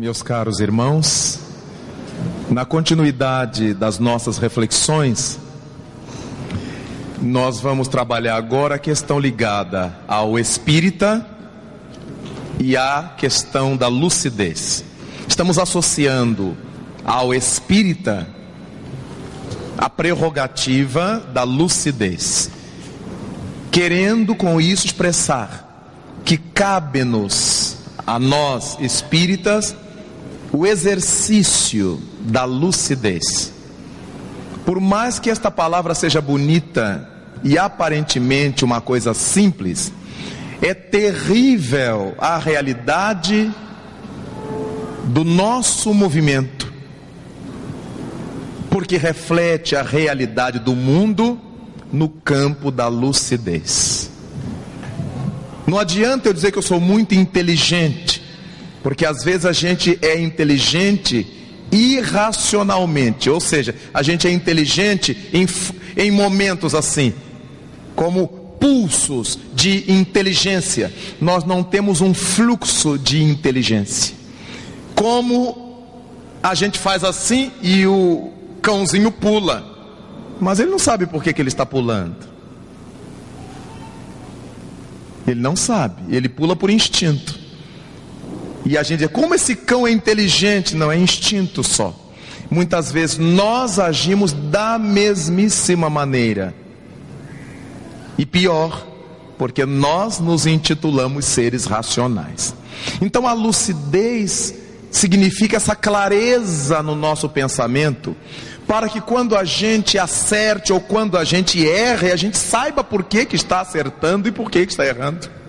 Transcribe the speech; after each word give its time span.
Meus 0.00 0.22
caros 0.22 0.60
irmãos, 0.60 1.38
na 2.48 2.64
continuidade 2.64 3.74
das 3.74 3.98
nossas 3.98 4.38
reflexões, 4.38 5.38
nós 7.20 7.60
vamos 7.60 7.86
trabalhar 7.86 8.36
agora 8.36 8.76
a 8.76 8.78
questão 8.78 9.20
ligada 9.20 9.94
ao 10.08 10.38
espírita 10.38 11.28
e 12.58 12.78
à 12.78 13.12
questão 13.14 13.76
da 13.76 13.88
lucidez. 13.88 14.82
Estamos 15.28 15.58
associando 15.58 16.56
ao 17.04 17.34
espírita 17.34 18.26
a 19.76 19.90
prerrogativa 19.90 21.22
da 21.30 21.42
lucidez, 21.42 22.50
querendo 23.70 24.34
com 24.34 24.58
isso 24.58 24.86
expressar 24.86 25.92
que 26.24 26.38
cabe-nos 26.38 27.76
a 28.06 28.18
nós 28.18 28.78
espíritas 28.80 29.76
o 30.52 30.66
exercício 30.66 32.00
da 32.20 32.44
lucidez. 32.44 33.52
Por 34.64 34.80
mais 34.80 35.18
que 35.18 35.30
esta 35.30 35.50
palavra 35.50 35.94
seja 35.94 36.20
bonita 36.20 37.08
e 37.42 37.58
aparentemente 37.58 38.64
uma 38.64 38.80
coisa 38.80 39.14
simples, 39.14 39.92
é 40.60 40.74
terrível 40.74 42.14
a 42.18 42.38
realidade 42.38 43.50
do 45.06 45.24
nosso 45.24 45.92
movimento, 45.94 46.72
porque 48.68 48.96
reflete 48.96 49.74
a 49.74 49.82
realidade 49.82 50.58
do 50.58 50.76
mundo 50.76 51.40
no 51.92 52.08
campo 52.08 52.70
da 52.70 52.86
lucidez. 52.88 54.10
Não 55.66 55.78
adianta 55.78 56.28
eu 56.28 56.32
dizer 56.32 56.52
que 56.52 56.58
eu 56.58 56.62
sou 56.62 56.80
muito 56.80 57.14
inteligente, 57.14 58.19
porque 58.82 59.04
às 59.04 59.22
vezes 59.24 59.46
a 59.46 59.52
gente 59.52 59.98
é 60.02 60.18
inteligente 60.20 61.26
irracionalmente, 61.72 63.30
ou 63.30 63.40
seja, 63.40 63.74
a 63.94 64.02
gente 64.02 64.26
é 64.26 64.30
inteligente 64.30 65.16
em, 65.32 65.46
em 65.96 66.10
momentos 66.10 66.74
assim, 66.74 67.12
como 67.94 68.26
pulsos 68.60 69.38
de 69.54 69.90
inteligência, 69.90 70.92
nós 71.20 71.44
não 71.44 71.62
temos 71.62 72.00
um 72.00 72.12
fluxo 72.12 72.98
de 72.98 73.22
inteligência. 73.22 74.14
Como 74.94 75.84
a 76.42 76.54
gente 76.54 76.78
faz 76.78 77.02
assim 77.02 77.50
e 77.62 77.86
o 77.86 78.32
cãozinho 78.60 79.10
pula, 79.10 79.64
mas 80.38 80.60
ele 80.60 80.70
não 80.70 80.78
sabe 80.78 81.06
por 81.06 81.22
que, 81.22 81.32
que 81.32 81.40
ele 81.40 81.48
está 81.48 81.64
pulando. 81.64 82.28
Ele 85.26 85.40
não 85.40 85.56
sabe, 85.56 86.14
ele 86.14 86.28
pula 86.28 86.54
por 86.54 86.70
instinto. 86.70 87.39
E 88.64 88.76
a 88.76 88.82
gente 88.82 89.00
diz, 89.00 89.10
como 89.10 89.34
esse 89.34 89.56
cão 89.56 89.86
é 89.86 89.90
inteligente? 89.90 90.76
Não, 90.76 90.90
é 90.90 90.96
instinto 90.96 91.62
só. 91.64 91.94
Muitas 92.50 92.90
vezes 92.90 93.16
nós 93.16 93.78
agimos 93.78 94.32
da 94.32 94.78
mesmíssima 94.78 95.88
maneira. 95.88 96.54
E 98.18 98.26
pior, 98.26 98.86
porque 99.38 99.64
nós 99.64 100.18
nos 100.18 100.46
intitulamos 100.46 101.24
seres 101.24 101.64
racionais. 101.64 102.54
Então 103.00 103.26
a 103.26 103.32
lucidez 103.32 104.54
significa 104.90 105.56
essa 105.56 105.76
clareza 105.76 106.82
no 106.82 106.94
nosso 106.94 107.28
pensamento, 107.28 108.16
para 108.66 108.88
que 108.88 109.00
quando 109.00 109.36
a 109.36 109.44
gente 109.44 109.98
acerte 109.98 110.72
ou 110.72 110.80
quando 110.80 111.16
a 111.16 111.24
gente 111.24 111.64
erre, 111.64 112.12
a 112.12 112.16
gente 112.16 112.36
saiba 112.36 112.84
por 112.84 113.04
que, 113.04 113.24
que 113.24 113.36
está 113.36 113.60
acertando 113.60 114.28
e 114.28 114.32
por 114.32 114.50
que, 114.50 114.66
que 114.66 114.72
está 114.72 114.84
errando. 114.86 115.39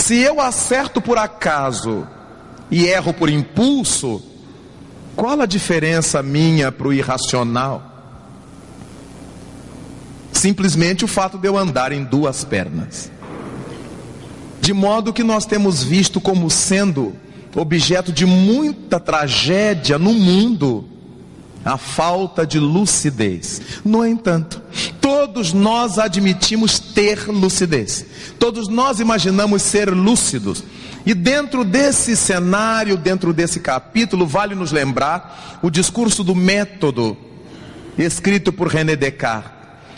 Se 0.00 0.16
eu 0.16 0.40
acerto 0.40 1.00
por 1.00 1.18
acaso 1.18 2.08
e 2.70 2.86
erro 2.86 3.12
por 3.12 3.28
impulso, 3.28 4.22
qual 5.14 5.42
a 5.42 5.46
diferença 5.46 6.22
minha 6.22 6.72
para 6.72 6.88
o 6.88 6.92
irracional? 6.92 7.86
Simplesmente 10.32 11.04
o 11.04 11.08
fato 11.08 11.36
de 11.36 11.46
eu 11.46 11.56
andar 11.56 11.92
em 11.92 12.02
duas 12.02 12.42
pernas. 12.44 13.12
De 14.58 14.72
modo 14.72 15.12
que 15.12 15.22
nós 15.22 15.44
temos 15.44 15.84
visto 15.84 16.18
como 16.18 16.48
sendo 16.48 17.14
objeto 17.54 18.10
de 18.10 18.24
muita 18.24 18.98
tragédia 18.98 19.98
no 19.98 20.14
mundo 20.14 20.88
a 21.64 21.76
falta 21.76 22.46
de 22.46 22.58
lucidez. 22.58 23.60
No 23.84 24.04
entanto, 24.04 24.62
todos 25.00 25.52
nós 25.52 25.98
admitimos 25.98 26.78
ter 26.78 27.28
lucidez. 27.28 28.06
Todos 28.38 28.68
nós 28.68 29.00
imaginamos 29.00 29.62
ser 29.62 29.90
lúcidos. 29.90 30.64
E 31.04 31.14
dentro 31.14 31.64
desse 31.64 32.16
cenário, 32.16 32.96
dentro 32.96 33.32
desse 33.32 33.60
capítulo, 33.60 34.26
vale 34.26 34.54
nos 34.54 34.72
lembrar 34.72 35.58
o 35.62 35.70
discurso 35.70 36.22
do 36.22 36.34
método, 36.34 37.16
escrito 37.98 38.52
por 38.52 38.68
René 38.68 38.96
Descartes, 38.96 39.50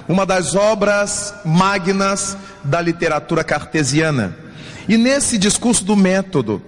uma 0.09 0.27
das 0.27 0.55
obras 0.55 1.35
magnas 1.45 2.37
da 2.65 2.81
literatura 2.81 3.43
cartesiana. 3.45 4.37
E 4.89 4.97
nesse 4.97 5.39
discurso 5.39 5.85
do 5.85 5.97
método, 5.97 6.63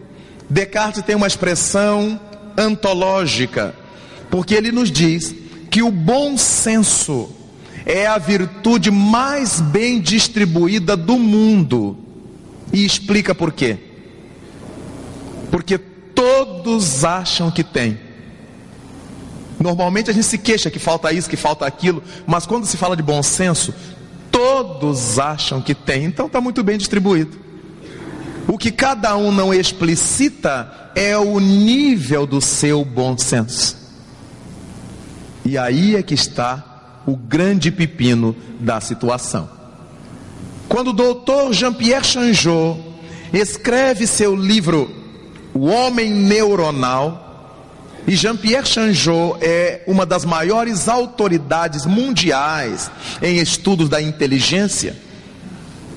Descartes 0.48 1.02
tem 1.02 1.16
uma 1.16 1.26
expressão 1.26 2.20
antológica 2.56 3.74
porque 4.34 4.52
ele 4.52 4.72
nos 4.72 4.90
diz 4.90 5.32
que 5.70 5.80
o 5.80 5.92
bom 5.92 6.36
senso 6.36 7.30
é 7.86 8.04
a 8.04 8.18
virtude 8.18 8.90
mais 8.90 9.60
bem 9.60 10.00
distribuída 10.00 10.96
do 10.96 11.16
mundo. 11.16 11.96
E 12.72 12.84
explica 12.84 13.32
por 13.32 13.52
quê. 13.52 13.78
Porque 15.52 15.78
todos 15.78 17.04
acham 17.04 17.48
que 17.48 17.62
tem. 17.62 17.96
Normalmente 19.60 20.10
a 20.10 20.12
gente 20.12 20.26
se 20.26 20.36
queixa 20.36 20.68
que 20.68 20.80
falta 20.80 21.12
isso, 21.12 21.30
que 21.30 21.36
falta 21.36 21.64
aquilo, 21.64 22.02
mas 22.26 22.44
quando 22.44 22.66
se 22.66 22.76
fala 22.76 22.96
de 22.96 23.04
bom 23.04 23.22
senso, 23.22 23.72
todos 24.32 25.16
acham 25.16 25.62
que 25.62 25.76
tem, 25.76 26.06
então 26.06 26.26
está 26.26 26.40
muito 26.40 26.64
bem 26.64 26.76
distribuído. 26.76 27.38
O 28.48 28.58
que 28.58 28.72
cada 28.72 29.16
um 29.16 29.30
não 29.30 29.54
explicita 29.54 30.90
é 30.96 31.16
o 31.16 31.38
nível 31.38 32.26
do 32.26 32.40
seu 32.40 32.84
bom 32.84 33.16
senso. 33.16 33.83
E 35.44 35.58
aí 35.58 35.96
é 35.96 36.02
que 36.02 36.14
está 36.14 37.02
o 37.06 37.16
grande 37.16 37.70
pepino 37.70 38.34
da 38.60 38.80
situação. 38.80 39.48
Quando 40.68 40.88
o 40.88 40.94
doutor 40.94 41.52
Jean-Pierre 41.52 42.04
Chanjot 42.04 42.80
escreve 43.32 44.06
seu 44.06 44.34
livro 44.34 44.90
O 45.52 45.66
Homem 45.66 46.10
Neuronal, 46.10 47.24
e 48.06 48.14
Jean-Pierre 48.14 48.66
Chanjot 48.66 49.38
é 49.40 49.82
uma 49.86 50.04
das 50.04 50.24
maiores 50.24 50.88
autoridades 50.88 51.86
mundiais 51.86 52.90
em 53.22 53.38
estudos 53.38 53.88
da 53.88 54.00
inteligência, 54.00 54.94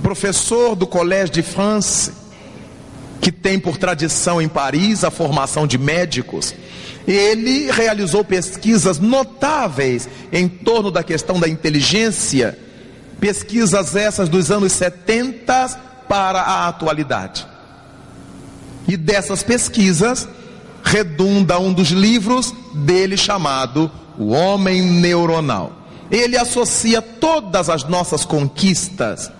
professor 0.01 0.73
do 0.73 0.87
Collège 0.87 1.31
de 1.31 1.41
France, 1.41 2.13
que 3.19 3.31
tem 3.31 3.59
por 3.59 3.77
tradição 3.77 4.41
em 4.41 4.47
Paris 4.47 5.03
a 5.03 5.11
formação 5.11 5.67
de 5.67 5.77
médicos, 5.77 6.55
ele 7.13 7.71
realizou 7.71 8.23
pesquisas 8.23 8.99
notáveis 8.99 10.09
em 10.31 10.47
torno 10.47 10.91
da 10.91 11.03
questão 11.03 11.39
da 11.39 11.47
inteligência, 11.47 12.59
pesquisas 13.19 13.95
essas 13.95 14.27
dos 14.27 14.51
anos 14.51 14.73
70 14.73 15.69
para 16.07 16.41
a 16.41 16.67
atualidade. 16.67 17.47
E 18.87 18.97
dessas 18.97 19.41
pesquisas 19.41 20.27
redunda 20.83 21.59
um 21.59 21.73
dos 21.73 21.89
livros 21.89 22.53
dele 22.73 23.17
chamado 23.17 23.91
O 24.17 24.29
Homem 24.29 24.81
Neuronal. 24.81 25.73
Ele 26.09 26.37
associa 26.37 27.01
todas 27.01 27.69
as 27.69 27.83
nossas 27.83 28.23
conquistas, 28.23 29.31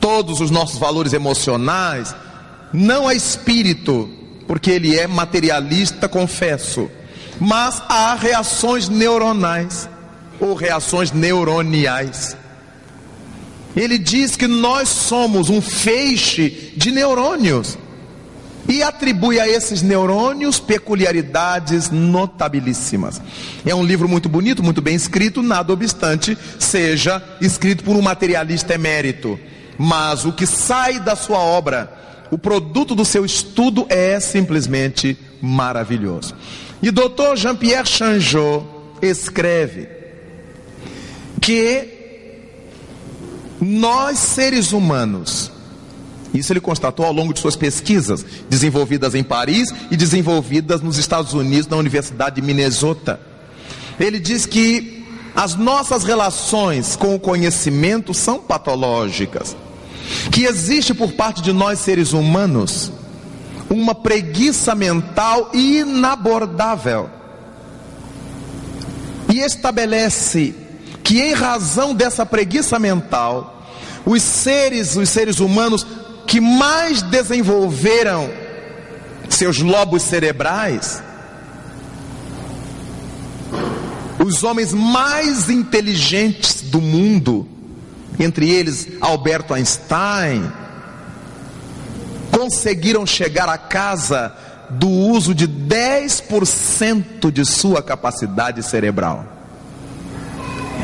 todos 0.00 0.40
os 0.40 0.50
nossos 0.50 0.78
valores 0.78 1.12
emocionais, 1.12 2.14
não 2.72 3.08
a 3.08 3.14
espírito, 3.14 4.08
porque 4.46 4.70
ele 4.70 4.96
é 4.98 5.06
materialista, 5.06 6.08
confesso. 6.08 6.88
Mas 7.40 7.82
há 7.88 8.14
reações 8.14 8.88
neuronais 8.88 9.88
ou 10.40 10.54
reações 10.54 11.12
neuroniais. 11.12 12.36
Ele 13.76 13.98
diz 13.98 14.36
que 14.36 14.46
nós 14.46 14.88
somos 14.88 15.48
um 15.48 15.60
feixe 15.60 16.72
de 16.76 16.90
neurônios 16.90 17.78
e 18.68 18.82
atribui 18.82 19.40
a 19.40 19.48
esses 19.48 19.82
neurônios 19.82 20.58
peculiaridades 20.58 21.90
notabilíssimas. 21.90 23.20
É 23.64 23.74
um 23.74 23.84
livro 23.84 24.08
muito 24.08 24.28
bonito, 24.28 24.62
muito 24.62 24.82
bem 24.82 24.94
escrito, 24.94 25.42
nada 25.42 25.72
obstante 25.72 26.36
seja 26.58 27.22
escrito 27.40 27.84
por 27.84 27.96
um 27.96 28.02
materialista 28.02 28.74
emérito. 28.74 29.38
Mas 29.78 30.24
o 30.24 30.32
que 30.32 30.44
sai 30.44 30.98
da 30.98 31.14
sua 31.14 31.38
obra 31.38 31.98
o 32.30 32.36
produto 32.36 32.94
do 32.94 33.04
seu 33.04 33.24
estudo 33.24 33.86
é 33.88 34.20
simplesmente 34.20 35.16
maravilhoso. 35.40 36.34
E 36.82 36.90
doutor 36.90 37.36
Jean-Pierre 37.36 37.86
Chanjot 37.86 38.64
escreve 39.02 39.88
que 41.40 41.88
nós 43.60 44.18
seres 44.18 44.72
humanos 44.72 45.50
Isso 46.32 46.52
ele 46.52 46.60
constatou 46.60 47.06
ao 47.06 47.12
longo 47.12 47.32
de 47.32 47.40
suas 47.40 47.56
pesquisas, 47.56 48.24
desenvolvidas 48.48 49.14
em 49.14 49.22
Paris 49.22 49.72
e 49.90 49.96
desenvolvidas 49.96 50.80
nos 50.82 50.98
Estados 50.98 51.32
Unidos, 51.32 51.66
na 51.66 51.76
Universidade 51.76 52.36
de 52.36 52.42
Minnesota. 52.42 53.18
Ele 53.98 54.20
diz 54.20 54.46
que 54.46 55.04
as 55.34 55.54
nossas 55.54 56.04
relações 56.04 56.96
com 56.96 57.14
o 57.14 57.20
conhecimento 57.20 58.12
são 58.12 58.40
patológicas, 58.40 59.56
que 60.30 60.44
existe 60.44 60.92
por 60.92 61.12
parte 61.12 61.40
de 61.42 61.52
nós 61.52 61.78
seres 61.78 62.12
humanos 62.12 62.92
uma 63.70 63.94
preguiça 63.94 64.74
mental 64.74 65.50
inabordável. 65.52 67.10
E 69.32 69.40
estabelece 69.40 70.54
que 71.04 71.20
em 71.20 71.32
razão 71.32 71.94
dessa 71.94 72.24
preguiça 72.24 72.78
mental, 72.78 73.66
os 74.04 74.22
seres, 74.22 74.96
os 74.96 75.08
seres 75.08 75.38
humanos 75.38 75.86
que 76.26 76.40
mais 76.40 77.02
desenvolveram 77.02 78.30
seus 79.28 79.58
lobos 79.58 80.02
cerebrais, 80.02 81.02
os 84.18 84.42
homens 84.42 84.72
mais 84.72 85.48
inteligentes 85.48 86.62
do 86.62 86.80
mundo, 86.80 87.46
entre 88.18 88.50
eles 88.50 88.88
Alberto 89.00 89.54
Einstein, 89.54 90.50
conseguiram 92.38 93.04
chegar 93.04 93.48
à 93.48 93.58
casa 93.58 94.32
do 94.70 94.88
uso 94.88 95.34
de 95.34 95.48
10% 95.48 97.32
de 97.32 97.44
sua 97.44 97.82
capacidade 97.82 98.62
cerebral. 98.62 99.26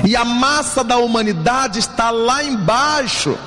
E 0.05 0.17
a 0.17 0.25
massa 0.25 0.83
da 0.83 0.97
humanidade 0.97 1.79
está 1.79 2.11
lá 2.11 2.43
embaixo 2.43 3.39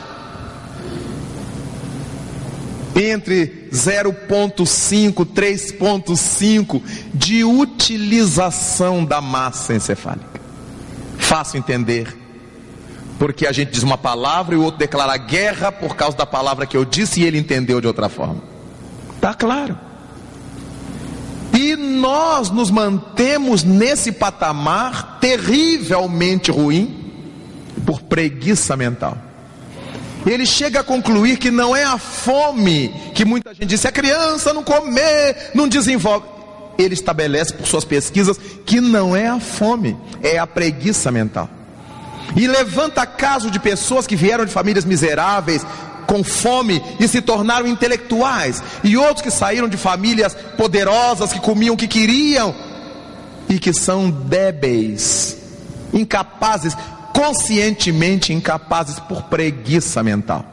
entre 2.95 3.67
0,5 3.73 5.25
3,5 5.25 6.81
de 7.13 7.43
utilização 7.43 9.03
da 9.03 9.19
massa 9.19 9.73
encefálica. 9.73 10.39
Fácil 11.19 11.59
entender. 11.59 12.26
Porque 13.17 13.47
a 13.47 13.51
gente 13.51 13.71
diz 13.71 13.83
uma 13.83 13.97
palavra 13.97 14.55
e 14.55 14.57
o 14.57 14.63
outro 14.63 14.79
declara 14.79 15.17
guerra 15.17 15.71
por 15.71 15.95
causa 15.95 16.15
da 16.15 16.25
palavra 16.25 16.65
que 16.65 16.77
eu 16.77 16.85
disse 16.85 17.21
e 17.21 17.25
ele 17.25 17.37
entendeu 17.37 17.81
de 17.81 17.87
outra 17.87 18.09
forma. 18.09 18.41
Está 19.15 19.33
claro. 19.33 19.77
E 21.53 21.75
nós 21.75 22.51
nos 22.51 22.69
mantemos 22.69 23.63
nesse 23.63 24.11
patamar 24.11 25.17
terrivelmente 25.19 26.51
ruim 26.51 27.11
por 27.85 28.01
preguiça 28.01 28.75
mental 28.77 29.17
ele 30.31 30.45
chega 30.45 30.81
a 30.81 30.83
concluir 30.83 31.37
que 31.37 31.51
não 31.51 31.75
é 31.75 31.83
a 31.83 31.97
fome 31.97 32.89
que 33.13 33.25
muita 33.25 33.53
gente 33.53 33.67
diz, 33.67 33.85
a 33.85 33.91
criança 33.91 34.53
não 34.53 34.63
comer, 34.63 35.51
não 35.53 35.67
desenvolve. 35.67 36.25
Ele 36.77 36.93
estabelece 36.93 37.53
por 37.53 37.65
suas 37.65 37.83
pesquisas 37.83 38.37
que 38.65 38.79
não 38.79 39.15
é 39.15 39.27
a 39.27 39.39
fome, 39.39 39.97
é 40.21 40.37
a 40.37 40.45
preguiça 40.45 41.11
mental. 41.11 41.49
E 42.35 42.47
levanta 42.47 43.05
caso 43.05 43.49
de 43.49 43.59
pessoas 43.59 44.05
que 44.05 44.15
vieram 44.15 44.45
de 44.45 44.51
famílias 44.51 44.85
miseráveis, 44.85 45.65
com 46.05 46.23
fome 46.23 46.81
e 46.99 47.07
se 47.07 47.21
tornaram 47.21 47.67
intelectuais, 47.67 48.63
e 48.83 48.95
outros 48.95 49.21
que 49.21 49.31
saíram 49.31 49.67
de 49.67 49.77
famílias 49.77 50.35
poderosas, 50.57 51.33
que 51.33 51.39
comiam 51.39 51.75
o 51.75 51.77
que 51.77 51.87
queriam 51.87 52.55
e 53.49 53.59
que 53.59 53.73
são 53.73 54.09
débeis, 54.09 55.37
incapazes 55.93 56.75
conscientemente 57.17 58.31
incapazes 58.31 58.99
por 58.99 59.23
preguiça 59.23 60.03
mental. 60.03 60.45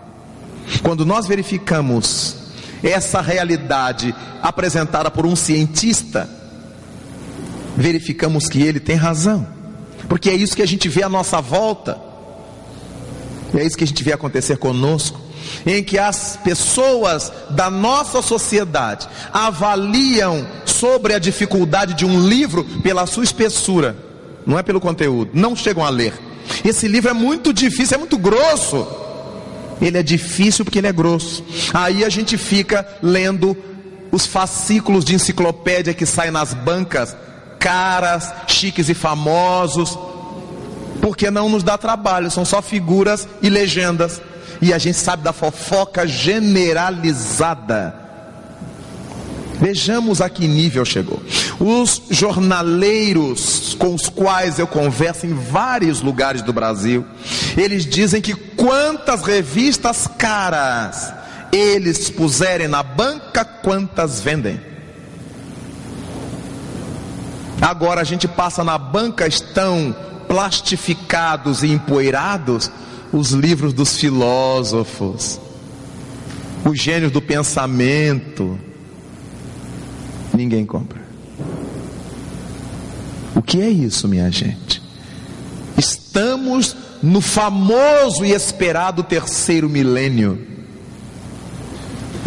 Quando 0.83 1.05
nós 1.05 1.27
verificamos 1.27 2.37
essa 2.83 3.21
realidade 3.21 4.15
apresentada 4.43 5.11
por 5.11 5.27
um 5.27 5.37
cientista, 5.37 6.27
verificamos 7.77 8.49
que 8.49 8.63
ele 8.63 8.81
tem 8.81 8.97
razão, 8.97 9.47
porque 10.09 10.31
é 10.31 10.35
isso 10.35 10.57
que 10.57 10.63
a 10.63 10.67
gente 10.67 10.89
vê 10.89 11.03
à 11.03 11.09
nossa 11.09 11.41
volta, 11.41 12.01
é 13.55 13.65
isso 13.65 13.77
que 13.77 13.85
a 13.85 13.87
gente 13.87 14.03
vê 14.03 14.13
acontecer 14.13 14.57
conosco, 14.57 15.21
em 15.65 15.83
que 15.83 15.99
as 15.99 16.39
pessoas 16.43 17.33
da 17.51 17.71
nossa 17.71 18.23
sociedade 18.23 19.09
avaliam 19.33 20.47
sobre 20.65 21.15
a 21.15 21.19
dificuldade 21.19 21.95
de 21.95 22.05
um 22.05 22.27
livro 22.27 22.65
pela 22.83 23.07
sua 23.07 23.25
espessura, 23.25 23.97
não 24.47 24.59
é 24.59 24.63
pelo 24.63 24.81
conteúdo, 24.81 25.31
não 25.33 25.55
chegam 25.55 25.85
a 25.85 25.89
ler. 25.89 26.15
Esse 26.65 26.89
livro 26.89 27.11
é 27.11 27.15
muito 27.15 27.53
difícil, 27.53 27.95
é 27.95 27.99
muito 27.99 28.19
grosso. 28.19 28.87
Ele 29.81 29.99
é 29.99 30.03
difícil 30.03 30.65
porque 30.65 30.79
ele 30.79 30.87
é 30.87 30.93
grosso. 30.93 31.45
Aí 31.73 32.05
a 32.05 32.09
gente 32.09 32.37
fica 32.37 32.87
lendo 33.03 33.57
os 34.13 34.27
fascículos 34.27 35.05
de 35.05 35.15
enciclopédia 35.15 35.95
que 35.95 36.07
saem 36.07 36.31
nas 36.31 36.55
bancas, 36.55 37.17
caras, 37.65 38.31
chiques 38.47 38.89
e 38.91 38.95
famosos, 38.95 39.99
porque 41.01 41.31
não 41.31 41.49
nos 41.49 41.63
dá 41.63 41.79
trabalho, 41.79 42.31
são 42.31 42.45
só 42.45 42.61
figuras 42.61 43.27
e 43.41 43.49
legendas. 43.49 44.21
E 44.61 44.73
a 44.73 44.79
gente 44.79 44.99
sabe 44.99 45.23
da 45.23 45.33
fofoca 45.33 46.07
generalizada 46.07 48.05
Vejamos 49.61 50.21
a 50.21 50.29
que 50.29 50.47
nível 50.47 50.85
chegou. 50.85 51.23
Os 51.59 52.03
jornaleiros 52.11 53.75
com 53.79 53.95
os 53.95 54.09
quais 54.09 54.59
eu 54.59 54.67
converso 54.67 55.27
em 55.27 55.35
vários 55.35 56.01
lugares 56.01 56.43
do 56.43 56.53
Brasil, 56.53 57.05
eles 57.57 57.87
dizem 57.87 58.21
que 58.21 58.35
quantas 58.35 59.23
revistas 59.23 60.07
caras 60.19 61.13
eles 61.53 62.11
puserem 62.11 62.67
na 62.67 62.83
banca, 62.83 63.45
quantas 63.45 64.21
vendem. 64.21 64.61
Agora 67.65 68.03
a 68.03 68.05
gente 68.05 68.29
passa 68.29 68.63
na 68.63 68.77
banca, 68.77 69.27
estão 69.27 69.97
plastificados 70.29 71.63
e 71.63 71.69
empoeirados 71.69 72.71
os 73.11 73.31
livros 73.31 73.73
dos 73.73 73.97
filósofos, 73.97 75.41
os 76.63 76.79
gênios 76.79 77.11
do 77.11 77.23
pensamento 77.23 78.59
ninguém 80.35 80.67
compra. 80.67 81.01
O 83.35 83.41
que 83.41 83.63
é 83.63 83.71
isso, 83.71 84.07
minha 84.09 84.31
gente? 84.31 84.83
Estamos 85.79 86.77
no 87.03 87.23
famoso 87.23 88.27
e 88.27 88.33
esperado 88.33 89.03
terceiro 89.03 89.71
milênio. 89.71 90.47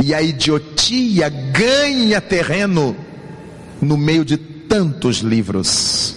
E 0.03 0.15
a 0.15 0.21
idiotia 0.21 1.29
ganha 1.29 2.19
terreno 2.19 2.95
no 3.79 3.97
meio 3.97 4.25
de 4.25 4.56
tantos 4.67 5.17
livros. 5.17 6.15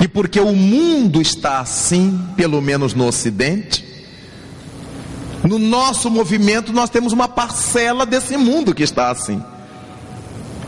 E 0.00 0.06
porque 0.06 0.40
o 0.40 0.54
mundo 0.54 1.20
está 1.20 1.60
assim, 1.60 2.20
pelo 2.36 2.60
menos 2.60 2.94
no 2.94 3.06
Ocidente, 3.06 3.84
no 5.42 5.58
nosso 5.58 6.10
movimento 6.10 6.72
nós 6.72 6.90
temos 6.90 7.12
uma 7.12 7.28
parcela 7.28 8.04
desse 8.04 8.36
mundo 8.36 8.74
que 8.74 8.82
está 8.82 9.10
assim. 9.10 9.42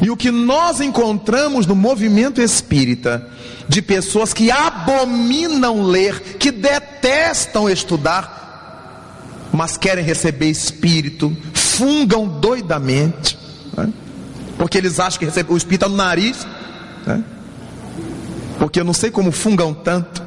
E 0.01 0.11
o 0.11 0.17
que 0.17 0.31
nós 0.31 0.81
encontramos 0.81 1.67
no 1.67 1.75
movimento 1.77 2.41
espírita, 2.41 3.29
de 3.69 3.83
pessoas 3.83 4.33
que 4.33 4.51
abominam 4.51 5.83
ler, 5.83 6.39
que 6.39 6.51
detestam 6.51 7.69
estudar, 7.69 9.49
mas 9.53 9.77
querem 9.77 10.05
receber 10.05 10.49
espírito, 10.49 11.37
fungam 11.53 12.27
doidamente, 12.27 13.39
né? 13.77 13.93
Porque 14.61 14.77
eles 14.77 15.01
acham 15.01 15.19
que 15.19 15.25
o 15.25 15.57
espírito 15.57 15.87
está 15.87 15.89
no 15.89 15.97
nariz, 15.97 16.47
né? 17.07 17.25
porque 18.59 18.79
eu 18.79 18.85
não 18.85 18.93
sei 18.93 19.11
como 19.11 19.33
fungam 19.33 19.73
tanto. 19.73 20.23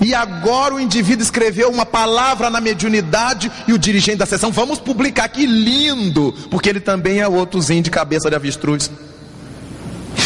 E 0.00 0.14
agora 0.14 0.74
o 0.74 0.80
indivíduo 0.80 1.22
escreveu 1.22 1.68
uma 1.68 1.84
palavra 1.84 2.48
na 2.48 2.58
mediunidade 2.58 3.52
e 3.68 3.74
o 3.74 3.78
dirigente 3.78 4.16
da 4.16 4.24
sessão, 4.24 4.50
vamos 4.50 4.78
publicar 4.78 5.28
que 5.28 5.44
lindo, 5.44 6.32
porque 6.50 6.70
ele 6.70 6.80
também 6.80 7.20
é 7.20 7.28
outrozinho 7.28 7.82
de 7.82 7.90
cabeça 7.90 8.30
de 8.30 8.36
avestruz. 8.36 8.90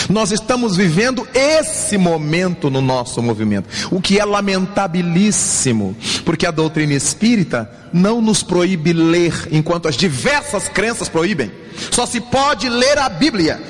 Nós 0.09 0.31
estamos 0.31 0.76
vivendo 0.76 1.26
esse 1.35 1.97
momento 1.97 2.71
no 2.71 2.81
nosso 2.81 3.23
movimento, 3.23 3.69
o 3.91 4.00
que 4.00 4.19
é 4.19 4.25
lamentabilíssimo, 4.25 5.97
porque 6.25 6.47
a 6.47 6.50
doutrina 6.50 6.93
espírita 6.93 7.71
não 7.93 8.21
nos 8.21 8.43
proíbe 8.43 8.93
ler, 8.93 9.49
enquanto 9.50 9.88
as 9.88 9.97
diversas 9.97 10.69
crenças 10.69 11.09
proíbem. 11.09 11.50
Só 11.91 12.07
se 12.07 12.21
pode 12.21 12.69
ler 12.69 12.99
a 12.99 13.09
Bíblia, 13.09 13.62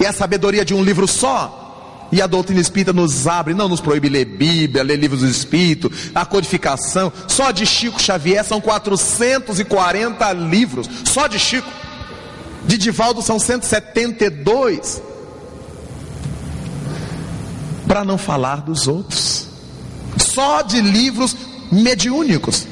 e 0.00 0.06
a 0.06 0.12
sabedoria 0.12 0.64
de 0.64 0.74
um 0.74 0.82
livro 0.82 1.06
só 1.06 1.62
e 2.14 2.22
a 2.22 2.28
doutrina 2.28 2.60
espírita 2.60 2.92
nos 2.92 3.26
abre, 3.26 3.54
não 3.54 3.68
nos 3.68 3.80
proíbe 3.80 4.08
ler 4.08 4.24
Bíblia, 4.24 4.84
ler 4.84 4.96
livros 4.96 5.20
do 5.20 5.28
Espírito, 5.28 5.90
a 6.14 6.24
codificação. 6.24 7.12
Só 7.26 7.50
de 7.50 7.66
Chico 7.66 8.00
Xavier 8.00 8.44
são 8.44 8.60
440 8.60 10.32
livros. 10.32 10.88
Só 11.04 11.26
de 11.26 11.40
Chico. 11.40 11.68
De 12.66 12.78
Divaldo 12.78 13.22
são 13.22 13.38
172. 13.38 15.02
Para 17.86 18.04
não 18.04 18.18
falar 18.18 18.62
dos 18.62 18.88
outros. 18.88 19.46
Só 20.16 20.62
de 20.62 20.80
livros 20.80 21.36
mediúnicos. 21.70 22.66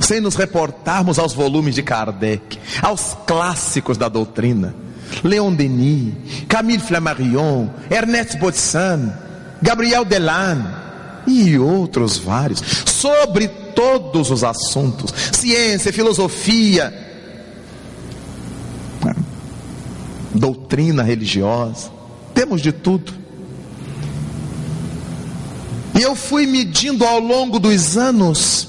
sem 0.00 0.20
nos 0.20 0.34
reportarmos 0.34 1.18
aos 1.18 1.32
volumes 1.32 1.76
de 1.76 1.82
Kardec, 1.82 2.58
aos 2.82 3.16
clássicos 3.24 3.96
da 3.96 4.08
doutrina. 4.08 4.74
Leon 5.22 5.52
Denis, 5.54 6.14
Camille 6.48 6.82
Flammarion, 6.82 7.68
Ernest 7.90 8.36
Bodsan, 8.38 9.12
Gabriel 9.60 10.04
Delan 10.04 10.74
e 11.26 11.56
outros 11.58 12.18
vários, 12.18 12.60
sobre 12.86 13.46
todos 13.46 14.30
os 14.30 14.42
assuntos, 14.42 15.12
ciência, 15.32 15.92
filosofia, 15.92 17.11
doutrina 20.42 21.04
religiosa, 21.04 21.88
temos 22.34 22.60
de 22.60 22.72
tudo. 22.72 23.12
E 25.96 26.02
eu 26.02 26.16
fui 26.16 26.46
medindo 26.46 27.06
ao 27.06 27.20
longo 27.20 27.60
dos 27.60 27.96
anos 27.96 28.66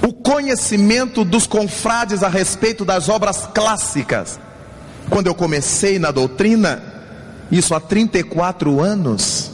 o 0.00 0.10
conhecimento 0.10 1.22
dos 1.22 1.46
confrades 1.46 2.22
a 2.22 2.28
respeito 2.30 2.82
das 2.82 3.10
obras 3.10 3.46
clássicas. 3.52 4.40
Quando 5.10 5.26
eu 5.26 5.34
comecei 5.34 5.98
na 5.98 6.10
doutrina, 6.10 6.82
isso 7.50 7.74
há 7.74 7.80
34 7.80 8.80
anos, 8.80 9.50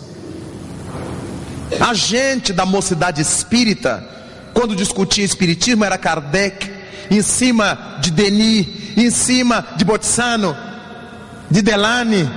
a 1.81 1.93
gente 1.93 2.53
da 2.53 2.65
mocidade 2.65 3.21
espírita, 3.21 4.09
quando 4.55 4.77
discutia 4.77 5.25
espiritismo, 5.25 5.85
era 5.85 5.99
Kardec, 5.99 6.71
em 7.11 7.21
cima 7.21 7.99
de 8.01 8.13
Denis, 8.13 8.69
em 8.97 9.11
cima 9.11 9.67
de 9.77 9.85
Botsano, 9.85 10.68
de 11.51 11.63
Delane. 11.63 12.29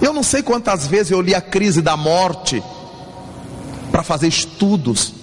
Eu 0.00 0.12
não 0.12 0.22
sei 0.22 0.42
quantas 0.42 0.86
vezes 0.86 1.12
eu 1.12 1.20
li 1.20 1.34
a 1.34 1.40
crise 1.40 1.80
da 1.80 1.96
morte 1.96 2.62
para 3.90 4.02
fazer 4.02 4.28
estudos. 4.28 5.14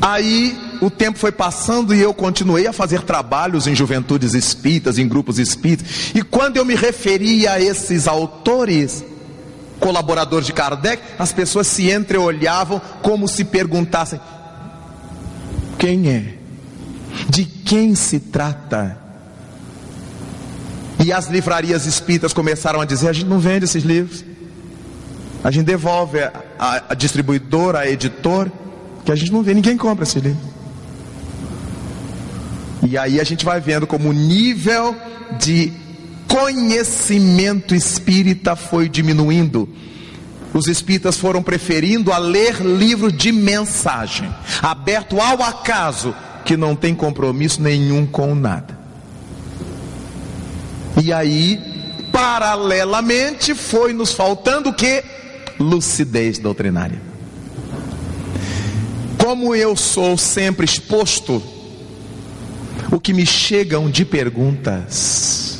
Aí 0.00 0.56
o 0.80 0.90
tempo 0.90 1.18
foi 1.18 1.32
passando 1.32 1.94
e 1.94 2.00
eu 2.00 2.14
continuei 2.14 2.66
a 2.66 2.72
fazer 2.72 3.02
trabalhos 3.02 3.66
em 3.66 3.74
juventudes 3.74 4.34
espíritas, 4.34 4.98
em 4.98 5.08
grupos 5.08 5.38
espíritas. 5.38 6.12
E 6.14 6.22
quando 6.22 6.56
eu 6.56 6.64
me 6.64 6.74
referia 6.74 7.52
a 7.52 7.60
esses 7.60 8.06
autores, 8.06 9.04
colaboradores 9.80 10.46
de 10.46 10.52
Kardec, 10.52 11.02
as 11.18 11.32
pessoas 11.32 11.66
se 11.66 11.90
entreolhavam 11.90 12.80
como 13.02 13.26
se 13.26 13.44
perguntassem: 13.44 14.20
quem 15.78 16.08
é? 16.08 16.34
De 17.28 17.44
quem 17.44 17.94
se 17.94 18.20
trata? 18.20 19.07
E 21.04 21.12
as 21.12 21.28
livrarias 21.28 21.86
espíritas 21.86 22.32
começaram 22.32 22.80
a 22.80 22.84
dizer: 22.84 23.08
a 23.08 23.12
gente 23.12 23.26
não 23.26 23.38
vende 23.38 23.64
esses 23.64 23.84
livros. 23.84 24.24
A 25.42 25.50
gente 25.50 25.66
devolve 25.66 26.20
a, 26.20 26.32
a, 26.58 26.82
a 26.90 26.94
distribuidora, 26.94 27.80
a 27.80 27.90
editor, 27.90 28.50
que 29.04 29.12
a 29.12 29.14
gente 29.14 29.32
não 29.32 29.42
vê, 29.42 29.54
ninguém 29.54 29.76
compra 29.76 30.04
esse 30.04 30.18
livro. 30.18 30.40
E 32.82 32.96
aí 32.98 33.20
a 33.20 33.24
gente 33.24 33.44
vai 33.44 33.60
vendo 33.60 33.86
como 33.86 34.08
o 34.08 34.12
nível 34.12 34.96
de 35.38 35.72
conhecimento 36.26 37.74
espírita 37.74 38.56
foi 38.56 38.88
diminuindo. 38.88 39.68
Os 40.52 40.66
espíritas 40.66 41.16
foram 41.16 41.42
preferindo 41.42 42.12
a 42.12 42.18
ler 42.18 42.60
livro 42.60 43.12
de 43.12 43.30
mensagem, 43.30 44.32
aberto 44.62 45.20
ao 45.20 45.42
acaso, 45.42 46.14
que 46.44 46.56
não 46.56 46.74
tem 46.74 46.94
compromisso 46.94 47.60
nenhum 47.60 48.06
com 48.06 48.34
nada. 48.34 48.77
E 51.02 51.12
aí, 51.12 51.60
paralelamente, 52.12 53.54
foi 53.54 53.92
nos 53.92 54.12
faltando 54.12 54.70
o 54.70 54.74
que? 54.74 55.02
Lucidez 55.58 56.38
doutrinária. 56.38 57.00
Como 59.22 59.54
eu 59.54 59.76
sou 59.76 60.16
sempre 60.16 60.64
exposto 60.64 61.42
o 62.90 62.98
que 62.98 63.12
me 63.12 63.26
chegam 63.26 63.90
de 63.90 64.04
perguntas. 64.04 65.58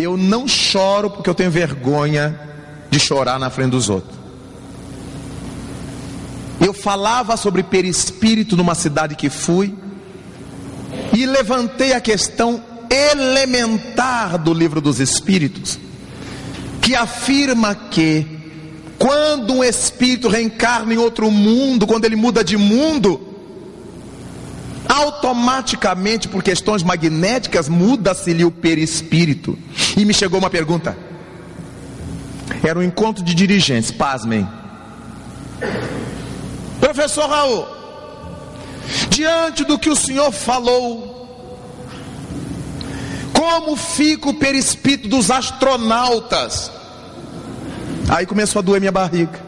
Eu 0.00 0.16
não 0.16 0.46
choro 0.46 1.10
porque 1.10 1.30
eu 1.30 1.34
tenho 1.34 1.50
vergonha 1.50 2.38
de 2.90 2.98
chorar 2.98 3.38
na 3.38 3.48
frente 3.50 3.70
dos 3.70 3.88
outros. 3.88 4.16
Eu 6.60 6.72
falava 6.72 7.36
sobre 7.36 7.62
perispírito 7.62 8.56
numa 8.56 8.74
cidade 8.74 9.14
que 9.14 9.30
fui 9.30 9.74
e 11.12 11.24
levantei 11.26 11.92
a 11.92 12.00
questão 12.00 12.62
elementar 12.90 14.38
do 14.38 14.52
livro 14.52 14.80
dos 14.80 15.00
Espíritos, 15.00 15.78
que 16.80 16.94
afirma 16.94 17.74
que 17.74 18.26
quando 18.98 19.54
um 19.54 19.64
espírito 19.64 20.28
reencarna 20.28 20.94
em 20.94 20.96
outro 20.96 21.30
mundo, 21.30 21.86
quando 21.86 22.04
ele 22.04 22.16
muda 22.16 22.42
de 22.42 22.56
mundo, 22.56 23.20
automaticamente, 24.88 26.28
por 26.28 26.42
questões 26.42 26.82
magnéticas, 26.82 27.68
muda-se-lhe 27.68 28.44
o 28.44 28.50
perispírito. 28.50 29.58
E 29.96 30.04
me 30.04 30.14
chegou 30.14 30.38
uma 30.38 30.50
pergunta. 30.50 30.96
Era 32.62 32.78
um 32.78 32.82
encontro 32.82 33.22
de 33.22 33.34
dirigentes, 33.34 33.90
pasmem. 33.90 34.48
Professor 36.80 37.28
Raul, 37.28 37.66
diante 39.10 39.64
do 39.64 39.78
que 39.78 39.90
o 39.90 39.96
senhor 39.96 40.30
falou, 40.32 41.15
como 43.32 43.76
fica 43.76 44.28
o 44.28 44.34
perispírito 44.34 45.08
dos 45.08 45.30
astronautas? 45.30 46.70
Aí 48.08 48.24
começou 48.26 48.60
a 48.60 48.62
doer 48.62 48.80
minha 48.80 48.92
barriga. 48.92 49.40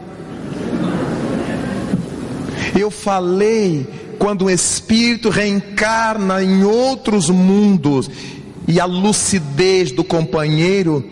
Eu 2.77 2.91
falei 2.91 3.87
quando 4.19 4.45
o 4.45 4.49
espírito 4.49 5.29
reencarna 5.29 6.43
em 6.43 6.63
outros 6.63 7.29
mundos 7.29 8.09
e 8.67 8.79
a 8.79 8.85
lucidez 8.85 9.91
do 9.91 10.03
companheiro 10.03 11.09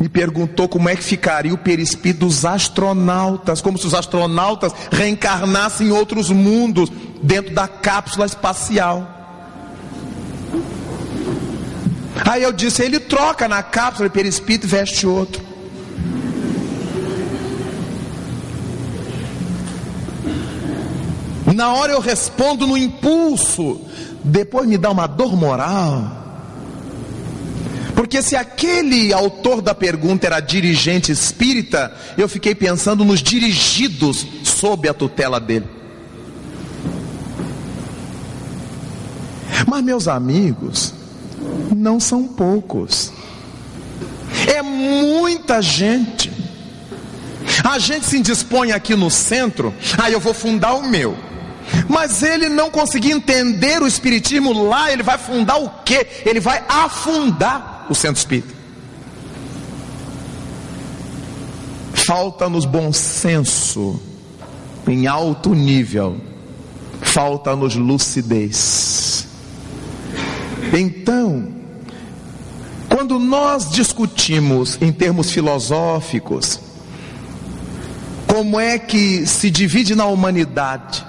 me 0.00 0.08
perguntou 0.08 0.66
como 0.66 0.88
é 0.88 0.96
que 0.96 1.02
ficaria 1.02 1.52
o 1.52 1.58
perispírito 1.58 2.24
dos 2.24 2.46
astronautas, 2.46 3.60
como 3.60 3.76
se 3.76 3.86
os 3.86 3.92
astronautas 3.92 4.72
reencarnassem 4.90 5.88
em 5.88 5.90
outros 5.90 6.30
mundos 6.30 6.90
dentro 7.22 7.54
da 7.54 7.68
cápsula 7.68 8.24
espacial. 8.24 9.19
Aí 12.24 12.42
eu 12.42 12.52
disse, 12.52 12.82
ele 12.82 13.00
troca 13.00 13.48
na 13.48 13.62
cápsula 13.62 14.08
de 14.08 14.14
perispírito 14.14 14.66
e 14.66 14.70
veste 14.70 15.06
outro. 15.06 15.50
Na 21.54 21.74
hora 21.74 21.92
eu 21.92 22.00
respondo 22.00 22.66
no 22.66 22.76
impulso, 22.76 23.80
depois 24.22 24.68
me 24.68 24.78
dá 24.78 24.90
uma 24.90 25.06
dor 25.06 25.36
moral. 25.36 26.18
Porque 27.94 28.22
se 28.22 28.34
aquele 28.34 29.12
autor 29.12 29.60
da 29.60 29.74
pergunta 29.74 30.26
era 30.26 30.40
dirigente 30.40 31.12
espírita, 31.12 31.94
eu 32.16 32.28
fiquei 32.28 32.54
pensando 32.54 33.04
nos 33.04 33.22
dirigidos 33.22 34.26
sob 34.42 34.88
a 34.88 34.94
tutela 34.94 35.38
dele. 35.38 35.66
Mas 39.66 39.84
meus 39.84 40.08
amigos, 40.08 40.94
não 41.74 41.98
são 42.00 42.26
poucos. 42.26 43.12
É 44.46 44.62
muita 44.62 45.60
gente. 45.60 46.30
A 47.64 47.78
gente 47.78 48.06
se 48.06 48.20
dispõe 48.20 48.72
aqui 48.72 48.94
no 48.94 49.10
centro, 49.10 49.74
aí 49.98 50.04
ah, 50.04 50.10
eu 50.10 50.20
vou 50.20 50.32
fundar 50.32 50.74
o 50.74 50.86
meu. 50.86 51.16
Mas 51.88 52.22
ele 52.22 52.48
não 52.48 52.70
conseguir 52.70 53.12
entender 53.12 53.82
o 53.82 53.86
espiritismo 53.86 54.52
lá, 54.68 54.92
ele 54.92 55.02
vai 55.02 55.18
fundar 55.18 55.56
o 55.58 55.68
quê? 55.84 56.06
Ele 56.24 56.40
vai 56.40 56.62
afundar 56.68 57.86
o 57.88 57.94
centro 57.94 58.18
espírita. 58.18 58.54
Falta-nos 61.92 62.64
bom 62.64 62.92
senso 62.92 64.00
em 64.86 65.06
alto 65.06 65.54
nível. 65.54 66.16
Falta-nos 67.02 67.76
lucidez. 67.76 69.19
Então, 70.72 71.48
quando 72.88 73.18
nós 73.18 73.70
discutimos 73.70 74.78
em 74.80 74.92
termos 74.92 75.30
filosóficos, 75.30 76.60
como 78.26 78.60
é 78.60 78.78
que 78.78 79.26
se 79.26 79.50
divide 79.50 79.94
na 79.94 80.06
humanidade 80.06 81.04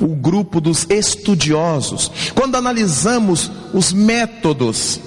o 0.00 0.08
grupo 0.08 0.60
dos 0.60 0.86
estudiosos, 0.88 2.10
quando 2.34 2.56
analisamos 2.56 3.50
os 3.74 3.92
métodos 3.92 4.98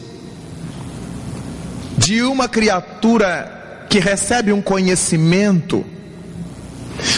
de 1.98 2.22
uma 2.22 2.48
criatura 2.48 3.86
que 3.90 4.00
recebe 4.00 4.52
um 4.52 4.62
conhecimento, 4.62 5.84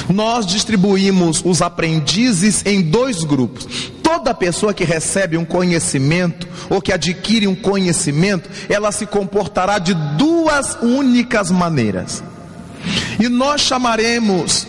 nós 0.09 0.45
distribuímos 0.45 1.41
os 1.43 1.61
aprendizes 1.61 2.65
em 2.65 2.81
dois 2.81 3.23
grupos. 3.23 3.91
Toda 4.05 4.35
pessoa 4.35 4.71
que 4.71 4.83
recebe 4.83 5.35
um 5.35 5.43
conhecimento 5.43 6.47
ou 6.69 6.79
que 6.79 6.93
adquire 6.93 7.47
um 7.47 7.55
conhecimento, 7.55 8.47
ela 8.69 8.91
se 8.91 9.07
comportará 9.07 9.79
de 9.79 9.95
duas 10.15 10.77
únicas 10.79 11.49
maneiras. 11.49 12.23
E 13.19 13.27
nós 13.27 13.61
chamaremos 13.61 14.67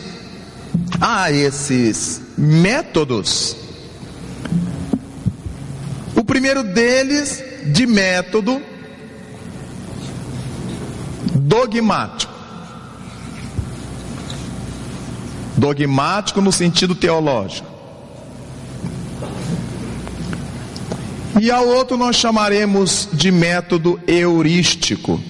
a 0.98 1.30
esses 1.30 2.22
métodos. 2.38 3.54
O 6.14 6.24
primeiro 6.24 6.62
deles, 6.62 7.44
de 7.66 7.86
método 7.86 8.62
dogmático. 11.34 12.32
Dogmático 15.58 16.40
no 16.40 16.50
sentido 16.50 16.94
teológico. 16.94 17.75
E 21.40 21.50
ao 21.50 21.68
outro 21.68 21.96
nós 21.96 22.16
chamaremos 22.16 23.08
de 23.12 23.30
método 23.30 24.00
heurístico. 24.06 25.20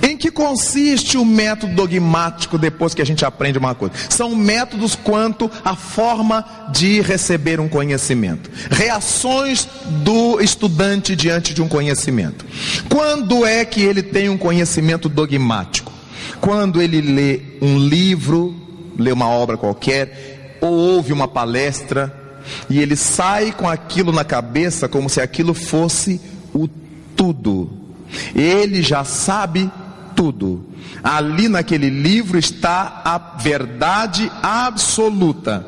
Em 0.00 0.16
que 0.16 0.30
consiste 0.30 1.18
o 1.18 1.24
método 1.24 1.74
dogmático 1.74 2.56
depois 2.56 2.94
que 2.94 3.02
a 3.02 3.04
gente 3.04 3.24
aprende 3.24 3.58
uma 3.58 3.74
coisa? 3.74 3.94
São 4.08 4.36
métodos 4.36 4.94
quanto 4.94 5.50
à 5.64 5.74
forma 5.74 6.44
de 6.70 7.00
receber 7.00 7.58
um 7.58 7.68
conhecimento, 7.68 8.48
reações 8.70 9.66
do 10.04 10.40
estudante 10.40 11.16
diante 11.16 11.52
de 11.52 11.60
um 11.60 11.68
conhecimento. 11.68 12.46
Quando 12.88 13.44
é 13.44 13.64
que 13.64 13.82
ele 13.82 14.02
tem 14.02 14.28
um 14.28 14.38
conhecimento 14.38 15.08
dogmático? 15.08 15.92
Quando 16.40 16.80
ele 16.80 17.00
lê 17.00 17.40
um 17.60 17.78
livro, 17.78 18.54
lê 18.96 19.10
uma 19.10 19.28
obra 19.28 19.56
qualquer 19.56 20.35
ou 20.60 20.72
ouve 20.72 21.12
uma 21.12 21.28
palestra 21.28 22.26
e 22.68 22.78
ele 22.78 22.96
sai 22.96 23.52
com 23.52 23.68
aquilo 23.68 24.12
na 24.12 24.24
cabeça 24.24 24.88
como 24.88 25.08
se 25.08 25.20
aquilo 25.20 25.54
fosse 25.54 26.20
o 26.54 26.68
tudo. 27.16 27.70
Ele 28.34 28.82
já 28.82 29.04
sabe 29.04 29.70
tudo. 30.14 30.64
Ali 31.02 31.48
naquele 31.48 31.90
livro 31.90 32.38
está 32.38 33.02
a 33.04 33.18
verdade 33.18 34.30
absoluta. 34.42 35.66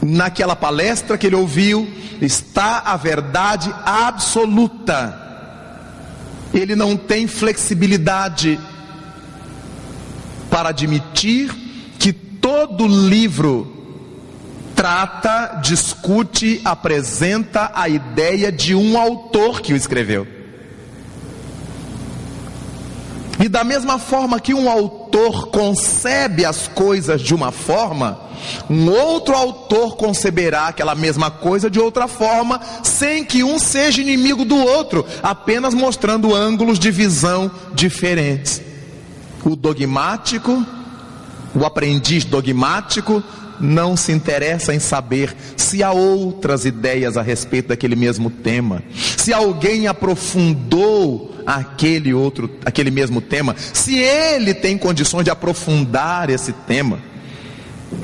Naquela 0.00 0.56
palestra 0.56 1.16
que 1.16 1.26
ele 1.26 1.36
ouviu 1.36 1.88
está 2.20 2.78
a 2.80 2.96
verdade 2.96 3.72
absoluta. 3.84 5.18
Ele 6.52 6.76
não 6.76 6.96
tem 6.96 7.26
flexibilidade 7.26 8.58
para 10.50 10.68
admitir 10.68 11.50
que 11.98 12.12
todo 12.12 12.86
livro 12.86 13.81
trata, 14.82 15.60
discute, 15.62 16.60
apresenta 16.64 17.70
a 17.72 17.88
ideia 17.88 18.50
de 18.50 18.74
um 18.74 18.98
autor 18.98 19.60
que 19.60 19.72
o 19.72 19.76
escreveu. 19.76 20.26
E 23.38 23.48
da 23.48 23.62
mesma 23.62 23.96
forma 23.96 24.40
que 24.40 24.52
um 24.52 24.68
autor 24.68 25.50
concebe 25.50 26.44
as 26.44 26.66
coisas 26.66 27.20
de 27.22 27.32
uma 27.32 27.52
forma, 27.52 28.22
um 28.68 28.90
outro 28.90 29.36
autor 29.36 29.94
conceberá 29.94 30.66
aquela 30.66 30.96
mesma 30.96 31.30
coisa 31.30 31.70
de 31.70 31.78
outra 31.78 32.08
forma, 32.08 32.60
sem 32.82 33.24
que 33.24 33.44
um 33.44 33.60
seja 33.60 34.02
inimigo 34.02 34.44
do 34.44 34.56
outro, 34.56 35.06
apenas 35.22 35.74
mostrando 35.74 36.34
ângulos 36.34 36.80
de 36.80 36.90
visão 36.90 37.48
diferentes. 37.72 38.60
O 39.44 39.54
dogmático, 39.54 40.66
o 41.54 41.64
aprendiz 41.64 42.24
dogmático, 42.24 43.22
não 43.62 43.96
se 43.96 44.12
interessa 44.12 44.74
em 44.74 44.78
saber 44.78 45.34
se 45.56 45.82
há 45.82 45.92
outras 45.92 46.64
ideias 46.64 47.16
a 47.16 47.22
respeito 47.22 47.68
daquele 47.68 47.96
mesmo 47.96 48.28
tema, 48.28 48.82
se 49.16 49.32
alguém 49.32 49.86
aprofundou 49.86 51.32
aquele 51.46 52.12
outro, 52.12 52.50
aquele 52.64 52.90
mesmo 52.90 53.20
tema, 53.20 53.54
se 53.72 53.98
ele 53.98 54.52
tem 54.54 54.76
condições 54.76 55.24
de 55.24 55.30
aprofundar 55.30 56.28
esse 56.30 56.52
tema. 56.52 56.98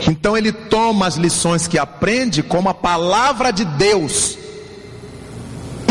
Então 0.08 0.36
ele 0.36 0.52
toma 0.52 1.06
as 1.06 1.16
lições 1.16 1.66
que 1.66 1.78
aprende 1.78 2.42
como 2.42 2.68
a 2.68 2.74
palavra 2.74 3.50
de 3.50 3.64
Deus, 3.64 4.38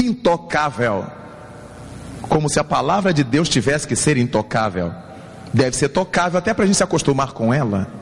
intocável, 0.02 1.06
como 2.22 2.50
se 2.50 2.60
a 2.60 2.64
palavra 2.64 3.14
de 3.14 3.24
Deus 3.24 3.50
tivesse 3.50 3.88
que 3.88 3.96
ser 3.96 4.18
intocável. 4.18 4.94
Deve 5.54 5.76
ser 5.76 5.90
tocável 5.90 6.38
até 6.38 6.54
para 6.54 6.64
a 6.64 6.68
gente 6.68 6.78
se 6.78 6.84
acostumar 6.84 7.32
com 7.32 7.54
ela. 7.54 7.97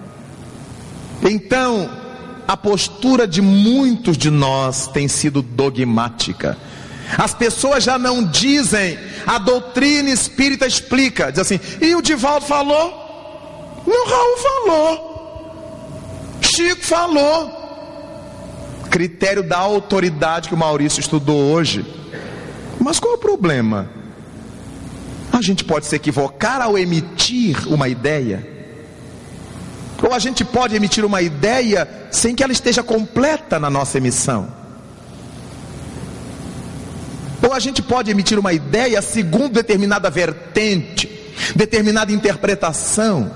Então, 1.23 1.89
a 2.47 2.55
postura 2.55 3.27
de 3.27 3.41
muitos 3.41 4.17
de 4.17 4.29
nós 4.29 4.87
tem 4.87 5.07
sido 5.07 5.41
dogmática. 5.41 6.57
As 7.17 7.33
pessoas 7.33 7.83
já 7.83 7.97
não 7.97 8.23
dizem, 8.23 8.97
a 9.25 9.37
doutrina 9.37 10.09
espírita 10.09 10.65
explica, 10.65 11.31
diz 11.31 11.39
assim, 11.39 11.59
e 11.81 11.95
o 11.95 12.01
Divaldo 12.01 12.45
falou? 12.45 13.03
Não, 13.85 14.07
Raul 14.07 14.37
falou. 14.37 15.15
Chico 16.41 16.83
falou. 16.83 17.63
Critério 18.89 19.43
da 19.43 19.57
autoridade 19.57 20.47
que 20.47 20.55
o 20.55 20.57
Maurício 20.57 20.99
estudou 20.99 21.51
hoje. 21.51 21.85
Mas 22.79 22.99
qual 22.99 23.13
é 23.13 23.15
o 23.17 23.19
problema? 23.19 23.89
A 25.31 25.41
gente 25.41 25.63
pode 25.63 25.85
se 25.85 25.95
equivocar 25.95 26.61
ao 26.61 26.77
emitir 26.77 27.67
uma 27.67 27.89
ideia. 27.89 28.54
Ou 30.01 30.13
a 30.13 30.19
gente 30.19 30.43
pode 30.43 30.75
emitir 30.75 31.05
uma 31.05 31.21
ideia 31.21 31.87
sem 32.11 32.35
que 32.35 32.43
ela 32.43 32.53
esteja 32.53 32.83
completa 32.83 33.59
na 33.59 33.69
nossa 33.69 33.97
emissão. 33.97 34.47
Ou 37.41 37.53
a 37.53 37.59
gente 37.59 37.81
pode 37.81 38.11
emitir 38.11 38.39
uma 38.39 38.53
ideia 38.53 39.01
segundo 39.01 39.53
determinada 39.53 40.09
vertente, 40.09 41.09
determinada 41.55 42.11
interpretação. 42.11 43.31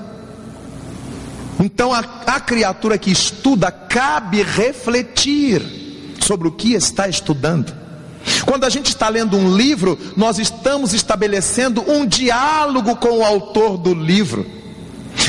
Então 1.60 1.94
a, 1.94 2.00
a 2.26 2.40
criatura 2.40 2.98
que 2.98 3.12
estuda 3.12 3.72
cabe 3.72 4.42
refletir 4.42 5.62
sobre 6.20 6.48
o 6.48 6.52
que 6.52 6.74
está 6.74 7.08
estudando. 7.08 7.74
Quando 8.46 8.64
a 8.64 8.70
gente 8.70 8.88
está 8.88 9.10
lendo 9.10 9.38
um 9.38 9.56
livro, 9.56 9.98
nós 10.16 10.40
estamos 10.40 10.94
estabelecendo 10.94 11.84
um 11.90 12.06
diálogo 12.06 12.96
com 12.98 13.20
o 13.20 13.24
autor 13.24 13.78
do 13.78 13.94
livro. 13.94 14.59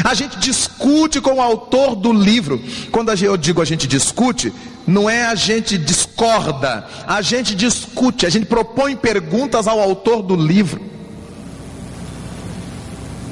A 0.04 0.14
gente 0.14 0.38
discute 0.38 1.20
com 1.20 1.34
o 1.34 1.42
autor 1.42 1.94
do 1.94 2.12
livro. 2.12 2.62
Quando 2.90 3.12
eu 3.12 3.36
digo 3.36 3.60
a 3.60 3.64
gente 3.64 3.86
discute, 3.86 4.52
não 4.86 5.08
é 5.08 5.26
a 5.26 5.34
gente 5.34 5.76
discorda, 5.76 6.86
a 7.06 7.20
gente 7.22 7.54
discute, 7.54 8.26
a 8.26 8.30
gente 8.30 8.46
propõe 8.46 8.96
perguntas 8.96 9.66
ao 9.66 9.80
autor 9.80 10.22
do 10.22 10.36
livro. 10.36 10.80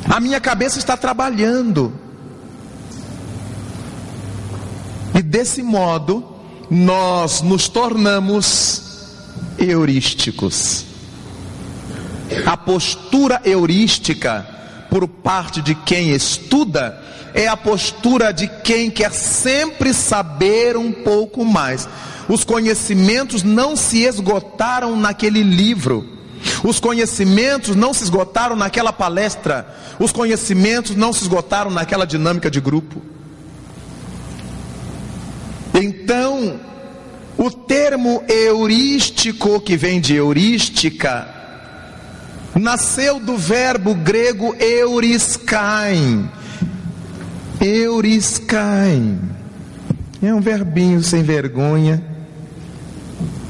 A 0.05 0.21
minha 0.21 0.41
cabeça 0.41 0.79
está 0.79 0.97
trabalhando. 0.97 1.93
E 5.15 5.23
desse 5.23 5.63
modo, 5.63 6.25
nós 6.71 7.43
nos 7.43 7.69
tornamos 7.69 8.83
heurísticos. 9.59 10.85
A 12.47 12.57
postura 12.57 13.41
heurística 13.45 14.58
por 14.91 15.07
parte 15.07 15.61
de 15.61 15.75
quem 15.75 16.13
estuda 16.13 17.01
é 17.35 17.47
a 17.47 17.57
postura 17.57 18.33
de 18.33 18.49
quem 18.49 18.91
quer 18.91 19.13
sempre 19.13 19.93
saber 19.93 20.77
um 20.77 20.93
pouco 20.93 21.45
mais. 21.45 21.89
Os 22.29 22.45
conhecimentos 22.45 23.43
não 23.43 23.77
se 23.77 24.03
esgotaram 24.05 24.97
naquele 24.97 25.43
livro. 25.43 26.07
Os 26.65 26.81
conhecimentos 26.81 27.75
não 27.77 27.95
se 27.95 28.05
esgotaram 28.05 28.57
naquela 28.57 28.93
palestra. 28.93 29.67
Os 29.99 30.13
conhecimentos 30.13 30.95
não 30.97 31.13
se 31.13 31.23
esgotaram 31.23 31.71
naquela 31.71 32.07
dinâmica 32.07 32.51
de 32.51 32.61
grupo. 32.61 33.03
Então, 35.75 36.61
o 37.37 37.51
termo 37.51 38.23
heurístico, 38.29 39.61
que 39.61 39.77
vem 39.77 40.01
de 40.01 40.15
heurística, 40.15 41.38
nasceu 42.55 43.21
do 43.21 43.37
verbo 43.37 43.95
grego 43.95 44.55
euriskain. 44.59 46.29
Euriskain. 47.61 49.21
É 50.23 50.35
um 50.35 50.41
verbinho 50.41 51.03
sem 51.03 51.23
vergonha, 51.23 52.03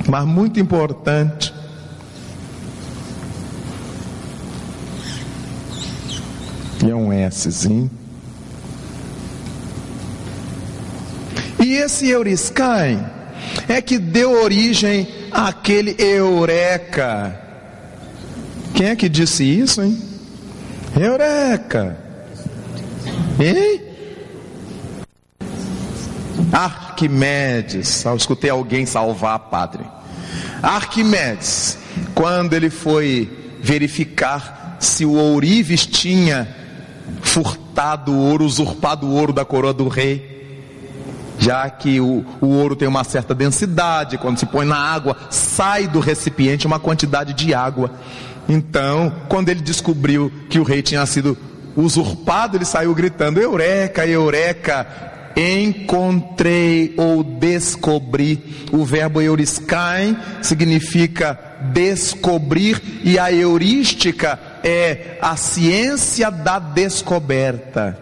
mas 0.06 0.24
muito 0.26 0.60
importante. 0.60 1.54
E 6.84 6.90
é 6.90 6.94
um 6.94 7.10
Szinho. 7.30 7.90
E 11.58 11.72
esse 11.72 12.08
Euriskain 12.08 13.04
é 13.68 13.80
que 13.82 13.98
deu 13.98 14.42
origem 14.42 15.08
àquele 15.32 15.96
Eureka 15.98 17.47
quem 18.74 18.86
é 18.86 18.96
que 18.96 19.08
disse 19.08 19.44
isso, 19.44 19.82
hein? 19.82 20.00
Eureka! 20.96 21.96
Hein? 23.40 23.82
Arquimedes, 26.52 28.04
eu 28.04 28.16
escutei 28.16 28.50
alguém 28.50 28.86
salvar 28.86 29.38
padre. 29.38 29.84
Arquimedes, 30.62 31.78
quando 32.14 32.54
ele 32.54 32.70
foi 32.70 33.58
verificar 33.60 34.76
se 34.80 35.04
o 35.04 35.12
ourives 35.12 35.86
tinha 35.86 36.48
furtado 37.20 38.12
o 38.12 38.18
ouro, 38.18 38.44
usurpado 38.44 39.06
o 39.06 39.14
ouro 39.14 39.32
da 39.32 39.44
coroa 39.44 39.72
do 39.72 39.88
rei. 39.88 40.36
Já 41.38 41.70
que 41.70 42.00
o, 42.00 42.24
o 42.40 42.46
ouro 42.48 42.74
tem 42.74 42.88
uma 42.88 43.04
certa 43.04 43.32
densidade, 43.34 44.18
quando 44.18 44.38
se 44.38 44.46
põe 44.46 44.66
na 44.66 44.76
água, 44.76 45.16
sai 45.30 45.86
do 45.86 46.00
recipiente 46.00 46.66
uma 46.66 46.80
quantidade 46.80 47.32
de 47.32 47.54
água. 47.54 47.92
Então, 48.48 49.12
quando 49.28 49.50
ele 49.50 49.60
descobriu 49.60 50.32
que 50.48 50.58
o 50.58 50.62
rei 50.62 50.80
tinha 50.80 51.04
sido 51.04 51.36
usurpado, 51.76 52.56
ele 52.56 52.64
saiu 52.64 52.94
gritando: 52.94 53.40
Eureka, 53.40 54.06
Eureka! 54.06 54.86
Encontrei 55.36 56.94
ou 56.96 57.22
descobri. 57.22 58.66
O 58.72 58.84
verbo 58.84 59.22
euriscain 59.22 60.16
significa 60.42 61.38
descobrir, 61.72 62.82
e 63.04 63.20
a 63.20 63.32
heurística 63.32 64.36
é 64.64 65.16
a 65.22 65.36
ciência 65.36 66.28
da 66.28 66.58
descoberta. 66.58 67.96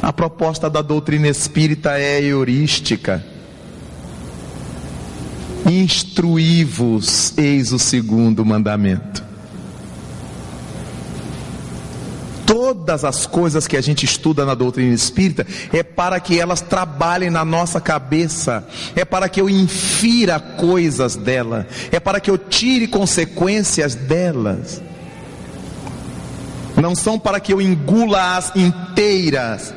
A 0.00 0.12
proposta 0.12 0.70
da 0.70 0.82
doutrina 0.82 1.26
espírita 1.26 1.98
é 1.98 2.22
heurística. 2.22 3.24
Instruí-vos, 5.66 7.36
eis 7.36 7.72
o 7.72 7.78
segundo 7.78 8.44
mandamento. 8.46 9.29
Todas 12.50 13.04
as 13.04 13.26
coisas 13.26 13.68
que 13.68 13.76
a 13.76 13.80
gente 13.80 14.04
estuda 14.04 14.44
na 14.44 14.54
doutrina 14.54 14.92
espírita 14.92 15.46
é 15.72 15.84
para 15.84 16.18
que 16.18 16.36
elas 16.36 16.60
trabalhem 16.60 17.30
na 17.30 17.44
nossa 17.44 17.80
cabeça, 17.80 18.66
é 18.96 19.04
para 19.04 19.28
que 19.28 19.40
eu 19.40 19.48
infira 19.48 20.40
coisas 20.40 21.14
dela, 21.14 21.64
é 21.92 22.00
para 22.00 22.18
que 22.18 22.28
eu 22.28 22.36
tire 22.36 22.88
consequências 22.88 23.94
delas. 23.94 24.82
Não 26.76 26.96
são 26.96 27.20
para 27.20 27.38
que 27.38 27.52
eu 27.52 27.60
engula 27.60 28.36
as 28.36 28.56
inteiras. 28.56 29.72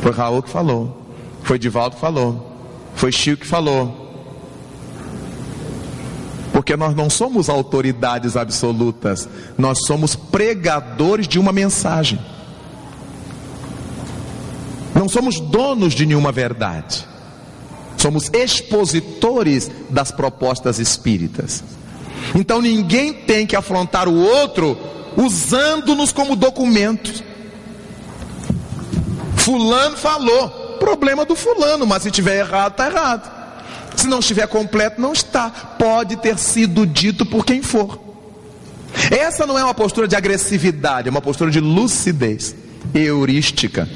Foi 0.00 0.10
Raul 0.10 0.42
que 0.42 0.50
falou, 0.50 1.08
foi 1.44 1.56
Divaldo 1.56 1.94
que 1.94 2.00
falou, 2.00 2.52
foi 2.96 3.12
Chico 3.12 3.42
que 3.42 3.46
falou. 3.46 4.07
Porque 6.58 6.76
nós 6.76 6.92
não 6.92 7.08
somos 7.08 7.48
autoridades 7.48 8.36
absolutas, 8.36 9.28
nós 9.56 9.78
somos 9.86 10.16
pregadores 10.16 11.28
de 11.28 11.38
uma 11.38 11.52
mensagem. 11.52 12.18
Não 14.92 15.08
somos 15.08 15.38
donos 15.38 15.94
de 15.94 16.04
nenhuma 16.04 16.32
verdade. 16.32 17.06
Somos 17.96 18.28
expositores 18.32 19.70
das 19.88 20.10
propostas 20.10 20.80
espíritas. 20.80 21.62
Então 22.34 22.60
ninguém 22.60 23.12
tem 23.12 23.46
que 23.46 23.54
afrontar 23.54 24.08
o 24.08 24.18
outro 24.18 24.76
usando-nos 25.16 26.12
como 26.12 26.34
documentos. 26.34 27.22
Fulano 29.36 29.96
falou, 29.96 30.76
problema 30.80 31.24
do 31.24 31.36
fulano, 31.36 31.86
mas 31.86 32.02
se 32.02 32.10
tiver 32.10 32.40
errado, 32.40 32.72
está 32.72 32.90
errado. 32.90 33.37
Se 33.98 34.06
não 34.06 34.20
estiver 34.20 34.46
completo, 34.46 35.00
não 35.00 35.12
está. 35.12 35.50
Pode 35.50 36.14
ter 36.18 36.38
sido 36.38 36.86
dito 36.86 37.26
por 37.26 37.44
quem 37.44 37.62
for. 37.62 37.98
Essa 39.10 39.44
não 39.44 39.58
é 39.58 39.64
uma 39.64 39.74
postura 39.74 40.06
de 40.06 40.14
agressividade, 40.14 41.08
é 41.08 41.10
uma 41.10 41.20
postura 41.20 41.50
de 41.50 41.58
lucidez 41.58 42.54
heurística. 42.94 43.88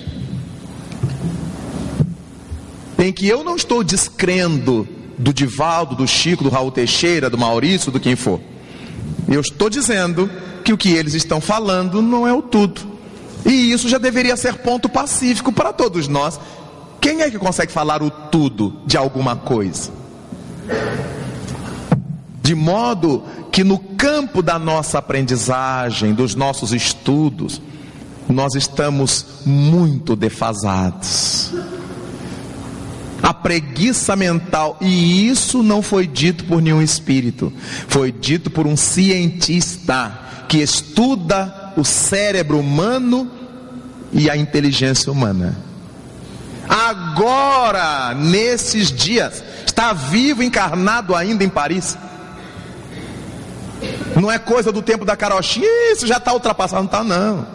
Em 2.99 3.13
que 3.13 3.29
eu 3.29 3.45
não 3.45 3.55
estou 3.55 3.85
descrendo 3.85 4.89
do 5.17 5.33
Divaldo, 5.33 5.95
do 5.95 6.09
Chico, 6.09 6.43
do 6.43 6.51
Raul 6.51 6.73
Teixeira, 6.73 7.31
do 7.31 7.39
Maurício, 7.39 7.93
do 7.93 8.01
quem 8.01 8.17
for. 8.17 8.41
Eu 9.29 9.41
estou 9.41 9.71
dizendo 9.71 10.29
que 10.65 10.73
o 10.73 10.77
que 10.77 10.91
eles 10.91 11.15
estão 11.15 11.41
falando 11.41 12.03
não 12.03 12.27
é 12.27 12.33
o 12.33 12.43
tudo. 12.43 12.81
E 13.47 13.71
isso 13.71 13.89
já 13.89 13.99
deveria 13.99 14.37
ser 14.37 14.55
ponto 14.55 14.89
pacífico 14.89 15.53
para 15.53 15.73
todos 15.73 16.09
nós 16.09 16.41
quem 17.03 17.21
é 17.21 17.29
que 17.29 17.37
consegue 17.37 17.73
falar 17.73 18.01
o 18.01 18.09
tudo 18.09 18.81
de 18.87 18.97
alguma 18.97 19.35
coisa? 19.35 19.91
De 22.41 22.55
modo 22.55 23.25
que 23.51 23.65
no 23.65 23.77
campo 23.77 24.41
da 24.41 24.57
nossa 24.57 24.99
aprendizagem, 24.99 26.15
dos 26.15 26.37
nossos 26.37 26.73
estudos, 26.73 27.61
nós 28.29 28.55
estamos 28.55 29.27
muito 29.45 30.15
defasados. 30.15 31.53
A 33.21 33.35
preguiça 33.35 34.15
mental, 34.15 34.77
e 34.81 35.27
isso 35.27 35.61
não 35.61 35.83
foi 35.83 36.07
dito 36.07 36.45
por 36.45 36.63
nenhum 36.63 36.81
espírito, 36.81 37.53
foi 37.89 38.13
dito 38.13 38.49
por 38.49 38.65
um 38.65 38.77
cientista 38.77 40.21
que 40.49 40.59
estuda 40.59 41.73
o 41.77 41.85
cérebro 41.85 42.61
humano 42.61 43.29
e 44.13 44.31
a 44.31 44.37
inteligência 44.37 45.11
humana 45.11 45.72
agora, 46.69 48.15
nesses 48.15 48.93
dias, 48.93 49.43
está 49.67 49.93
vivo, 49.93 50.43
encarnado 50.43 51.15
ainda 51.15 51.45
em 51.45 51.49
Paris. 51.49 51.97
Não 54.21 54.31
é 54.31 54.39
coisa 54.39 54.71
do 54.71 54.83
tempo 54.83 55.05
da 55.05 55.17
carochinha, 55.17 55.93
isso 55.93 56.07
já 56.07 56.19
está 56.19 56.33
ultrapassado, 56.33 56.83
não 56.83 56.87
está 56.87 57.03
não. 57.03 57.47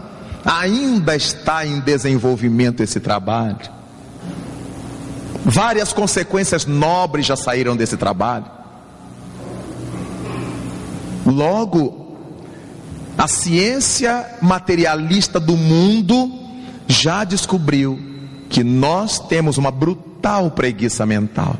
Ainda 0.43 1.15
está 1.15 1.65
em 1.65 1.79
desenvolvimento 1.79 2.81
esse 2.81 2.99
trabalho. 2.99 3.57
Várias 5.45 5.93
consequências 5.93 6.65
nobres 6.65 7.25
já 7.25 7.35
saíram 7.35 7.75
desse 7.75 7.95
trabalho. 7.95 8.45
Logo, 11.25 12.17
a 13.17 13.27
ciência 13.27 14.25
materialista 14.41 15.39
do 15.39 15.55
mundo 15.55 16.31
já 16.87 17.23
descobriu 17.23 18.16
que 18.49 18.63
nós 18.63 19.19
temos 19.19 19.57
uma 19.57 19.71
brutal 19.71 20.51
preguiça 20.51 21.05
mental. 21.05 21.55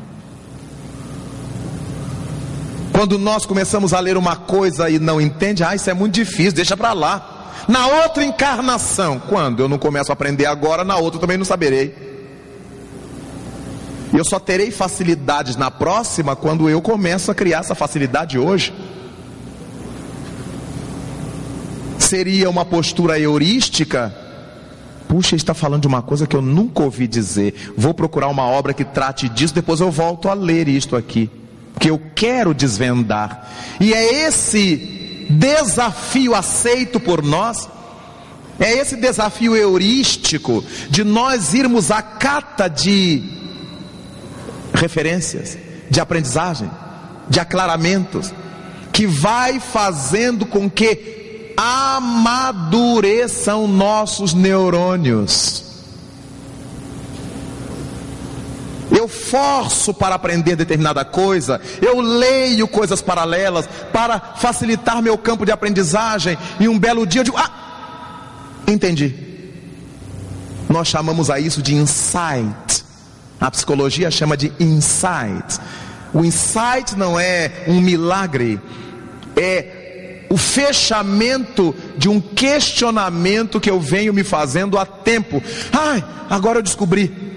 Quando 2.92 3.18
nós 3.18 3.46
começamos 3.46 3.92
a 3.92 4.00
ler 4.00 4.16
uma 4.16 4.34
coisa 4.34 4.90
e 4.90 4.98
não 4.98 5.20
entende, 5.20 5.62
ah, 5.62 5.74
isso 5.74 5.88
é 5.88 5.94
muito 5.94 6.14
difícil, 6.14 6.52
deixa 6.52 6.76
para 6.76 6.92
lá. 6.92 7.52
Na 7.68 7.86
outra 7.86 8.24
encarnação, 8.24 9.20
quando 9.20 9.62
eu 9.62 9.68
não 9.68 9.78
começo 9.78 10.10
a 10.10 10.14
aprender 10.14 10.46
agora, 10.46 10.82
na 10.82 10.96
outra 10.96 11.20
também 11.20 11.36
não 11.36 11.44
saberei. 11.44 11.94
Eu 14.12 14.24
só 14.24 14.40
terei 14.40 14.70
facilidades 14.70 15.54
na 15.54 15.70
próxima 15.70 16.34
quando 16.34 16.68
eu 16.68 16.80
começo 16.80 17.30
a 17.30 17.34
criar 17.34 17.60
essa 17.60 17.74
facilidade 17.74 18.38
hoje. 18.38 18.74
Seria 21.98 22.48
uma 22.48 22.64
postura 22.64 23.18
heurística 23.18 24.27
Puxa, 25.08 25.34
está 25.34 25.54
falando 25.54 25.82
de 25.82 25.88
uma 25.88 26.02
coisa 26.02 26.26
que 26.26 26.36
eu 26.36 26.42
nunca 26.42 26.82
ouvi 26.82 27.08
dizer. 27.08 27.72
Vou 27.76 27.94
procurar 27.94 28.28
uma 28.28 28.44
obra 28.44 28.74
que 28.74 28.84
trate 28.84 29.26
disso, 29.28 29.54
depois 29.54 29.80
eu 29.80 29.90
volto 29.90 30.28
a 30.28 30.34
ler 30.34 30.68
isto 30.68 30.94
aqui. 30.94 31.30
Que 31.80 31.88
eu 31.88 32.00
quero 32.14 32.52
desvendar. 32.52 33.48
E 33.80 33.94
é 33.94 34.26
esse 34.26 35.26
desafio 35.30 36.34
aceito 36.34 37.00
por 37.00 37.22
nós, 37.22 37.68
é 38.60 38.70
esse 38.72 38.96
desafio 38.96 39.56
heurístico 39.56 40.62
de 40.90 41.04
nós 41.04 41.54
irmos 41.54 41.90
à 41.90 42.02
cata 42.02 42.68
de 42.68 43.22
referências, 44.74 45.56
de 45.90 46.00
aprendizagem, 46.00 46.70
de 47.30 47.40
aclaramentos, 47.40 48.32
que 48.92 49.06
vai 49.06 49.58
fazendo 49.58 50.44
com 50.44 50.68
que 50.68 51.17
amadureçam 51.60 53.66
nossos 53.66 54.32
neurônios. 54.32 55.64
Eu 58.96 59.08
forço 59.08 59.92
para 59.92 60.14
aprender 60.14 60.54
determinada 60.54 61.04
coisa, 61.04 61.60
eu 61.82 62.00
leio 62.00 62.68
coisas 62.68 63.02
paralelas 63.02 63.68
para 63.92 64.20
facilitar 64.36 65.02
meu 65.02 65.18
campo 65.18 65.44
de 65.44 65.50
aprendizagem, 65.50 66.38
e 66.60 66.68
um 66.68 66.78
belo 66.78 67.04
dia 67.04 67.22
eu 67.22 67.24
digo: 67.24 67.36
Ah, 67.36 67.50
entendi. 68.68 69.26
Nós 70.68 70.86
chamamos 70.86 71.28
a 71.28 71.40
isso 71.40 71.60
de 71.60 71.74
insight. 71.74 72.84
A 73.40 73.50
psicologia 73.50 74.10
chama 74.10 74.36
de 74.36 74.52
insight. 74.60 75.58
O 76.12 76.24
insight 76.24 76.96
não 76.96 77.18
é 77.18 77.64
um 77.66 77.80
milagre, 77.80 78.60
é 79.36 79.77
o 80.28 80.36
fechamento 80.36 81.74
de 81.96 82.08
um 82.08 82.20
questionamento 82.20 83.60
que 83.60 83.70
eu 83.70 83.80
venho 83.80 84.12
me 84.12 84.22
fazendo 84.22 84.78
há 84.78 84.84
tempo. 84.84 85.42
Ai, 85.72 86.04
agora 86.28 86.58
eu 86.58 86.62
descobri. 86.62 87.28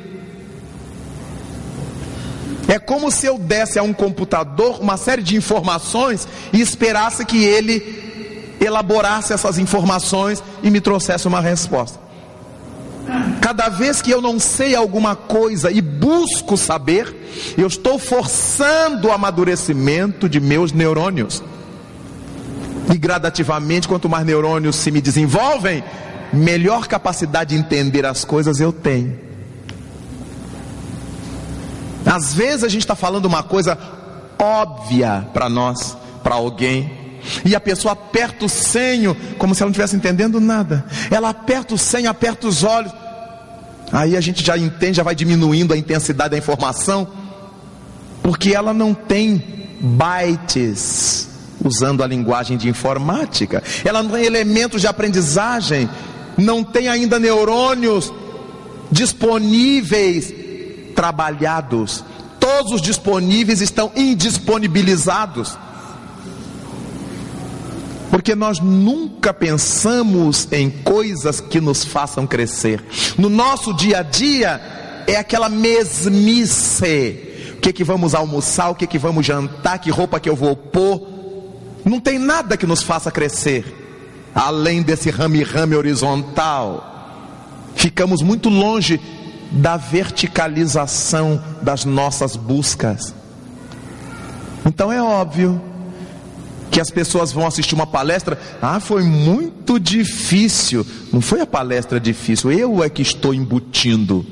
É 2.68 2.80
como 2.80 3.12
se 3.12 3.26
eu 3.26 3.38
desse 3.38 3.78
a 3.78 3.84
um 3.84 3.94
computador 3.94 4.80
uma 4.80 4.96
série 4.98 5.22
de 5.22 5.36
informações 5.36 6.28
e 6.54 6.62
esperasse 6.62 7.26
que 7.26 7.44
ele 7.44 8.56
elaborasse 8.62 9.34
essas 9.34 9.58
informações 9.58 10.44
e 10.62 10.70
me 10.70 10.80
trouxesse 10.80 11.28
uma 11.28 11.42
resposta. 11.42 12.00
Cada 13.42 13.70
vez 13.70 14.02
que 14.02 14.12
eu 14.12 14.22
não 14.22 14.40
sei 14.40 14.76
alguma 14.76 15.16
coisa 15.16 15.72
e 15.72 15.82
busco 15.82 16.56
saber, 16.56 17.54
eu 17.58 17.68
estou 17.68 17.98
forçando 17.98 19.08
o 19.08 19.12
amadurecimento 19.12 20.30
de 20.30 20.40
meus 20.40 20.72
neurônios. 20.72 21.44
E 22.94 22.98
gradativamente, 22.98 23.88
quanto 23.88 24.10
mais 24.10 24.26
neurônios 24.26 24.76
se 24.76 24.92
me 24.92 25.02
desenvolvem, 25.02 25.84
melhor 26.34 26.88
capacidade 26.88 27.56
de 27.56 27.62
entender 27.62 28.06
as 28.06 28.26
coisas 28.26 28.60
eu 28.60 28.72
tenho. 28.72 29.20
Às 32.06 32.34
vezes 32.34 32.64
a 32.64 32.68
gente 32.68 32.82
está 32.82 32.96
falando 32.96 33.26
uma 33.26 33.44
coisa 33.44 33.78
óbvia 34.38 35.28
para 35.34 35.48
nós, 35.48 35.96
para 36.24 36.36
alguém, 36.36 36.92
e 37.46 37.56
a 37.56 37.60
pessoa 37.60 37.94
aperta 37.94 38.46
o 38.46 38.50
senho, 38.50 39.16
como 39.38 39.54
se 39.54 39.62
ela 39.62 39.68
não 39.68 39.72
estivesse 39.72 39.96
entendendo 39.96 40.40
nada. 40.40 40.86
Ela 41.10 41.30
aperta 41.30 41.76
o 41.76 41.78
senho, 41.78 42.10
aperta 42.10 42.48
os 42.48 42.64
olhos. 42.64 42.92
Aí 43.92 44.18
a 44.18 44.22
gente 44.22 44.44
já 44.44 44.58
entende, 44.58 44.98
já 44.98 45.04
vai 45.04 45.14
diminuindo 45.14 45.74
a 45.74 45.78
intensidade 45.78 46.32
da 46.32 46.38
informação, 46.38 47.08
porque 48.24 48.56
ela 48.56 48.74
não 48.74 48.94
tem 48.94 49.78
bytes, 49.80 51.30
usando 51.64 52.04
a 52.04 52.08
linguagem 52.08 52.58
de 52.58 52.70
informática. 52.70 53.64
Ela 53.84 54.02
não 54.04 54.12
tem 54.12 54.26
elementos 54.26 54.82
de 54.82 54.88
aprendizagem, 54.88 55.90
não 56.38 56.64
tem 56.64 56.88
ainda 56.88 57.20
neurônios 57.20 58.12
disponíveis, 58.92 60.34
trabalhados. 60.96 62.04
Todos 62.40 62.74
os 62.74 62.82
disponíveis 62.82 63.62
estão 63.62 63.92
indisponibilizados. 63.96 65.58
Porque 68.10 68.36
nós 68.36 68.60
nunca 68.60 69.34
pensamos 69.34 70.48
em 70.52 70.70
coisas 70.70 71.40
que 71.40 71.62
nos 71.62 71.86
façam 71.86 72.28
crescer. 72.28 72.84
No 73.18 73.30
nosso 73.30 73.74
dia 73.74 74.00
a 74.00 74.04
dia 74.04 74.60
é 75.08 75.16
aquela 75.16 75.48
mesmice. 75.48 77.30
O 77.54 77.62
que 77.62 77.72
que 77.72 77.84
vamos 77.84 78.14
almoçar, 78.14 78.70
o 78.70 78.76
que 78.76 78.86
que 78.86 78.98
vamos 78.98 79.26
jantar, 79.26 79.80
que 79.80 79.90
roupa 79.90 80.20
que 80.20 80.30
eu 80.30 80.36
vou 80.36 80.56
pôr. 80.56 81.21
Não 81.86 82.00
tem 82.00 82.20
nada 82.20 82.58
que 82.58 82.66
nos 82.66 82.84
faça 82.84 83.12
crescer 83.12 83.82
além 84.34 84.82
desse 84.82 85.10
rame-rame 85.10 85.76
horizontal. 85.76 86.88
Ficamos 87.76 88.22
muito 88.22 88.50
longe 88.50 89.00
da 89.52 89.78
verticalização 89.78 91.42
das 91.62 91.84
nossas 91.86 92.36
buscas. 92.36 93.14
Então 94.66 94.92
é 94.92 95.02
óbvio 95.02 95.62
que 96.70 96.80
as 96.80 96.90
pessoas 96.90 97.34
vão 97.34 97.46
assistir 97.46 97.76
uma 97.76 97.86
palestra, 97.86 98.40
ah, 98.62 98.80
foi 98.80 99.04
muito 99.04 99.78
difícil. 99.78 100.86
Não 101.12 101.20
foi 101.20 101.42
a 101.42 101.46
palestra 101.46 102.00
difícil, 102.00 102.52
eu 102.52 102.82
é 102.82 102.90
que 102.90 103.02
estou 103.02 103.34
embutindo. 103.34 104.26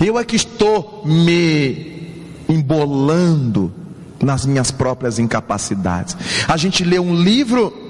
Eu 0.00 0.18
é 0.18 0.24
que 0.24 0.36
estou 0.36 1.02
me 1.04 2.14
embolando 2.48 3.81
nas 4.22 4.46
minhas 4.46 4.70
próprias 4.70 5.18
incapacidades. 5.18 6.16
A 6.48 6.56
gente 6.56 6.84
lê 6.84 6.98
um 6.98 7.14
livro 7.14 7.82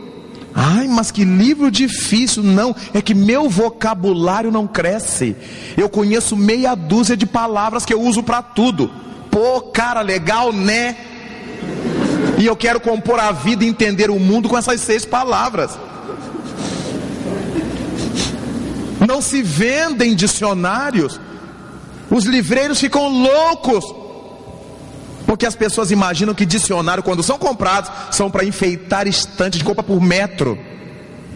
Ai, 0.54 0.86
mas 0.86 1.10
que 1.10 1.24
livro 1.24 1.70
difícil. 1.70 2.42
Não, 2.42 2.76
é 2.92 3.00
que 3.00 3.14
meu 3.14 3.48
vocabulário 3.48 4.50
não 4.50 4.66
cresce. 4.66 5.34
Eu 5.76 5.88
conheço 5.88 6.36
meia 6.36 6.74
dúzia 6.74 7.16
de 7.16 7.26
palavras 7.26 7.84
que 7.84 7.94
eu 7.94 8.00
uso 8.00 8.22
para 8.22 8.42
tudo. 8.42 8.90
Pô, 9.30 9.62
cara, 9.62 10.02
legal, 10.02 10.52
né? 10.52 10.96
E 12.38 12.44
eu 12.44 12.54
quero 12.54 12.80
compor 12.80 13.18
a 13.18 13.32
vida 13.32 13.64
e 13.64 13.68
entender 13.68 14.10
o 14.10 14.18
mundo 14.18 14.48
com 14.48 14.58
essas 14.58 14.80
seis 14.80 15.04
palavras. 15.04 15.78
Não 19.06 19.22
se 19.22 19.42
vendem 19.42 20.14
dicionários. 20.14 21.18
Os 22.10 22.24
livreiros 22.24 22.78
ficam 22.78 23.08
loucos 23.08 24.01
porque 25.32 25.46
as 25.46 25.56
pessoas 25.56 25.90
imaginam 25.90 26.34
que 26.34 26.44
dicionário, 26.44 27.02
quando 27.02 27.22
são 27.22 27.38
comprados, 27.38 27.90
são 28.10 28.30
para 28.30 28.44
enfeitar 28.44 29.08
estantes 29.08 29.58
de 29.58 29.64
compra 29.64 29.82
por 29.82 29.98
metro. 29.98 30.58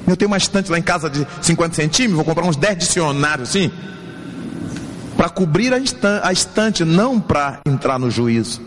Eu 0.07 0.15
tenho 0.15 0.31
uma 0.31 0.37
estante 0.37 0.71
lá 0.71 0.79
em 0.79 0.83
casa 0.83 1.09
de 1.09 1.27
50 1.41 1.75
centímetros, 1.75 2.17
vou 2.17 2.25
comprar 2.27 2.45
uns 2.45 2.57
10 2.57 2.77
dicionários, 2.77 3.49
sim. 3.49 3.73
Para 5.17 5.31
cobrir 5.31 5.73
a 5.73 5.79
estante, 5.79 6.27
a 6.27 6.31
estante 6.31 6.85
não 6.85 7.19
para 7.19 7.61
entrar 7.65 7.99
no 7.99 8.11
juízo. 8.11 8.61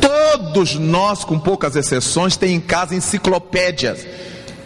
Todos 0.00 0.74
nós, 0.74 1.22
com 1.22 1.38
poucas 1.38 1.76
exceções, 1.76 2.36
tem 2.36 2.56
em 2.56 2.60
casa 2.60 2.96
enciclopédias. 2.96 4.04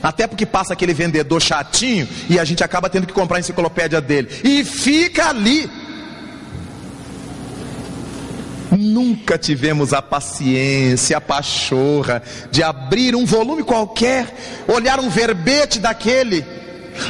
Até 0.03 0.27
porque 0.27 0.47
passa 0.47 0.73
aquele 0.73 0.95
vendedor 0.95 1.43
chatinho 1.43 2.09
e 2.31 2.39
a 2.39 2.45
gente 2.47 2.65
acaba 2.65 2.89
tendo 2.89 3.07
que 3.07 3.13
comprar 3.13 3.37
a 3.37 3.41
enciclopédia 3.41 4.01
dele. 4.01 4.31
E 4.43 4.65
fica 4.65 5.29
ali 5.29 5.71
Nunca 8.97 9.37
tivemos 9.37 9.93
a 9.93 10.01
paciência, 10.01 11.19
a 11.19 11.21
pachorra 11.21 12.23
de 12.51 12.63
abrir 12.63 13.15
um 13.15 13.27
volume 13.27 13.63
qualquer, 13.63 14.35
olhar 14.67 14.99
um 14.99 15.11
verbete 15.11 15.79
daquele, 15.79 16.43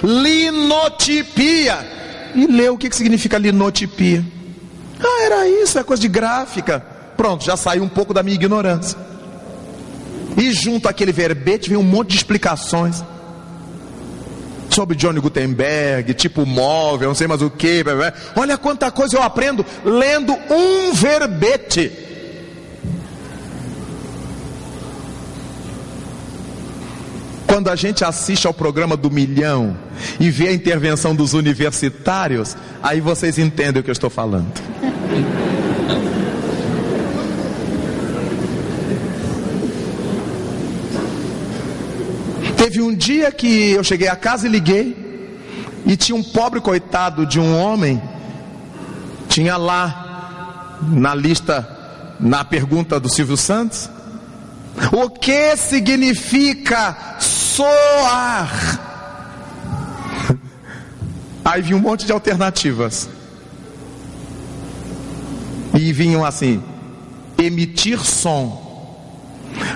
linotipia, 0.03 1.79
e 2.35 2.45
ler 2.49 2.73
o 2.73 2.77
que, 2.77 2.89
que 2.89 2.97
significa 2.97 3.39
linotipia. 3.39 4.25
Ah, 4.99 5.23
era 5.27 5.49
isso, 5.49 5.79
é 5.79 5.85
coisa 5.85 6.03
de 6.03 6.09
gráfica. 6.09 6.85
Pronto, 7.17 7.45
já 7.45 7.57
saiu 7.57 7.85
um 7.85 7.89
pouco 7.89 8.13
da 8.13 8.21
minha 8.21 8.35
ignorância. 8.35 8.99
E 10.37 10.51
junto 10.51 10.89
àquele 10.89 11.13
verbete 11.13 11.69
vem 11.69 11.79
um 11.79 11.85
monte 11.85 12.09
de 12.09 12.17
explicações 12.17 13.01
sobre 14.77 14.95
Johnny 14.95 15.21
Gutenberg, 15.21 16.13
tipo 16.13 16.45
móvel, 16.45 17.09
não 17.09 17.15
sei 17.15 17.27
mais 17.27 17.41
o 17.41 17.49
que. 17.49 17.83
Olha 18.37 18.59
quanta 18.59 18.91
coisa 18.91 19.17
eu 19.17 19.23
aprendo 19.23 19.65
lendo 19.83 20.37
um 20.51 20.93
verbete. 20.93 21.91
Quando 27.47 27.71
a 27.71 27.77
gente 27.77 28.05
assiste 28.05 28.47
ao 28.47 28.53
programa 28.53 28.99
do 28.99 29.11
Milhão 29.11 29.75
e 30.21 30.31
vê 30.31 30.49
a 30.49 30.53
intervenção 30.53 31.15
dos 31.15 31.33
universitários, 31.33 32.55
aí 32.83 33.01
vocês 33.01 33.39
entendem 33.39 33.81
o 33.81 33.83
que 33.83 33.89
eu 33.89 33.95
estou 33.95 34.11
falando. 34.11 34.53
Teve 42.59 42.83
um 42.83 42.86
dia 42.97 43.31
que 43.31 43.73
eu 43.73 43.85
cheguei 43.85 44.09
a 44.09 44.17
casa 44.17 44.47
e 44.47 44.51
liguei, 44.51 45.07
e 45.87 45.97
tinha 45.97 46.17
um 46.17 46.23
pobre 46.23 46.61
coitado 46.61 47.25
de 47.25 47.39
um 47.39 47.57
homem, 47.57 48.03
tinha 49.29 49.57
lá 49.57 50.79
na 50.83 51.15
lista, 51.15 52.17
na 52.19 52.45
pergunta 52.45 52.99
do 52.99 53.09
Silvio 53.09 53.37
Santos, 53.37 53.89
o 54.93 55.09
que 55.09 55.57
significa 55.57 57.17
soar? 57.21 58.51
Aí 61.45 61.63
vi 61.63 61.75
um 61.75 61.79
monte 61.79 62.05
de 62.05 62.13
alternativas. 62.13 63.09
E 65.79 65.93
vinham 65.93 66.25
assim: 66.25 66.63
emitir 67.39 68.01
som 68.01 68.66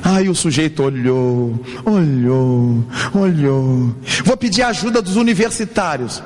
Aí 0.03 0.29
o 0.29 0.35
sujeito 0.35 0.83
olhou, 0.83 1.59
olhou, 1.85 2.85
olhou. 3.15 3.95
Vou 4.25 4.37
pedir 4.37 4.63
ajuda 4.63 5.01
dos 5.01 5.17
universitários. 5.17 6.23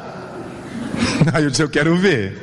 Aí 1.32 1.44
eu 1.44 1.50
disse: 1.50 1.62
Eu 1.62 1.68
quero 1.68 1.96
ver. 1.96 2.42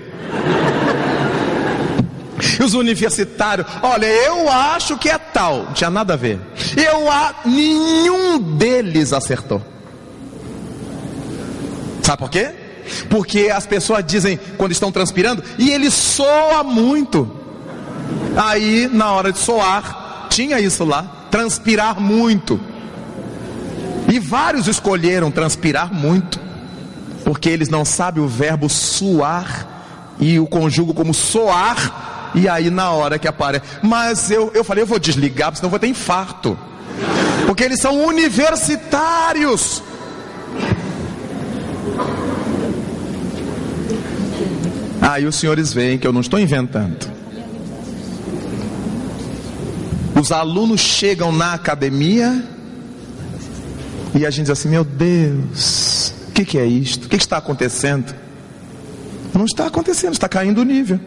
E 2.59 2.63
os 2.63 2.73
universitários, 2.73 3.67
olha, 3.81 4.05
eu 4.05 4.49
acho 4.49 4.97
que 4.97 5.09
é 5.09 5.17
tal. 5.17 5.65
Não 5.65 5.73
tinha 5.73 5.89
nada 5.89 6.13
a 6.13 6.17
ver. 6.17 6.39
Eu 6.75 7.09
a... 7.09 7.35
nenhum 7.45 8.39
deles 8.57 9.13
acertou. 9.13 9.61
Sabe 12.03 12.17
por 12.17 12.29
quê? 12.29 12.51
Porque 13.09 13.49
as 13.53 13.65
pessoas 13.65 14.03
dizem 14.05 14.39
quando 14.57 14.71
estão 14.71 14.91
transpirando, 14.91 15.43
e 15.57 15.71
ele 15.71 15.89
soa 15.89 16.63
muito. 16.63 17.29
Aí, 18.35 18.89
na 18.91 19.11
hora 19.11 19.31
de 19.31 19.39
soar, 19.39 20.00
tinha 20.31 20.59
isso 20.59 20.85
lá, 20.85 21.27
transpirar 21.29 21.99
muito. 21.99 22.59
E 24.11 24.17
vários 24.17 24.67
escolheram 24.67 25.29
transpirar 25.29 25.93
muito, 25.93 26.39
porque 27.23 27.49
eles 27.49 27.69
não 27.69 27.85
sabem 27.85 28.23
o 28.23 28.27
verbo 28.27 28.67
suar 28.67 29.67
e 30.19 30.39
o 30.39 30.47
conjugo 30.47 30.93
como 30.93 31.13
soar, 31.13 32.31
e 32.33 32.47
aí 32.47 32.69
na 32.69 32.91
hora 32.91 33.19
que 33.19 33.27
aparece. 33.27 33.65
Mas 33.83 34.31
eu, 34.31 34.51
eu 34.55 34.63
falei, 34.63 34.83
eu 34.83 34.87
vou 34.87 34.99
desligar, 34.99 35.53
senão 35.55 35.67
eu 35.67 35.71
vou 35.71 35.79
ter 35.79 35.87
infarto. 35.87 36.57
Porque 37.45 37.63
eles 37.63 37.79
são 37.79 38.05
universitários. 38.05 39.83
Aí 45.01 45.25
os 45.25 45.35
senhores 45.35 45.73
veem 45.73 45.97
que 45.97 46.07
eu 46.07 46.13
não 46.13 46.21
estou 46.21 46.39
inventando. 46.39 47.20
Os 50.19 50.31
alunos 50.31 50.81
chegam 50.81 51.31
na 51.31 51.53
academia 51.53 52.43
e 54.13 54.25
a 54.25 54.29
gente 54.29 54.43
diz 54.43 54.51
assim: 54.51 54.69
Meu 54.69 54.83
Deus, 54.83 56.13
o 56.29 56.31
que, 56.31 56.45
que, 56.45 56.57
é 56.57 56.65
isto? 56.65 57.05
O 57.05 57.09
que, 57.09 57.17
que 57.17 57.23
está 57.23 57.37
acontecendo? 57.37 58.13
Não 59.33 59.45
está 59.45 59.67
acontecendo, 59.67 60.13
está 60.13 60.27
caindo 60.27 60.61
o 60.61 60.65
nível. 60.65 60.99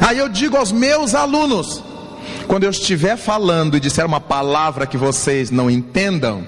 Aí 0.00 0.18
eu 0.18 0.28
digo 0.28 0.56
aos 0.56 0.70
meus 0.70 1.14
alunos: 1.14 1.82
quando 2.46 2.64
eu 2.64 2.70
estiver 2.70 3.16
falando 3.16 3.76
e 3.76 3.80
disser 3.80 4.06
uma 4.06 4.20
palavra 4.20 4.86
que 4.86 4.96
vocês 4.96 5.50
não 5.50 5.70
entendam, 5.70 6.46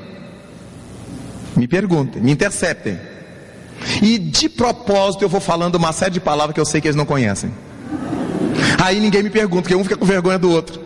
me 1.57 1.67
perguntem, 1.67 2.23
me 2.23 2.31
interceptem. 2.31 3.16
E 4.03 4.19
de 4.19 4.49
propósito 4.49 5.23
eu 5.23 5.29
vou 5.29 5.41
falando 5.41 5.77
uma 5.77 5.93
série 5.93 6.13
de 6.13 6.21
palavras 6.21 6.55
que 6.55 6.61
eu 6.61 6.67
sei 6.67 6.81
que 6.81 6.89
eles 6.89 6.97
não 6.97 7.07
conhecem. 7.07 7.53
Aí 8.83 9.01
ninguém 9.01 9.23
me 9.23 9.31
pergunta, 9.31 9.63
porque 9.63 9.75
um 9.75 9.83
fica 9.83 9.97
com 9.97 10.07
vergonha 10.07 10.39
do 10.39 10.51
outro. 10.51 10.81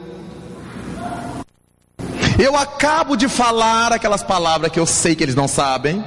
Eu 2.39 2.57
acabo 2.57 3.17
de 3.17 3.29
falar 3.29 3.93
aquelas 3.93 4.23
palavras 4.23 4.73
que 4.73 4.81
eu 4.81 4.87
sei 4.87 5.15
que 5.15 5.23
eles 5.23 5.35
não 5.35 5.47
sabem 5.47 6.03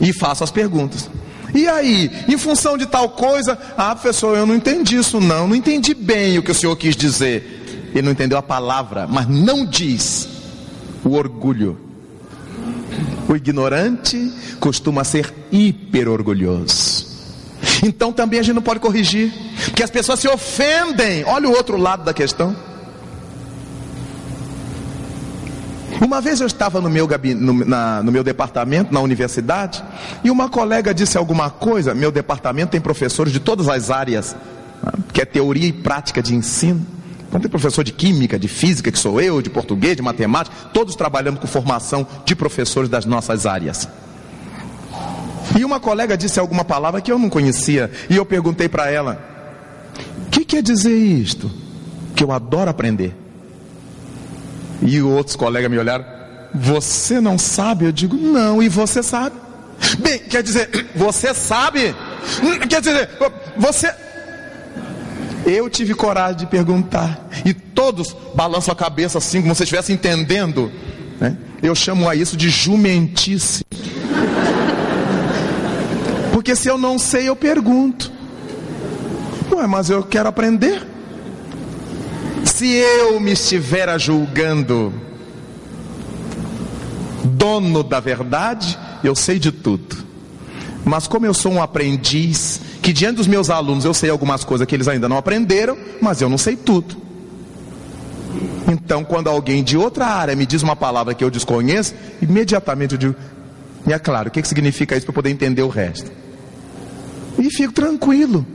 e 0.00 0.12
faço 0.12 0.42
as 0.42 0.50
perguntas. 0.50 1.08
E 1.54 1.66
aí, 1.66 2.10
em 2.28 2.36
função 2.36 2.76
de 2.76 2.86
tal 2.86 3.08
coisa, 3.10 3.58
ah, 3.76 3.94
professor, 3.94 4.36
eu 4.36 4.46
não 4.46 4.54
entendi 4.54 4.96
isso 4.96 5.20
não, 5.20 5.48
não 5.48 5.56
entendi 5.56 5.94
bem 5.94 6.38
o 6.38 6.42
que 6.42 6.50
o 6.50 6.54
senhor 6.54 6.76
quis 6.76 6.96
dizer. 6.96 7.90
Ele 7.92 8.02
não 8.02 8.12
entendeu 8.12 8.36
a 8.36 8.42
palavra, 8.42 9.06
mas 9.06 9.26
não 9.28 9.64
diz 9.64 10.28
o 11.04 11.14
orgulho. 11.14 11.87
O 13.28 13.36
ignorante 13.36 14.32
costuma 14.58 15.04
ser 15.04 15.32
hiper 15.52 16.08
orgulhoso. 16.08 17.06
Então 17.82 18.12
também 18.12 18.40
a 18.40 18.42
gente 18.42 18.54
não 18.54 18.62
pode 18.62 18.80
corrigir, 18.80 19.32
porque 19.66 19.82
as 19.82 19.90
pessoas 19.90 20.20
se 20.20 20.28
ofendem. 20.28 21.24
Olha 21.24 21.48
o 21.48 21.52
outro 21.52 21.76
lado 21.76 22.04
da 22.04 22.14
questão. 22.14 22.56
Uma 26.00 26.20
vez 26.20 26.40
eu 26.40 26.46
estava 26.46 26.80
no 26.80 26.88
meu, 26.88 27.08
no, 27.36 27.64
na, 27.64 28.02
no 28.02 28.12
meu 28.12 28.22
departamento, 28.22 28.94
na 28.94 29.00
universidade, 29.00 29.82
e 30.22 30.30
uma 30.30 30.48
colega 30.48 30.94
disse 30.94 31.18
alguma 31.18 31.50
coisa. 31.50 31.94
Meu 31.94 32.12
departamento 32.12 32.70
tem 32.70 32.80
professores 32.80 33.32
de 33.32 33.40
todas 33.40 33.68
as 33.68 33.90
áreas, 33.90 34.36
né, 34.82 34.92
que 35.12 35.20
é 35.20 35.24
teoria 35.24 35.68
e 35.68 35.72
prática 35.72 36.22
de 36.22 36.34
ensino. 36.34 36.86
Então 37.28 37.40
tem 37.40 37.50
professor 37.50 37.84
de 37.84 37.92
química, 37.92 38.38
de 38.38 38.48
física, 38.48 38.90
que 38.90 38.98
sou 38.98 39.20
eu, 39.20 39.42
de 39.42 39.50
português, 39.50 39.96
de 39.96 40.02
matemática, 40.02 40.56
todos 40.72 40.94
trabalhando 40.94 41.38
com 41.38 41.46
formação 41.46 42.06
de 42.24 42.34
professores 42.34 42.88
das 42.88 43.04
nossas 43.04 43.44
áreas. 43.44 43.86
E 45.58 45.64
uma 45.64 45.78
colega 45.78 46.16
disse 46.16 46.40
alguma 46.40 46.64
palavra 46.64 47.00
que 47.00 47.12
eu 47.12 47.18
não 47.18 47.28
conhecia, 47.28 47.90
e 48.08 48.16
eu 48.16 48.24
perguntei 48.24 48.68
para 48.68 48.90
ela: 48.90 49.20
o 50.26 50.30
que 50.30 50.44
quer 50.44 50.62
dizer 50.62 50.96
isto? 50.96 51.50
Que 52.14 52.24
eu 52.24 52.32
adoro 52.32 52.70
aprender. 52.70 53.14
E 54.82 55.00
outros 55.02 55.36
colegas 55.36 55.70
me 55.70 55.78
olharam: 55.78 56.04
Você 56.54 57.20
não 57.20 57.36
sabe? 57.38 57.84
Eu 57.84 57.92
digo: 57.92 58.16
Não, 58.16 58.62
e 58.62 58.68
você 58.68 59.02
sabe? 59.02 59.36
Bem, 60.00 60.18
quer 60.18 60.42
dizer, 60.42 60.88
você 60.94 61.32
sabe? 61.34 61.94
Quer 62.68 62.80
dizer, 62.80 63.10
você. 63.56 63.92
Eu 65.48 65.70
tive 65.70 65.94
coragem 65.94 66.36
de 66.36 66.46
perguntar. 66.46 67.26
E 67.42 67.54
todos 67.54 68.14
balançam 68.34 68.70
a 68.70 68.76
cabeça 68.76 69.16
assim, 69.16 69.40
como 69.40 69.54
se 69.54 69.62
estivessem 69.62 69.94
entendendo. 69.94 70.70
Né? 71.18 71.38
Eu 71.62 71.74
chamo 71.74 72.06
a 72.06 72.14
isso 72.14 72.36
de 72.36 72.50
jumentice. 72.50 73.64
Porque 76.34 76.54
se 76.54 76.68
eu 76.68 76.76
não 76.76 76.98
sei, 76.98 77.30
eu 77.30 77.34
pergunto. 77.34 78.12
Ué, 79.50 79.66
mas 79.66 79.88
eu 79.88 80.02
quero 80.02 80.28
aprender. 80.28 80.86
Se 82.44 82.66
eu 82.66 83.18
me 83.18 83.32
estivera 83.32 83.98
julgando 83.98 84.92
dono 87.24 87.82
da 87.82 88.00
verdade, 88.00 88.78
eu 89.02 89.14
sei 89.14 89.38
de 89.38 89.50
tudo. 89.50 89.96
Mas 90.84 91.06
como 91.06 91.24
eu 91.24 91.32
sou 91.32 91.52
um 91.52 91.62
aprendiz, 91.62 92.57
que 92.88 92.92
diante 92.94 93.16
dos 93.16 93.26
meus 93.26 93.50
alunos 93.50 93.84
eu 93.84 93.92
sei 93.92 94.08
algumas 94.08 94.44
coisas 94.44 94.66
que 94.66 94.74
eles 94.74 94.88
ainda 94.88 95.10
não 95.10 95.18
aprenderam, 95.18 95.76
mas 96.00 96.22
eu 96.22 96.28
não 96.30 96.38
sei 96.38 96.56
tudo. 96.56 96.96
Então, 98.66 99.04
quando 99.04 99.28
alguém 99.28 99.62
de 99.62 99.76
outra 99.76 100.06
área 100.06 100.34
me 100.34 100.46
diz 100.46 100.62
uma 100.62 100.74
palavra 100.74 101.12
que 101.12 101.22
eu 101.22 101.30
desconheço, 101.30 101.94
imediatamente 102.22 102.92
eu 102.92 102.98
digo, 102.98 103.14
e 103.86 103.92
é 103.92 103.98
claro, 103.98 104.30
o 104.30 104.32
que, 104.32 104.40
que 104.40 104.48
significa 104.48 104.96
isso 104.96 105.04
para 105.04 105.12
poder 105.12 105.28
entender 105.28 105.60
o 105.60 105.68
resto? 105.68 106.10
E 107.38 107.50
fico 107.50 107.74
tranquilo. 107.74 108.46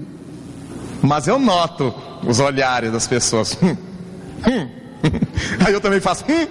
Mas 0.99 1.27
eu 1.27 1.37
noto 1.37 1.93
os 2.27 2.39
olhares 2.39 2.91
das 2.91 3.05
pessoas. 3.05 3.55
Hum, 3.61 3.77
Hum. 4.49 4.67
Aí 5.63 5.73
eu 5.73 5.79
também 5.79 5.99
faço. 5.99 6.25
Hum. 6.27 6.47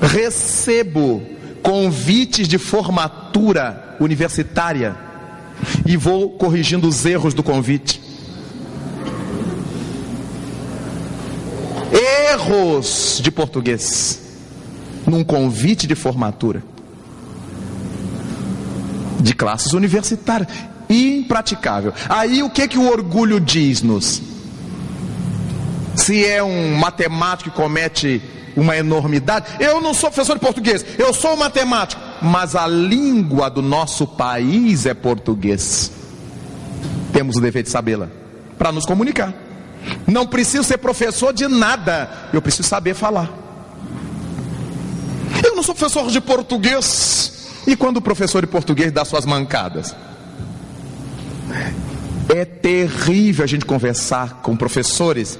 Recebo 0.00 1.37
convites 1.62 2.48
de 2.48 2.58
formatura 2.58 3.96
universitária 4.00 4.96
e 5.86 5.96
vou 5.96 6.30
corrigindo 6.30 6.88
os 6.88 7.04
erros 7.04 7.34
do 7.34 7.42
convite. 7.42 8.00
Erros 12.32 13.20
de 13.22 13.30
português 13.30 14.20
num 15.06 15.24
convite 15.24 15.86
de 15.86 15.94
formatura 15.94 16.62
de 19.20 19.34
classes 19.34 19.72
universitárias 19.72 20.48
impraticável. 20.88 21.92
Aí 22.08 22.42
o 22.42 22.50
que 22.50 22.68
que 22.68 22.78
o 22.78 22.90
orgulho 22.90 23.40
diz-nos? 23.40 24.22
Se 25.94 26.24
é 26.24 26.42
um 26.42 26.76
matemático 26.76 27.50
que 27.50 27.56
comete 27.56 28.22
uma 28.56 28.76
enormidade, 28.76 29.46
eu 29.60 29.80
não 29.80 29.94
sou 29.94 30.10
professor 30.10 30.34
de 30.34 30.40
português, 30.40 30.84
eu 30.98 31.12
sou 31.12 31.36
matemático, 31.36 32.00
mas 32.22 32.54
a 32.56 32.66
língua 32.66 33.48
do 33.48 33.62
nosso 33.62 34.06
país 34.06 34.86
é 34.86 34.94
português. 34.94 35.90
Temos 37.12 37.36
o 37.36 37.40
dever 37.40 37.62
de 37.62 37.70
sabê-la 37.70 38.08
para 38.56 38.72
nos 38.72 38.84
comunicar. 38.84 39.32
Não 40.06 40.26
preciso 40.26 40.64
ser 40.64 40.78
professor 40.78 41.32
de 41.32 41.46
nada, 41.46 42.28
eu 42.32 42.42
preciso 42.42 42.68
saber 42.68 42.94
falar. 42.94 43.30
Eu 45.44 45.54
não 45.54 45.62
sou 45.62 45.74
professor 45.74 46.10
de 46.10 46.20
português. 46.20 47.48
E 47.66 47.76
quando 47.76 47.98
o 47.98 48.02
professor 48.02 48.40
de 48.40 48.46
português 48.46 48.90
dá 48.90 49.04
suas 49.04 49.24
mancadas? 49.24 49.94
É 52.28 52.44
terrível 52.44 53.44
a 53.44 53.46
gente 53.46 53.64
conversar 53.64 54.40
com 54.42 54.56
professores 54.56 55.38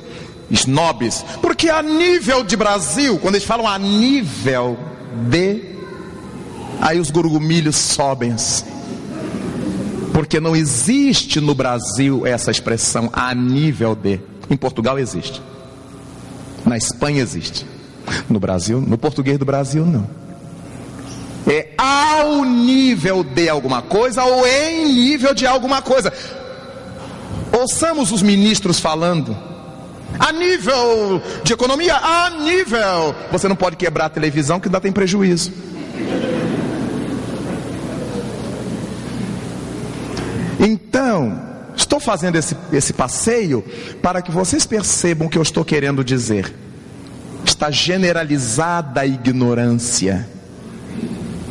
snobs, 0.51 1.25
porque 1.41 1.69
a 1.69 1.83
nível 1.83 2.43
de 2.43 2.57
Brasil, 2.57 3.19
quando 3.19 3.35
eles 3.35 3.47
falam 3.47 3.67
a 3.67 3.79
nível 3.79 4.79
de, 5.29 5.63
aí 6.81 6.99
os 6.99 7.11
gurgumilhos 7.11 7.77
sobem 7.77 8.33
assim. 8.33 8.67
Porque 10.13 10.41
não 10.41 10.57
existe 10.57 11.41
no 11.41 11.55
Brasil 11.55 12.27
essa 12.27 12.51
expressão 12.51 13.09
a 13.13 13.33
nível 13.35 13.95
de. 13.95 14.21
Em 14.51 14.57
Portugal 14.57 14.99
existe. 14.99 15.41
Na 16.67 16.77
Espanha 16.77 17.23
existe. 17.23 17.65
No 18.29 18.41
Brasil, 18.41 18.81
no 18.81 18.99
português 18.99 19.39
do 19.39 19.45
Brasil 19.45 19.85
não 19.85 20.19
é 21.51 21.71
ao 21.79 22.45
nível 22.45 23.25
de 23.25 23.49
alguma 23.49 23.83
coisa 23.83 24.23
ou 24.25 24.47
em 24.47 24.93
nível 24.93 25.35
de 25.35 25.47
alguma 25.47 25.81
coisa. 25.81 26.13
Ouçamos 27.53 28.13
os 28.13 28.23
ministros 28.23 28.79
falando. 28.79 29.37
A 30.19 30.33
nível 30.33 31.21
de 31.43 31.53
economia, 31.53 31.97
a 31.97 32.31
nível. 32.31 33.15
Você 33.33 33.49
não 33.49 33.57
pode 33.57 33.77
quebrar 33.77 34.07
a 34.07 34.09
televisão 34.09 34.61
que 34.61 34.69
ainda 34.69 34.81
tem 34.81 34.93
prejuízo. 34.93 35.53
Então, 40.61 41.41
estou 41.77 42.01
fazendo 42.01 42.37
esse, 42.37 42.57
esse 42.73 42.93
passeio 42.93 43.65
para 44.03 44.21
que 44.21 44.31
vocês 44.31 44.67
percebam 44.67 45.27
o 45.27 45.31
que 45.31 45.39
eu 45.39 45.43
estou 45.43 45.65
querendo 45.65 46.05
dizer. 46.05 46.53
Está 47.45 47.71
generalizada 47.71 49.01
a 49.03 49.07
ignorância 49.07 50.29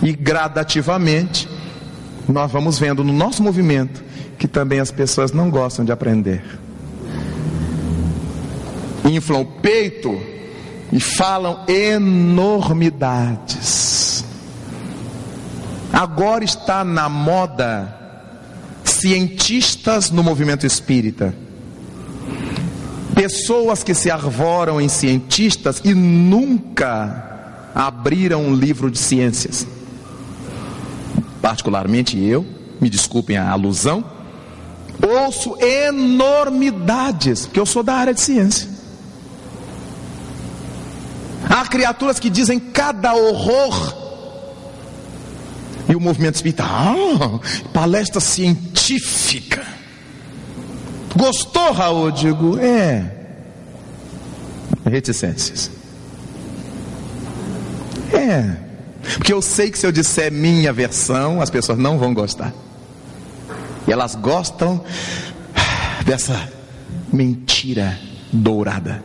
e 0.01 0.13
gradativamente, 0.13 1.49
nós 2.27 2.51
vamos 2.51 2.77
vendo 2.77 3.03
no 3.03 3.13
nosso 3.13 3.41
movimento 3.41 4.03
que 4.37 4.47
também 4.47 4.79
as 4.79 4.91
pessoas 4.91 5.31
não 5.31 5.49
gostam 5.49 5.83
de 5.83 5.91
aprender. 5.91 6.43
Inflam 9.07 9.41
o 9.41 9.45
peito 9.45 10.19
e 10.91 10.99
falam 10.99 11.63
enormidades. 11.67 14.25
Agora 15.91 16.43
está 16.43 16.83
na 16.83 17.07
moda 17.07 17.95
cientistas 18.83 20.09
no 20.11 20.23
movimento 20.23 20.65
espírita. 20.65 21.33
Pessoas 23.15 23.83
que 23.83 23.93
se 23.93 24.11
arvoram 24.11 24.81
em 24.81 24.89
cientistas 24.89 25.81
e 25.83 25.93
nunca 25.93 27.71
abriram 27.73 28.43
um 28.43 28.53
livro 28.53 28.91
de 28.91 28.97
ciências 28.97 29.65
particularmente 31.47 32.21
eu, 32.21 32.45
me 32.81 32.89
desculpem 32.89 33.37
a 33.37 33.49
alusão, 33.49 34.03
ouço 35.01 35.55
enormidades, 35.61 37.45
porque 37.45 37.57
eu 37.57 37.65
sou 37.65 37.81
da 37.81 37.93
área 37.93 38.13
de 38.13 38.19
ciência. 38.19 38.67
Há 41.49 41.65
criaturas 41.67 42.19
que 42.19 42.29
dizem 42.29 42.59
cada 42.59 43.13
horror. 43.13 44.07
E 45.89 45.95
o 45.95 45.99
movimento 45.99 46.35
espírita, 46.35 46.63
ah, 46.65 47.39
palestra 47.73 48.19
científica. 48.19 49.65
Gostou, 51.15 51.71
Raul? 51.71 52.11
Digo, 52.11 52.59
é. 52.59 53.09
Reticências. 54.85 55.71
É. 58.13 58.57
Porque 59.15 59.31
eu 59.31 59.41
sei 59.41 59.71
que 59.71 59.79
se 59.79 59.87
eu 59.87 59.91
disser 59.91 60.31
minha 60.31 60.73
versão, 60.73 61.41
as 61.41 61.49
pessoas 61.49 61.77
não 61.77 61.97
vão 61.97 62.13
gostar. 62.13 62.53
E 63.87 63.91
elas 63.91 64.15
gostam 64.15 64.83
dessa 66.05 66.49
mentira 67.11 67.97
dourada. 68.31 69.01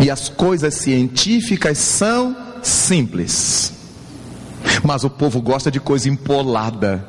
E 0.00 0.10
as 0.10 0.28
coisas 0.28 0.74
científicas 0.74 1.78
são 1.78 2.34
simples. 2.62 3.72
Mas 4.82 5.04
o 5.04 5.10
povo 5.10 5.40
gosta 5.42 5.70
de 5.70 5.78
coisa 5.78 6.08
empolada. 6.08 7.06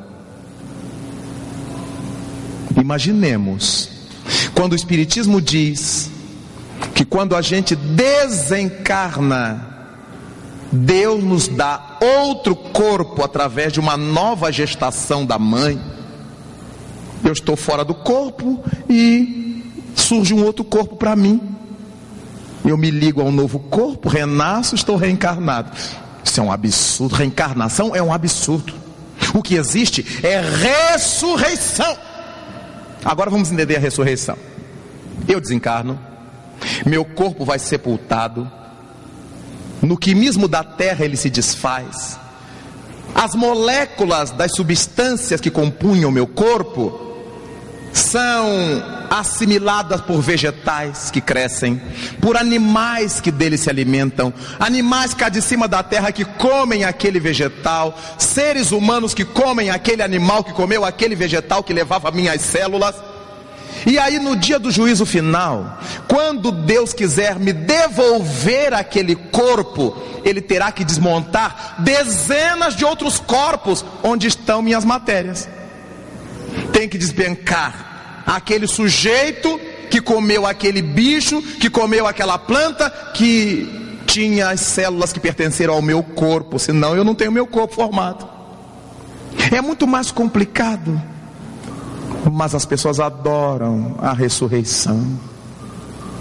Imaginemos, 2.78 3.88
quando 4.54 4.72
o 4.72 4.76
Espiritismo 4.76 5.40
diz 5.40 6.10
que 6.94 7.04
quando 7.04 7.34
a 7.34 7.40
gente 7.40 7.74
desencarna, 7.74 9.72
Deus 10.70 11.22
nos 11.22 11.48
dá 11.48 11.98
outro 12.00 12.56
corpo 12.56 13.22
através 13.22 13.72
de 13.72 13.80
uma 13.80 13.96
nova 13.96 14.50
gestação 14.50 15.24
da 15.24 15.38
mãe. 15.38 15.80
Eu 17.24 17.32
estou 17.32 17.56
fora 17.56 17.84
do 17.84 17.94
corpo 17.94 18.62
e 18.88 19.64
surge 19.94 20.34
um 20.34 20.44
outro 20.44 20.64
corpo 20.64 20.96
para 20.96 21.14
mim. 21.14 21.40
Eu 22.64 22.76
me 22.76 22.90
ligo 22.90 23.20
a 23.20 23.24
um 23.24 23.32
novo 23.32 23.58
corpo, 23.58 24.08
renasço, 24.08 24.74
estou 24.74 24.96
reencarnado. 24.96 25.70
Isso 26.24 26.40
é 26.40 26.42
um 26.42 26.52
absurdo. 26.52 27.14
Reencarnação 27.14 27.94
é 27.94 28.02
um 28.02 28.12
absurdo. 28.12 28.74
O 29.34 29.42
que 29.42 29.54
existe 29.54 30.20
é 30.22 30.40
ressurreição. 30.40 31.96
Agora 33.04 33.30
vamos 33.30 33.50
entender 33.50 33.76
a 33.76 33.80
ressurreição. 33.80 34.36
Eu 35.28 35.40
desencarno, 35.40 35.98
meu 36.86 37.04
corpo 37.04 37.44
vai 37.44 37.58
sepultado, 37.58 38.50
no 39.80 39.96
quimismo 39.96 40.46
da 40.46 40.62
terra 40.62 41.04
ele 41.04 41.16
se 41.16 41.28
desfaz, 41.28 42.18
as 43.14 43.34
moléculas 43.34 44.30
das 44.30 44.52
substâncias 44.54 45.40
que 45.40 45.50
compunham 45.50 46.10
meu 46.10 46.26
corpo 46.26 47.00
são 47.92 49.01
assimiladas 49.12 50.00
por 50.00 50.22
vegetais 50.22 51.10
que 51.10 51.20
crescem, 51.20 51.80
por 52.18 52.34
animais 52.34 53.20
que 53.20 53.30
dele 53.30 53.58
se 53.58 53.68
alimentam, 53.68 54.32
animais 54.58 55.12
cá 55.12 55.28
de 55.28 55.42
cima 55.42 55.68
da 55.68 55.82
terra 55.82 56.10
que 56.10 56.24
comem 56.24 56.84
aquele 56.84 57.20
vegetal, 57.20 57.98
seres 58.16 58.72
humanos 58.72 59.12
que 59.12 59.22
comem 59.22 59.68
aquele 59.68 60.02
animal 60.02 60.42
que 60.42 60.54
comeu 60.54 60.82
aquele 60.82 61.14
vegetal 61.14 61.62
que 61.62 61.74
levava 61.74 62.10
minhas 62.10 62.40
células. 62.40 62.94
E 63.84 63.98
aí 63.98 64.18
no 64.18 64.34
dia 64.34 64.58
do 64.58 64.70
juízo 64.70 65.04
final, 65.04 65.78
quando 66.08 66.50
Deus 66.50 66.94
quiser 66.94 67.38
me 67.38 67.52
devolver 67.52 68.72
aquele 68.72 69.14
corpo, 69.14 69.94
ele 70.24 70.40
terá 70.40 70.72
que 70.72 70.84
desmontar 70.84 71.74
dezenas 71.80 72.74
de 72.74 72.84
outros 72.84 73.18
corpos 73.18 73.84
onde 74.02 74.26
estão 74.26 74.62
minhas 74.62 74.84
matérias 74.86 75.48
tem 76.72 76.88
que 76.88 76.98
despencar 76.98 77.91
aquele 78.26 78.66
sujeito 78.66 79.60
que 79.90 80.00
comeu 80.00 80.46
aquele 80.46 80.80
bicho, 80.80 81.42
que 81.42 81.68
comeu 81.68 82.06
aquela 82.06 82.38
planta, 82.38 82.90
que 83.12 84.00
tinha 84.06 84.48
as 84.48 84.60
células 84.60 85.12
que 85.12 85.20
pertenceram 85.20 85.74
ao 85.74 85.82
meu 85.82 86.02
corpo, 86.02 86.58
senão 86.58 86.96
eu 86.96 87.04
não 87.04 87.14
tenho 87.14 87.32
meu 87.32 87.46
corpo 87.46 87.74
formado. 87.74 88.28
É 89.50 89.60
muito 89.60 89.86
mais 89.86 90.10
complicado, 90.10 91.00
mas 92.30 92.54
as 92.54 92.64
pessoas 92.64 93.00
adoram 93.00 93.96
a 93.98 94.12
ressurreição, 94.12 95.18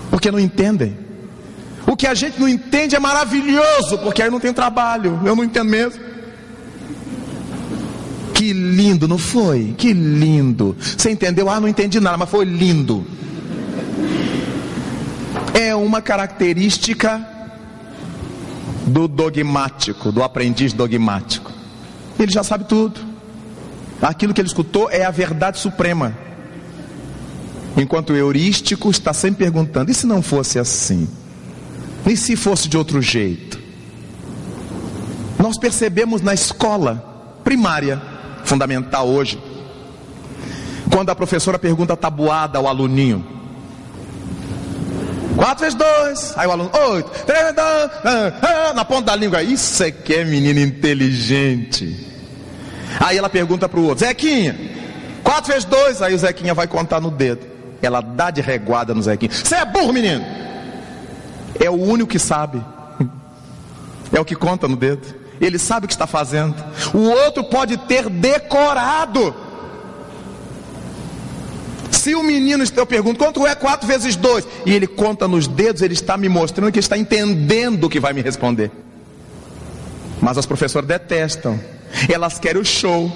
porque 0.10 0.32
não 0.32 0.39
entendem. 0.39 0.97
O 1.88 1.95
que 1.95 2.08
a 2.08 2.14
gente 2.14 2.39
não 2.39 2.47
entende 2.47 2.95
é 2.95 2.99
maravilhoso, 2.99 3.97
porque 3.99 4.22
aí 4.22 4.30
não 4.30 4.39
tem 4.39 4.54
trabalho, 4.54 5.20
eu 5.26 5.36
não 5.36 5.43
entendo 5.43 5.70
mesmo. 5.70 6.11
Que 8.42 8.54
lindo, 8.54 9.08
não 9.08 9.20
foi? 9.20 9.76
Que 9.78 9.94
lindo. 9.94 10.76
Você 10.80 11.12
entendeu? 11.12 11.48
Ah, 11.48 11.60
não 11.60 11.68
entendi 11.68 12.00
nada, 12.00 12.18
mas 12.18 12.28
foi 12.28 12.44
lindo. 12.44 13.06
É 15.54 15.76
uma 15.76 16.02
característica 16.02 17.24
do 18.88 19.08
dogmático, 19.08 20.12
do 20.12 20.24
aprendiz 20.24 20.74
dogmático. 20.74 21.52
Ele 22.20 22.32
já 22.32 22.42
sabe 22.42 22.64
tudo. 22.64 23.00
Aquilo 24.02 24.34
que 24.34 24.42
ele 24.42 24.48
escutou 24.48 24.89
é 24.89 25.06
a 25.06 25.12
verdade 25.12 25.60
suprema. 25.60 26.18
Enquanto 27.78 28.10
o 28.10 28.16
heurístico 28.16 28.89
está 28.89 29.14
sempre 29.14 29.46
perguntando: 29.46 29.92
e 29.92 29.94
se 29.94 30.08
não 30.08 30.24
fosse 30.24 30.58
assim? 30.58 31.08
E 32.08 32.18
se 32.18 32.36
fosse 32.36 32.68
de 32.68 32.76
outro 32.76 33.04
jeito? 33.04 33.60
Nós 35.38 35.60
percebemos 35.60 36.24
na 36.24 36.34
escola 36.34 37.38
primária 37.44 38.11
fundamental 38.52 39.08
hoje. 39.08 39.41
Quando 40.93 41.10
a 41.10 41.16
professora 41.16 41.58
pergunta 41.58 41.95
tabuada 41.95 42.60
ao 42.60 42.68
aluninho. 42.68 43.26
4 45.38 45.64
vezes 45.64 45.80
2, 45.80 46.38
aí 46.38 46.47
o 46.47 46.52
aluno, 46.52 46.70
8, 46.74 47.10
3 47.26 47.39
vezes 47.39 47.56
2, 47.56 47.68
ah, 48.04 48.34
ah, 48.41 48.74
na 48.74 48.84
ponta 48.84 49.04
da 49.04 49.16
língua, 49.16 49.41
isso 49.41 49.82
é 49.82 49.89
que 49.89 50.14
é 50.14 50.26
menino 50.26 50.60
inteligente. 50.60 52.10
Aí 52.99 53.18
ela 53.18 53.30
pergunta 53.30 53.70
para 53.70 53.80
o 53.80 53.86
outro, 53.86 54.06
Zequinha, 54.06 54.54
4 55.24 55.54
vezes 55.54 55.66
2, 55.66 56.02
aí 56.02 56.14
o 56.14 56.18
Zequinha 56.18 56.54
vai 56.54 56.68
contar 56.68 56.99
no 56.99 57.10
dedo. 57.10 57.47
Ela 57.82 58.02
dá 58.02 58.30
de 58.30 58.41
reguada 58.41 58.93
no 58.93 59.02
Zequinha, 59.02 59.32
você 59.32 59.56
é 59.56 59.66
burro 59.66 59.93
menino. 59.93 60.24
É 61.58 61.70
o 61.70 61.82
único 61.82 62.10
que 62.10 62.20
sabe, 62.20 62.62
é 64.12 64.20
o 64.20 64.26
que 64.26 64.36
conta 64.36 64.68
no 64.68 64.76
dedo 64.76 65.21
ele 65.46 65.58
sabe 65.58 65.86
o 65.86 65.88
que 65.88 65.94
está 65.94 66.06
fazendo. 66.06 66.56
O 66.94 67.00
outro 67.00 67.44
pode 67.44 67.76
ter 67.78 68.08
decorado. 68.10 69.36
Se 71.89 72.16
o 72.16 72.24
menino, 72.24 72.64
eu 72.76 72.86
pergunto, 72.86 73.18
quanto 73.18 73.46
é 73.46 73.56
4 73.56 73.88
vezes 73.88 74.16
2? 74.16 74.48
E 74.66 74.74
ele 74.74 74.88
conta 74.88 75.28
nos 75.28 75.48
dedos, 75.48 75.82
ele 75.82 75.94
está 75.94 76.16
me 76.16 76.30
mostrando 76.30 76.72
que 76.72 76.80
está 76.80 76.98
entendendo 76.98 77.86
o 77.86 77.89
que 77.89 78.00
vai 78.00 78.14
me 78.14 78.22
responder. 78.22 78.72
Mas 80.22 80.38
as 80.38 80.46
professoras 80.46 80.88
detestam. 80.88 81.60
Elas 82.08 82.39
querem 82.39 82.62
o 82.62 82.66
show. 82.66 83.12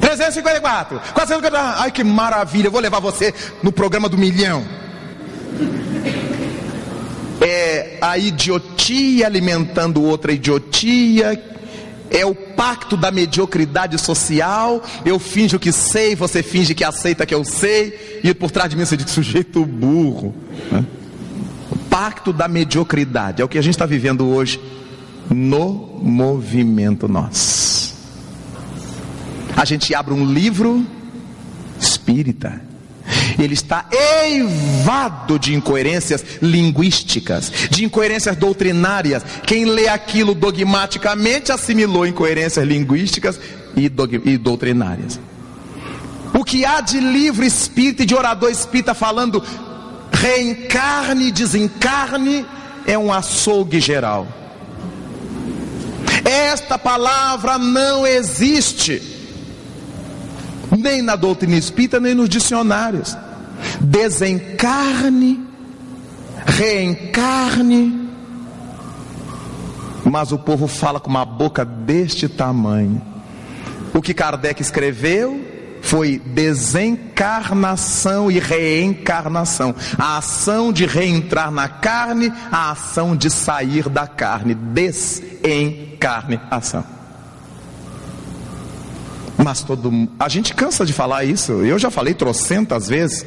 354, 0.00 1.00
450, 1.14 1.80
ai 1.80 1.90
que 1.90 2.04
maravilha, 2.04 2.68
eu 2.68 2.70
vou 2.70 2.80
levar 2.80 3.00
você 3.00 3.34
no 3.62 3.72
programa 3.72 4.08
do 4.08 4.16
milhão 4.16 4.64
é 7.46 7.98
a 8.00 8.18
idiotia 8.18 9.26
alimentando 9.26 10.02
outra 10.02 10.32
idiotia, 10.32 11.40
é 12.10 12.26
o 12.26 12.34
pacto 12.34 12.96
da 12.96 13.10
mediocridade 13.10 13.98
social. 13.98 14.82
Eu 15.04 15.18
finjo 15.18 15.58
que 15.58 15.72
sei, 15.72 16.14
você 16.14 16.42
finge 16.42 16.74
que 16.74 16.84
aceita 16.84 17.24
que 17.24 17.34
eu 17.34 17.44
sei, 17.44 18.20
e 18.22 18.34
por 18.34 18.50
trás 18.50 18.70
de 18.70 18.76
mim 18.76 18.84
você 18.84 18.96
diz 18.96 19.10
sujeito 19.10 19.64
burro. 19.64 20.34
Né? 20.70 20.84
O 21.70 21.76
pacto 21.90 22.32
da 22.32 22.48
mediocridade 22.48 23.40
é 23.40 23.44
o 23.44 23.48
que 23.48 23.58
a 23.58 23.62
gente 23.62 23.74
está 23.74 23.86
vivendo 23.86 24.26
hoje 24.26 24.60
no 25.30 26.00
movimento 26.02 27.08
nós. 27.08 27.94
A 29.56 29.64
gente 29.64 29.94
abre 29.94 30.12
um 30.12 30.24
livro 30.24 30.84
espírita 31.78 32.65
ele 33.38 33.54
está 33.54 33.86
eivado 33.90 35.38
de 35.38 35.54
incoerências 35.54 36.24
linguísticas, 36.40 37.52
de 37.70 37.84
incoerências 37.84 38.36
doutrinárias. 38.36 39.22
Quem 39.46 39.64
lê 39.64 39.88
aquilo 39.88 40.34
dogmaticamente 40.34 41.52
assimilou 41.52 42.06
incoerências 42.06 42.66
linguísticas 42.66 43.38
e, 43.76 43.90
e 44.24 44.38
doutrinárias. 44.38 45.20
O 46.34 46.44
que 46.44 46.64
há 46.64 46.80
de 46.80 47.00
livro 47.00 47.44
espírita 47.44 48.02
e 48.02 48.06
de 48.06 48.14
orador 48.14 48.50
espírita 48.50 48.94
falando 48.94 49.42
reencarne 50.12 51.28
e 51.28 51.32
desencarne 51.32 52.46
é 52.86 52.96
um 52.96 53.12
açougue 53.12 53.80
geral. 53.80 54.26
Esta 56.24 56.78
palavra 56.78 57.58
não 57.58 58.06
existe 58.06 59.16
nem 60.76 61.00
na 61.02 61.16
doutrina 61.16 61.56
espírita, 61.56 62.00
nem 62.00 62.14
nos 62.14 62.28
dicionários. 62.28 63.16
Desencarne, 63.80 65.44
reencarne, 66.46 68.06
mas 70.04 70.30
o 70.32 70.38
povo 70.38 70.66
fala 70.68 71.00
com 71.00 71.10
uma 71.10 71.24
boca 71.24 71.64
deste 71.64 72.28
tamanho. 72.28 73.02
O 73.92 74.00
que 74.00 74.14
Kardec 74.14 74.62
escreveu 74.62 75.44
foi 75.82 76.18
desencarnação 76.18 78.30
e 78.30 78.38
reencarnação. 78.38 79.74
A 79.98 80.18
ação 80.18 80.72
de 80.72 80.86
reentrar 80.86 81.50
na 81.50 81.68
carne, 81.68 82.32
a 82.50 82.70
ação 82.72 83.16
de 83.16 83.30
sair 83.30 83.88
da 83.88 84.06
carne. 84.06 84.54
Desencarnação. 84.54 86.95
Mas 89.42 89.62
todo 89.62 90.08
a 90.18 90.28
gente 90.28 90.54
cansa 90.54 90.84
de 90.84 90.92
falar 90.92 91.24
isso. 91.24 91.52
Eu 91.52 91.78
já 91.78 91.90
falei 91.90 92.14
trocentas 92.14 92.88
vezes. 92.88 93.24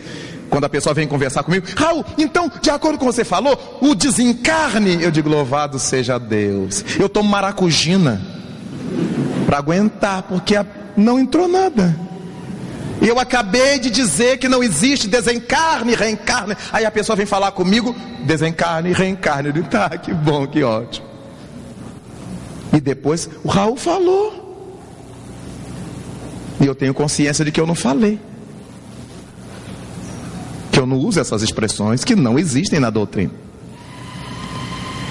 Quando 0.50 0.64
a 0.64 0.70
pessoa 0.70 0.96
vem 0.96 1.08
conversar 1.08 1.44
comigo, 1.44 1.68
Raul, 1.78 2.04
então, 2.18 2.52
de 2.60 2.72
acordo 2.72 2.98
com 2.98 3.06
o 3.06 3.10
que 3.10 3.14
você 3.14 3.24
falou, 3.24 3.78
o 3.82 3.94
desencarne, 3.94 5.04
eu 5.04 5.12
digo, 5.12 5.30
louvado 5.30 5.78
seja 5.78 6.18
Deus. 6.18 6.84
Eu 7.00 7.08
tomo 7.08 7.30
maracujina 7.30 8.20
para 9.46 9.60
aguentar, 9.60 10.24
porque 10.24 10.56
não 10.98 11.20
entrou 11.20 11.48
nada. 11.48 11.96
Eu 13.02 13.20
acabei 13.20 13.80
de 13.80 13.90
dizer 13.90 14.38
que 14.40 14.50
não 14.50 14.64
existe 14.64 15.08
desencarne 15.08 15.94
e 15.94 15.96
reencarne. 15.96 16.58
Aí 16.72 16.84
a 16.84 16.92
pessoa 16.92 17.16
vem 17.16 17.26
falar 17.26 17.52
comigo, 17.52 17.96
desencarne 18.26 18.90
e 18.90 18.94
reencarne. 18.94 19.50
Eu 19.50 19.54
digo, 19.54 19.70
tá, 19.70 19.90
que 19.90 20.14
bom, 20.14 20.46
que 20.48 20.64
ótimo. 20.64 21.08
E 22.74 22.82
depois 22.82 23.30
o 23.44 23.48
Raul 23.48 23.78
falou. 23.78 24.49
E 26.60 26.66
eu 26.66 26.76
tenho 26.76 26.94
consciência 26.94 27.46
de 27.46 27.52
que 27.52 27.60
eu 27.60 27.68
não 27.68 27.76
falei. 27.76 28.20
Que 30.72 30.80
eu 30.80 30.86
não 30.86 30.98
uso 30.98 31.20
essas 31.20 31.42
expressões 31.42 32.04
que 32.04 32.16
não 32.16 32.38
existem 32.38 32.80
na 32.80 32.90
doutrina. 32.90 33.32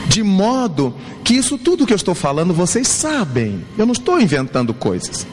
De 0.08 0.22
modo 0.22 0.94
que 1.24 1.34
isso 1.34 1.58
tudo 1.58 1.86
que 1.86 1.92
eu 1.92 1.96
estou 1.96 2.14
falando 2.14 2.54
vocês 2.54 2.88
sabem. 2.88 3.64
Eu 3.76 3.86
não 3.86 3.92
estou 3.92 4.20
inventando 4.20 4.72
coisas. 4.74 5.26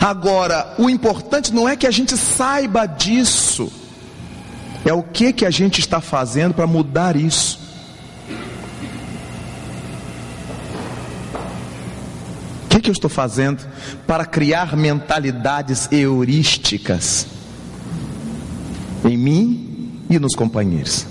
Agora, 0.00 0.74
o 0.78 0.88
importante 0.88 1.52
não 1.52 1.68
é 1.68 1.76
que 1.76 1.86
a 1.86 1.90
gente 1.90 2.16
saiba 2.16 2.86
disso. 2.86 3.72
É 4.84 4.92
o 4.92 5.02
que 5.02 5.32
que 5.32 5.46
a 5.46 5.50
gente 5.50 5.80
está 5.80 6.00
fazendo 6.00 6.54
para 6.54 6.66
mudar 6.66 7.16
isso. 7.16 7.63
Que, 12.74 12.80
que 12.80 12.90
eu 12.90 12.92
estou 12.92 13.10
fazendo 13.10 13.64
para 14.06 14.24
criar 14.24 14.76
mentalidades 14.76 15.88
heurísticas 15.92 17.26
em 19.04 19.16
mim 19.16 20.02
e 20.10 20.18
nos 20.18 20.34
companheiros? 20.34 21.06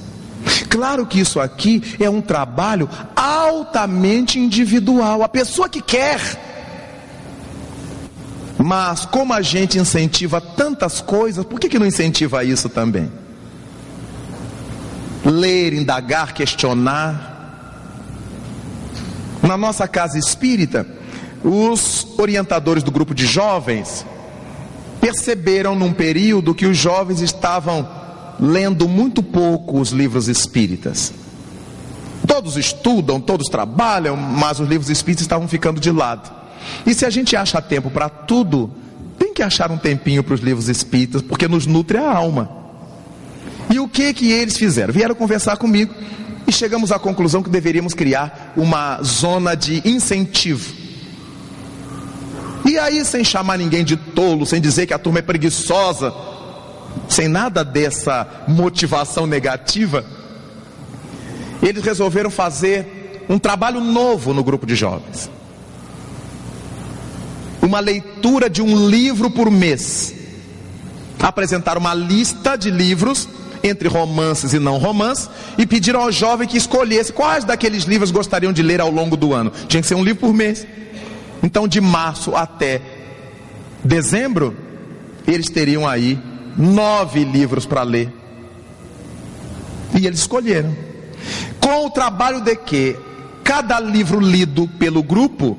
Claro 0.69 1.05
que 1.05 1.19
isso 1.19 1.39
aqui 1.39 1.95
é 1.99 2.09
um 2.09 2.19
trabalho 2.19 2.89
altamente 3.15 4.39
individual. 4.39 5.23
A 5.23 5.29
pessoa 5.29 5.69
que 5.69 5.81
quer. 5.81 6.19
Mas 8.57 9.05
como 9.05 9.33
a 9.33 9.41
gente 9.41 9.77
incentiva 9.77 10.41
tantas 10.41 10.99
coisas, 10.99 11.45
por 11.45 11.59
que, 11.59 11.69
que 11.69 11.79
não 11.79 11.85
incentiva 11.85 12.43
isso 12.43 12.67
também? 12.67 13.11
Ler, 15.23 15.73
indagar, 15.73 16.33
questionar. 16.33 17.31
Na 19.41 19.57
nossa 19.57 19.87
casa 19.87 20.17
espírita, 20.17 20.87
os 21.43 22.07
orientadores 22.17 22.83
do 22.83 22.91
grupo 22.91 23.13
de 23.13 23.25
jovens 23.25 24.05
perceberam 25.01 25.75
num 25.75 25.91
período 25.91 26.55
que 26.55 26.65
os 26.65 26.77
jovens 26.77 27.19
estavam 27.19 27.87
lendo 28.39 28.87
muito 28.87 29.21
pouco 29.21 29.79
os 29.79 29.89
livros 29.89 30.29
espíritas. 30.29 31.13
Todos 32.25 32.55
estudam, 32.55 33.19
todos 33.19 33.49
trabalham, 33.49 34.15
mas 34.15 34.61
os 34.61 34.69
livros 34.69 34.89
espíritas 34.89 35.23
estavam 35.23 35.47
ficando 35.47 35.81
de 35.81 35.91
lado. 35.91 36.31
E 36.85 36.93
se 36.93 37.05
a 37.05 37.09
gente 37.09 37.35
acha 37.35 37.61
tempo 37.61 37.91
para 37.91 38.07
tudo, 38.07 38.71
tem 39.19 39.33
que 39.33 39.43
achar 39.43 39.69
um 39.69 39.77
tempinho 39.77 40.23
para 40.23 40.35
os 40.35 40.39
livros 40.39 40.69
espíritas, 40.69 41.21
porque 41.21 41.49
nos 41.49 41.67
nutre 41.67 41.97
a 41.97 42.09
alma. 42.09 42.49
E 43.69 43.79
o 43.79 43.89
que 43.89 44.13
que 44.13 44.31
eles 44.31 44.55
fizeram? 44.55 44.93
Vieram 44.93 45.15
conversar 45.15 45.57
comigo 45.57 45.93
e 46.47 46.51
chegamos 46.51 46.93
à 46.93 46.97
conclusão 46.97 47.43
que 47.43 47.49
deveríamos 47.49 47.93
criar 47.93 48.53
uma 48.55 49.01
zona 49.03 49.53
de 49.53 49.81
incentivo 49.85 50.82
e 52.65 52.77
aí, 52.77 53.03
sem 53.03 53.23
chamar 53.23 53.57
ninguém 53.57 53.83
de 53.83 53.97
tolo, 53.97 54.45
sem 54.45 54.61
dizer 54.61 54.87
que 54.87 54.93
a 54.93 54.99
turma 54.99 55.19
é 55.19 55.21
preguiçosa, 55.21 56.13
sem 57.09 57.27
nada 57.27 57.63
dessa 57.63 58.45
motivação 58.47 59.27
negativa, 59.27 60.05
eles 61.61 61.83
resolveram 61.83 62.29
fazer 62.29 63.25
um 63.29 63.37
trabalho 63.39 63.79
novo 63.79 64.33
no 64.33 64.43
grupo 64.43 64.65
de 64.65 64.75
jovens. 64.75 65.29
Uma 67.61 67.79
leitura 67.79 68.49
de 68.49 68.61
um 68.61 68.87
livro 68.87 69.29
por 69.29 69.49
mês. 69.49 70.13
Apresentar 71.21 71.77
uma 71.77 71.93
lista 71.93 72.57
de 72.57 72.69
livros 72.69 73.29
entre 73.63 73.87
romances 73.87 74.53
e 74.53 74.59
não 74.59 74.77
romances 74.77 75.29
e 75.57 75.65
pediram 75.65 76.01
ao 76.01 76.11
jovem 76.11 76.47
que 76.47 76.57
escolhesse 76.57 77.13
quais 77.13 77.45
daqueles 77.45 77.85
livros 77.85 78.11
gostariam 78.11 78.51
de 78.51 78.61
ler 78.61 78.81
ao 78.81 78.91
longo 78.91 79.15
do 79.15 79.33
ano. 79.33 79.51
Tinha 79.69 79.81
que 79.81 79.87
ser 79.87 79.95
um 79.95 80.03
livro 80.03 80.19
por 80.19 80.33
mês. 80.33 80.67
Então, 81.43 81.67
de 81.67 81.81
março 81.81 82.35
até 82.35 82.81
dezembro, 83.83 84.55
eles 85.27 85.49
teriam 85.49 85.85
aí 85.85 86.17
nove 86.57 87.25
livros 87.25 87.65
para 87.65 87.83
ler. 87.83 88.09
E 89.93 90.07
eles 90.07 90.19
escolheram. 90.19 90.75
Com 91.59 91.85
o 91.85 91.89
trabalho 91.89 92.41
de 92.41 92.55
que 92.55 92.95
cada 93.43 93.79
livro 93.79 94.19
lido 94.19 94.67
pelo 94.79 95.03
grupo, 95.03 95.57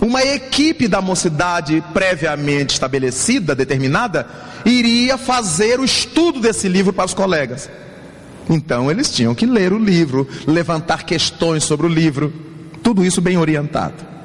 uma 0.00 0.22
equipe 0.22 0.86
da 0.86 1.00
mocidade 1.00 1.82
previamente 1.92 2.74
estabelecida, 2.74 3.54
determinada, 3.54 4.26
iria 4.64 5.18
fazer 5.18 5.80
o 5.80 5.84
estudo 5.84 6.40
desse 6.40 6.68
livro 6.68 6.92
para 6.92 7.06
os 7.06 7.14
colegas. 7.14 7.68
Então 8.48 8.90
eles 8.90 9.10
tinham 9.10 9.34
que 9.34 9.46
ler 9.46 9.72
o 9.72 9.78
livro, 9.78 10.28
levantar 10.46 11.04
questões 11.04 11.64
sobre 11.64 11.86
o 11.86 11.90
livro, 11.90 12.32
tudo 12.82 13.04
isso 13.04 13.20
bem 13.20 13.36
orientado. 13.36 14.15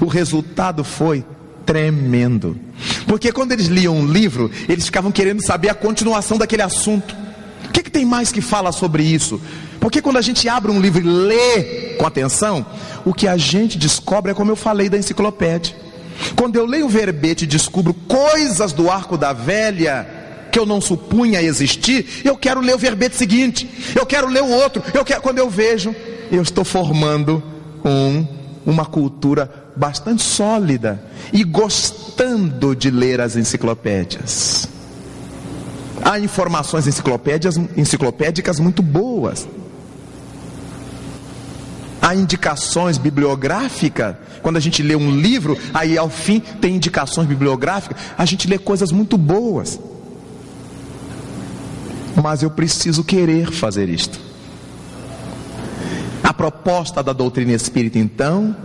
O 0.00 0.06
resultado 0.06 0.84
foi 0.84 1.24
tremendo. 1.64 2.58
Porque 3.06 3.32
quando 3.32 3.52
eles 3.52 3.66
liam 3.66 3.96
um 3.96 4.06
livro, 4.06 4.50
eles 4.68 4.86
ficavam 4.86 5.12
querendo 5.12 5.44
saber 5.44 5.68
a 5.68 5.74
continuação 5.74 6.36
daquele 6.36 6.62
assunto. 6.62 7.14
O 7.66 7.72
que, 7.72 7.82
que 7.82 7.90
tem 7.90 8.04
mais 8.04 8.32
que 8.32 8.40
fala 8.40 8.72
sobre 8.72 9.02
isso? 9.02 9.40
Porque 9.80 10.02
quando 10.02 10.16
a 10.16 10.22
gente 10.22 10.48
abre 10.48 10.70
um 10.70 10.80
livro 10.80 11.00
e 11.00 11.04
lê 11.04 11.94
com 11.98 12.06
atenção, 12.06 12.64
o 13.04 13.12
que 13.12 13.26
a 13.26 13.36
gente 13.36 13.78
descobre 13.78 14.32
é 14.32 14.34
como 14.34 14.50
eu 14.50 14.56
falei 14.56 14.88
da 14.88 14.98
enciclopédia. 14.98 15.74
Quando 16.36 16.56
eu 16.56 16.66
leio 16.66 16.86
o 16.86 16.88
verbete 16.88 17.44
e 17.44 17.48
descubro 17.48 17.94
coisas 17.94 18.72
do 18.72 18.90
arco 18.90 19.16
da 19.16 19.32
velha 19.32 20.06
que 20.52 20.58
eu 20.58 20.66
não 20.66 20.80
supunha 20.80 21.42
existir, 21.42 22.20
eu 22.24 22.36
quero 22.36 22.60
ler 22.60 22.74
o 22.74 22.78
verbete 22.78 23.16
seguinte, 23.16 23.68
eu 23.98 24.04
quero 24.04 24.28
ler 24.28 24.42
o 24.42 24.50
outro, 24.50 24.82
eu 24.92 25.04
quero 25.04 25.22
quando 25.22 25.38
eu 25.38 25.48
vejo, 25.48 25.94
eu 26.30 26.42
estou 26.42 26.64
formando 26.64 27.42
um 27.84 28.42
uma 28.64 28.84
cultura 28.84 29.61
bastante 29.74 30.22
sólida 30.22 31.02
e 31.32 31.44
gostando 31.44 32.74
de 32.74 32.90
ler 32.90 33.20
as 33.20 33.36
enciclopédias. 33.36 34.68
Há 36.04 36.18
informações 36.18 36.86
enciclopédicas 36.86 38.58
muito 38.58 38.82
boas. 38.82 39.48
Há 42.00 42.16
indicações 42.16 42.98
bibliográficas. 42.98 44.16
Quando 44.42 44.56
a 44.56 44.60
gente 44.60 44.82
lê 44.82 44.96
um 44.96 45.12
livro, 45.12 45.56
aí 45.72 45.96
ao 45.96 46.10
fim 46.10 46.40
tem 46.40 46.74
indicações 46.74 47.28
bibliográficas. 47.28 47.96
A 48.18 48.24
gente 48.24 48.48
lê 48.48 48.58
coisas 48.58 48.90
muito 48.90 49.16
boas. 49.16 49.78
Mas 52.20 52.42
eu 52.42 52.50
preciso 52.50 53.04
querer 53.04 53.52
fazer 53.52 53.88
isto. 53.88 54.18
A 56.22 56.34
proposta 56.34 57.02
da 57.02 57.12
doutrina 57.12 57.52
espírita, 57.52 57.98
então, 57.98 58.56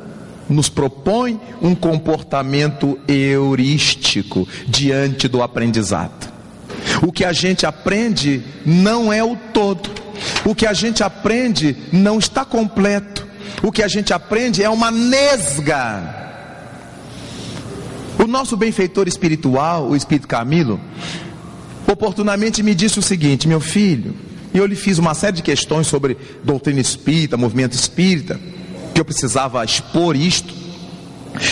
nos 0.49 0.69
propõe 0.69 1.39
um 1.61 1.75
comportamento 1.75 2.99
heurístico 3.07 4.47
diante 4.67 5.27
do 5.27 5.41
aprendizado. 5.41 6.31
O 7.01 7.11
que 7.11 7.25
a 7.25 7.33
gente 7.33 7.65
aprende 7.65 8.43
não 8.65 9.11
é 9.11 9.23
o 9.23 9.35
todo. 9.53 9.89
O 10.45 10.55
que 10.55 10.65
a 10.65 10.73
gente 10.73 11.03
aprende 11.03 11.75
não 11.91 12.17
está 12.17 12.43
completo. 12.43 13.27
O 13.61 13.71
que 13.71 13.83
a 13.83 13.87
gente 13.87 14.13
aprende 14.13 14.63
é 14.63 14.69
uma 14.69 14.91
nesga. 14.91 16.25
O 18.19 18.25
nosso 18.25 18.57
benfeitor 18.57 19.07
espiritual, 19.07 19.89
o 19.89 19.95
Espírito 19.95 20.27
Camilo, 20.27 20.79
oportunamente 21.85 22.63
me 22.63 22.73
disse 22.73 22.99
o 22.99 23.01
seguinte: 23.01 23.47
meu 23.47 23.59
filho, 23.59 24.15
eu 24.53 24.65
lhe 24.65 24.75
fiz 24.75 24.97
uma 24.97 25.13
série 25.13 25.37
de 25.37 25.43
questões 25.43 25.87
sobre 25.87 26.17
doutrina 26.43 26.79
espírita, 26.79 27.37
movimento 27.37 27.73
espírita, 27.73 28.39
que 28.97 29.01
eu 29.01 29.05
precisava 29.05 29.63
expor 29.63 30.15
isto. 30.15 30.51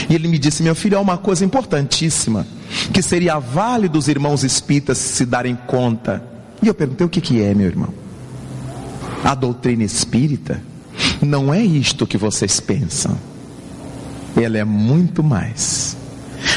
E 0.10 0.16
ele 0.16 0.28
me 0.28 0.40
disse: 0.40 0.64
Meu 0.64 0.74
filho, 0.74 0.98
há 0.98 1.02
uma 1.02 1.16
coisa 1.16 1.46
importantíssima, 1.46 2.46
que 2.92 3.04
seria 3.04 3.38
válido 3.38 4.00
os 4.00 4.08
irmãos 4.08 4.44
espíritas 4.44 4.98
se 4.98 5.28
darem 5.28 5.56
conta. 5.68 6.24
E 6.60 6.68
eu 6.68 6.74
perguntei: 6.74 7.06
O 7.06 7.10
que, 7.10 7.22
que 7.22 7.44
é, 7.44 7.54
meu 7.54 7.68
irmão? 7.68 7.94
A 9.24 9.36
doutrina 9.36 9.84
espírita 9.84 10.60
não 11.22 11.54
é 11.54 11.62
isto 11.62 12.08
que 12.08 12.18
vocês 12.18 12.60
pensam, 12.60 13.16
ela 14.36 14.58
é 14.58 14.64
muito 14.64 15.24
mais. 15.24 15.96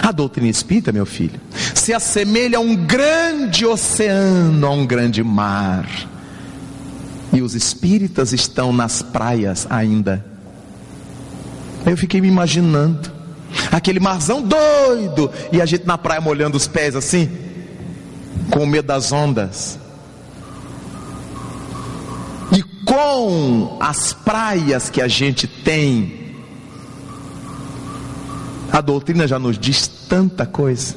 A 0.02 0.10
doutrina 0.10 0.48
espírita, 0.48 0.90
meu 0.90 1.04
filho, 1.04 1.38
se 1.74 1.92
assemelha 1.92 2.56
a 2.56 2.62
um 2.62 2.74
grande 2.74 3.66
oceano, 3.66 4.66
a 4.66 4.70
um 4.70 4.86
grande 4.86 5.22
mar. 5.22 5.86
E 7.30 7.42
os 7.42 7.54
espíritas 7.54 8.32
estão 8.32 8.72
nas 8.72 9.02
praias 9.02 9.66
ainda. 9.68 10.37
Eu 11.86 11.96
fiquei 11.96 12.20
me 12.20 12.28
imaginando, 12.28 13.10
aquele 13.72 14.00
marzão 14.00 14.42
doido, 14.42 15.30
e 15.52 15.60
a 15.60 15.66
gente 15.66 15.86
na 15.86 15.96
praia 15.96 16.20
molhando 16.20 16.56
os 16.56 16.66
pés 16.66 16.94
assim, 16.94 17.28
com 18.50 18.66
medo 18.66 18.86
das 18.86 19.12
ondas. 19.12 19.78
E 22.52 22.62
com 22.84 23.76
as 23.80 24.12
praias 24.12 24.90
que 24.90 25.00
a 25.00 25.08
gente 25.08 25.46
tem, 25.46 26.34
a 28.72 28.80
doutrina 28.80 29.26
já 29.26 29.38
nos 29.38 29.58
diz 29.58 29.86
tanta 29.86 30.44
coisa. 30.46 30.94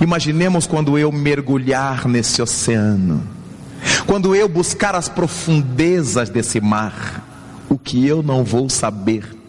Imaginemos 0.00 0.66
quando 0.66 0.98
eu 0.98 1.10
mergulhar 1.10 2.06
nesse 2.06 2.40
oceano, 2.40 3.26
quando 4.06 4.34
eu 4.34 4.48
buscar 4.48 4.94
as 4.94 5.08
profundezas 5.08 6.28
desse 6.28 6.60
mar, 6.60 7.64
o 7.68 7.78
que 7.78 8.06
eu 8.06 8.22
não 8.22 8.44
vou 8.44 8.68
saber. 8.68 9.43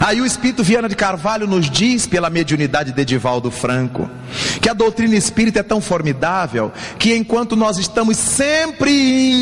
Aí 0.00 0.20
o 0.20 0.26
Espírito 0.26 0.62
Viana 0.62 0.88
de 0.88 0.96
Carvalho 0.96 1.46
nos 1.46 1.70
diz, 1.70 2.06
pela 2.06 2.30
mediunidade 2.30 2.92
de 2.92 3.00
Edivaldo 3.00 3.50
Franco, 3.50 4.08
que 4.60 4.68
a 4.68 4.74
doutrina 4.74 5.14
espírita 5.14 5.60
é 5.60 5.62
tão 5.62 5.80
formidável 5.80 6.72
que 6.98 7.14
enquanto 7.14 7.56
nós 7.56 7.78
estamos 7.78 8.16
sempre 8.16 8.90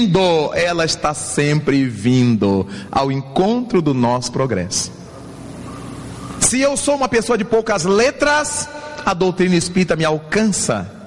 indo, 0.03 0.53
ela 0.55 0.84
está 0.84 1.14
sempre 1.14 1.84
vindo 1.84 2.66
ao 2.90 3.11
encontro 3.11 3.80
do 3.80 3.94
nosso 3.94 4.32
progresso. 4.32 4.92
Se 6.40 6.61
eu 6.61 6.76
sou 6.76 6.96
uma 6.96 7.09
pessoa 7.09 7.38
de 7.38 7.44
poucas 7.44 7.84
letras, 7.84 8.68
a 9.05 9.14
doutrina 9.14 9.57
espírita 9.57 9.96
me 9.96 10.05
alcança. 10.05 11.01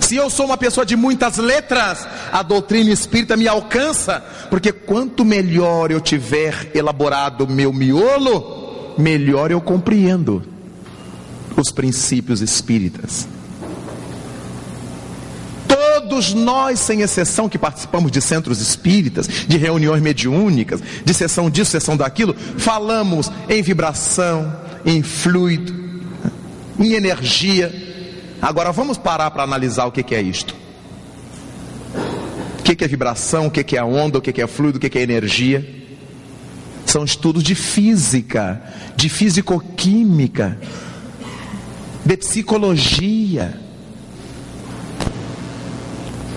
Se 0.00 0.16
eu 0.16 0.30
sou 0.30 0.46
uma 0.46 0.56
pessoa 0.56 0.84
de 0.84 0.96
muitas 0.96 1.36
letras, 1.36 2.06
a 2.32 2.42
doutrina 2.42 2.90
espírita 2.90 3.36
me 3.36 3.48
alcança, 3.48 4.24
porque 4.50 4.72
quanto 4.72 5.24
melhor 5.24 5.90
eu 5.90 6.00
tiver 6.00 6.70
elaborado 6.74 7.46
meu 7.46 7.72
miolo, 7.72 8.94
melhor 8.98 9.50
eu 9.50 9.60
compreendo 9.60 10.42
os 11.56 11.70
princípios 11.70 12.40
espíritas. 12.40 13.26
Todos 15.66 16.32
nós, 16.34 16.78
sem 16.78 17.00
exceção, 17.00 17.48
que 17.48 17.58
participamos 17.58 18.12
de 18.12 18.20
centros 18.20 18.60
espíritas, 18.60 19.26
de 19.26 19.56
reuniões 19.56 20.00
mediúnicas, 20.00 20.80
de 21.04 21.14
sessão 21.14 21.50
disso, 21.50 21.70
sessão 21.72 21.96
daquilo, 21.96 22.34
falamos 22.56 23.30
em 23.48 23.62
vibração, 23.62 24.54
em 24.84 25.02
fluido, 25.02 25.74
em 26.78 26.92
energia. 26.92 27.95
Agora 28.40 28.70
vamos 28.72 28.98
parar 28.98 29.30
para 29.30 29.42
analisar 29.42 29.86
o 29.86 29.92
que, 29.92 30.14
é 30.14 30.20
isto. 30.20 30.54
O 32.58 32.62
que, 32.62 32.84
é 32.84 32.88
vibração, 32.88 33.46
o 33.46 33.50
que, 33.50 33.76
é 33.76 33.82
onda, 33.82 34.18
o 34.18 34.22
que, 34.22 34.40
é 34.40 34.46
fluido, 34.46 34.78
o 34.78 34.80
que, 34.80 34.98
é 34.98 35.02
energia. 35.02 35.84
São 36.84 37.04
estudos 37.04 37.42
de 37.42 37.54
física, 37.54 38.62
de 38.94 39.08
fisicoquímica, 39.08 40.58
de 42.04 42.16
psicologia. 42.16 43.60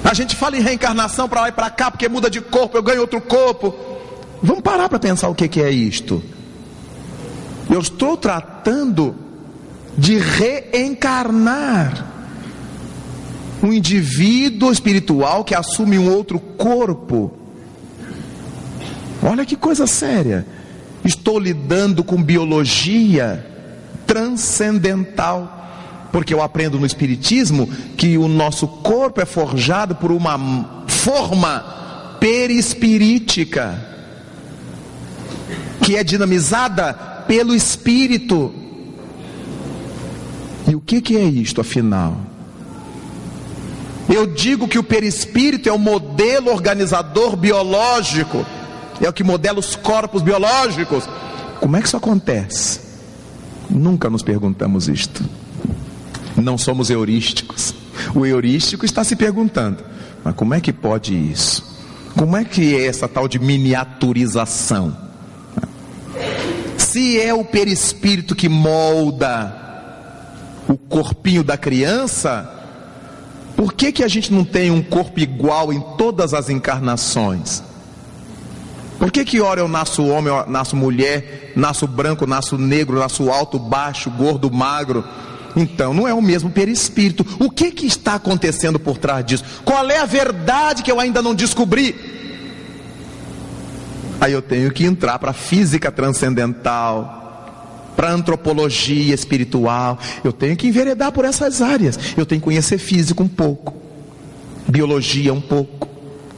A 0.04 0.14
gente 0.14 0.36
fala 0.36 0.58
em 0.58 0.62
reencarnação 0.62 1.30
para 1.30 1.42
lá 1.42 1.50
e 1.50 1.52
para 1.52 1.70
cá, 1.70 1.92
porque 1.92 2.10
muda 2.10 2.30
de 2.30 2.42
corpo, 2.42 2.78
eu 2.78 2.84
ganho 2.84 3.02
outro 3.02 3.22
corpo. 3.22 3.76
Vamos 4.42 4.64
parar 4.64 4.90
para 4.90 4.98
pensar 4.98 5.28
o 5.30 5.36
que, 5.36 5.48
que 5.48 5.62
é 5.62 5.70
isto. 5.70 6.24
Eu 7.70 7.80
estou 7.80 8.18
tratando 8.18 9.29
de 9.98 10.18
reencarnar 10.18 12.08
um 13.62 13.74
indivíduo 13.74 14.72
espiritual 14.72 15.44
que 15.44 15.54
assume 15.54 15.98
um 16.00 16.10
outro 16.10 16.40
corpo. 16.40 17.32
Olha 19.22 19.46
que 19.46 19.56
coisa 19.56 19.86
séria. 19.86 20.46
Estou 21.04 21.40
lidando 21.40 22.04
com 22.04 22.22
biologia 22.22 23.46
transcendental. 24.06 25.58
Porque 26.12 26.34
eu 26.34 26.42
aprendo 26.42 26.80
no 26.80 26.88
Espiritismo 26.88 27.68
que 27.96 28.18
o 28.18 28.28
nosso 28.28 28.68
corpo 28.68 29.22
é 29.22 29.26
forjado 29.26 29.96
por 29.96 30.12
uma 30.12 30.86
forma 30.88 32.16
perispirítica, 32.20 33.80
que 35.84 35.96
é 35.96 36.04
dinamizada 36.04 36.94
pelo 37.28 37.54
Espírito. 37.54 38.52
E 40.68 40.76
o 40.76 40.82
que, 40.82 41.02
que 41.02 41.18
é 41.18 41.24
isto, 41.24 41.62
afinal? 41.62 42.18
Eu 44.10 44.26
digo 44.26 44.68
que 44.68 44.80
o 44.80 44.84
perispírito 44.84 45.70
é 45.70 45.72
o 45.72 45.78
modelo 45.78 46.52
organizador 46.52 47.36
biológico, 47.36 48.44
é 49.00 49.08
o 49.08 49.14
que 49.14 49.24
modela 49.24 49.60
os 49.60 49.76
corpos 49.76 50.24
biológicos. 50.24 51.08
Como 51.60 51.78
é 51.78 51.82
que 51.82 51.88
isso 51.88 51.98
acontece? 51.98 52.80
Nunca 53.70 54.10
nos 54.10 54.24
perguntamos 54.24 54.88
isto. 54.88 55.24
Não 56.36 56.58
somos 56.58 56.90
heurísticos. 56.90 57.76
O 58.16 58.26
heurístico 58.26 58.84
está 58.84 59.04
se 59.04 59.16
perguntando: 59.16 59.84
mas 60.24 60.34
como 60.34 60.56
é 60.56 60.60
que 60.60 60.74
pode 60.74 61.14
isso? 61.14 61.64
Como 62.18 62.36
é 62.36 62.44
que 62.44 62.76
é 62.76 62.88
essa 62.88 63.08
tal 63.08 63.28
de 63.28 63.38
miniaturização? 63.38 64.96
Se 66.78 67.22
é 67.22 67.32
o 67.34 67.46
perispírito 67.46 68.36
que 68.36 68.50
molda 68.50 69.69
o 70.70 70.78
corpinho 70.78 71.44
da 71.44 71.58
criança, 71.58 72.48
por 73.56 73.74
que, 73.74 73.92
que 73.92 74.04
a 74.04 74.08
gente 74.08 74.32
não 74.32 74.46
tem 74.46 74.70
um 74.70 74.84
corpo 74.84 75.20
igual 75.20 75.74
em 75.74 75.82
todas 75.98 76.34
as 76.34 76.48
encarnações? 76.48 77.64
Por 79.00 79.12
que 79.12 79.26
que 79.26 79.42
hora 79.42 79.62
eu 79.62 79.68
nasço 79.68 80.06
homem, 80.06 80.32
eu 80.32 80.46
nasço 80.48 80.76
mulher, 80.76 81.54
nasço 81.56 81.88
branco, 81.88 82.28
nasço 82.28 82.58
negro, 82.58 83.00
nasço 83.00 83.32
alto, 83.32 83.58
baixo, 83.58 84.12
gordo, 84.12 84.52
magro? 84.52 85.04
Então, 85.56 85.94
não 85.94 86.08
é 86.08 86.14
o 86.14 86.22
mesmo 86.22 86.52
perispírito. 86.52 87.26
O 87.40 87.50
que, 87.50 87.72
que 87.72 87.88
está 87.88 88.16
acontecendo 88.16 88.80
por 88.80 88.98
trás 88.98 89.26
disso? 89.26 89.44
Qual 89.66 89.90
é 89.90 89.98
a 89.98 90.06
verdade 90.06 90.84
que 90.84 90.92
eu 90.92 91.00
ainda 91.00 91.22
não 91.22 91.34
descobri? 91.34 91.96
Aí 94.22 94.34
eu 94.34 94.42
tenho 94.42 94.70
que 94.70 94.86
entrar 94.86 95.18
para 95.18 95.32
a 95.32 95.34
física 95.34 95.92
transcendental, 95.92 97.19
para 98.00 98.14
antropologia 98.14 99.14
espiritual. 99.14 100.00
Eu 100.24 100.32
tenho 100.32 100.56
que 100.56 100.66
enveredar 100.66 101.12
por 101.12 101.26
essas 101.26 101.62
áreas. 101.62 102.00
Eu 102.16 102.26
tenho 102.26 102.40
que 102.40 102.46
conhecer 102.46 102.78
física 102.78 103.22
um 103.22 103.28
pouco, 103.28 103.76
biologia 104.66 105.34
um 105.34 105.42
pouco, 105.42 105.90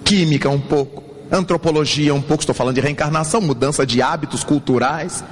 química 0.04 0.50
um 0.50 0.60
pouco, 0.60 1.04
antropologia 1.32 2.16
um 2.16 2.22
pouco. 2.22 2.42
Estou 2.42 2.56
falando 2.56 2.74
de 2.74 2.82
reencarnação, 2.82 3.40
mudança 3.42 3.86
de 3.86 4.02
hábitos 4.02 4.44
culturais. 4.44 5.24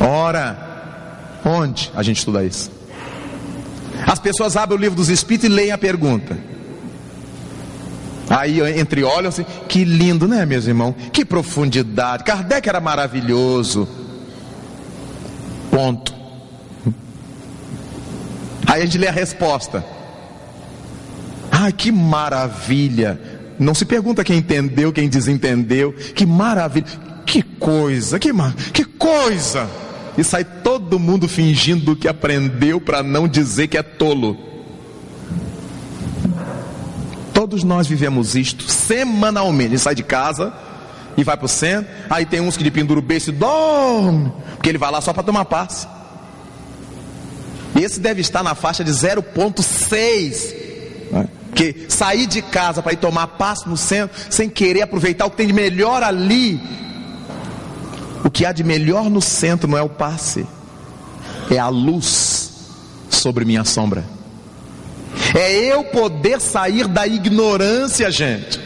Ora, 0.00 1.38
onde 1.44 1.92
a 1.94 2.02
gente 2.02 2.18
estuda 2.18 2.44
isso? 2.44 2.72
As 4.04 4.18
pessoas 4.18 4.56
abrem 4.56 4.76
o 4.76 4.80
livro 4.80 4.96
dos 4.96 5.08
Espíritos 5.08 5.48
e 5.48 5.52
leem 5.52 5.70
a 5.70 5.78
pergunta. 5.78 6.36
Aí 8.28 8.60
entre 8.78 9.04
olham 9.04 9.28
assim, 9.28 9.44
que 9.68 9.84
lindo, 9.84 10.26
né, 10.26 10.44
meus 10.44 10.66
irmãos? 10.66 10.94
Que 11.12 11.24
profundidade. 11.24 12.24
Kardec 12.24 12.68
era 12.68 12.80
maravilhoso. 12.80 13.88
Ponto. 15.70 16.14
Aí 18.66 18.82
a 18.82 18.84
gente 18.84 18.98
lê 18.98 19.06
a 19.06 19.12
resposta. 19.12 19.84
Ah, 21.50 21.70
que 21.70 21.92
maravilha. 21.92 23.20
Não 23.58 23.74
se 23.74 23.84
pergunta 23.84 24.24
quem 24.24 24.38
entendeu, 24.38 24.92
quem 24.92 25.08
desentendeu. 25.08 25.92
Que 25.92 26.26
maravilha. 26.26 26.86
Que 27.24 27.42
coisa, 27.42 28.18
que, 28.18 28.30
que 28.72 28.84
coisa 28.84 29.68
e 30.16 30.24
sai 30.24 30.44
todo 30.44 30.98
mundo 30.98 31.28
fingindo 31.28 31.94
que 31.94 32.08
aprendeu 32.08 32.80
para 32.80 33.02
não 33.02 33.28
dizer 33.28 33.68
que 33.68 33.76
é 33.76 33.82
tolo. 33.82 34.36
Todos 37.36 37.62
nós 37.62 37.86
vivemos 37.86 38.34
isto 38.34 38.64
semanalmente. 38.66 39.72
Gente 39.72 39.80
sai 39.80 39.94
de 39.94 40.02
casa 40.02 40.54
e 41.18 41.22
vai 41.22 41.36
para 41.36 41.44
o 41.44 41.48
centro. 41.48 41.92
Aí 42.08 42.24
tem 42.24 42.40
uns 42.40 42.56
que 42.56 42.64
de 42.64 42.70
pendura 42.70 42.98
o 42.98 43.02
beijo 43.02 43.28
e 43.28 43.32
dorme, 43.32 44.32
porque 44.54 44.70
ele 44.70 44.78
vai 44.78 44.90
lá 44.90 45.02
só 45.02 45.12
para 45.12 45.22
tomar 45.22 45.44
passe. 45.44 45.86
Esse 47.78 48.00
deve 48.00 48.22
estar 48.22 48.42
na 48.42 48.54
faixa 48.54 48.82
de 48.82 48.90
0,6. 48.90 50.54
Né? 51.12 51.28
Que 51.54 51.84
sair 51.90 52.26
de 52.26 52.40
casa 52.40 52.82
para 52.82 52.94
ir 52.94 52.96
tomar 52.96 53.26
passe 53.26 53.68
no 53.68 53.76
centro, 53.76 54.16
sem 54.30 54.48
querer 54.48 54.80
aproveitar 54.80 55.26
o 55.26 55.30
que 55.30 55.36
tem 55.36 55.46
de 55.46 55.52
melhor 55.52 56.02
ali, 56.02 56.58
o 58.24 58.30
que 58.30 58.46
há 58.46 58.52
de 58.52 58.64
melhor 58.64 59.10
no 59.10 59.20
centro 59.20 59.68
não 59.68 59.76
é 59.76 59.82
o 59.82 59.90
passe, 59.90 60.46
é 61.50 61.58
a 61.58 61.68
luz 61.68 62.50
sobre 63.10 63.44
minha 63.44 63.62
sombra. 63.62 64.15
É 65.38 65.52
eu 65.52 65.84
poder 65.84 66.40
sair 66.40 66.88
da 66.88 67.06
ignorância, 67.06 68.10
gente. 68.10 68.58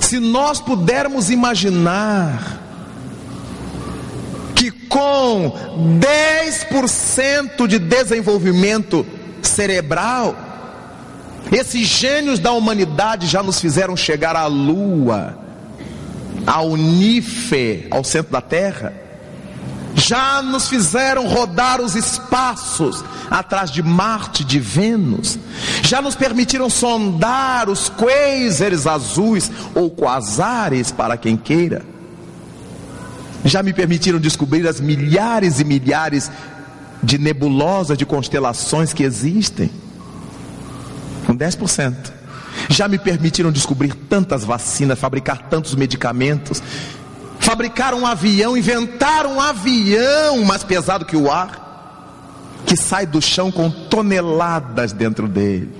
Se 0.00 0.18
nós 0.18 0.60
pudermos 0.60 1.30
imaginar 1.30 2.56
com 4.96 5.52
10% 6.00 7.66
de 7.66 7.78
desenvolvimento 7.78 9.06
cerebral, 9.42 10.34
esses 11.52 11.86
gênios 11.86 12.38
da 12.38 12.52
humanidade 12.52 13.26
já 13.26 13.42
nos 13.42 13.60
fizeram 13.60 13.94
chegar 13.94 14.34
à 14.34 14.46
Lua, 14.46 15.38
ao 16.46 16.76
Nife, 16.76 17.86
ao 17.90 18.02
centro 18.02 18.32
da 18.32 18.40
Terra, 18.40 18.94
já 19.96 20.42
nos 20.42 20.68
fizeram 20.68 21.26
rodar 21.26 21.80
os 21.80 21.96
espaços 21.96 23.02
atrás 23.30 23.70
de 23.70 23.82
Marte, 23.82 24.44
de 24.44 24.60
Vênus, 24.60 25.38
já 25.82 26.02
nos 26.02 26.14
permitiram 26.14 26.68
sondar 26.68 27.70
os 27.70 27.88
quasars 27.88 28.86
azuis 28.86 29.50
ou 29.74 29.90
quasares, 29.90 30.92
para 30.92 31.16
quem 31.16 31.36
queira, 31.36 31.82
já 33.44 33.62
me 33.62 33.72
permitiram 33.72 34.20
descobrir 34.20 34.68
as 34.68 34.80
milhares 34.80 35.60
e 35.60 35.64
milhares 35.64 36.30
de 37.02 37.16
nebulosas, 37.16 37.96
de 37.96 38.04
constelações 38.04 38.92
que 38.92 39.02
existem, 39.02 39.70
com 41.26 41.36
10%. 41.36 41.94
Já 42.68 42.88
me 42.88 42.98
permitiram 42.98 43.52
descobrir 43.52 43.94
tantas 43.94 44.44
vacinas, 44.44 44.98
fabricar 44.98 45.48
tantos 45.48 45.74
medicamentos, 45.74 46.62
fabricar 47.46 47.94
um 47.94 48.04
avião, 48.04 48.56
inventar 48.56 49.24
um 49.24 49.40
avião 49.40 50.44
mais 50.44 50.64
pesado 50.64 51.04
que 51.04 51.16
o 51.16 51.30
ar, 51.30 52.58
que 52.66 52.76
sai 52.76 53.06
do 53.06 53.22
chão 53.22 53.52
com 53.52 53.70
toneladas 53.70 54.92
dentro 54.92 55.28
dele 55.28 55.72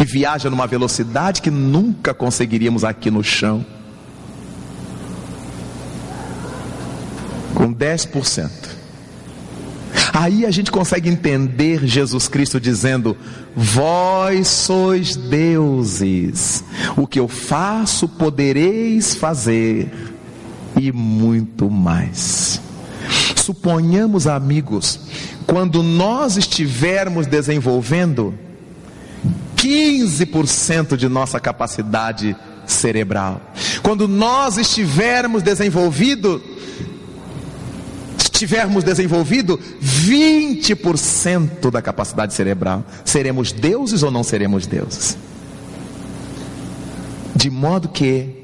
e 0.00 0.04
viaja 0.06 0.48
numa 0.48 0.66
velocidade 0.66 1.42
que 1.42 1.50
nunca 1.50 2.14
conseguiríamos 2.14 2.82
aqui 2.82 3.10
no 3.10 3.22
chão. 3.22 3.62
Com 7.54 7.74
10%. 7.74 8.50
Aí 10.14 10.46
a 10.46 10.50
gente 10.50 10.72
consegue 10.72 11.10
entender 11.10 11.86
Jesus 11.86 12.26
Cristo 12.26 12.58
dizendo: 12.58 13.16
Vós 13.54 14.48
sois 14.48 15.14
deuses, 15.14 16.64
o 16.96 17.06
que 17.06 17.20
eu 17.20 17.28
faço 17.28 18.08
podereis 18.08 19.14
fazer, 19.14 20.11
e 20.76 20.92
muito 20.92 21.70
mais. 21.70 22.60
Suponhamos, 23.36 24.26
amigos, 24.26 25.00
quando 25.46 25.82
nós 25.82 26.36
estivermos 26.36 27.26
desenvolvendo 27.26 28.34
15% 29.56 30.96
de 30.96 31.08
nossa 31.08 31.40
capacidade 31.40 32.36
cerebral, 32.66 33.40
quando 33.82 34.06
nós 34.06 34.56
estivermos 34.58 35.42
desenvolvido 35.42 36.42
tivermos 38.30 38.82
desenvolvido 38.82 39.56
20% 39.80 41.70
da 41.70 41.80
capacidade 41.80 42.34
cerebral, 42.34 42.84
seremos 43.04 43.52
deuses 43.52 44.02
ou 44.02 44.10
não 44.10 44.24
seremos 44.24 44.66
deuses? 44.66 45.16
De 47.36 47.48
modo 47.48 47.88
que 47.88 48.41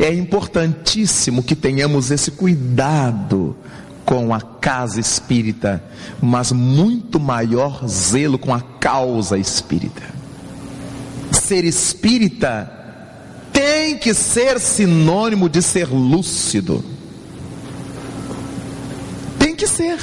é 0.00 0.12
importantíssimo 0.12 1.42
que 1.42 1.56
tenhamos 1.56 2.10
esse 2.10 2.30
cuidado 2.30 3.56
com 4.04 4.32
a 4.32 4.40
casa 4.40 5.00
espírita, 5.00 5.82
mas 6.20 6.52
muito 6.52 7.18
maior 7.18 7.86
zelo 7.88 8.38
com 8.38 8.54
a 8.54 8.60
causa 8.60 9.36
espírita. 9.38 10.02
Ser 11.32 11.64
espírita 11.64 12.72
tem 13.52 13.98
que 13.98 14.14
ser 14.14 14.60
sinônimo 14.60 15.48
de 15.48 15.62
ser 15.62 15.88
lúcido 15.88 16.96
que 19.56 19.66
ser. 19.66 19.98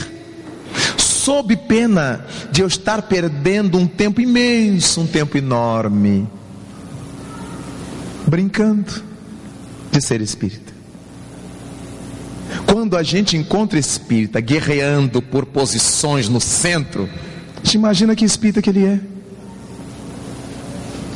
Sob 0.98 1.56
pena 1.56 2.26
de 2.52 2.62
eu 2.62 2.68
estar 2.68 3.04
perdendo 3.04 3.78
um 3.78 3.88
tempo 3.88 4.20
imenso, 4.20 5.02
um 5.02 5.08
tempo 5.08 5.38
enorme, 5.38 6.28
brincando 8.28 9.13
de 9.94 10.02
ser 10.02 10.22
espírita. 10.22 10.74
Quando 12.66 12.98
a 12.98 13.04
gente 13.04 13.38
encontra 13.38 13.78
espírita 13.78 14.42
guerreando 14.42 15.22
por 15.22 15.46
posições 15.46 16.28
no 16.28 16.42
centro, 16.42 17.08
te 17.62 17.78
imagina 17.78 18.16
que 18.16 18.26
espírita 18.26 18.62
que 18.62 18.70
ele 18.70 18.86
é. 18.86 19.00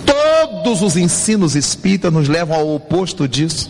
Todos 0.05 0.82
os 0.82 0.95
ensinos 0.95 1.55
espíritas 1.55 2.13
nos 2.13 2.28
levam 2.28 2.55
ao 2.55 2.75
oposto 2.75 3.28
disso. 3.28 3.69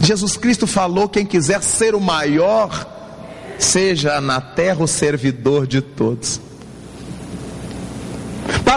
Jesus 0.00 0.36
Cristo 0.36 0.66
falou: 0.66 1.08
quem 1.08 1.26
quiser 1.26 1.62
ser 1.62 1.94
o 1.94 2.00
maior, 2.00 2.86
seja 3.58 4.20
na 4.20 4.40
terra 4.40 4.84
o 4.84 4.88
servidor 4.88 5.66
de 5.66 5.80
todos. 5.80 6.40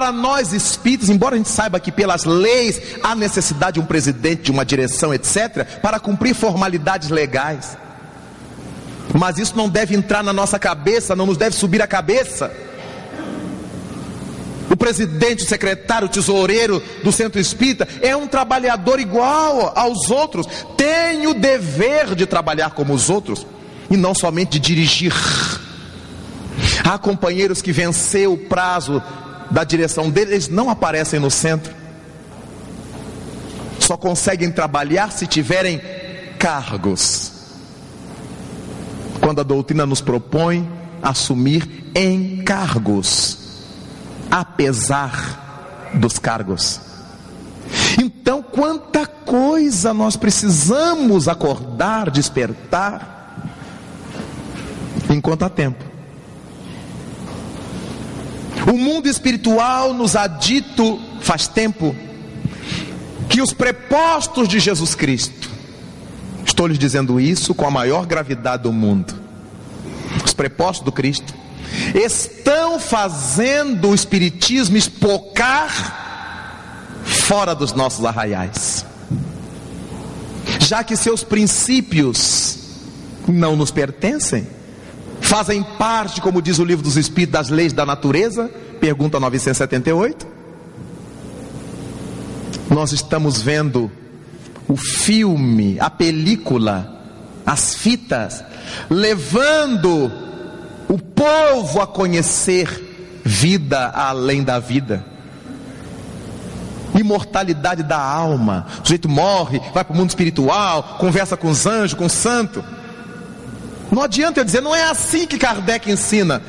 Para 0.01 0.11
nós 0.11 0.51
espíritos, 0.51 1.11
embora 1.11 1.35
a 1.35 1.37
gente 1.37 1.49
saiba 1.49 1.79
que 1.79 1.91
pelas 1.91 2.23
leis 2.23 2.81
há 3.03 3.13
necessidade 3.13 3.75
de 3.75 3.79
um 3.79 3.85
presidente, 3.85 4.41
de 4.41 4.51
uma 4.51 4.65
direção, 4.65 5.13
etc., 5.13 5.79
para 5.79 5.99
cumprir 5.99 6.33
formalidades 6.33 7.09
legais, 7.09 7.77
mas 9.13 9.37
isso 9.37 9.55
não 9.55 9.69
deve 9.69 9.95
entrar 9.95 10.23
na 10.23 10.33
nossa 10.33 10.57
cabeça, 10.57 11.15
não 11.15 11.27
nos 11.27 11.37
deve 11.37 11.55
subir 11.55 11.83
a 11.83 11.87
cabeça. 11.87 12.51
O 14.71 14.75
presidente, 14.75 15.43
o 15.43 15.47
secretário, 15.47 16.07
o 16.07 16.09
tesoureiro 16.09 16.81
do 17.03 17.11
centro 17.11 17.39
espírita 17.39 17.87
é 18.01 18.15
um 18.15 18.25
trabalhador 18.25 18.99
igual 18.99 19.71
aos 19.75 20.09
outros, 20.09 20.47
tem 20.75 21.27
o 21.27 21.35
dever 21.35 22.15
de 22.15 22.25
trabalhar 22.25 22.71
como 22.71 22.91
os 22.91 23.07
outros 23.07 23.45
e 23.87 23.95
não 23.95 24.15
somente 24.15 24.53
de 24.53 24.59
dirigir. 24.59 25.13
Há 26.83 26.97
companheiros 26.97 27.61
que 27.61 27.71
venceu 27.71 28.33
o 28.33 28.37
prazo 28.37 28.99
da 29.51 29.63
direção 29.63 30.09
deles, 30.09 30.31
eles 30.31 30.47
não 30.47 30.69
aparecem 30.69 31.19
no 31.19 31.29
centro. 31.29 31.73
Só 33.79 33.97
conseguem 33.97 34.51
trabalhar 34.51 35.11
se 35.11 35.27
tiverem 35.27 35.81
cargos. 36.39 37.31
Quando 39.19 39.41
a 39.41 39.43
doutrina 39.43 39.85
nos 39.85 40.01
propõe 40.01 40.67
assumir 41.01 41.91
encargos, 41.93 43.37
apesar 44.29 45.89
dos 45.93 46.17
cargos. 46.17 46.79
Então, 48.01 48.41
quanta 48.41 49.05
coisa 49.05 49.93
nós 49.93 50.15
precisamos 50.15 51.27
acordar, 51.27 52.09
despertar 52.09 53.45
enquanto 55.09 55.43
há 55.43 55.49
tempo. 55.49 55.90
O 58.67 58.77
mundo 58.77 59.07
espiritual 59.07 59.93
nos 59.93 60.15
ha 60.15 60.27
dito 60.27 60.99
faz 61.21 61.47
tempo 61.47 61.95
que 63.29 63.41
os 63.41 63.53
prepostos 63.53 64.47
de 64.47 64.59
Jesus 64.59 64.93
Cristo, 64.93 65.49
estou 66.45 66.67
lhes 66.67 66.77
dizendo 66.77 67.19
isso 67.19 67.55
com 67.55 67.65
a 67.65 67.71
maior 67.71 68.05
gravidade 68.05 68.63
do 68.63 68.73
mundo, 68.73 69.13
os 70.23 70.33
prepostos 70.33 70.83
do 70.83 70.91
Cristo, 70.91 71.33
estão 71.95 72.79
fazendo 72.79 73.89
o 73.89 73.95
Espiritismo 73.95 74.75
espocar 74.77 76.01
fora 77.03 77.55
dos 77.55 77.73
nossos 77.73 78.03
arraiais, 78.03 78.85
já 80.59 80.83
que 80.83 80.95
seus 80.95 81.23
princípios 81.23 82.59
não 83.27 83.55
nos 83.55 83.71
pertencem 83.71 84.47
fazem 85.31 85.63
parte, 85.63 86.19
como 86.19 86.41
diz 86.41 86.59
o 86.59 86.65
livro 86.65 86.83
dos 86.83 86.97
Espíritos, 86.97 87.31
das 87.31 87.49
leis 87.49 87.71
da 87.71 87.85
natureza? 87.85 88.51
Pergunta 88.81 89.17
978. 89.17 90.27
Nós 92.69 92.91
estamos 92.91 93.41
vendo 93.41 93.89
o 94.67 94.75
filme, 94.75 95.79
a 95.79 95.89
película, 95.89 97.01
as 97.45 97.73
fitas, 97.75 98.43
levando 98.89 100.11
o 100.89 100.97
povo 100.99 101.79
a 101.79 101.87
conhecer 101.87 103.21
vida 103.23 103.87
além 103.87 104.43
da 104.43 104.59
vida. 104.59 105.05
Imortalidade 106.93 107.83
da 107.83 108.01
alma. 108.01 108.65
O 108.83 108.85
sujeito 108.85 109.07
morre, 109.07 109.61
vai 109.73 109.85
para 109.85 109.93
o 109.93 109.97
mundo 109.97 110.09
espiritual, 110.09 110.97
conversa 110.99 111.37
com 111.37 111.49
os 111.49 111.65
anjos, 111.65 111.97
com 111.97 112.07
o 112.07 112.09
santo. 112.09 112.61
Não 113.91 114.01
adianta 114.01 114.39
eu 114.39 114.45
dizer, 114.45 114.61
não 114.61 114.73
é 114.73 114.89
assim 114.89 115.27
que 115.27 115.37
Kardec 115.37 115.91
ensina. 115.91 116.41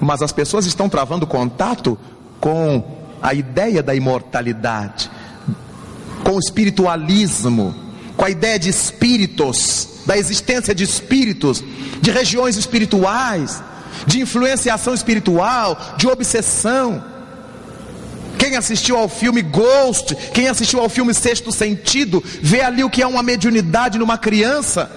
Mas 0.00 0.22
as 0.22 0.32
pessoas 0.32 0.64
estão 0.64 0.88
travando 0.88 1.26
contato 1.26 1.98
com 2.40 2.82
a 3.20 3.34
ideia 3.34 3.82
da 3.82 3.94
imortalidade, 3.94 5.10
com 6.24 6.36
o 6.36 6.38
espiritualismo, 6.38 7.74
com 8.16 8.24
a 8.24 8.30
ideia 8.30 8.58
de 8.58 8.70
espíritos, 8.70 9.88
da 10.06 10.16
existência 10.16 10.74
de 10.74 10.82
espíritos, 10.82 11.62
de 12.00 12.10
regiões 12.10 12.56
espirituais, 12.56 13.62
de 14.06 14.20
influenciação 14.20 14.94
espiritual, 14.94 15.78
de 15.98 16.08
obsessão. 16.08 17.04
Quem 18.38 18.56
assistiu 18.56 18.96
ao 18.96 19.06
filme 19.06 19.42
Ghost, 19.42 20.16
quem 20.32 20.48
assistiu 20.48 20.80
ao 20.80 20.88
filme 20.88 21.12
Sexto 21.12 21.52
Sentido, 21.52 22.24
vê 22.40 22.62
ali 22.62 22.82
o 22.82 22.88
que 22.88 23.02
é 23.02 23.06
uma 23.06 23.22
mediunidade 23.22 23.98
numa 23.98 24.16
criança 24.16 24.90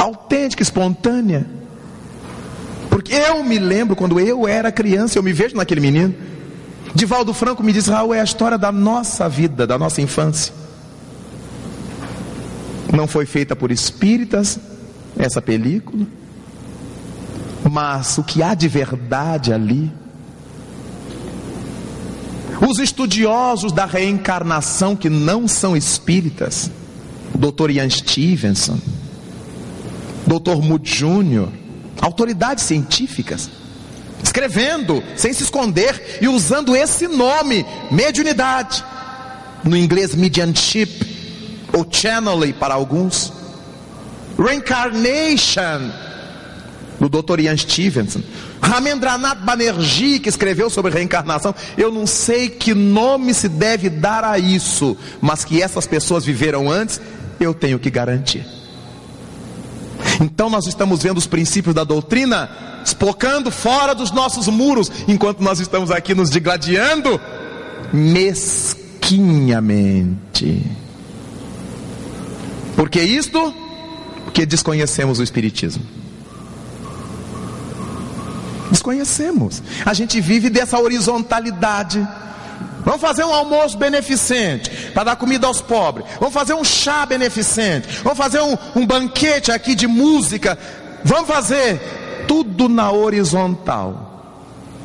autêntica, 0.00 0.62
espontânea. 0.62 1.46
Porque 2.88 3.12
eu 3.14 3.44
me 3.44 3.58
lembro 3.58 3.94
quando 3.94 4.18
eu 4.18 4.48
era 4.48 4.72
criança, 4.72 5.18
eu 5.18 5.22
me 5.22 5.32
vejo 5.32 5.56
naquele 5.56 5.80
menino. 5.80 6.14
Divaldo 6.94 7.32
Franco 7.32 7.62
me 7.62 7.72
disse: 7.72 7.90
Raul, 7.90 8.14
é 8.14 8.20
a 8.20 8.24
história 8.24 8.58
da 8.58 8.72
nossa 8.72 9.28
vida, 9.28 9.66
da 9.66 9.78
nossa 9.78 10.00
infância. 10.00 10.52
Não 12.92 13.06
foi 13.06 13.24
feita 13.26 13.54
por 13.54 13.70
espíritas 13.70 14.58
essa 15.16 15.40
película, 15.40 16.04
mas 17.70 18.18
o 18.18 18.24
que 18.24 18.42
há 18.42 18.54
de 18.54 18.68
verdade 18.68 19.52
ali. 19.52 19.90
Os 22.68 22.78
estudiosos 22.78 23.72
da 23.72 23.86
reencarnação 23.86 24.94
que 24.94 25.08
não 25.08 25.48
são 25.48 25.74
espíritas, 25.74 26.70
Dr. 27.34 27.70
Ian 27.70 27.88
Stevenson, 27.88 28.78
Dr. 30.26 30.62
Mood 30.62 30.88
Jr., 30.88 31.48
autoridades 32.00 32.64
científicas, 32.64 33.50
escrevendo, 34.22 35.02
sem 35.16 35.32
se 35.32 35.42
esconder 35.42 36.18
e 36.20 36.28
usando 36.28 36.74
esse 36.76 37.08
nome, 37.08 37.64
mediunidade, 37.90 38.84
no 39.64 39.76
inglês 39.76 40.14
mediumship, 40.14 41.68
ou 41.72 41.86
channeling 41.90 42.52
para 42.52 42.74
alguns, 42.74 43.32
reincarnation, 44.38 45.90
do 47.00 47.08
Dr. 47.08 47.40
Ian 47.40 47.56
Stevenson, 47.56 48.22
Ramendranath 48.60 49.38
Banerjee, 49.38 50.20
que 50.20 50.28
escreveu 50.28 50.68
sobre 50.68 50.92
reencarnação. 50.92 51.54
Eu 51.78 51.90
não 51.90 52.06
sei 52.06 52.50
que 52.50 52.74
nome 52.74 53.32
se 53.32 53.48
deve 53.48 53.88
dar 53.88 54.22
a 54.22 54.38
isso, 54.38 54.96
mas 55.20 55.44
que 55.44 55.62
essas 55.62 55.86
pessoas 55.86 56.24
viveram 56.26 56.70
antes, 56.70 57.00
eu 57.40 57.54
tenho 57.54 57.78
que 57.78 57.90
garantir. 57.90 58.59
Então 60.20 60.50
nós 60.50 60.66
estamos 60.66 61.02
vendo 61.02 61.18
os 61.18 61.26
princípios 61.26 61.74
da 61.74 61.84
doutrina 61.84 62.50
espocando 62.84 63.50
fora 63.50 63.94
dos 63.94 64.10
nossos 64.10 64.48
muros, 64.48 64.90
enquanto 65.08 65.42
nós 65.42 65.60
estamos 65.60 65.90
aqui 65.90 66.14
nos 66.14 66.30
digladiando 66.30 67.20
mesquinhamente. 67.92 70.64
Por 72.76 72.88
que 72.88 73.00
isto? 73.00 73.52
Porque 74.24 74.46
desconhecemos 74.46 75.18
o 75.18 75.22
Espiritismo. 75.22 75.84
Desconhecemos. 78.70 79.62
A 79.84 79.92
gente 79.92 80.20
vive 80.20 80.48
dessa 80.48 80.78
horizontalidade. 80.78 82.06
Vamos 82.84 83.00
fazer 83.00 83.24
um 83.24 83.34
almoço 83.34 83.76
beneficente 83.76 84.70
para 84.92 85.04
dar 85.04 85.16
comida 85.16 85.46
aos 85.46 85.60
pobres. 85.60 86.06
Vamos 86.18 86.34
fazer 86.34 86.54
um 86.54 86.64
chá 86.64 87.04
beneficente. 87.04 87.88
Vamos 88.02 88.18
fazer 88.18 88.40
um, 88.40 88.56
um 88.74 88.86
banquete 88.86 89.52
aqui 89.52 89.74
de 89.74 89.86
música. 89.86 90.58
Vamos 91.04 91.28
fazer 91.28 91.80
tudo 92.26 92.68
na 92.68 92.90
horizontal. 92.90 94.10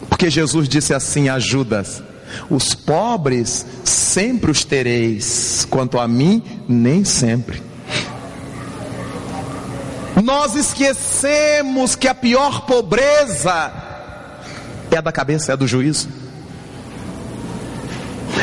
Porque 0.10 0.30
Jesus 0.30 0.68
disse 0.68 0.94
assim 0.94 1.30
a 1.30 1.40
Judas: 1.40 2.04
Os 2.50 2.74
pobres 2.74 3.66
sempre 3.84 4.52
os 4.52 4.64
tereis, 4.64 5.66
quanto 5.70 6.00
a 6.00 6.08
mim, 6.08 6.44
nem 6.68 7.04
sempre. 7.04 7.62
Nós 10.24 10.56
esquecemos 10.56 11.96
que 11.96 12.08
a 12.08 12.16
pior 12.16 12.62
pobreza 12.62 13.72
é 14.90 14.98
a 14.98 15.02
da 15.02 15.12
cabeça, 15.12 15.52
é 15.52 15.54
a 15.54 15.56
do 15.58 15.68
juízo. 15.68 16.25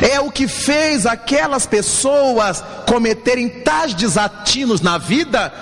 É 0.01 0.21
o 0.21 0.31
que 0.31 0.49
fez 0.49 1.05
aquelas 1.07 1.67
pessoas 1.67 2.63
cometerem 2.87 3.49
tais 3.49 3.95
desatinos 3.95 4.81
na 4.81 4.99
vida 4.99 5.53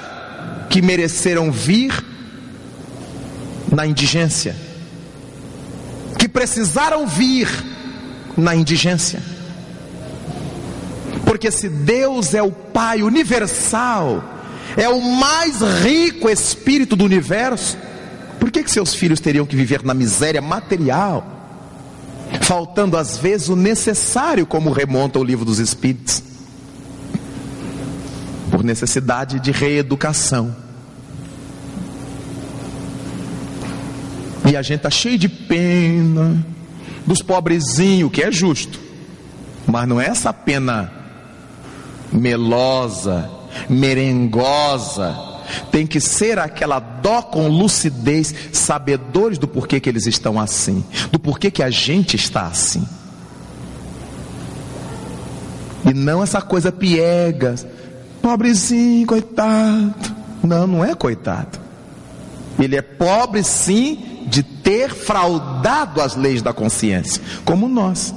que 0.68 0.80
mereceram 0.80 1.50
vir 1.50 1.92
na 3.72 3.86
indigência, 3.86 4.54
que 6.18 6.28
precisaram 6.28 7.06
vir 7.06 7.48
na 8.36 8.54
indigência. 8.54 9.20
Porque 11.24 11.50
se 11.50 11.68
Deus 11.68 12.34
é 12.34 12.42
o 12.42 12.50
Pai 12.50 13.02
universal, 13.02 14.22
é 14.76 14.88
o 14.88 15.00
mais 15.00 15.60
rico 15.82 16.28
espírito 16.28 16.94
do 16.94 17.04
universo, 17.04 17.76
por 18.38 18.50
que, 18.50 18.62
que 18.62 18.70
seus 18.70 18.94
filhos 18.94 19.20
teriam 19.20 19.44
que 19.46 19.54
viver 19.54 19.84
na 19.84 19.94
miséria 19.94 20.40
material? 20.40 21.39
Faltando 22.42 22.96
às 22.96 23.16
vezes 23.16 23.48
o 23.48 23.56
necessário, 23.56 24.46
como 24.46 24.70
remonta 24.70 25.18
o 25.18 25.24
livro 25.24 25.44
dos 25.44 25.58
Espíritos, 25.58 26.22
por 28.50 28.64
necessidade 28.64 29.40
de 29.40 29.50
reeducação. 29.50 30.54
E 34.50 34.56
a 34.56 34.62
gente 34.62 34.78
está 34.78 34.90
cheio 34.90 35.18
de 35.18 35.28
pena 35.28 36.44
dos 37.06 37.22
pobrezinhos, 37.22 38.10
que 38.10 38.22
é 38.22 38.32
justo, 38.32 38.80
mas 39.66 39.88
não 39.88 40.00
é 40.00 40.06
essa 40.06 40.32
pena 40.32 40.92
melosa, 42.12 43.30
merengosa, 43.68 45.29
tem 45.70 45.86
que 45.86 46.01
ser 46.01 46.38
aquela 46.38 46.78
dó 46.78 47.22
com 47.22 47.48
lucidez, 47.48 48.34
sabedores 48.53 49.38
do 49.38 49.48
porquê 49.48 49.80
que 49.80 49.88
eles 49.88 50.07
estão 50.07 50.38
assim, 50.38 50.84
do 51.11 51.18
porquê 51.18 51.51
que 51.51 51.62
a 51.62 51.70
gente 51.70 52.16
está 52.16 52.46
assim. 52.46 52.86
E 55.84 55.94
não 55.94 56.22
essa 56.22 56.40
coisa 56.42 56.70
piega, 56.70 57.55
pobrezinho, 58.20 59.07
coitado. 59.07 60.20
Não, 60.42 60.66
não 60.66 60.84
é 60.84 60.94
coitado. 60.94 61.59
Ele 62.59 62.76
é 62.76 62.82
pobre 62.82 63.42
sim 63.42 64.26
de 64.26 64.42
ter 64.42 64.90
fraudado 64.90 66.01
as 66.01 66.14
leis 66.14 66.42
da 66.42 66.53
consciência, 66.53 67.22
como 67.44 67.68
nós. 67.68 68.14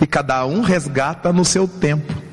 E 0.00 0.06
cada 0.06 0.44
um 0.46 0.62
resgata 0.62 1.32
no 1.32 1.44
seu 1.44 1.68
tempo. 1.68 2.29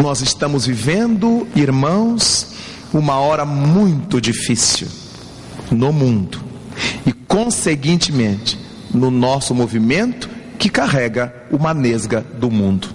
Nós 0.00 0.22
estamos 0.22 0.64
vivendo, 0.64 1.46
irmãos, 1.54 2.54
uma 2.90 3.18
hora 3.18 3.44
muito 3.44 4.18
difícil 4.18 4.88
no 5.70 5.92
mundo 5.92 6.40
e, 7.04 7.12
conseguintemente, 7.12 8.58
no 8.94 9.10
nosso 9.10 9.54
movimento 9.54 10.30
que 10.58 10.70
carrega 10.70 11.34
uma 11.50 11.74
nesga 11.74 12.22
do 12.22 12.50
mundo. 12.50 12.88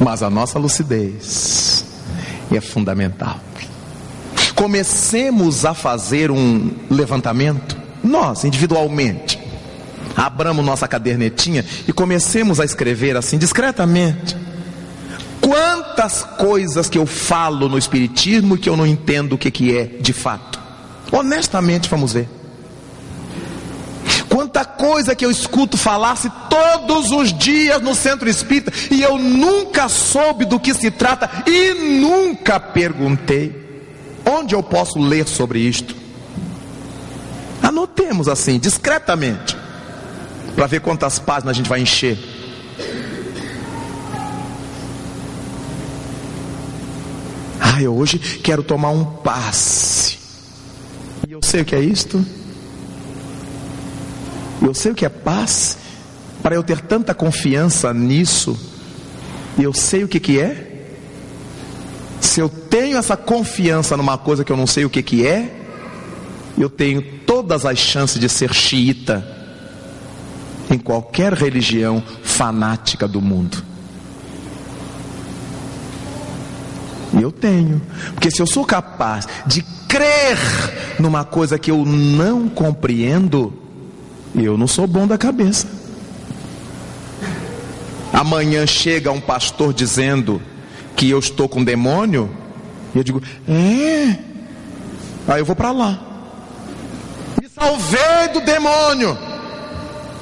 Mas 0.00 0.22
a 0.22 0.30
nossa 0.30 0.58
lucidez 0.58 1.84
é 2.50 2.60
fundamental. 2.60 3.38
Comecemos 4.54 5.66
a 5.66 5.74
fazer 5.74 6.30
um 6.30 6.70
levantamento, 6.90 7.76
nós 8.02 8.44
individualmente 8.44 9.37
abramos 10.18 10.64
nossa 10.64 10.88
cadernetinha 10.88 11.64
e 11.86 11.92
comecemos 11.92 12.58
a 12.58 12.64
escrever 12.64 13.16
assim 13.16 13.38
discretamente. 13.38 14.36
Quantas 15.40 16.24
coisas 16.24 16.90
que 16.90 16.98
eu 16.98 17.06
falo 17.06 17.68
no 17.68 17.78
Espiritismo 17.78 18.58
que 18.58 18.68
eu 18.68 18.76
não 18.76 18.86
entendo 18.86 19.34
o 19.34 19.38
que, 19.38 19.50
que 19.50 19.76
é 19.76 19.84
de 19.84 20.12
fato. 20.12 20.60
Honestamente, 21.12 21.88
vamos 21.88 22.12
ver. 22.12 22.28
Quanta 24.28 24.64
coisa 24.64 25.14
que 25.14 25.24
eu 25.24 25.30
escuto 25.30 25.78
falar-se 25.78 26.30
todos 26.50 27.10
os 27.12 27.32
dias 27.32 27.80
no 27.80 27.94
centro 27.94 28.28
espírita 28.28 28.72
e 28.90 29.00
eu 29.00 29.16
nunca 29.16 29.88
soube 29.88 30.44
do 30.44 30.60
que 30.60 30.74
se 30.74 30.90
trata 30.90 31.30
e 31.46 32.00
nunca 32.00 32.60
perguntei. 32.60 33.68
Onde 34.26 34.54
eu 34.54 34.62
posso 34.62 34.98
ler 34.98 35.26
sobre 35.26 35.60
isto? 35.60 35.96
Anotemos 37.62 38.28
assim, 38.28 38.58
discretamente 38.58 39.56
para 40.58 40.66
ver 40.66 40.80
quantas 40.80 41.20
páginas 41.20 41.50
a 41.50 41.56
gente 41.56 41.68
vai 41.68 41.80
encher. 41.80 42.18
Ah, 47.60 47.80
eu 47.80 47.96
hoje 47.96 48.18
quero 48.18 48.64
tomar 48.64 48.90
um 48.90 49.04
passe. 49.04 50.18
E 51.28 51.30
eu 51.30 51.40
sei 51.44 51.60
o 51.60 51.64
que 51.64 51.76
é 51.76 51.80
isto. 51.80 52.26
Eu 54.60 54.74
sei 54.74 54.90
o 54.90 54.96
que 54.96 55.04
é 55.06 55.08
passe. 55.08 55.76
Para 56.42 56.56
eu 56.56 56.64
ter 56.64 56.80
tanta 56.80 57.14
confiança 57.14 57.94
nisso. 57.94 58.58
Eu 59.56 59.72
sei 59.72 60.02
o 60.02 60.08
que, 60.08 60.18
que 60.18 60.40
é. 60.40 60.88
Se 62.20 62.40
eu 62.40 62.48
tenho 62.48 62.98
essa 62.98 63.16
confiança 63.16 63.96
numa 63.96 64.18
coisa 64.18 64.42
que 64.42 64.50
eu 64.50 64.56
não 64.56 64.66
sei 64.66 64.84
o 64.84 64.90
que, 64.90 65.04
que 65.04 65.24
é, 65.24 65.54
eu 66.58 66.68
tenho 66.68 67.00
todas 67.00 67.64
as 67.64 67.78
chances 67.78 68.18
de 68.18 68.28
ser 68.28 68.52
xiita 68.52 69.37
em 70.70 70.78
qualquer 70.78 71.32
religião 71.32 72.02
fanática 72.22 73.08
do 73.08 73.20
mundo. 73.20 73.62
E 77.18 77.22
eu 77.22 77.32
tenho, 77.32 77.80
porque 78.12 78.30
se 78.30 78.40
eu 78.40 78.46
sou 78.46 78.64
capaz 78.64 79.26
de 79.46 79.62
crer 79.88 80.38
numa 80.98 81.24
coisa 81.24 81.58
que 81.58 81.70
eu 81.70 81.84
não 81.84 82.48
compreendo, 82.48 83.52
eu 84.34 84.58
não 84.58 84.66
sou 84.66 84.86
bom 84.86 85.06
da 85.06 85.16
cabeça. 85.16 85.66
Amanhã 88.12 88.66
chega 88.66 89.10
um 89.10 89.20
pastor 89.20 89.72
dizendo 89.72 90.42
que 90.96 91.08
eu 91.08 91.18
estou 91.18 91.48
com 91.48 91.62
demônio? 91.64 92.30
E 92.94 92.98
eu 92.98 93.04
digo: 93.04 93.22
É. 93.48 94.18
Aí 95.28 95.40
eu 95.40 95.44
vou 95.44 95.54
para 95.54 95.70
lá. 95.70 96.00
Me 97.40 97.48
salvei 97.48 98.28
do 98.32 98.40
demônio. 98.40 99.27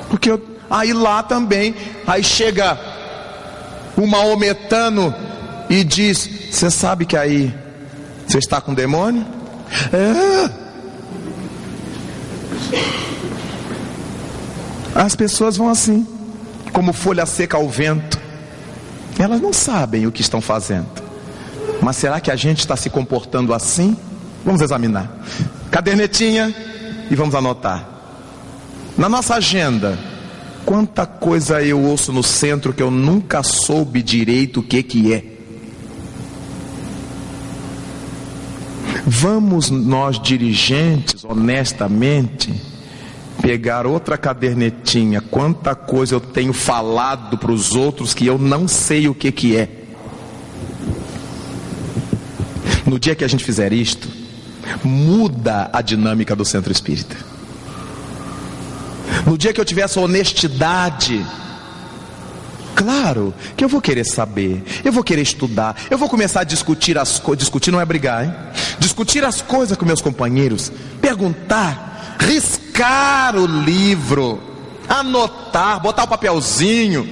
Porque 0.08 0.30
eu, 0.30 0.42
aí 0.70 0.92
lá 0.92 1.22
também, 1.22 1.74
aí 2.06 2.22
chega 2.22 2.78
o 3.96 4.06
maometano 4.06 5.14
e 5.68 5.82
diz: 5.82 6.28
Você 6.50 6.70
sabe 6.70 7.04
que 7.06 7.16
aí 7.16 7.54
você 8.26 8.38
está 8.38 8.60
com 8.60 8.74
demônio? 8.74 9.24
É. 9.92 10.66
As 14.94 15.14
pessoas 15.14 15.56
vão 15.56 15.68
assim, 15.68 16.06
como 16.72 16.92
folha 16.92 17.26
seca 17.26 17.56
ao 17.56 17.68
vento. 17.68 18.18
Elas 19.18 19.40
não 19.40 19.52
sabem 19.52 20.06
o 20.06 20.12
que 20.12 20.20
estão 20.20 20.40
fazendo. 20.40 20.86
Mas 21.82 21.96
será 21.96 22.20
que 22.20 22.30
a 22.30 22.36
gente 22.36 22.60
está 22.60 22.76
se 22.76 22.88
comportando 22.88 23.52
assim? 23.52 23.96
Vamos 24.44 24.60
examinar. 24.60 25.10
Cadernetinha 25.70 26.54
e 27.10 27.14
vamos 27.14 27.34
anotar. 27.34 27.95
Na 28.98 29.10
nossa 29.10 29.34
agenda, 29.34 29.98
quanta 30.64 31.04
coisa 31.04 31.62
eu 31.62 31.82
ouço 31.82 32.12
no 32.12 32.22
centro 32.22 32.72
que 32.72 32.82
eu 32.82 32.90
nunca 32.90 33.42
soube 33.42 34.02
direito 34.02 34.60
o 34.60 34.62
que 34.62 34.82
que 34.82 35.12
é. 35.12 35.22
Vamos 39.06 39.70
nós 39.70 40.20
dirigentes, 40.20 41.24
honestamente, 41.24 42.52
pegar 43.42 43.86
outra 43.86 44.16
cadernetinha, 44.16 45.20
quanta 45.20 45.74
coisa 45.74 46.14
eu 46.14 46.20
tenho 46.20 46.54
falado 46.54 47.36
para 47.36 47.52
os 47.52 47.74
outros 47.74 48.14
que 48.14 48.26
eu 48.26 48.38
não 48.38 48.66
sei 48.66 49.08
o 49.08 49.14
que 49.14 49.30
que 49.30 49.56
é. 49.56 49.68
No 52.86 52.98
dia 52.98 53.14
que 53.14 53.24
a 53.24 53.28
gente 53.28 53.44
fizer 53.44 53.74
isto, 53.74 54.08
muda 54.82 55.68
a 55.70 55.82
dinâmica 55.82 56.34
do 56.34 56.46
centro 56.46 56.72
espírita. 56.72 57.35
No 59.24 59.38
dia 59.38 59.52
que 59.52 59.60
eu 59.60 59.64
tiver 59.64 59.82
essa 59.82 60.00
honestidade, 60.00 61.24
claro 62.74 63.34
que 63.56 63.64
eu 63.64 63.68
vou 63.68 63.80
querer 63.80 64.04
saber, 64.04 64.62
eu 64.84 64.92
vou 64.92 65.02
querer 65.02 65.22
estudar, 65.22 65.76
eu 65.90 65.96
vou 65.96 66.08
começar 66.08 66.40
a 66.40 66.44
discutir 66.44 66.98
as 66.98 67.18
coisas, 67.18 67.40
discutir 67.40 67.70
não 67.70 67.80
é 67.80 67.84
brigar, 67.84 68.24
hein? 68.24 68.34
Discutir 68.78 69.24
as 69.24 69.40
coisas 69.40 69.76
com 69.76 69.84
meus 69.84 70.00
companheiros, 70.00 70.70
perguntar, 71.00 72.16
riscar 72.18 73.36
o 73.36 73.46
livro, 73.46 74.40
anotar, 74.88 75.80
botar 75.80 76.04
o 76.04 76.08
papelzinho, 76.08 77.08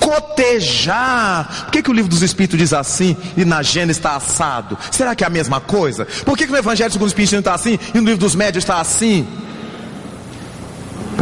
cotejar. 0.00 1.64
Por 1.64 1.72
que, 1.72 1.82
que 1.82 1.90
o 1.90 1.94
livro 1.94 2.10
dos 2.10 2.22
Espíritos 2.22 2.58
diz 2.58 2.72
assim 2.72 3.16
e 3.36 3.44
na 3.44 3.62
Gênesis 3.62 3.98
está 3.98 4.16
assado? 4.16 4.76
Será 4.90 5.14
que 5.14 5.24
é 5.24 5.26
a 5.26 5.30
mesma 5.30 5.60
coisa? 5.60 6.06
Por 6.24 6.36
que, 6.36 6.46
que 6.46 6.52
no 6.52 6.58
Evangelho 6.58 6.90
segundo 6.90 7.06
o 7.06 7.10
Espírito 7.10 7.36
está 7.36 7.54
assim 7.54 7.78
e 7.94 7.98
no 7.98 8.04
livro 8.04 8.18
dos 8.18 8.34
Médios 8.34 8.64
está 8.64 8.80
assim? 8.80 9.26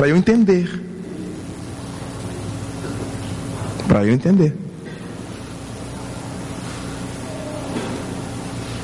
Para 0.01 0.09
eu 0.09 0.17
entender. 0.17 0.83
Para 3.87 4.07
eu 4.07 4.15
entender. 4.15 4.57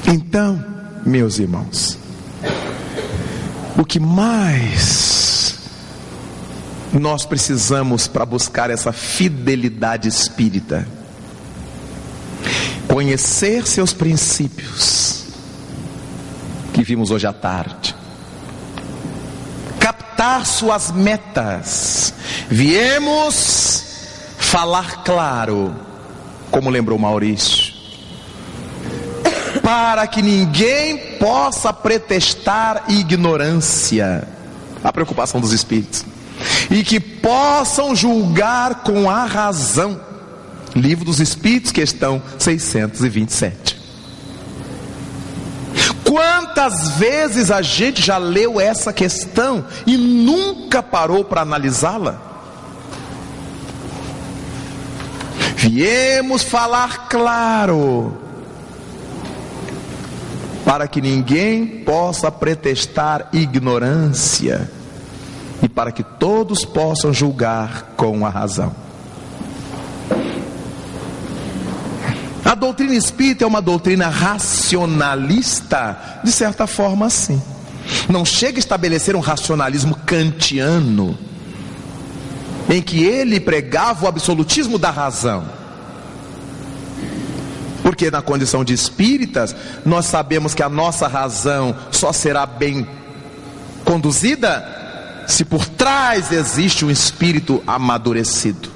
Então, 0.06 0.62
meus 1.06 1.38
irmãos, 1.38 1.98
o 3.78 3.82
que 3.82 3.98
mais 3.98 5.58
nós 6.92 7.24
precisamos 7.24 8.06
para 8.06 8.26
buscar 8.26 8.68
essa 8.68 8.92
fidelidade 8.92 10.08
espírita? 10.08 10.86
Conhecer 12.86 13.66
seus 13.66 13.94
princípios, 13.94 15.28
que 16.74 16.82
vimos 16.82 17.10
hoje 17.10 17.26
à 17.26 17.32
tarde, 17.32 17.95
captar 20.16 20.46
suas 20.46 20.90
metas, 20.90 22.14
viemos 22.48 23.84
falar 24.38 25.04
claro, 25.04 25.76
como 26.50 26.70
lembrou 26.70 26.98
Maurício, 26.98 27.74
para 29.62 30.06
que 30.06 30.22
ninguém 30.22 31.18
possa 31.18 31.70
pretextar 31.70 32.84
ignorância, 32.88 34.26
a 34.82 34.90
preocupação 34.90 35.38
dos 35.38 35.52
espíritos 35.52 36.04
e 36.70 36.82
que 36.82 36.98
possam 36.98 37.94
julgar 37.94 38.76
com 38.76 39.10
a 39.10 39.26
razão. 39.26 40.00
Livro 40.74 41.04
dos 41.04 41.20
Espíritos, 41.20 41.72
questão 41.72 42.22
627. 42.38 43.85
Quantas 46.06 46.90
vezes 46.90 47.50
a 47.50 47.60
gente 47.60 48.00
já 48.00 48.16
leu 48.16 48.60
essa 48.60 48.92
questão 48.92 49.64
e 49.84 49.96
nunca 49.96 50.80
parou 50.80 51.24
para 51.24 51.40
analisá-la? 51.40 52.22
Viemos 55.56 56.44
falar 56.44 57.08
claro, 57.08 58.16
para 60.64 60.86
que 60.86 61.00
ninguém 61.00 61.66
possa 61.66 62.30
pretextar 62.30 63.28
ignorância 63.32 64.70
e 65.60 65.68
para 65.68 65.90
que 65.90 66.04
todos 66.04 66.64
possam 66.64 67.12
julgar 67.12 67.94
com 67.96 68.24
a 68.24 68.30
razão. 68.30 68.85
A 72.46 72.54
doutrina 72.54 72.94
espírita 72.94 73.42
é 73.42 73.46
uma 73.46 73.60
doutrina 73.60 74.08
racionalista, 74.08 76.20
de 76.22 76.30
certa 76.30 76.64
forma, 76.64 77.10
sim. 77.10 77.42
Não 78.08 78.24
chega 78.24 78.58
a 78.58 78.60
estabelecer 78.60 79.16
um 79.16 79.20
racionalismo 79.20 79.96
kantiano, 80.06 81.18
em 82.70 82.80
que 82.80 83.02
ele 83.02 83.40
pregava 83.40 84.04
o 84.04 84.08
absolutismo 84.08 84.78
da 84.78 84.92
razão. 84.92 85.44
Porque 87.82 88.12
na 88.12 88.22
condição 88.22 88.64
de 88.64 88.72
espíritas, 88.72 89.54
nós 89.84 90.06
sabemos 90.06 90.54
que 90.54 90.62
a 90.62 90.68
nossa 90.68 91.08
razão 91.08 91.74
só 91.90 92.12
será 92.12 92.46
bem 92.46 92.86
conduzida 93.84 95.24
se 95.26 95.44
por 95.44 95.66
trás 95.66 96.30
existe 96.30 96.84
um 96.84 96.92
espírito 96.92 97.60
amadurecido. 97.66 98.75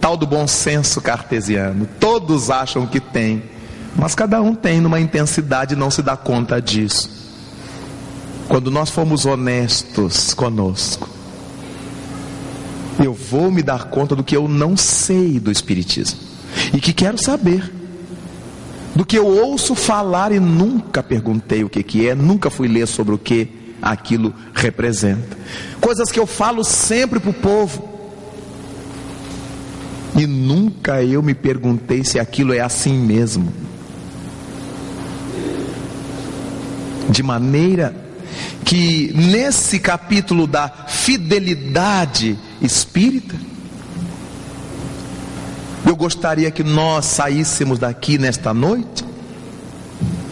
Tal 0.00 0.16
do 0.16 0.26
bom 0.26 0.46
senso 0.46 1.00
cartesiano, 1.00 1.86
todos 1.98 2.50
acham 2.50 2.86
que 2.86 3.00
tem, 3.00 3.42
mas 3.96 4.14
cada 4.14 4.40
um 4.40 4.54
tem 4.54 4.80
numa 4.80 5.00
intensidade 5.00 5.74
e 5.74 5.76
não 5.76 5.90
se 5.90 6.02
dá 6.02 6.16
conta 6.16 6.60
disso. 6.60 7.10
Quando 8.48 8.70
nós 8.70 8.90
formos 8.90 9.26
honestos 9.26 10.34
conosco, 10.34 11.08
eu 12.98 13.14
vou 13.14 13.50
me 13.50 13.62
dar 13.62 13.84
conta 13.84 14.16
do 14.16 14.24
que 14.24 14.36
eu 14.36 14.48
não 14.48 14.76
sei 14.76 15.38
do 15.38 15.50
Espiritismo 15.50 16.18
e 16.72 16.80
que 16.80 16.92
quero 16.92 17.18
saber 17.18 17.70
do 18.94 19.04
que 19.04 19.16
eu 19.16 19.26
ouço 19.26 19.74
falar 19.74 20.32
e 20.32 20.40
nunca 20.40 21.02
perguntei 21.02 21.62
o 21.62 21.68
que, 21.68 21.82
que 21.82 22.08
é, 22.08 22.14
nunca 22.14 22.50
fui 22.50 22.68
ler 22.68 22.86
sobre 22.86 23.14
o 23.14 23.18
que 23.18 23.48
aquilo 23.80 24.34
representa. 24.54 25.36
Coisas 25.80 26.10
que 26.10 26.18
eu 26.18 26.26
falo 26.26 26.64
sempre 26.64 27.20
para 27.20 27.30
o 27.30 27.34
povo. 27.34 27.99
E 30.20 30.26
nunca 30.26 31.02
eu 31.02 31.22
me 31.22 31.32
perguntei 31.32 32.04
se 32.04 32.18
aquilo 32.18 32.52
é 32.52 32.60
assim 32.60 32.92
mesmo. 32.92 33.50
De 37.08 37.22
maneira 37.22 37.96
que 38.62 39.14
nesse 39.14 39.78
capítulo 39.78 40.46
da 40.46 40.68
fidelidade 40.68 42.38
espírita, 42.60 43.34
eu 45.86 45.96
gostaria 45.96 46.50
que 46.50 46.62
nós 46.62 47.06
saíssemos 47.06 47.78
daqui 47.78 48.18
nesta 48.18 48.52
noite 48.52 49.02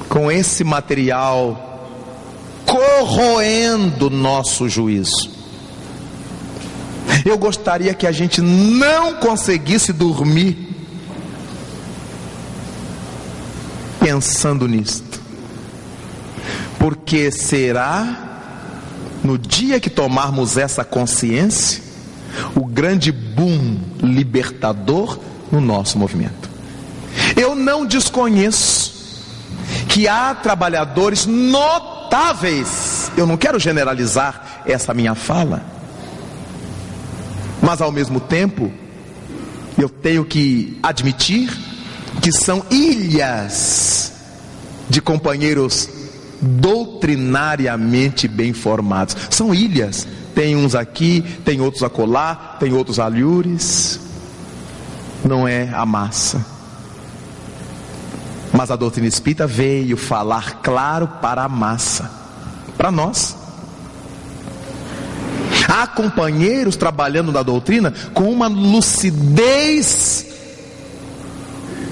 com 0.07 0.31
esse 0.31 0.65
material 0.65 1.89
corroendo 2.67 4.11
nosso 4.11 4.69
juízo. 4.69 5.38
Eu 7.25 7.39
gostaria 7.39 7.95
que 7.95 8.07
a 8.07 8.13
gente 8.13 8.41
não 8.41 9.15
conseguisse 9.15 9.93
dormir 9.93 10.69
pensando 14.01 14.67
nisto, 14.67 15.21
porque 16.79 17.31
será 17.31 18.29
no 19.23 19.37
dia 19.37 19.81
que 19.81 19.91
tomarmos 19.91 20.57
essa 20.57 20.85
consciência 20.85 21.83
o 22.55 22.65
grande 22.65 23.11
boom 23.11 23.79
libertador 24.03 25.19
no 25.51 25.61
nosso 25.61 25.99
movimento. 25.99 26.49
Eu 27.37 27.55
não 27.55 27.85
desconheço 27.85 28.99
que 29.89 30.07
há 30.07 30.35
trabalhadores 30.35 31.27
notáveis. 31.27 33.11
Eu 33.17 33.27
não 33.27 33.37
quero 33.37 33.59
generalizar 33.59 34.63
essa 34.65 34.95
minha 34.95 35.15
fala, 35.15 35.63
mas 37.63 37.81
ao 37.81 37.93
mesmo 37.93 38.21
tempo, 38.21 38.71
eu 39.77 39.89
tenho 39.89 40.25
que 40.25 40.79
admitir 40.83 41.51
que 42.21 42.33
são 42.33 42.65
ilhas 42.71 44.13
de 44.89 45.01
companheiros 45.01 45.89
doutrinariamente 46.41 48.29
bem 48.29 48.53
formados. 48.53 49.17
São 49.31 49.55
ilhas. 49.55 50.07
Tem 50.35 50.55
uns 50.57 50.75
aqui, 50.75 51.23
tem 51.45 51.61
outros 51.61 51.83
acolá, 51.83 52.57
tem 52.61 52.73
outros 52.73 52.99
alhures. 52.99 54.01
Não 55.25 55.47
é 55.47 55.69
a 55.73 55.85
massa. 55.85 56.45
Mas 58.53 58.71
a 58.71 58.77
doutrina 58.77 59.09
espírita 59.09 59.47
veio 59.47 59.97
falar 59.97 60.61
claro 60.63 61.09
para 61.21 61.45
a 61.45 61.49
massa, 61.49 62.11
para 62.77 62.91
nós. 62.91 63.37
Há 65.69 65.87
companheiros 65.87 66.77
trabalhando 66.77 67.31
na 67.31 67.43
doutrina 67.43 67.93
com 68.15 68.33
uma 68.33 68.49
lucidez 68.49 70.27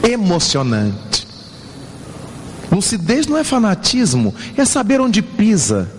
emocionante. 0.02 1.26
Lucidez 2.72 3.26
não 3.26 3.36
é 3.36 3.44
fanatismo, 3.44 4.34
é 4.56 4.64
saber 4.64 4.98
onde 5.00 5.20
pisa, 5.20 5.90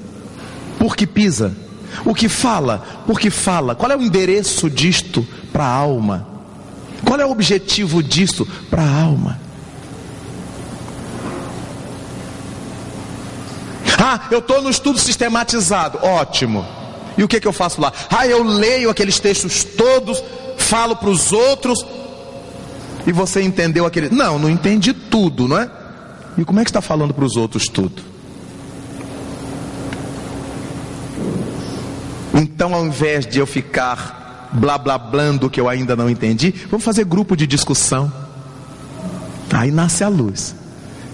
por 0.80 0.96
que 0.96 1.06
pisa, 1.06 1.56
o 2.04 2.16
que 2.16 2.28
fala, 2.28 2.80
por 3.06 3.20
que 3.20 3.30
fala, 3.30 3.76
qual 3.76 3.92
é 3.92 3.96
o 3.96 4.02
endereço 4.02 4.70
disto 4.70 5.26
para 5.54 5.64
a 5.64 5.74
alma, 5.74 6.28
qual 7.06 7.20
é 7.20 7.26
o 7.26 7.32
objetivo 7.32 8.02
disto 8.02 8.48
para 8.70 8.82
a 8.82 9.02
alma. 9.02 9.40
Ah, 14.00 14.28
eu 14.32 14.40
estou 14.40 14.62
no 14.62 14.70
estudo 14.70 15.00
sistematizado, 15.00 16.00
ótimo. 16.02 16.66
E 17.18 17.24
o 17.24 17.28
que, 17.28 17.40
que 17.40 17.48
eu 17.48 17.54
faço 17.54 17.82
lá? 17.82 17.92
Ah, 18.10 18.28
eu 18.28 18.44
leio 18.44 18.90
aqueles 18.90 19.20
textos 19.20 19.64
todos, 19.64 20.24
falo 20.58 20.96
para 20.96 21.10
os 21.10 21.32
outros, 21.32 21.84
e 23.06 23.12
você 23.12 23.42
entendeu 23.42 23.86
aquele. 23.86 24.10
Não, 24.10 24.38
não 24.38 24.50
entendi 24.50 24.94
tudo, 24.94 25.48
não 25.48 25.58
é? 25.58 25.70
E 26.38 26.46
como 26.46 26.60
é 26.60 26.64
que 26.64 26.70
está 26.70 26.82
falando 26.82 27.14
para 27.14 27.26
os 27.26 27.36
outros 27.36 27.66
tudo? 27.66 28.04
Então, 32.34 32.76
ao 32.76 32.86
invés 32.86 33.26
de 33.26 33.40
eu 33.40 33.48
ficar 33.48 34.50
blá 34.54 34.78
blá 34.78 34.98
blando 34.98 35.50
que 35.50 35.60
eu 35.60 35.68
ainda 35.68 35.96
não 35.96 36.10
entendi, 36.10 36.54
vamos 36.70 36.84
fazer 36.84 37.04
grupo 37.06 37.36
de 37.36 37.48
discussão. 37.48 38.12
Aí 39.52 39.72
nasce 39.72 40.04
a 40.04 40.08
luz. 40.08 40.54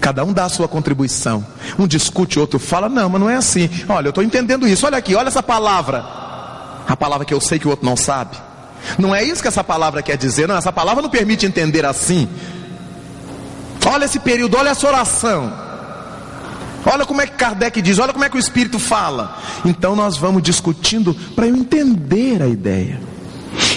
Cada 0.04 0.22
um 0.22 0.34
dá 0.34 0.44
a 0.44 0.50
sua 0.50 0.68
contribuição. 0.68 1.42
Um 1.78 1.86
discute, 1.86 2.38
outro 2.38 2.58
fala, 2.58 2.90
não, 2.90 3.08
mas 3.08 3.18
não 3.18 3.30
é 3.30 3.36
assim. 3.36 3.70
Olha, 3.88 4.08
eu 4.08 4.10
estou 4.10 4.22
entendendo 4.22 4.68
isso. 4.68 4.84
Olha 4.84 4.98
aqui, 4.98 5.14
olha 5.14 5.28
essa 5.28 5.42
palavra. 5.42 6.04
A 6.86 6.94
palavra 6.94 7.24
que 7.24 7.32
eu 7.32 7.40
sei 7.40 7.58
que 7.58 7.66
o 7.66 7.70
outro 7.70 7.86
não 7.86 7.96
sabe. 7.96 8.36
Não 8.98 9.14
é 9.14 9.24
isso 9.24 9.40
que 9.40 9.48
essa 9.48 9.64
palavra 9.64 10.02
quer 10.02 10.18
dizer, 10.18 10.46
não. 10.46 10.58
Essa 10.58 10.70
palavra 10.70 11.02
não 11.02 11.08
permite 11.08 11.46
entender 11.46 11.86
assim. 11.86 12.28
Olha 13.86 14.04
esse 14.04 14.20
período, 14.20 14.58
olha 14.58 14.68
essa 14.68 14.86
oração. 14.86 15.50
Olha 16.84 17.06
como 17.06 17.22
é 17.22 17.26
que 17.26 17.36
Kardec 17.36 17.80
diz, 17.80 17.98
olha 17.98 18.12
como 18.12 18.26
é 18.26 18.28
que 18.28 18.36
o 18.36 18.38
Espírito 18.38 18.78
fala. 18.78 19.38
Então 19.64 19.96
nós 19.96 20.18
vamos 20.18 20.42
discutindo 20.42 21.14
para 21.34 21.46
eu 21.46 21.56
entender 21.56 22.42
a 22.42 22.46
ideia. 22.46 23.00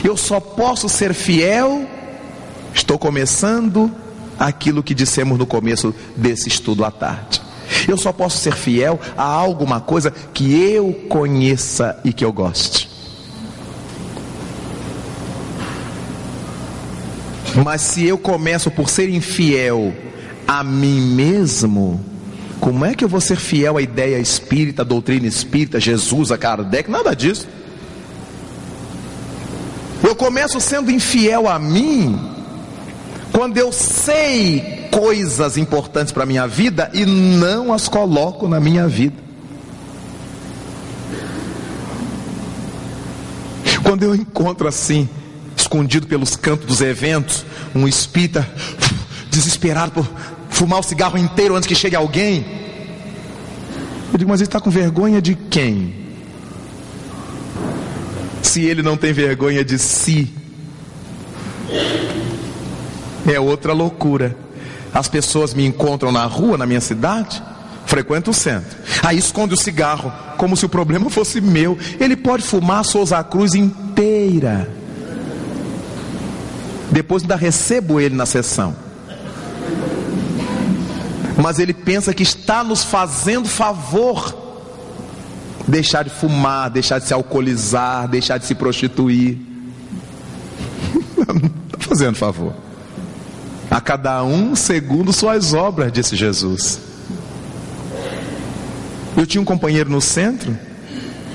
Eu 0.03 0.17
só 0.17 0.41
posso 0.41 0.89
ser 0.89 1.13
fiel, 1.13 1.87
estou 2.73 2.99
começando 2.99 3.89
aquilo 4.37 4.83
que 4.83 4.93
dissemos 4.93 5.37
no 5.37 5.45
começo 5.45 5.93
desse 6.15 6.49
estudo 6.49 6.83
à 6.85 6.91
tarde. 6.91 7.41
Eu 7.87 7.97
só 7.97 8.11
posso 8.11 8.37
ser 8.37 8.53
fiel 8.53 8.99
a 9.17 9.23
alguma 9.23 9.79
coisa 9.79 10.11
que 10.33 10.55
eu 10.55 10.93
conheça 11.09 11.99
e 12.03 12.13
que 12.13 12.23
eu 12.23 12.31
goste. 12.31 12.89
Mas 17.63 17.81
se 17.81 18.05
eu 18.05 18.17
começo 18.17 18.69
por 18.69 18.89
ser 18.89 19.09
infiel 19.09 19.93
a 20.47 20.63
mim 20.63 21.01
mesmo, 21.01 21.99
como 22.59 22.85
é 22.85 22.93
que 22.93 23.03
eu 23.03 23.09
vou 23.09 23.21
ser 23.21 23.35
fiel 23.35 23.77
à 23.77 23.81
ideia 23.81 24.19
espírita, 24.19 24.83
à 24.83 24.85
doutrina 24.85 25.27
espírita, 25.27 25.79
Jesus, 25.79 26.31
a 26.31 26.37
Kardec? 26.37 26.89
Nada 26.89 27.15
disso. 27.15 27.47
Eu 30.03 30.15
começo 30.15 30.59
sendo 30.61 30.91
infiel 30.91 31.49
a 31.49 31.57
mim, 31.57 32.36
quando 33.31 33.57
eu 33.57 33.71
sei 33.71 34.87
coisas 34.91 35.57
importantes 35.57 36.11
para 36.11 36.23
a 36.23 36.25
minha 36.25 36.47
vida 36.47 36.89
e 36.93 37.05
não 37.05 37.73
as 37.73 37.87
coloco 37.87 38.47
na 38.47 38.59
minha 38.59 38.87
vida. 38.87 39.15
Quando 43.83 44.03
eu 44.03 44.13
encontro 44.13 44.67
assim, 44.67 45.07
escondido 45.55 46.07
pelos 46.07 46.35
cantos 46.35 46.65
dos 46.65 46.81
eventos, 46.81 47.45
um 47.73 47.87
espírita 47.87 48.47
desesperado 49.29 49.91
por 49.91 50.07
fumar 50.49 50.79
o 50.79 50.83
cigarro 50.83 51.17
inteiro 51.17 51.55
antes 51.55 51.67
que 51.67 51.75
chegue 51.75 51.95
alguém. 51.95 52.45
Eu 54.11 54.17
digo, 54.17 54.29
mas 54.29 54.41
ele 54.41 54.47
está 54.47 54.59
com 54.59 54.69
vergonha 54.69 55.21
de 55.21 55.35
quem? 55.35 55.93
Se 58.41 58.65
ele 58.65 58.81
não 58.81 58.97
tem 58.97 59.13
vergonha 59.13 59.63
de 59.63 59.77
si 59.77 60.33
é 63.33 63.39
outra 63.39 63.73
loucura. 63.73 64.35
As 64.93 65.07
pessoas 65.07 65.53
me 65.53 65.65
encontram 65.65 66.11
na 66.11 66.25
rua, 66.25 66.57
na 66.57 66.65
minha 66.65 66.81
cidade, 66.81 67.41
frequento 67.85 68.31
o 68.31 68.33
centro. 68.33 68.77
Aí 69.03 69.17
esconde 69.17 69.53
o 69.53 69.57
cigarro, 69.57 70.11
como 70.37 70.55
se 70.55 70.65
o 70.65 70.69
problema 70.69 71.09
fosse 71.09 71.41
meu. 71.41 71.77
Ele 71.99 72.15
pode 72.15 72.43
fumar 72.43 72.79
a 72.79 72.83
Souza 72.83 73.23
Cruz 73.23 73.53
inteira. 73.53 74.69
Depois 76.91 77.23
ainda 77.23 77.35
recebo 77.35 77.99
ele 77.99 78.15
na 78.15 78.25
sessão. 78.25 78.75
Mas 81.41 81.59
ele 81.59 81.73
pensa 81.73 82.13
que 82.13 82.23
está 82.23 82.63
nos 82.63 82.83
fazendo 82.83 83.47
favor. 83.47 84.35
Deixar 85.67 86.03
de 86.03 86.09
fumar, 86.09 86.69
deixar 86.69 86.97
de 86.99 87.05
se 87.05 87.13
alcoolizar, 87.13 88.07
deixar 88.07 88.37
de 88.37 88.45
se 88.45 88.55
prostituir. 88.55 89.37
Não 91.27 91.35
está 91.35 91.77
fazendo 91.79 92.15
favor. 92.15 92.66
A 93.69 93.81
cada 93.81 94.23
um 94.23 94.55
segundo 94.55 95.11
suas 95.11 95.53
obras, 95.53 95.91
disse 95.91 96.15
Jesus. 96.15 96.79
Eu 99.15 99.25
tinha 99.25 99.41
um 99.41 99.45
companheiro 99.45 99.89
no 99.89 99.99
centro 99.99 100.57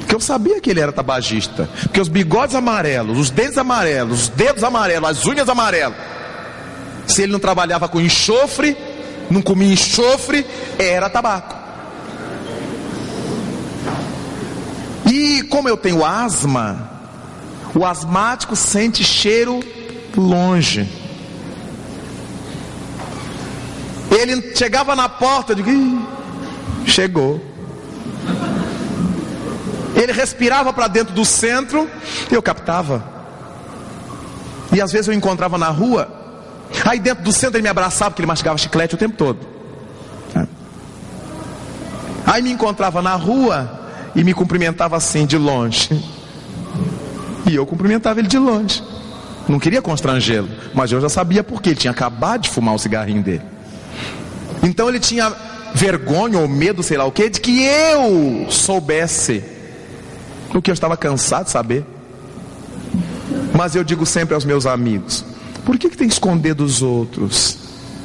que 0.08 0.14
eu 0.14 0.20
sabia 0.20 0.60
que 0.60 0.68
ele 0.68 0.80
era 0.80 0.92
tabagista, 0.92 1.68
porque 1.84 2.00
os 2.00 2.08
bigodes 2.08 2.54
amarelos, 2.54 3.18
os 3.18 3.30
dentes 3.30 3.56
amarelos, 3.56 4.24
os 4.24 4.28
dedos 4.28 4.62
amarelos, 4.62 5.08
as 5.08 5.26
unhas 5.26 5.48
amarelas. 5.48 5.96
Se 7.06 7.22
ele 7.22 7.32
não 7.32 7.40
trabalhava 7.40 7.88
com 7.88 8.00
enxofre, 8.00 8.76
não 9.30 9.40
comia 9.40 9.72
enxofre, 9.72 10.46
era 10.78 11.08
tabaco. 11.08 11.56
E 15.10 15.42
como 15.44 15.68
eu 15.68 15.76
tenho 15.76 16.04
asma, 16.04 16.90
o 17.74 17.84
asmático 17.84 18.54
sente 18.54 19.02
cheiro 19.02 19.60
longe. 20.16 21.01
Ele 24.22 24.54
chegava 24.54 24.94
na 24.94 25.08
porta, 25.08 25.50
eu 25.52 25.56
digo, 25.56 26.08
chegou. 26.86 27.44
Ele 29.96 30.12
respirava 30.12 30.72
para 30.72 30.86
dentro 30.86 31.12
do 31.12 31.24
centro, 31.24 31.90
eu 32.30 32.40
captava. 32.40 33.04
E 34.72 34.80
às 34.80 34.92
vezes 34.92 35.08
eu 35.08 35.14
encontrava 35.14 35.58
na 35.58 35.68
rua, 35.68 36.08
aí 36.84 37.00
dentro 37.00 37.24
do 37.24 37.32
centro 37.32 37.56
ele 37.56 37.64
me 37.64 37.68
abraçava, 37.68 38.12
porque 38.12 38.22
ele 38.22 38.28
mastigava 38.28 38.56
chiclete 38.56 38.94
o 38.94 38.98
tempo 38.98 39.16
todo. 39.16 39.40
Aí 42.24 42.40
me 42.40 42.52
encontrava 42.52 43.02
na 43.02 43.16
rua 43.16 43.80
e 44.14 44.22
me 44.22 44.32
cumprimentava 44.32 44.96
assim, 44.96 45.26
de 45.26 45.36
longe. 45.36 45.90
E 47.50 47.56
eu 47.56 47.66
cumprimentava 47.66 48.20
ele 48.20 48.28
de 48.28 48.38
longe. 48.38 48.82
Não 49.48 49.58
queria 49.58 49.82
constrangê-lo, 49.82 50.48
mas 50.72 50.92
eu 50.92 51.00
já 51.00 51.08
sabia 51.08 51.42
porque 51.42 51.70
ele 51.70 51.76
tinha 51.76 51.90
acabado 51.90 52.42
de 52.42 52.50
fumar 52.50 52.74
o 52.74 52.78
cigarrinho 52.78 53.20
dele. 53.20 53.42
Então 54.62 54.88
ele 54.88 55.00
tinha 55.00 55.32
vergonha 55.74 56.38
ou 56.38 56.46
medo, 56.46 56.82
sei 56.82 56.96
lá 56.96 57.04
o 57.04 57.12
que, 57.12 57.28
de 57.28 57.40
que 57.40 57.62
eu 57.64 58.46
soubesse 58.50 59.42
o 60.54 60.60
que 60.60 60.70
eu 60.70 60.74
estava 60.74 60.96
cansado 60.96 61.46
de 61.46 61.50
saber. 61.50 61.84
Mas 63.54 63.74
eu 63.74 63.82
digo 63.82 64.06
sempre 64.06 64.34
aos 64.34 64.44
meus 64.44 64.66
amigos: 64.66 65.24
por 65.64 65.78
que, 65.78 65.88
que 65.88 65.96
tem 65.96 66.06
que 66.06 66.14
esconder 66.14 66.54
dos 66.54 66.82
outros? 66.82 67.58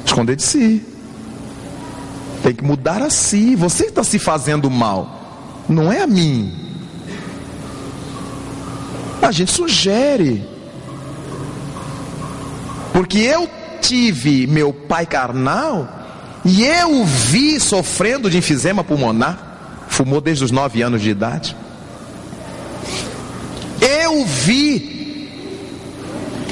Esconder 0.05 0.35
de 0.35 0.43
si. 0.43 0.83
Tem 2.41 2.55
que 2.55 2.63
mudar 2.63 3.01
a 3.01 3.09
si. 3.09 3.55
Você 3.55 3.85
está 3.85 4.03
se 4.03 4.17
fazendo 4.17 4.69
mal, 4.69 5.63
não 5.67 5.91
é 5.91 6.01
a 6.01 6.07
mim. 6.07 6.53
A 9.21 9.31
gente 9.31 9.51
sugere. 9.51 10.47
Porque 12.93 13.19
eu 13.19 13.47
tive 13.79 14.47
meu 14.47 14.73
pai 14.73 15.05
carnal 15.05 15.96
e 16.47 16.65
eu 16.65 17.01
o 17.01 17.05
vi 17.05 17.59
sofrendo 17.59 18.29
de 18.29 18.37
enfisema 18.37 18.81
pulmonar, 18.81 19.85
fumou 19.89 20.21
desde 20.21 20.45
os 20.45 20.49
nove 20.51 20.81
anos 20.81 21.01
de 21.01 21.09
idade. 21.09 21.53
Eu 23.81 24.25
vi 24.25 25.29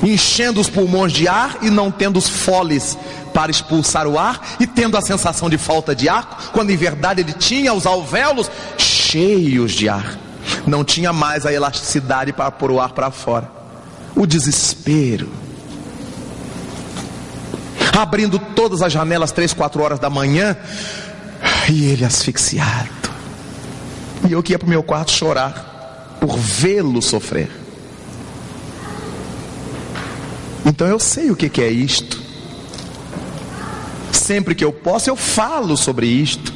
enchendo 0.04 0.60
os 0.60 0.70
pulmões 0.70 1.14
de 1.14 1.30
ar 1.30 1.60
e 1.62 1.70
não 1.70 1.90
tendo 1.90 2.18
os 2.18 2.28
foles 2.28 2.98
para 3.34 3.50
expulsar 3.50 4.06
o 4.06 4.20
ar 4.20 4.58
e 4.60 4.68
tendo 4.68 4.98
a 4.98 5.02
sensação 5.02 5.50
de 5.50 5.58
falta 5.58 5.96
de 5.96 6.10
ar, 6.10 6.52
quando 6.52 6.72
em 6.72 6.78
verdade 6.78 7.22
ele 7.22 7.32
tinha 7.32 7.74
os 7.74 7.86
alvéolos 7.86 8.52
cheios 8.78 9.72
de 9.72 9.88
ar. 9.88 10.20
Não 10.68 10.84
tinha 10.84 11.14
mais 11.14 11.46
a 11.46 11.54
elasticidade 11.54 12.34
para 12.34 12.52
pôr 12.52 12.70
o 12.70 12.82
ar 12.82 12.92
para 12.92 13.12
fora. 13.12 13.50
O 14.14 14.28
desespero. 14.28 15.45
Abrindo 17.98 18.38
todas 18.38 18.82
as 18.82 18.92
janelas 18.92 19.32
três, 19.32 19.54
quatro 19.54 19.82
horas 19.82 20.00
da 20.00 20.10
manhã 20.10 20.58
e 21.70 21.86
ele 21.86 22.04
asfixiado. 22.04 22.90
E 24.28 24.32
eu 24.34 24.44
que 24.44 24.52
ia 24.54 24.60
para 24.60 24.66
o 24.66 24.70
meu 24.70 24.84
quarto 24.84 25.12
chorar 25.12 26.18
por 26.20 26.38
vê-lo 26.38 27.02
sofrer. 27.02 27.50
Então 30.66 30.88
eu 30.88 31.00
sei 31.00 31.32
o 31.32 31.36
que, 31.36 31.48
que 31.48 31.62
é 31.62 31.70
isto. 31.70 32.22
Sempre 34.12 34.56
que 34.56 34.66
eu 34.66 34.74
posso, 34.74 35.10
eu 35.10 35.16
falo 35.16 35.78
sobre 35.78 36.08
isto. 36.08 36.54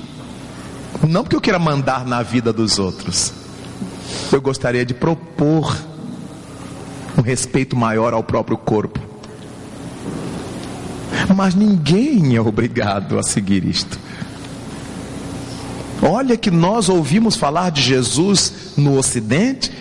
Não 1.07 1.23
porque 1.23 1.35
eu 1.35 1.41
queira 1.41 1.59
mandar 1.59 2.05
na 2.05 2.23
vida 2.23 2.51
dos 2.51 2.79
outros. 2.79 3.31
Eu 4.31 4.41
gostaria 4.41 4.85
de 4.85 4.93
propor 4.93 5.77
um 7.17 7.21
respeito 7.21 7.75
maior 7.75 8.13
ao 8.13 8.23
próprio 8.23 8.57
corpo. 8.57 9.08
Mas 11.35 11.55
ninguém 11.55 12.35
é 12.35 12.41
obrigado 12.41 13.17
a 13.17 13.23
seguir 13.23 13.65
isto. 13.65 13.99
Olha 16.01 16.37
que 16.37 16.49
nós 16.49 16.87
ouvimos 16.87 17.35
falar 17.35 17.71
de 17.71 17.81
Jesus 17.81 18.53
no 18.77 18.97
Ocidente 18.97 19.71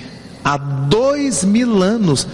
há 0.45 0.57
dois 0.57 1.45
mil 1.45 1.83
anos. 1.83 2.27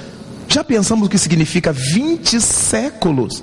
Já 0.48 0.64
pensamos 0.64 1.06
o 1.06 1.10
que 1.10 1.18
significa 1.18 1.72
20 1.72 2.40
séculos? 2.40 3.42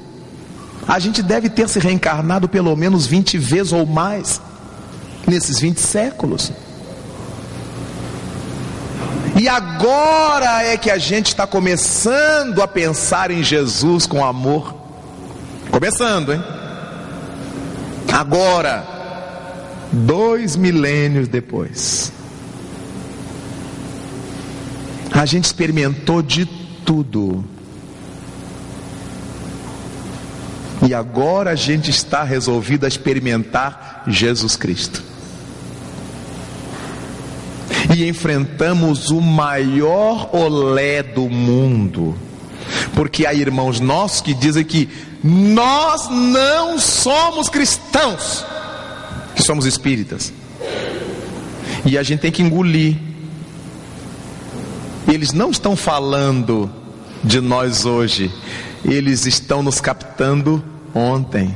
A 0.88 0.98
gente 0.98 1.22
deve 1.22 1.50
ter 1.50 1.70
se 1.70 1.80
reencarnado 1.80 2.50
pelo 2.50 2.76
menos 2.76 3.06
20 3.06 3.38
vezes 3.38 3.72
ou 3.72 3.86
mais 3.86 4.42
nesses 5.28 5.60
20 5.60 5.80
séculos. 5.80 6.52
E 9.40 9.48
agora 9.48 10.64
é 10.64 10.78
que 10.78 10.90
a 10.90 10.98
gente 10.98 11.28
está 11.28 11.48
começando 11.48 12.62
a 12.62 12.68
pensar 12.68 13.32
em 13.32 13.44
Jesus 13.44 14.06
com 14.06 14.24
amor. 14.26 14.81
Começando, 15.72 16.34
hein? 16.34 16.44
Agora, 18.12 18.86
dois 19.92 20.58
milênios 20.58 21.30
depois, 21.30 22.12
a 25.12 25.26
gente 25.26 25.46
experimentou 25.46 26.22
de 26.22 26.46
tudo. 26.86 27.44
E 30.86 30.94
agora 30.94 31.52
a 31.52 31.56
gente 31.56 31.90
está 31.90 32.24
resolvido 32.24 32.86
a 32.86 32.88
experimentar 32.88 34.04
Jesus 34.08 34.58
Cristo. 34.58 35.02
E 37.96 38.08
enfrentamos 38.08 39.10
o 39.10 39.22
maior 39.22 40.36
olé 40.36 41.02
do 41.02 41.30
mundo. 41.30 42.16
Porque 42.94 43.26
há 43.26 43.34
irmãos 43.34 43.80
nossos 43.80 44.22
que 44.22 44.34
dizem 44.34 44.64
que 44.64 44.90
nós 45.24 46.10
não 46.10 46.80
somos 46.80 47.50
cristãos, 47.50 48.46
que 49.36 49.44
somos 49.44 49.66
espíritas. 49.66 50.34
E 51.86 51.98
a 51.98 52.04
gente 52.04 52.20
tem 52.20 52.32
que 52.32 52.42
engolir 52.42 52.98
eles 55.08 55.34
não 55.34 55.52
estão 55.52 55.76
falando 55.76 56.72
de 57.24 57.42
nós 57.42 57.86
hoje, 57.86 58.32
eles 58.84 59.26
estão 59.26 59.62
nos 59.62 59.82
captando 59.82 60.64
ontem. 60.94 61.56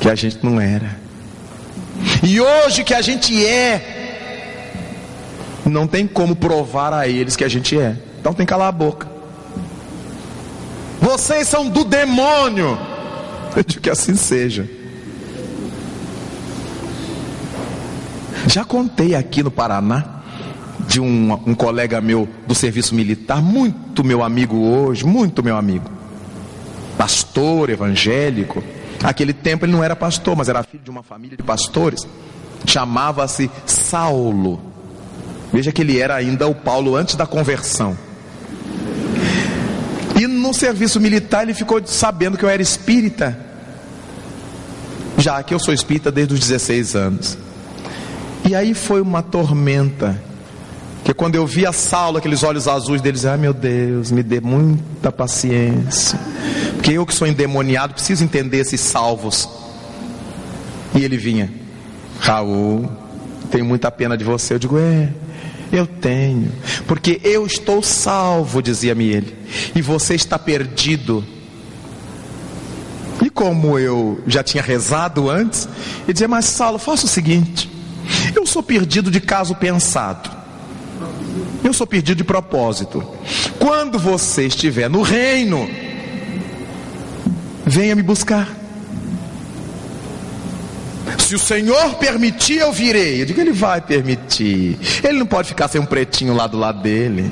Que 0.00 0.08
a 0.08 0.14
gente 0.14 0.38
não 0.42 0.60
era. 0.60 0.98
E 2.22 2.40
hoje 2.40 2.84
que 2.84 2.94
a 2.94 3.02
gente 3.02 3.44
é, 3.44 4.72
não 5.64 5.86
tem 5.86 6.06
como 6.06 6.36
provar 6.36 6.92
a 6.92 7.08
eles 7.08 7.34
que 7.34 7.44
a 7.44 7.48
gente 7.48 7.78
é. 7.78 7.96
Então 8.20 8.32
tem 8.32 8.46
que 8.46 8.50
calar 8.50 8.68
a 8.68 8.72
boca. 8.72 9.17
Vocês 11.00 11.48
são 11.48 11.68
do 11.68 11.84
demônio. 11.84 12.78
Eu 13.56 13.62
digo 13.62 13.80
que 13.80 13.90
assim 13.90 14.14
seja. 14.14 14.68
Já 18.46 18.64
contei 18.64 19.14
aqui 19.14 19.42
no 19.42 19.50
Paraná 19.50 20.22
de 20.86 21.00
um, 21.00 21.32
um 21.46 21.54
colega 21.54 22.00
meu 22.00 22.28
do 22.46 22.54
serviço 22.54 22.94
militar, 22.94 23.42
muito 23.42 24.02
meu 24.02 24.22
amigo 24.22 24.56
hoje, 24.56 25.04
muito 25.04 25.42
meu 25.42 25.56
amigo, 25.56 25.90
pastor 26.96 27.68
evangélico. 27.68 28.62
Aquele 29.04 29.32
tempo 29.32 29.64
ele 29.64 29.72
não 29.72 29.84
era 29.84 29.94
pastor, 29.94 30.34
mas 30.34 30.48
era 30.48 30.62
filho 30.62 30.82
de 30.82 30.90
uma 30.90 31.02
família 31.02 31.36
de 31.36 31.42
pastores. 31.42 32.06
Chamava-se 32.64 33.50
Saulo. 33.66 34.60
Veja 35.52 35.70
que 35.70 35.82
ele 35.82 36.00
era 36.00 36.14
ainda 36.14 36.48
o 36.48 36.54
Paulo 36.54 36.96
antes 36.96 37.14
da 37.14 37.26
conversão. 37.26 37.96
E 40.18 40.26
no 40.26 40.52
serviço 40.52 41.00
militar 41.00 41.44
ele 41.44 41.54
ficou 41.54 41.80
sabendo 41.86 42.36
que 42.36 42.44
eu 42.44 42.48
era 42.48 42.60
espírita. 42.60 43.38
Já 45.16 45.42
que 45.42 45.54
eu 45.54 45.60
sou 45.60 45.72
espírita 45.72 46.10
desde 46.10 46.34
os 46.34 46.40
16 46.40 46.96
anos. 46.96 47.38
E 48.44 48.54
aí 48.54 48.74
foi 48.74 49.00
uma 49.00 49.22
tormenta. 49.22 50.20
Que 51.04 51.14
quando 51.14 51.36
eu 51.36 51.46
vi 51.46 51.64
a 51.64 51.72
Saulo, 51.72 52.18
aqueles 52.18 52.42
olhos 52.42 52.66
azuis 52.66 53.00
deles, 53.00 53.24
ai 53.24 53.38
meu 53.38 53.54
Deus, 53.54 54.10
me 54.10 54.22
dê 54.22 54.40
muita 54.40 55.12
paciência. 55.12 56.18
Porque 56.74 56.92
eu 56.92 57.06
que 57.06 57.14
sou 57.14 57.26
endemoniado, 57.26 57.94
preciso 57.94 58.24
entender 58.24 58.58
esses 58.58 58.80
salvos. 58.80 59.48
E 60.94 61.04
ele 61.04 61.16
vinha, 61.16 61.50
Raul, 62.18 62.90
tenho 63.50 63.64
muita 63.64 63.90
pena 63.90 64.16
de 64.16 64.24
você. 64.24 64.54
Eu 64.54 64.58
digo, 64.58 64.78
é, 64.78 65.10
eu 65.72 65.86
tenho. 65.86 66.50
Porque 66.86 67.20
eu 67.24 67.46
estou 67.46 67.82
salvo, 67.82 68.62
dizia-me 68.62 69.06
ele. 69.06 69.36
E 69.74 69.82
você 69.82 70.14
está 70.14 70.38
perdido. 70.38 71.24
E 73.24 73.28
como 73.28 73.78
eu 73.78 74.20
já 74.26 74.42
tinha 74.42 74.62
rezado 74.62 75.28
antes, 75.28 75.68
ele 76.04 76.12
dizia, 76.12 76.28
mas 76.28 76.44
Saulo, 76.44 76.78
faça 76.78 77.06
o 77.06 77.08
seguinte. 77.08 77.68
Eu 78.34 78.46
sou 78.46 78.62
perdido 78.62 79.10
de 79.10 79.20
caso 79.20 79.54
pensado. 79.54 80.30
Eu 81.62 81.72
sou 81.72 81.86
perdido 81.86 82.18
de 82.18 82.24
propósito. 82.24 83.06
Quando 83.58 83.98
você 83.98 84.46
estiver 84.46 84.88
no 84.88 85.02
reino, 85.02 85.68
venha 87.66 87.94
me 87.94 88.02
buscar. 88.02 88.57
Se 91.28 91.34
o 91.34 91.38
Senhor 91.38 91.96
permitir, 91.96 92.56
eu 92.56 92.72
virei. 92.72 93.20
Eu 93.20 93.26
digo, 93.26 93.38
Ele 93.38 93.52
vai 93.52 93.82
permitir. 93.82 94.78
Ele 95.04 95.18
não 95.18 95.26
pode 95.26 95.48
ficar 95.48 95.68
sem 95.68 95.78
um 95.78 95.84
pretinho 95.84 96.32
lá 96.32 96.46
do 96.46 96.56
lado 96.56 96.80
dele. 96.80 97.30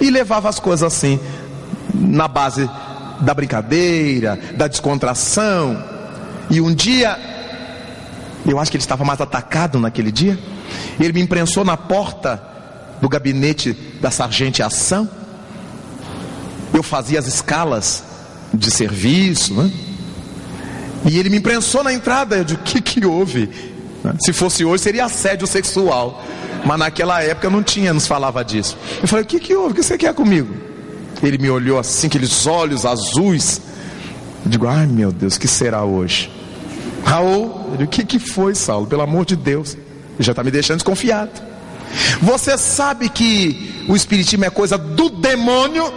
E 0.00 0.10
levava 0.10 0.48
as 0.48 0.58
coisas 0.58 0.82
assim, 0.82 1.20
na 1.94 2.26
base 2.26 2.68
da 3.20 3.32
brincadeira, 3.32 4.36
da 4.56 4.66
descontração. 4.66 5.80
E 6.50 6.60
um 6.60 6.74
dia 6.74 7.16
eu 8.44 8.58
acho 8.58 8.72
que 8.72 8.76
ele 8.76 8.82
estava 8.82 9.04
mais 9.04 9.20
atacado 9.20 9.78
naquele 9.78 10.10
dia. 10.10 10.36
Ele 10.98 11.12
me 11.12 11.20
imprensou 11.20 11.64
na 11.64 11.76
porta 11.76 12.42
do 13.00 13.08
gabinete 13.08 13.72
da 14.00 14.10
sargente 14.10 14.64
ação. 14.64 15.08
Eu 16.74 16.82
fazia 16.82 17.20
as 17.20 17.28
escalas 17.28 18.02
de 18.52 18.68
serviço, 18.68 19.54
né? 19.54 19.70
E 21.06 21.18
ele 21.18 21.30
me 21.30 21.38
imprensou 21.38 21.82
na 21.82 21.92
entrada. 21.92 22.36
Eu 22.36 22.44
disse: 22.44 22.58
o 22.58 22.62
que, 22.62 22.80
que 22.80 23.06
houve? 23.06 23.48
Se 24.20 24.32
fosse 24.32 24.64
hoje, 24.64 24.82
seria 24.82 25.04
assédio 25.04 25.46
sexual. 25.46 26.22
Mas 26.64 26.78
naquela 26.78 27.22
época 27.22 27.48
não 27.48 27.62
tinha, 27.62 27.92
nos 27.92 28.06
falava 28.06 28.44
disso. 28.44 28.76
Eu 29.00 29.08
falei: 29.08 29.24
o 29.24 29.26
que, 29.26 29.40
que 29.40 29.54
houve? 29.54 29.72
O 29.72 29.74
que 29.74 29.82
você 29.82 29.96
quer 29.96 30.14
comigo? 30.14 30.54
Ele 31.22 31.38
me 31.38 31.50
olhou 31.50 31.78
assim, 31.78 32.06
aqueles 32.06 32.46
olhos 32.46 32.84
azuis. 32.84 33.60
Eu 34.44 34.50
digo: 34.50 34.66
ai 34.66 34.86
meu 34.86 35.12
Deus, 35.12 35.38
que 35.38 35.48
será 35.48 35.84
hoje? 35.84 36.30
Raul, 37.04 37.76
o 37.80 37.86
que, 37.86 38.04
que 38.04 38.18
foi, 38.18 38.54
Saulo? 38.54 38.86
Pelo 38.86 39.02
amor 39.02 39.24
de 39.24 39.36
Deus, 39.36 39.76
já 40.18 40.32
está 40.32 40.44
me 40.44 40.50
deixando 40.50 40.76
desconfiado. 40.76 41.30
Você 42.20 42.56
sabe 42.56 43.08
que 43.08 43.84
o 43.88 43.96
Espiritismo 43.96 44.44
é 44.44 44.50
coisa 44.50 44.78
do 44.78 45.08
demônio? 45.10 45.92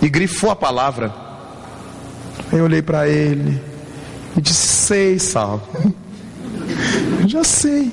E 0.00 0.08
grifou 0.08 0.50
a 0.50 0.56
palavra. 0.56 1.21
Eu 2.52 2.64
olhei 2.64 2.82
para 2.82 3.08
ele 3.08 3.60
e 4.36 4.40
disse: 4.40 4.66
Sei, 4.66 5.18
Saulo. 5.18 5.62
já 7.26 7.44
sei. 7.44 7.90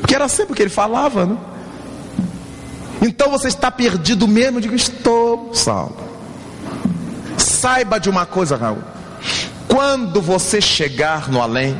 Porque 0.00 0.14
era 0.14 0.28
sempre 0.28 0.52
o 0.52 0.56
que 0.56 0.62
ele 0.62 0.70
falava, 0.70 1.26
né? 1.26 1.36
Então 3.02 3.30
você 3.30 3.48
está 3.48 3.70
perdido 3.70 4.26
mesmo? 4.26 4.58
Eu 4.58 4.62
digo: 4.62 4.74
Estou, 4.74 5.52
Saulo. 5.54 5.96
Saiba 7.36 7.98
de 7.98 8.08
uma 8.08 8.26
coisa, 8.26 8.56
Raul. 8.56 8.82
Quando 9.66 10.20
você 10.20 10.60
chegar 10.60 11.30
no 11.30 11.40
além, 11.40 11.76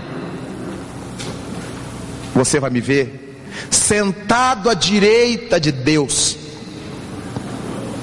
você 2.35 2.61
vai 2.61 2.70
me 2.70 2.81
ver 2.81 3.29
sentado 3.70 4.69
à 4.69 4.75
direita 4.75 5.59
de 5.59 5.73
Deus. 5.73 6.37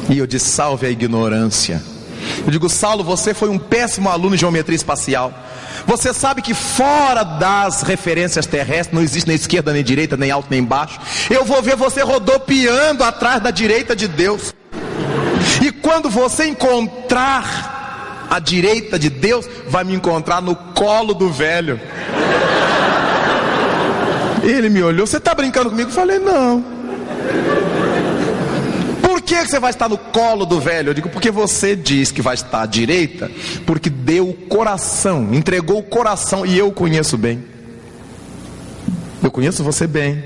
E 0.09 0.17
eu 0.17 0.27
disse: 0.27 0.49
salve 0.49 0.85
a 0.85 0.89
ignorância. 0.89 1.81
Eu 2.43 2.51
digo, 2.51 2.69
Saulo, 2.69 3.03
você 3.03 3.33
foi 3.33 3.49
um 3.49 3.57
péssimo 3.57 4.09
aluno 4.09 4.35
de 4.35 4.41
geometria 4.41 4.75
espacial. 4.75 5.33
Você 5.85 6.13
sabe 6.13 6.41
que 6.41 6.53
fora 6.53 7.23
das 7.23 7.81
referências 7.81 8.45
terrestres 8.45 8.93
não 8.93 9.01
existe 9.01 9.27
nem 9.27 9.35
esquerda 9.35 9.71
nem 9.71 9.83
direita, 9.83 10.17
nem 10.17 10.31
alto 10.31 10.47
nem 10.49 10.63
baixo. 10.63 10.99
Eu 11.29 11.45
vou 11.45 11.61
ver 11.61 11.75
você 11.75 12.01
rodopiando 12.01 13.03
atrás 13.03 13.41
da 13.41 13.51
direita 13.51 13.95
de 13.95 14.07
Deus. 14.07 14.53
E 15.61 15.71
quando 15.71 16.09
você 16.09 16.45
encontrar 16.45 18.25
a 18.29 18.39
direita 18.39 18.97
de 18.97 19.09
Deus, 19.09 19.47
vai 19.67 19.83
me 19.83 19.93
encontrar 19.93 20.41
no 20.41 20.55
colo 20.55 21.13
do 21.13 21.29
velho. 21.29 21.79
Ele 24.43 24.69
me 24.69 24.81
olhou, 24.83 25.07
você 25.07 25.17
está 25.17 25.33
brincando 25.33 25.69
comigo? 25.69 25.89
Eu 25.89 25.93
falei, 25.93 26.19
não. 26.19 26.63
Por 29.25 29.29
que 29.29 29.47
você 29.47 29.59
vai 29.59 29.71
estar 29.71 29.89
no 29.89 29.97
colo 29.97 30.45
do 30.45 30.59
velho? 30.59 30.91
Eu 30.91 30.93
digo, 30.93 31.09
porque 31.09 31.31
você 31.31 31.75
diz 31.75 32.11
que 32.11 32.21
vai 32.21 32.35
estar 32.35 32.61
à 32.61 32.65
direita, 32.67 33.31
porque 33.65 33.89
deu 33.89 34.29
o 34.29 34.33
coração, 34.35 35.33
entregou 35.33 35.79
o 35.79 35.83
coração, 35.83 36.45
e 36.45 36.55
eu 36.55 36.71
conheço 36.71 37.17
bem. 37.17 37.43
Eu 39.23 39.31
conheço 39.31 39.63
você 39.63 39.87
bem. 39.87 40.23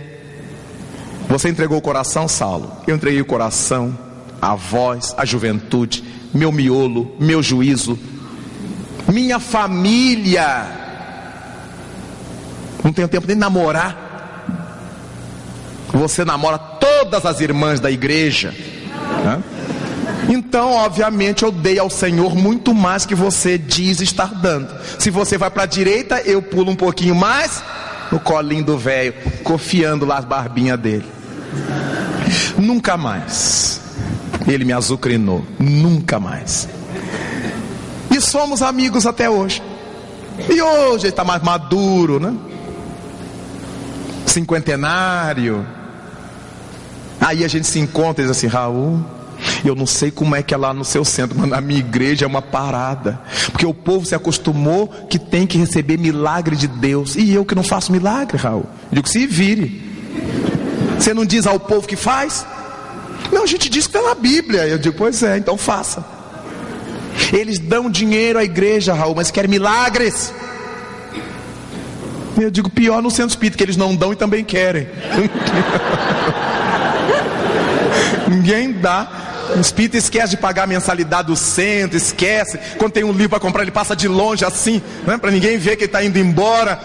Você 1.29 1.47
entregou 1.47 1.77
o 1.77 1.81
coração, 1.81 2.27
Saulo. 2.27 2.73
Eu 2.85 2.93
entreguei 2.93 3.21
o 3.21 3.25
coração, 3.25 3.97
a 4.41 4.53
voz, 4.53 5.15
a 5.17 5.23
juventude, 5.23 6.03
meu 6.33 6.51
miolo, 6.51 7.15
meu 7.17 7.41
juízo, 7.41 7.97
minha 9.07 9.39
família. 9.39 10.67
Não 12.83 12.91
tenho 12.91 13.07
tempo 13.07 13.25
nem 13.25 13.37
de 13.37 13.39
namorar. 13.39 14.43
Você 15.93 16.25
namora 16.25 16.57
todas 16.57 17.25
as 17.25 17.39
irmãs 17.39 17.79
da 17.79 17.89
igreja. 17.89 18.53
Né? 19.23 19.43
Então, 20.29 20.73
obviamente, 20.73 21.43
eu 21.43 21.51
dei 21.51 21.79
ao 21.79 21.89
Senhor 21.89 22.35
muito 22.35 22.73
mais 22.73 23.05
que 23.05 23.15
você 23.15 23.57
diz 23.57 23.99
estar 23.99 24.33
dando. 24.33 24.69
Se 24.99 25.09
você 25.09 25.37
vai 25.37 25.49
para 25.49 25.63
a 25.63 25.65
direita, 25.65 26.21
eu 26.21 26.41
pulo 26.41 26.71
um 26.71 26.75
pouquinho 26.75 27.15
mais 27.15 27.63
no 28.11 28.19
colinho 28.19 28.63
do 28.63 28.77
velho, 28.77 29.13
confiando 29.43 30.05
lá 30.05 30.17
as 30.17 30.25
barbinhas 30.25 30.79
dele. 30.79 31.05
Nunca 32.57 32.97
mais. 32.97 33.81
Ele 34.47 34.65
me 34.65 34.73
azucrinou. 34.73 35.45
Nunca 35.59 36.19
mais. 36.19 36.67
E 38.11 38.19
somos 38.19 38.61
amigos 38.61 39.05
até 39.05 39.29
hoje. 39.29 39.61
E 40.49 40.61
hoje 40.61 41.05
ele 41.05 41.09
está 41.09 41.23
mais 41.23 41.41
maduro, 41.41 42.19
né? 42.19 42.35
Cinquentenário 44.25 45.78
Aí 47.19 47.43
a 47.43 47.47
gente 47.47 47.67
se 47.67 47.79
encontra 47.79 48.23
e 48.23 48.27
diz 48.27 48.37
assim: 48.37 48.47
Raul, 48.47 49.03
eu 49.63 49.75
não 49.75 49.85
sei 49.85 50.11
como 50.11 50.35
é 50.35 50.43
que 50.43 50.53
é 50.53 50.57
lá 50.57 50.73
no 50.73 50.85
seu 50.85 51.03
centro, 51.03 51.37
mas 51.37 51.49
na 51.49 51.61
minha 51.61 51.79
igreja 51.79 52.25
é 52.25 52.27
uma 52.27 52.41
parada. 52.41 53.19
Porque 53.51 53.65
o 53.65 53.73
povo 53.73 54.05
se 54.05 54.15
acostumou 54.15 54.87
que 55.09 55.19
tem 55.19 55.45
que 55.45 55.57
receber 55.57 55.97
milagre 55.97 56.55
de 56.55 56.67
Deus. 56.67 57.15
E 57.15 57.33
eu 57.33 57.45
que 57.45 57.55
não 57.55 57.63
faço 57.63 57.91
milagre, 57.91 58.37
Raul. 58.37 58.65
Eu 58.91 58.95
digo: 58.95 59.09
se 59.09 59.25
vire. 59.27 59.89
Você 60.97 61.13
não 61.13 61.25
diz 61.25 61.47
ao 61.47 61.59
povo 61.59 61.87
que 61.87 61.95
faz? 61.95 62.45
Não, 63.31 63.43
a 63.43 63.47
gente 63.47 63.69
diz 63.69 63.85
está 63.85 64.01
na 64.01 64.15
Bíblia. 64.15 64.67
Eu 64.67 64.77
digo: 64.77 64.95
pois 64.97 65.21
é, 65.23 65.37
então 65.37 65.57
faça. 65.57 66.03
Eles 67.33 67.59
dão 67.59 67.89
dinheiro 67.89 68.39
à 68.39 68.43
igreja, 68.43 68.93
Raul, 68.93 69.15
mas 69.15 69.29
querem 69.29 69.49
milagres. 69.49 70.33
Eu 72.37 72.49
digo: 72.49 72.69
pior 72.69 73.01
no 73.01 73.11
centro 73.11 73.29
espírita, 73.29 73.57
que 73.57 73.63
eles 73.63 73.77
não 73.77 73.95
dão 73.95 74.13
e 74.13 74.15
também 74.15 74.43
querem. 74.43 74.87
Ninguém 78.29 78.73
dá. 78.73 79.07
O 79.55 79.59
espírito 79.59 79.97
esquece 79.97 80.31
de 80.31 80.37
pagar 80.37 80.63
a 80.63 80.67
mensalidade 80.67 81.27
do 81.27 81.35
centro, 81.35 81.97
esquece. 81.97 82.59
Quando 82.77 82.91
tem 82.91 83.03
um 83.03 83.11
livro 83.11 83.29
para 83.29 83.39
comprar, 83.39 83.63
ele 83.63 83.71
passa 83.71 83.95
de 83.95 84.07
longe 84.07 84.45
assim, 84.45 84.81
né, 85.05 85.17
para 85.17 85.31
ninguém 85.31 85.57
ver 85.57 85.75
que 85.75 85.83
ele 85.83 85.85
está 85.87 86.03
indo 86.03 86.19
embora. 86.19 86.79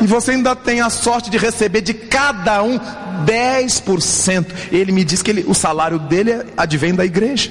E 0.00 0.06
você 0.06 0.32
ainda 0.32 0.54
tem 0.54 0.80
a 0.80 0.90
sorte 0.90 1.30
de 1.30 1.38
receber 1.38 1.80
de 1.80 1.94
cada 1.94 2.62
um 2.62 2.78
10%. 3.24 4.46
Ele 4.70 4.92
me 4.92 5.02
diz 5.04 5.22
que 5.22 5.30
ele, 5.30 5.44
o 5.48 5.54
salário 5.54 5.98
dele 5.98 6.44
advém 6.56 6.94
da 6.94 7.04
igreja. 7.04 7.50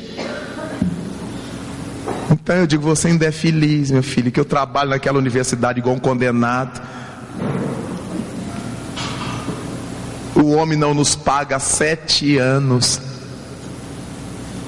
Então 2.32 2.56
eu 2.56 2.68
digo, 2.68 2.84
você 2.84 3.07
ainda 3.10 3.26
é 3.26 3.32
feliz, 3.32 3.91
meu 3.91 4.03
filho, 4.03 4.32
que 4.32 4.40
eu 4.40 4.45
trabalho 4.45 4.91
naquela 4.91 5.18
universidade 5.18 5.80
igual 5.80 5.95
um 5.95 5.99
condenado. 5.99 6.82
O 10.36 10.52
homem 10.52 10.78
não 10.78 10.94
nos 10.94 11.16
paga 11.16 11.60
sete 11.60 12.38
anos. 12.38 13.02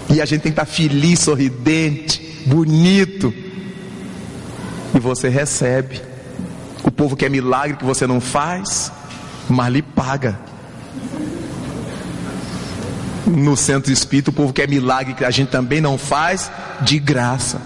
E 0.09 0.21
a 0.21 0.25
gente 0.25 0.41
tem 0.41 0.51
que 0.51 0.59
estar 0.59 0.65
feliz, 0.65 1.19
sorridente, 1.19 2.43
bonito. 2.45 3.33
E 4.95 4.99
você 4.99 5.29
recebe. 5.29 6.01
O 6.83 6.91
povo 6.91 7.15
quer 7.15 7.29
milagre 7.29 7.77
que 7.77 7.85
você 7.85 8.07
não 8.07 8.21
faz, 8.21 8.91
mas 9.49 9.71
lhe 9.71 9.81
paga. 9.81 10.39
No 13.25 13.57
centro 13.57 13.91
espírita, 13.91 14.29
o 14.29 14.33
povo 14.33 14.53
quer 14.53 14.69
milagre 14.69 15.13
que 15.13 15.25
a 15.25 15.31
gente 15.31 15.49
também 15.49 15.81
não 15.81 15.97
faz, 15.97 16.49
de 16.81 16.97
graça. 16.97 17.59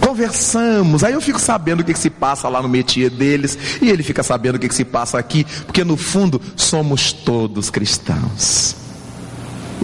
Conversamos, 0.00 1.02
aí 1.02 1.12
eu 1.12 1.20
fico 1.20 1.40
sabendo 1.40 1.80
o 1.80 1.84
que, 1.84 1.92
que 1.92 1.98
se 1.98 2.10
passa 2.10 2.48
lá 2.48 2.62
no 2.62 2.68
métier 2.68 3.10
deles, 3.10 3.58
e 3.82 3.90
ele 3.90 4.02
fica 4.02 4.22
sabendo 4.22 4.56
o 4.56 4.58
que, 4.58 4.68
que 4.68 4.74
se 4.74 4.84
passa 4.84 5.18
aqui, 5.18 5.44
porque 5.66 5.84
no 5.84 5.96
fundo 5.96 6.40
somos 6.56 7.12
todos 7.12 7.70
cristãos. 7.70 8.87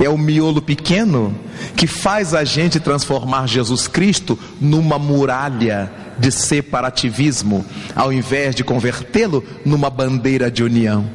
É 0.01 0.09
o 0.09 0.19
miolo 0.19 0.61
pequeno 0.61 1.35
que 1.77 1.87
faz 1.87 2.35
a 2.35 2.45
gente 2.45 2.81
transformar 2.81 3.47
Jesus 3.47 3.87
Cristo 3.87 4.39
numa 4.61 4.99
muralha 4.99 5.91
de 6.19 6.31
separativismo, 6.31 7.65
ao 7.95 8.13
invés 8.13 8.55
de 8.55 8.65
convertê-lo 8.65 9.45
numa 9.65 9.91
bandeira 9.91 10.51
de 10.51 10.63
união. 10.63 11.09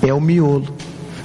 É 0.00 0.12
o 0.12 0.20
miolo. 0.20 0.76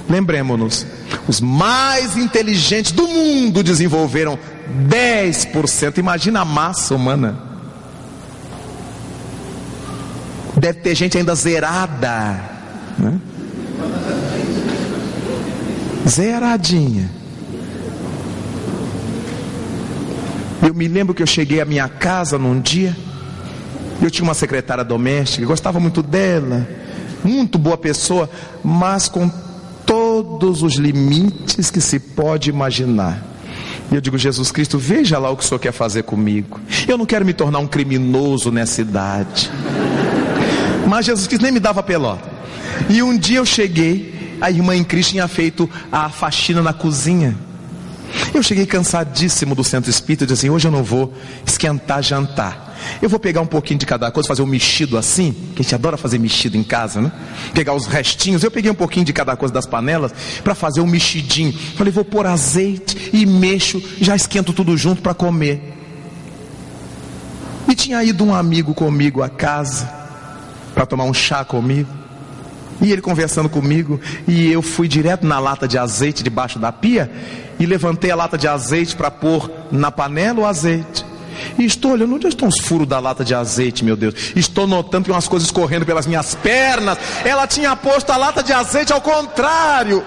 Lembremos-nos, 0.08 0.86
os 1.28 1.40
mais 1.40 2.16
inteligentes 2.16 2.92
do 2.92 3.06
mundo 3.06 3.62
desenvolveram 3.62 4.38
10%. 4.88 5.98
Imagina 5.98 6.40
a 6.40 6.44
massa 6.44 6.94
humana. 6.94 7.38
Deve 10.56 10.80
ter 10.80 10.94
gente 10.94 11.18
ainda 11.18 11.34
zerada. 11.34 12.40
Né? 12.98 13.20
Zeradinha. 16.08 17.10
Eu 20.62 20.74
me 20.74 20.88
lembro 20.88 21.14
que 21.14 21.22
eu 21.22 21.26
cheguei 21.26 21.60
à 21.60 21.64
minha 21.64 21.88
casa 21.88 22.38
num 22.38 22.60
dia, 22.60 22.96
eu 24.02 24.10
tinha 24.10 24.24
uma 24.24 24.34
secretária 24.34 24.84
doméstica, 24.84 25.46
gostava 25.46 25.78
muito 25.78 26.02
dela, 26.02 26.68
muito 27.22 27.58
boa 27.58 27.76
pessoa, 27.76 28.28
mas 28.62 29.08
com 29.08 29.30
todos 29.86 30.62
os 30.62 30.74
limites 30.74 31.70
que 31.70 31.80
se 31.80 31.98
pode 31.98 32.50
imaginar. 32.50 33.24
E 33.90 33.94
eu 33.94 34.00
digo, 34.00 34.18
Jesus 34.18 34.50
Cristo, 34.50 34.78
veja 34.78 35.18
lá 35.18 35.30
o 35.30 35.36
que 35.36 35.42
o 35.42 35.46
Senhor 35.46 35.58
quer 35.58 35.72
fazer 35.72 36.02
comigo. 36.02 36.60
Eu 36.86 36.98
não 36.98 37.06
quero 37.06 37.24
me 37.24 37.32
tornar 37.32 37.58
um 37.58 37.66
criminoso 37.66 38.50
nessa 38.50 38.82
idade. 38.82 39.50
Mas 40.86 41.06
Jesus 41.06 41.26
Cristo 41.26 41.42
nem 41.42 41.52
me 41.52 41.60
dava 41.60 41.82
pelota. 41.82 42.28
E 42.90 43.02
um 43.02 43.16
dia 43.16 43.38
eu 43.38 43.46
cheguei 43.46 44.17
a 44.40 44.50
irmã 44.50 44.74
em 44.74 44.84
Cristo 44.84 45.10
tinha 45.10 45.28
feito 45.28 45.68
a 45.90 46.08
faxina 46.08 46.62
na 46.62 46.72
cozinha. 46.72 47.36
Eu 48.32 48.42
cheguei 48.42 48.66
cansadíssimo 48.66 49.54
do 49.54 49.62
centro 49.62 49.90
espírita 49.90 50.24
e 50.24 50.26
disse 50.26 50.46
assim: 50.46 50.50
hoje 50.50 50.66
eu 50.66 50.72
não 50.72 50.82
vou 50.82 51.12
esquentar 51.46 52.02
jantar. 52.02 52.68
Eu 53.02 53.08
vou 53.08 53.18
pegar 53.18 53.40
um 53.40 53.46
pouquinho 53.46 53.78
de 53.78 53.86
cada 53.86 54.10
coisa, 54.10 54.28
fazer 54.28 54.42
um 54.42 54.46
mexido 54.46 54.96
assim, 54.96 55.32
que 55.54 55.60
a 55.60 55.62
gente 55.62 55.74
adora 55.74 55.96
fazer 55.96 56.18
mexido 56.18 56.56
em 56.56 56.62
casa, 56.62 57.00
né? 57.00 57.12
Pegar 57.52 57.74
os 57.74 57.86
restinhos. 57.86 58.42
Eu 58.42 58.50
peguei 58.50 58.70
um 58.70 58.74
pouquinho 58.74 59.04
de 59.04 59.12
cada 59.12 59.36
coisa 59.36 59.52
das 59.52 59.66
panelas 59.66 60.12
para 60.42 60.54
fazer 60.54 60.80
um 60.80 60.86
mexidinho. 60.86 61.52
Falei, 61.52 61.92
vou 61.92 62.04
pôr 62.04 62.26
azeite 62.26 63.10
e 63.12 63.26
mexo, 63.26 63.82
já 64.00 64.14
esquento 64.14 64.52
tudo 64.52 64.76
junto 64.76 65.02
para 65.02 65.12
comer. 65.12 65.74
E 67.68 67.74
tinha 67.74 68.02
ido 68.02 68.24
um 68.24 68.34
amigo 68.34 68.72
comigo 68.72 69.22
à 69.22 69.28
casa 69.28 69.88
para 70.72 70.86
tomar 70.86 71.04
um 71.04 71.12
chá 71.12 71.44
comigo. 71.44 71.90
E 72.80 72.92
ele 72.92 73.02
conversando 73.02 73.48
comigo, 73.48 74.00
e 74.26 74.50
eu 74.50 74.62
fui 74.62 74.86
direto 74.86 75.26
na 75.26 75.38
lata 75.38 75.66
de 75.66 75.76
azeite 75.76 76.22
debaixo 76.22 76.58
da 76.58 76.70
pia 76.70 77.10
e 77.58 77.66
levantei 77.66 78.10
a 78.10 78.16
lata 78.16 78.38
de 78.38 78.46
azeite 78.46 78.94
para 78.94 79.10
pôr 79.10 79.50
na 79.70 79.90
panela 79.90 80.40
o 80.40 80.46
azeite. 80.46 81.04
E 81.58 81.64
estou 81.64 81.92
olhando, 81.92 82.14
onde 82.14 82.28
estão 82.28 82.48
os 82.48 82.58
furos 82.60 82.86
da 82.86 82.98
lata 82.98 83.24
de 83.24 83.34
azeite, 83.34 83.84
meu 83.84 83.96
Deus? 83.96 84.32
Estou 84.34 84.66
notando 84.66 85.04
que 85.04 85.10
umas 85.10 85.28
coisas 85.28 85.50
correndo 85.50 85.86
pelas 85.86 86.06
minhas 86.06 86.34
pernas. 86.34 86.98
Ela 87.24 87.46
tinha 87.46 87.74
posto 87.76 88.10
a 88.10 88.16
lata 88.16 88.42
de 88.42 88.52
azeite 88.52 88.92
ao 88.92 89.00
contrário, 89.00 90.04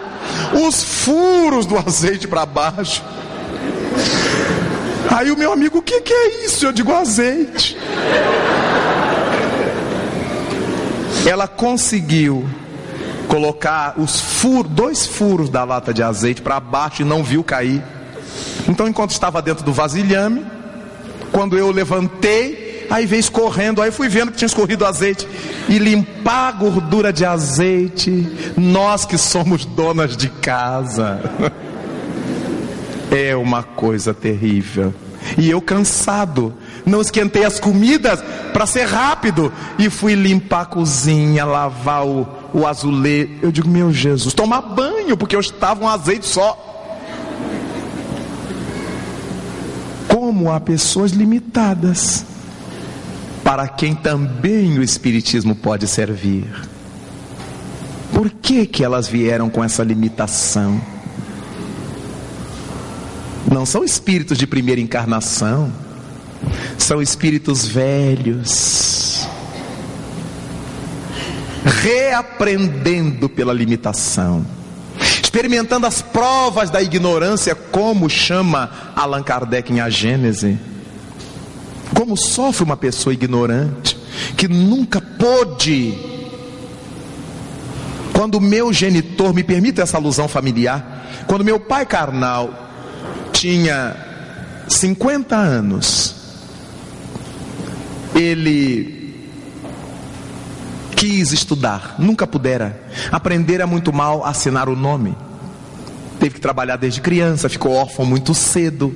os 0.66 0.84
furos 0.84 1.66
do 1.66 1.78
azeite 1.78 2.28
para 2.28 2.46
baixo. 2.46 3.04
Aí 5.10 5.32
o 5.32 5.38
meu 5.38 5.52
amigo, 5.52 5.80
o 5.80 5.82
que, 5.82 6.02
que 6.02 6.14
é 6.14 6.46
isso? 6.46 6.66
Eu 6.66 6.72
digo 6.72 6.94
azeite. 6.94 7.78
ela 11.26 11.48
conseguiu 11.48 12.48
colocar 13.32 13.94
os 13.98 14.20
furos, 14.20 14.70
dois 14.70 15.08
furos 15.08 15.50
da 15.50 15.64
lata 15.64 15.94
de 15.94 16.04
azeite 16.04 16.42
para 16.42 16.60
baixo 16.60 17.02
e 17.02 17.06
não 17.06 17.24
viu 17.24 17.42
cair. 17.46 17.82
Então, 18.68 18.90
enquanto 18.90 19.12
estava 19.12 19.42
dentro 19.42 19.64
do 19.64 19.72
vasilhame, 19.72 20.46
quando 21.32 21.58
eu 21.58 21.72
levantei, 21.72 22.86
aí 22.90 23.06
veio 23.06 23.22
escorrendo, 23.22 23.82
aí 23.82 23.90
fui 23.90 24.10
vendo 24.10 24.32
que 24.32 24.38
tinha 24.38 24.48
escorrido 24.48 24.86
azeite 24.86 25.26
e 25.70 25.78
limpar 25.78 26.50
a 26.50 26.52
gordura 26.52 27.14
de 27.14 27.24
azeite. 27.24 28.28
Nós 28.58 29.06
que 29.06 29.18
somos 29.18 29.64
donas 29.64 30.18
de 30.18 30.28
casa. 30.28 31.22
É 33.14 33.36
uma 33.36 33.62
coisa 33.62 34.14
terrível. 34.14 34.94
E 35.38 35.50
eu 35.50 35.62
cansado, 35.62 36.54
não 36.86 37.02
esquentei 37.02 37.44
as 37.44 37.60
comidas 37.60 38.20
para 38.54 38.66
ser 38.66 38.86
rápido 38.86 39.52
e 39.78 39.90
fui 39.90 40.16
limpar 40.16 40.62
a 40.62 40.66
cozinha, 40.66 41.46
lavar 41.46 42.06
o, 42.06 42.28
o 42.54 42.68
azulejo. 42.68 43.32
Eu 43.42 43.52
digo, 43.52 43.70
meu 43.70 43.92
Jesus, 43.92 44.34
tomar 44.34 44.62
banho, 44.62 45.16
porque 45.16 45.36
eu 45.36 45.40
estava 45.40 45.84
um 45.84 45.88
azeite 45.88 46.26
só. 46.26 46.68
Como 50.08 50.52
há 50.52 50.60
pessoas 50.60 51.12
limitadas, 51.12 52.26
para 53.44 53.68
quem 53.68 53.96
também 53.96 54.78
o 54.78 54.84
Espiritismo 54.84 55.56
pode 55.56 55.88
servir. 55.88 56.48
Por 58.14 58.30
que, 58.30 58.66
que 58.66 58.84
elas 58.84 59.08
vieram 59.08 59.50
com 59.50 59.64
essa 59.64 59.84
limitação? 59.84 60.80
Não 63.50 63.66
são 63.66 63.84
espíritos 63.84 64.38
de 64.38 64.46
primeira 64.46 64.80
encarnação, 64.80 65.72
são 66.82 67.02
espíritos 67.02 67.66
velhos, 67.66 69.28
reaprendendo 71.64 73.30
pela 73.30 73.54
limitação, 73.54 74.46
experimentando 75.22 75.86
as 75.86 76.02
provas 76.02 76.70
da 76.70 76.82
ignorância, 76.82 77.56
como 77.56 78.10
chama 78.10 78.72
Allan 78.96 79.24
Kardec 79.24 79.72
em 79.72 79.80
A 79.80 79.90
Gênese. 79.90 80.58
Como 81.96 82.18
sofre 82.18 82.64
uma 82.64 82.78
pessoa 82.78 83.14
ignorante 83.14 83.98
que 84.36 84.48
nunca 84.48 85.00
pôde. 85.00 85.94
Quando 88.14 88.42
meu 88.42 88.74
genitor, 88.74 89.34
me 89.34 89.44
permita 89.44 89.82
essa 89.82 89.98
alusão 89.98 90.28
familiar, 90.28 91.26
quando 91.28 91.46
meu 91.46 91.60
pai 91.60 91.86
carnal 91.86 92.70
tinha 93.32 93.96
50 94.68 95.36
anos, 95.36 96.21
ele 98.22 99.02
quis 100.96 101.32
estudar, 101.32 101.96
nunca 101.98 102.28
pudera. 102.28 102.80
Aprender 103.12 103.60
é 103.60 103.66
muito 103.66 103.92
mal 103.92 104.24
assinar 104.26 104.70
o 104.70 104.76
nome. 104.76 105.16
Teve 106.20 106.36
que 106.36 106.42
trabalhar 106.42 106.76
desde 106.76 107.02
criança, 107.02 107.50
ficou 107.50 107.74
órfão 107.74 108.06
muito 108.06 108.34
cedo. 108.36 108.96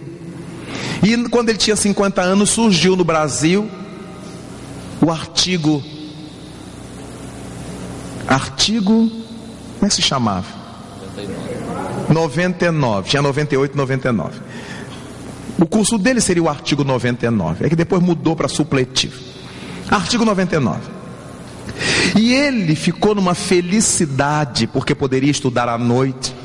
E 1.01 1.17
quando 1.29 1.49
ele 1.49 1.57
tinha 1.57 1.75
50 1.75 2.21
anos, 2.21 2.51
surgiu 2.51 2.95
no 2.95 3.03
Brasil 3.03 3.69
o 5.01 5.11
artigo. 5.11 5.83
Artigo. 8.27 9.09
Como 9.09 9.85
é 9.85 9.87
que 9.87 9.95
se 9.95 10.01
chamava? 10.01 10.45
99, 12.09 13.09
tinha 13.09 13.21
98, 13.21 13.75
99. 13.75 14.39
O 15.59 15.65
curso 15.65 15.97
dele 15.97 16.19
seria 16.19 16.43
o 16.43 16.49
artigo 16.49 16.83
99, 16.83 17.65
é 17.65 17.69
que 17.69 17.75
depois 17.75 18.01
mudou 18.01 18.35
para 18.35 18.47
supletivo. 18.47 19.19
Artigo 19.89 20.25
99. 20.25 20.79
E 22.17 22.33
ele 22.33 22.75
ficou 22.75 23.15
numa 23.15 23.33
felicidade 23.33 24.67
porque 24.67 24.93
poderia 24.93 25.31
estudar 25.31 25.69
à 25.69 25.77
noite. 25.77 26.35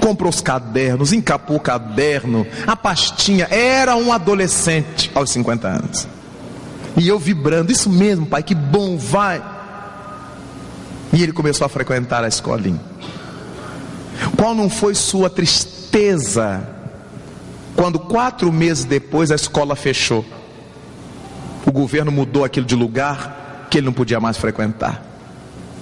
Comprou 0.00 0.30
os 0.30 0.40
cadernos, 0.40 1.12
encapou 1.12 1.56
o 1.56 1.60
caderno, 1.60 2.46
a 2.66 2.76
pastinha. 2.76 3.46
Era 3.50 3.96
um 3.96 4.12
adolescente 4.12 5.10
aos 5.14 5.30
50 5.30 5.68
anos. 5.68 6.08
E 6.96 7.08
eu 7.08 7.18
vibrando, 7.18 7.72
isso 7.72 7.90
mesmo, 7.90 8.26
pai, 8.26 8.42
que 8.42 8.54
bom, 8.54 8.96
vai. 8.96 9.42
E 11.12 11.22
ele 11.22 11.32
começou 11.32 11.64
a 11.64 11.68
frequentar 11.68 12.24
a 12.24 12.28
escolinha. 12.28 12.80
Qual 14.36 14.54
não 14.54 14.70
foi 14.70 14.94
sua 14.94 15.28
tristeza 15.28 16.75
quando 17.76 17.98
quatro 17.98 18.50
meses 18.50 18.84
depois 18.84 19.30
a 19.30 19.34
escola 19.34 19.76
fechou? 19.76 20.24
O 21.66 21.70
governo 21.70 22.10
mudou 22.10 22.44
aquilo 22.44 22.64
de 22.64 22.74
lugar 22.74 23.68
que 23.70 23.78
ele 23.78 23.86
não 23.86 23.92
podia 23.92 24.18
mais 24.18 24.36
frequentar. 24.36 25.04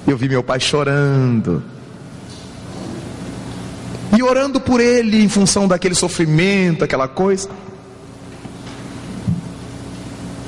Eu 0.06 0.16
vi 0.16 0.28
meu 0.28 0.42
pai 0.42 0.58
chorando. 0.58 1.62
E 4.16 4.22
orando 4.22 4.60
por 4.60 4.80
ele 4.80 5.22
em 5.22 5.28
função 5.28 5.68
daquele 5.68 5.94
sofrimento, 5.94 6.84
aquela 6.84 7.08
coisa. 7.08 7.48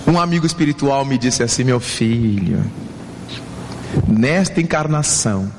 Um 0.07 0.19
amigo 0.19 0.47
espiritual 0.47 1.05
me 1.05 1.19
disse 1.19 1.43
assim: 1.43 1.65
Meu 1.65 1.81
filho, 1.81 2.65
nesta 4.07 4.61
encarnação, 4.61 5.51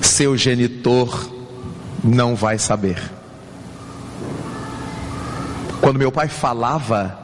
seu 0.00 0.36
genitor 0.36 1.30
não 2.02 2.34
vai 2.34 2.58
saber. 2.58 3.21
Quando 5.82 5.98
meu 5.98 6.12
pai 6.12 6.28
falava, 6.28 7.18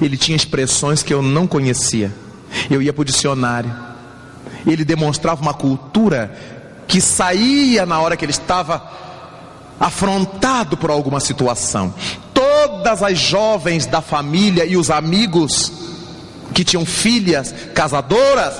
ele 0.00 0.16
tinha 0.16 0.34
expressões 0.34 1.02
que 1.02 1.12
eu 1.12 1.20
não 1.20 1.46
conhecia. 1.46 2.10
Eu 2.70 2.80
ia 2.80 2.90
para 2.90 3.02
o 3.02 3.04
dicionário. 3.04 3.70
Ele 4.66 4.82
demonstrava 4.82 5.42
uma 5.42 5.52
cultura 5.52 6.34
que 6.88 7.02
saía 7.02 7.84
na 7.84 8.00
hora 8.00 8.16
que 8.16 8.24
ele 8.24 8.32
estava 8.32 8.82
afrontado 9.78 10.74
por 10.78 10.90
alguma 10.90 11.20
situação. 11.20 11.92
Todas 12.32 13.02
as 13.02 13.18
jovens 13.18 13.84
da 13.84 14.00
família 14.00 14.64
e 14.64 14.74
os 14.74 14.90
amigos 14.90 15.70
que 16.54 16.64
tinham 16.64 16.86
filhas 16.86 17.54
casadoras 17.74 18.54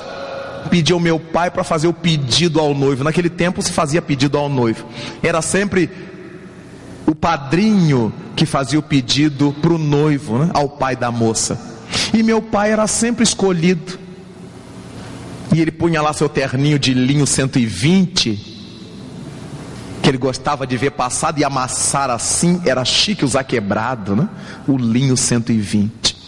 pediu 0.69 0.99
meu 0.99 1.19
pai 1.19 1.49
para 1.49 1.63
fazer 1.63 1.87
o 1.87 1.93
pedido 1.93 2.59
ao 2.59 2.75
noivo. 2.75 3.03
Naquele 3.03 3.31
tempo 3.31 3.63
se 3.63 3.71
fazia 3.71 3.99
pedido 3.99 4.37
ao 4.37 4.47
noivo. 4.47 4.85
Era 5.23 5.41
sempre 5.41 5.89
o 7.09 7.15
padrinho 7.15 8.13
que 8.35 8.45
fazia 8.45 8.77
o 8.77 8.83
pedido 8.83 9.51
para 9.59 9.73
o 9.73 9.79
noivo, 9.79 10.37
né? 10.37 10.51
ao 10.53 10.69
pai 10.69 10.95
da 10.95 11.11
moça. 11.11 11.59
E 12.13 12.21
meu 12.21 12.39
pai 12.39 12.71
era 12.71 12.85
sempre 12.85 13.23
escolhido. 13.23 13.97
E 15.53 15.59
ele 15.59 15.71
punha 15.71 16.03
lá 16.03 16.13
seu 16.13 16.29
terninho 16.29 16.77
de 16.77 16.93
linho 16.93 17.25
120, 17.25 18.35
que 20.03 20.07
ele 20.07 20.19
gostava 20.19 20.67
de 20.67 20.77
ver 20.77 20.91
passado 20.91 21.39
e 21.39 21.43
amassar 21.43 22.11
assim, 22.11 22.61
era 22.63 22.85
chique 22.85 23.25
usar 23.25 23.43
quebrado, 23.43 24.15
né? 24.15 24.29
O 24.67 24.77
linho 24.77 25.17
120 25.17 26.19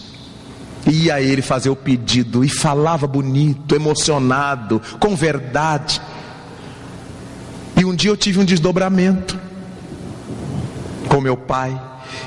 ia 0.87 1.21
ele 1.21 1.43
fazer 1.43 1.69
o 1.69 1.75
pedido 1.75 2.43
e 2.43 2.49
falava 2.49 3.05
bonito, 3.05 3.75
emocionado, 3.75 4.81
com 4.99 5.15
verdade. 5.15 6.01
E 7.77 7.85
um 7.85 7.93
dia 7.93 8.09
eu 8.09 8.17
tive 8.17 8.39
um 8.39 8.43
desdobramento 8.43 9.50
com 11.11 11.19
meu 11.19 11.35
pai, 11.35 11.77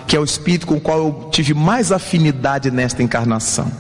que 0.06 0.14
é 0.14 0.20
o 0.20 0.24
espírito 0.24 0.66
com 0.66 0.74
o 0.74 0.80
qual 0.80 0.98
eu 0.98 1.28
tive 1.32 1.54
mais 1.54 1.90
afinidade 1.90 2.70
nesta 2.70 3.02
encarnação. 3.02 3.72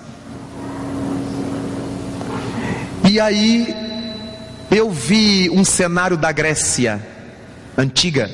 E 3.06 3.20
aí 3.20 3.76
eu 4.70 4.90
vi 4.90 5.50
um 5.50 5.62
cenário 5.62 6.16
da 6.16 6.32
Grécia 6.32 7.06
antiga 7.76 8.30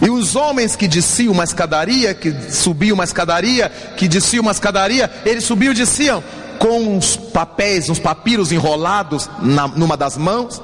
e 0.00 0.08
os 0.08 0.34
homens 0.34 0.74
que 0.74 0.88
desciam 0.88 1.34
uma 1.34 1.44
escadaria, 1.44 2.14
que 2.14 2.32
subiam 2.50 2.94
uma 2.94 3.04
escadaria, 3.04 3.70
que 3.98 4.08
desciam 4.08 4.40
uma 4.40 4.52
escadaria, 4.52 5.10
eles 5.26 5.44
subiam 5.44 5.72
e 5.72 5.76
desciam 5.76 6.24
com 6.58 6.96
uns 6.96 7.16
papéis, 7.16 7.90
uns 7.90 7.98
papiros 7.98 8.50
enrolados 8.50 9.28
na, 9.42 9.68
numa 9.68 9.96
das 9.96 10.16
mãos, 10.16 10.62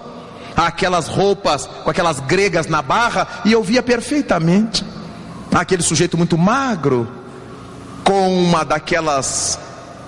aquelas 0.66 1.06
roupas 1.06 1.66
com 1.66 1.90
aquelas 1.90 2.18
gregas 2.18 2.66
na 2.66 2.82
barra, 2.82 3.28
e 3.44 3.52
eu 3.52 3.62
via 3.62 3.82
perfeitamente. 3.82 4.84
Aquele 5.52 5.82
sujeito 5.82 6.18
muito 6.18 6.36
magro, 6.36 7.08
com 8.02 8.42
uma 8.42 8.64
daquelas 8.64 9.58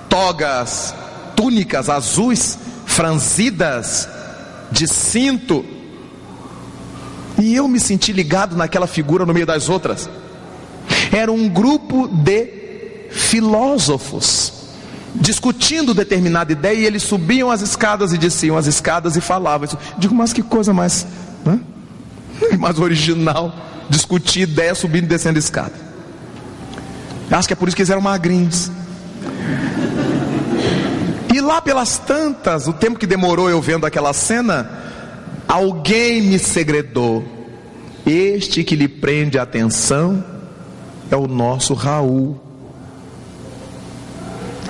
togas, 0.09 0.93
túnicas 1.37 1.89
azuis, 1.89 2.59
franzidas, 2.85 4.09
de 4.73 4.89
cinto, 4.89 5.65
e 7.39 7.55
eu 7.55 7.69
me 7.69 7.79
senti 7.79 8.13
ligado 8.13 8.57
naquela 8.57 8.87
figura 8.87 9.25
no 9.25 9.33
meio 9.33 9.47
das 9.47 9.69
outras. 9.69 10.11
Era 11.13 11.31
um 11.31 11.49
grupo 11.49 12.09
de 12.09 13.09
filósofos 13.11 14.60
discutindo 15.21 15.93
determinada 15.93 16.51
ideia 16.51 16.79
e 16.79 16.85
eles 16.85 17.03
subiam 17.03 17.51
as 17.51 17.61
escadas 17.61 18.13
e 18.13 18.19
desciam 18.19 18.57
as 18.57 18.67
escadas 18.67 19.17
e 19.17 19.21
falavam. 19.21 19.69
Digo, 19.99 20.15
mas 20.15 20.33
que 20.33 20.43
coisa 20.43 20.73
mais, 20.73 21.07
né? 21.45 21.61
mais 22.59 22.79
original 22.79 23.55
discutir 23.89 24.43
ideia 24.43 24.75
subindo 24.75 25.05
e 25.05 25.09
descendo 25.09 25.37
a 25.37 25.41
escada. 25.41 25.75
Acho 27.31 27.47
que 27.47 27.53
é 27.53 27.57
por 27.57 27.69
isso 27.69 27.77
que 27.77 27.83
eles 27.83 27.91
eram 27.91 28.01
magrinhos. 28.01 28.71
E 31.33 31.41
E 31.41 31.43
lá 31.43 31.63
pelas 31.63 31.97
tantas, 31.97 32.69
o 32.69 32.73
tempo 32.75 32.99
que 32.99 33.07
demorou 33.07 33.49
eu 33.49 33.63
vendo 33.63 33.87
aquela 33.87 34.13
cena, 34.13 34.71
alguém 35.49 36.21
me 36.21 36.39
segredou. 36.39 37.25
Este 38.05 38.63
que 38.63 38.77
lhe 38.77 38.87
prende 38.87 39.39
a 39.39 39.43
atenção 39.43 40.23
é 41.11 41.17
o 41.17 41.27
nosso 41.27 41.73
Raul. 41.73 42.39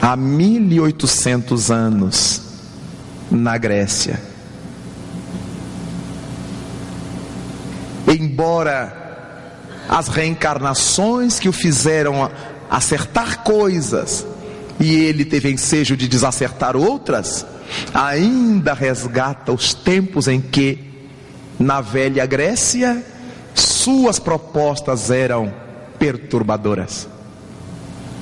Há 0.02 0.16
1800 0.16 1.70
anos 1.70 2.42
na 3.30 3.58
Grécia. 3.58 4.20
Embora 8.08 8.96
as 9.88 10.08
reencarnações 10.08 11.38
que 11.38 11.48
o 11.48 11.52
fizeram 11.52 12.30
acertar 12.70 13.42
coisas 13.42 14.26
e 14.78 14.94
ele 14.94 15.24
teve 15.24 15.52
ensejo 15.52 15.96
de 15.96 16.08
desacertar 16.08 16.76
outras, 16.76 17.44
ainda 17.92 18.72
resgata 18.72 19.52
os 19.52 19.74
tempos 19.74 20.26
em 20.26 20.40
que, 20.40 20.78
na 21.58 21.82
velha 21.82 22.24
Grécia, 22.24 23.04
suas 23.54 24.18
propostas 24.18 25.10
eram 25.10 25.52
perturbadoras. 25.98 27.09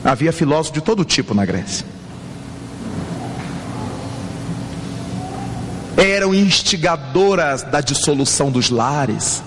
Havia 0.04 0.32
filósofos 0.32 0.72
de 0.72 0.80
todo 0.80 1.04
tipo 1.04 1.34
na 1.34 1.44
Grécia. 1.44 1.84
Eram 5.96 6.32
instigadoras 6.32 7.64
da 7.64 7.80
dissolução 7.80 8.50
dos 8.50 8.70
lares, 8.70 9.42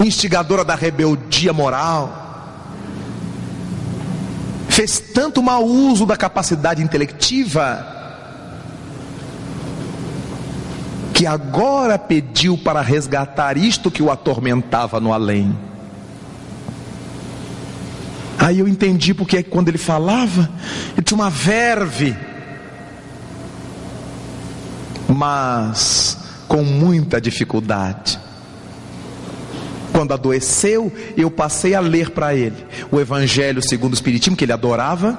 instigadora 0.00 0.64
da 0.64 0.74
rebeldia 0.74 1.52
moral. 1.52 2.22
Fez 4.68 4.98
tanto 4.98 5.40
mau 5.40 5.64
uso 5.64 6.04
da 6.04 6.16
capacidade 6.16 6.82
intelectiva 6.82 7.92
que 11.14 11.26
agora 11.26 11.96
pediu 11.96 12.58
para 12.58 12.80
resgatar 12.80 13.56
isto 13.56 13.88
que 13.88 14.02
o 14.02 14.10
atormentava 14.10 14.98
no 14.98 15.12
além. 15.12 15.56
Aí 18.44 18.58
eu 18.58 18.68
entendi 18.68 19.14
porque 19.14 19.42
quando 19.42 19.70
ele 19.70 19.78
falava, 19.78 20.50
ele 20.92 21.02
tinha 21.02 21.16
uma 21.16 21.30
verve, 21.30 22.14
mas 25.08 26.18
com 26.46 26.62
muita 26.62 27.18
dificuldade. 27.18 28.20
Quando 29.92 30.12
adoeceu, 30.12 30.92
eu 31.16 31.30
passei 31.30 31.74
a 31.74 31.80
ler 31.80 32.10
para 32.10 32.34
ele 32.34 32.66
o 32.92 33.00
Evangelho 33.00 33.62
segundo 33.62 33.92
o 33.92 33.94
Espiritismo, 33.94 34.36
que 34.36 34.44
ele 34.44 34.52
adorava, 34.52 35.18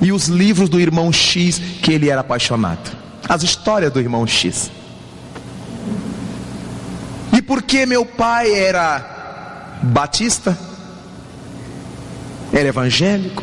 e 0.00 0.10
os 0.10 0.28
livros 0.28 0.70
do 0.70 0.80
irmão 0.80 1.12
X, 1.12 1.58
que 1.82 1.92
ele 1.92 2.08
era 2.08 2.22
apaixonado. 2.22 2.90
As 3.28 3.42
histórias 3.42 3.92
do 3.92 4.00
irmão 4.00 4.26
X. 4.26 4.70
E 7.36 7.42
porque 7.42 7.84
meu 7.84 8.06
pai 8.06 8.50
era 8.50 9.78
batista, 9.82 10.56
era 12.52 12.68
evangélico. 12.68 13.42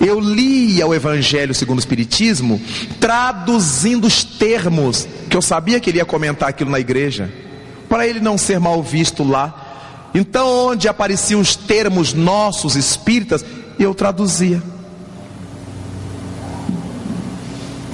Eu 0.00 0.20
lia 0.20 0.86
o 0.86 0.94
Evangelho 0.94 1.54
segundo 1.54 1.78
o 1.78 1.80
Espiritismo, 1.80 2.60
traduzindo 3.00 4.06
os 4.06 4.22
termos, 4.22 5.08
que 5.28 5.36
eu 5.36 5.42
sabia 5.42 5.80
que 5.80 5.90
ele 5.90 5.98
ia 5.98 6.04
comentar 6.04 6.50
aquilo 6.50 6.70
na 6.70 6.78
igreja, 6.78 7.32
para 7.88 8.06
ele 8.06 8.20
não 8.20 8.36
ser 8.36 8.60
mal 8.60 8.82
visto 8.82 9.24
lá. 9.24 10.10
Então, 10.14 10.68
onde 10.68 10.86
apareciam 10.86 11.40
os 11.40 11.56
termos 11.56 12.12
nossos 12.12 12.76
espíritas, 12.76 13.44
eu 13.78 13.94
traduzia. 13.94 14.62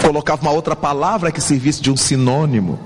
Colocava 0.01 0.43
uma 0.43 0.51
outra 0.51 0.75
palavra 0.75 1.31
que 1.31 1.41
servisse 1.41 1.81
de 1.81 1.91
um 1.91 1.97
sinônimo. 1.97 2.79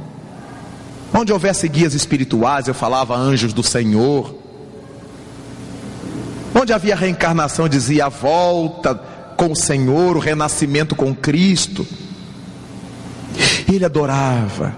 Onde 1.12 1.32
houvesse 1.32 1.68
guias 1.68 1.94
espirituais, 1.94 2.68
eu 2.68 2.74
falava 2.74 3.16
anjos 3.16 3.52
do 3.52 3.62
Senhor. 3.62 4.45
Onde 6.59 6.73
havia 6.73 6.97
reencarnação, 6.97 7.69
dizia 7.69 8.07
a 8.07 8.09
volta 8.09 8.95
com 9.37 9.53
o 9.53 9.57
Senhor, 9.57 10.16
o 10.16 10.20
renascimento 10.20 10.97
com 10.97 11.15
Cristo. 11.15 11.87
Ele 13.70 13.85
adorava. 13.85 14.74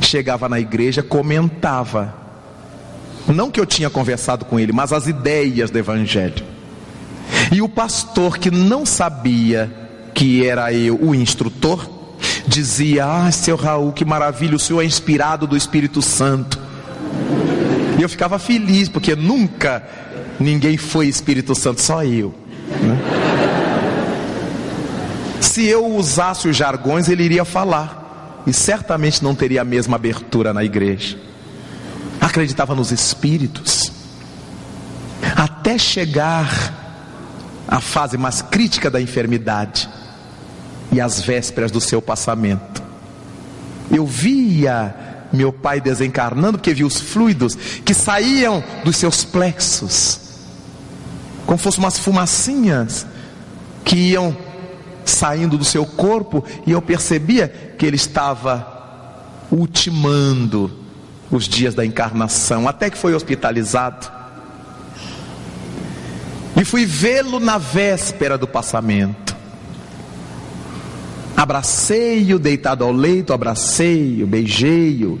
Chegava 0.00 0.48
na 0.48 0.58
igreja, 0.58 1.04
comentava. 1.04 2.12
Não 3.28 3.48
que 3.48 3.60
eu 3.60 3.66
tinha 3.66 3.88
conversado 3.88 4.44
com 4.44 4.58
ele, 4.58 4.72
mas 4.72 4.92
as 4.92 5.06
ideias 5.06 5.70
do 5.70 5.78
Evangelho. 5.78 6.44
E 7.52 7.62
o 7.62 7.68
pastor 7.68 8.36
que 8.36 8.50
não 8.50 8.84
sabia 8.84 9.70
que 10.12 10.44
era 10.44 10.72
eu 10.72 10.98
o 11.00 11.14
instrutor, 11.14 11.88
dizia: 12.46 13.06
Ah, 13.06 13.30
seu 13.30 13.54
Raul, 13.54 13.92
que 13.92 14.04
maravilha, 14.04 14.56
o 14.56 14.58
senhor 14.58 14.82
é 14.82 14.84
inspirado 14.84 15.46
do 15.46 15.56
Espírito 15.56 16.02
Santo. 16.02 16.58
E 17.98 18.02
eu 18.02 18.08
ficava 18.08 18.38
feliz, 18.38 18.88
porque 18.88 19.14
nunca 19.14 19.82
ninguém 20.40 20.76
foi 20.76 21.06
Espírito 21.06 21.54
Santo, 21.54 21.82
só 21.82 22.02
eu. 22.02 22.34
Né? 22.80 23.30
Se 25.40 25.66
eu 25.66 25.86
usasse 25.86 26.48
os 26.48 26.56
jargões, 26.56 27.08
ele 27.08 27.22
iria 27.22 27.44
falar, 27.44 28.42
e 28.46 28.52
certamente 28.52 29.22
não 29.22 29.34
teria 29.34 29.62
a 29.62 29.64
mesma 29.64 29.96
abertura 29.96 30.54
na 30.54 30.64
igreja. 30.64 31.18
Acreditava 32.20 32.74
nos 32.74 32.90
espíritos, 32.90 33.92
até 35.36 35.76
chegar 35.76 37.62
à 37.68 37.80
fase 37.80 38.16
mais 38.16 38.42
crítica 38.42 38.90
da 38.90 39.00
enfermidade 39.00 39.88
e 40.92 41.00
às 41.00 41.20
vésperas 41.20 41.70
do 41.70 41.80
seu 41.80 42.00
passamento. 42.00 42.82
Eu 43.90 44.06
via 44.06 44.94
meu 45.32 45.52
pai 45.52 45.80
desencarnando, 45.80 46.58
porque 46.58 46.74
via 46.74 46.86
os 46.86 47.00
fluidos 47.00 47.54
que 47.84 47.94
saíam 47.94 48.62
dos 48.84 48.96
seus 48.96 49.24
plexos 49.24 50.29
como 51.50 51.58
fossem 51.58 51.82
umas 51.82 51.98
fumacinhas 51.98 53.04
que 53.84 53.96
iam 53.96 54.36
saindo 55.04 55.58
do 55.58 55.64
seu 55.64 55.84
corpo, 55.84 56.44
e 56.64 56.70
eu 56.70 56.80
percebia 56.80 57.48
que 57.76 57.84
ele 57.84 57.96
estava 57.96 59.34
ultimando 59.50 60.70
os 61.28 61.48
dias 61.48 61.74
da 61.74 61.84
encarnação, 61.84 62.68
até 62.68 62.88
que 62.88 62.96
foi 62.96 63.16
hospitalizado. 63.16 64.08
E 66.56 66.64
fui 66.64 66.86
vê-lo 66.86 67.40
na 67.40 67.58
véspera 67.58 68.38
do 68.38 68.46
passamento. 68.46 69.36
Abracei-o, 71.36 72.38
deitado 72.38 72.84
ao 72.84 72.92
leito, 72.92 73.32
abracei-o, 73.32 74.24
beijei-o. 74.24 75.20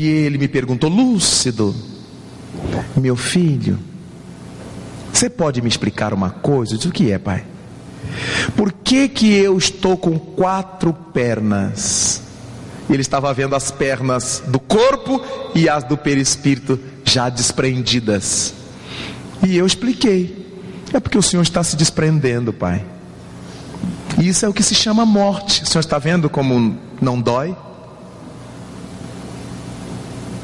E 0.00 0.06
ele 0.06 0.38
me 0.38 0.48
perguntou, 0.48 0.88
lúcido, 0.88 1.76
meu 2.96 3.14
filho, 3.14 3.91
você 5.22 5.30
pode 5.30 5.62
me 5.62 5.68
explicar 5.68 6.12
uma 6.12 6.30
coisa? 6.30 6.74
Disse, 6.74 6.88
o 6.88 6.90
que 6.90 7.12
é, 7.12 7.16
pai? 7.16 7.44
Por 8.56 8.72
que 8.72 9.08
que 9.08 9.32
eu 9.32 9.56
estou 9.56 9.96
com 9.96 10.18
quatro 10.18 10.92
pernas? 10.92 12.20
Ele 12.90 13.02
estava 13.02 13.32
vendo 13.32 13.54
as 13.54 13.70
pernas 13.70 14.42
do 14.48 14.58
corpo 14.58 15.22
e 15.54 15.68
as 15.68 15.84
do 15.84 15.96
perispírito 15.96 16.76
já 17.04 17.28
desprendidas. 17.28 18.52
E 19.46 19.56
eu 19.56 19.64
expliquei. 19.64 20.44
É 20.92 20.98
porque 20.98 21.16
o 21.16 21.22
Senhor 21.22 21.42
está 21.42 21.62
se 21.62 21.76
desprendendo, 21.76 22.52
pai. 22.52 22.84
Isso 24.18 24.44
é 24.44 24.48
o 24.48 24.52
que 24.52 24.64
se 24.64 24.74
chama 24.74 25.06
morte. 25.06 25.62
O 25.62 25.66
Senhor 25.66 25.82
está 25.82 25.98
vendo 25.98 26.28
como 26.28 26.76
não 27.00 27.20
dói? 27.20 27.56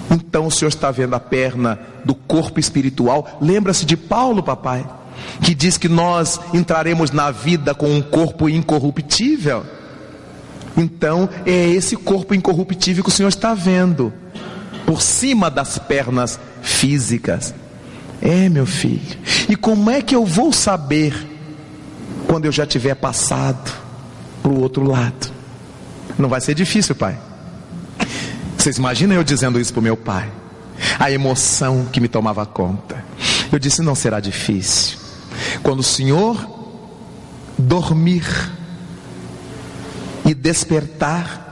Então 0.09 0.47
o 0.47 0.53
Senhor 0.53 0.69
está 0.69 0.93
vendo 0.93 1.15
a 1.15 1.21
perna 1.21 1.81
do 2.09 2.15
corpo 2.15 2.59
espiritual. 2.59 3.39
Lembra-se 3.39 3.85
de 3.85 3.95
Paulo, 3.95 4.43
papai, 4.43 4.89
que 5.43 5.55
diz 5.55 5.77
que 5.77 5.91
nós 5.91 6.41
entraremos 6.55 7.11
na 7.11 7.31
vida 7.31 7.75
com 7.75 7.93
um 7.93 8.01
corpo 8.01 8.49
incorruptível. 8.49 9.63
Então 10.75 11.29
é 11.45 11.69
esse 11.69 11.97
corpo 11.97 12.35
incorruptível 12.35 13.05
que 13.05 13.11
o 13.11 13.13
Senhor 13.13 13.29
está 13.29 13.53
vendo, 13.53 14.11
por 14.87 15.03
cima 15.03 15.51
das 15.51 15.79
pernas 15.79 16.41
físicas. 16.63 17.55
É, 18.23 18.49
meu 18.49 18.65
filho. 18.65 19.19
E 19.47 19.55
como 19.55 19.91
é 19.91 20.01
que 20.01 20.17
eu 20.17 20.25
vou 20.25 20.51
saber 20.51 21.15
quando 22.27 22.47
eu 22.47 22.53
já 22.53 22.65
tiver 22.65 22.95
passado 22.95 23.71
para 24.43 24.51
o 24.51 24.63
outro 24.63 24.83
lado? 24.83 25.31
Não 26.19 26.29
vai 26.29 26.41
ser 26.41 26.55
difícil, 26.55 26.95
pai. 26.95 27.19
Vocês 28.57 28.79
imaginam 28.79 29.15
eu 29.15 29.23
dizendo 29.23 29.61
isso 29.61 29.73
para 29.75 29.81
o 29.81 29.83
meu 29.83 29.97
pai? 29.97 30.29
A 30.99 31.11
emoção 31.11 31.87
que 31.87 32.01
me 32.01 32.09
tomava 32.09 32.45
conta. 32.47 33.05
Eu 33.51 33.59
disse: 33.59 33.83
não 33.83 33.95
será 33.95 34.21
difícil. 34.21 34.99
Quando 35.63 35.81
o 35.81 35.85
Senhor 35.85 36.37
dormir 37.59 38.25
e 40.25 40.35
despertar, 40.35 41.47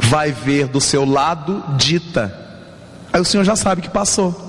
vai 0.00 0.32
ver 0.32 0.66
do 0.66 0.80
seu 0.80 1.04
lado 1.04 1.62
Dita. 1.76 2.46
Aí 3.12 3.20
o 3.20 3.24
Senhor 3.24 3.44
já 3.44 3.56
sabe 3.56 3.82
que 3.82 3.88
passou. 3.88 4.46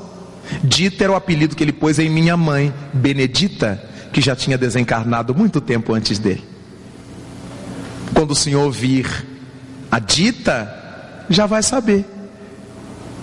Dita 0.64 1.04
era 1.04 1.14
o 1.14 1.16
apelido 1.16 1.56
que 1.56 1.64
ele 1.64 1.72
pôs 1.72 2.00
em 2.00 2.10
minha 2.10 2.36
mãe, 2.36 2.74
Benedita, 2.94 3.82
que 4.12 4.22
já 4.22 4.36
tinha 4.36 4.58
desencarnado 4.58 5.36
muito 5.36 5.62
tempo 5.62 5.94
antes 5.94 6.18
dele. 6.18 6.44
Quando 8.14 8.32
o 8.32 8.36
senhor 8.36 8.70
vir 8.72 9.08
a 9.92 10.00
dita, 10.00 11.24
já 11.30 11.46
vai 11.46 11.62
saber. 11.62 12.06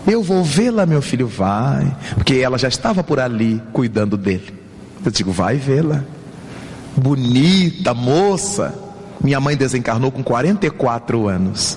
Eu 0.07 0.23
vou 0.23 0.45
vê-la, 0.45 0.87
meu 0.87 1.03
filho, 1.03 1.27
vai, 1.27 1.95
porque 2.15 2.37
ela 2.37 2.57
já 2.57 2.69
estava 2.69 3.03
por 3.03 3.19
ali 3.19 3.61
cuidando 3.73 4.17
dele. 4.17 4.55
Eu 5.05 5.11
digo, 5.11 5.33
vai 5.33 5.57
vê-la. 5.57 6.05
Bonita 6.97 7.93
moça. 7.93 8.75
Minha 9.21 9.41
mãe 9.41 9.57
desencarnou 9.57 10.13
com 10.13 10.23
44 10.23 11.27
anos. 11.27 11.77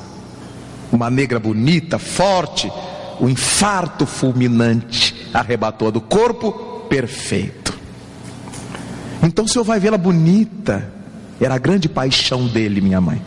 Uma 0.92 1.10
negra 1.10 1.40
bonita, 1.40 1.98
forte, 1.98 2.72
o 3.20 3.28
infarto 3.28 4.06
fulminante 4.06 5.30
arrebatou 5.34 5.92
do 5.92 6.02
corpo 6.02 6.52
perfeito. 6.88 7.78
Então 9.24 9.46
o 9.46 9.48
senhor 9.48 9.64
vai 9.64 9.80
vê-la 9.80 9.98
bonita. 9.98 10.92
Era 11.42 11.56
a 11.56 11.60
grande 11.60 11.90
paixão 11.90 12.48
dele, 12.48 12.82
minha 12.82 13.02
mãe. 13.02 13.22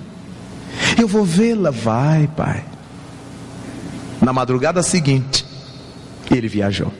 Eu 0.99 1.09
vou 1.09 1.25
vê-la, 1.25 1.71
vai, 1.71 2.29
pai. 2.37 2.65
Na 4.23 4.33
madrugada 4.33 4.85
seguinte, 4.85 5.45
ele 6.31 6.47
viajou. 6.47 6.93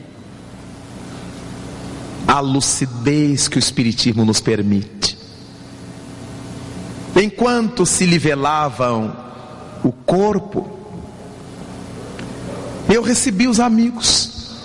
A 2.27 2.41
lucidez 2.41 3.47
que 3.47 3.57
o 3.57 3.59
Espiritismo 3.59 4.25
nos 4.25 4.41
permite. 4.41 5.17
Enquanto 7.15 7.85
se 7.85 8.05
livelavam 8.05 9.15
o 9.85 9.91
corpo, 9.93 10.69
eu 12.89 13.01
recebi 13.01 13.47
os 13.47 13.61
amigos, 13.61 14.57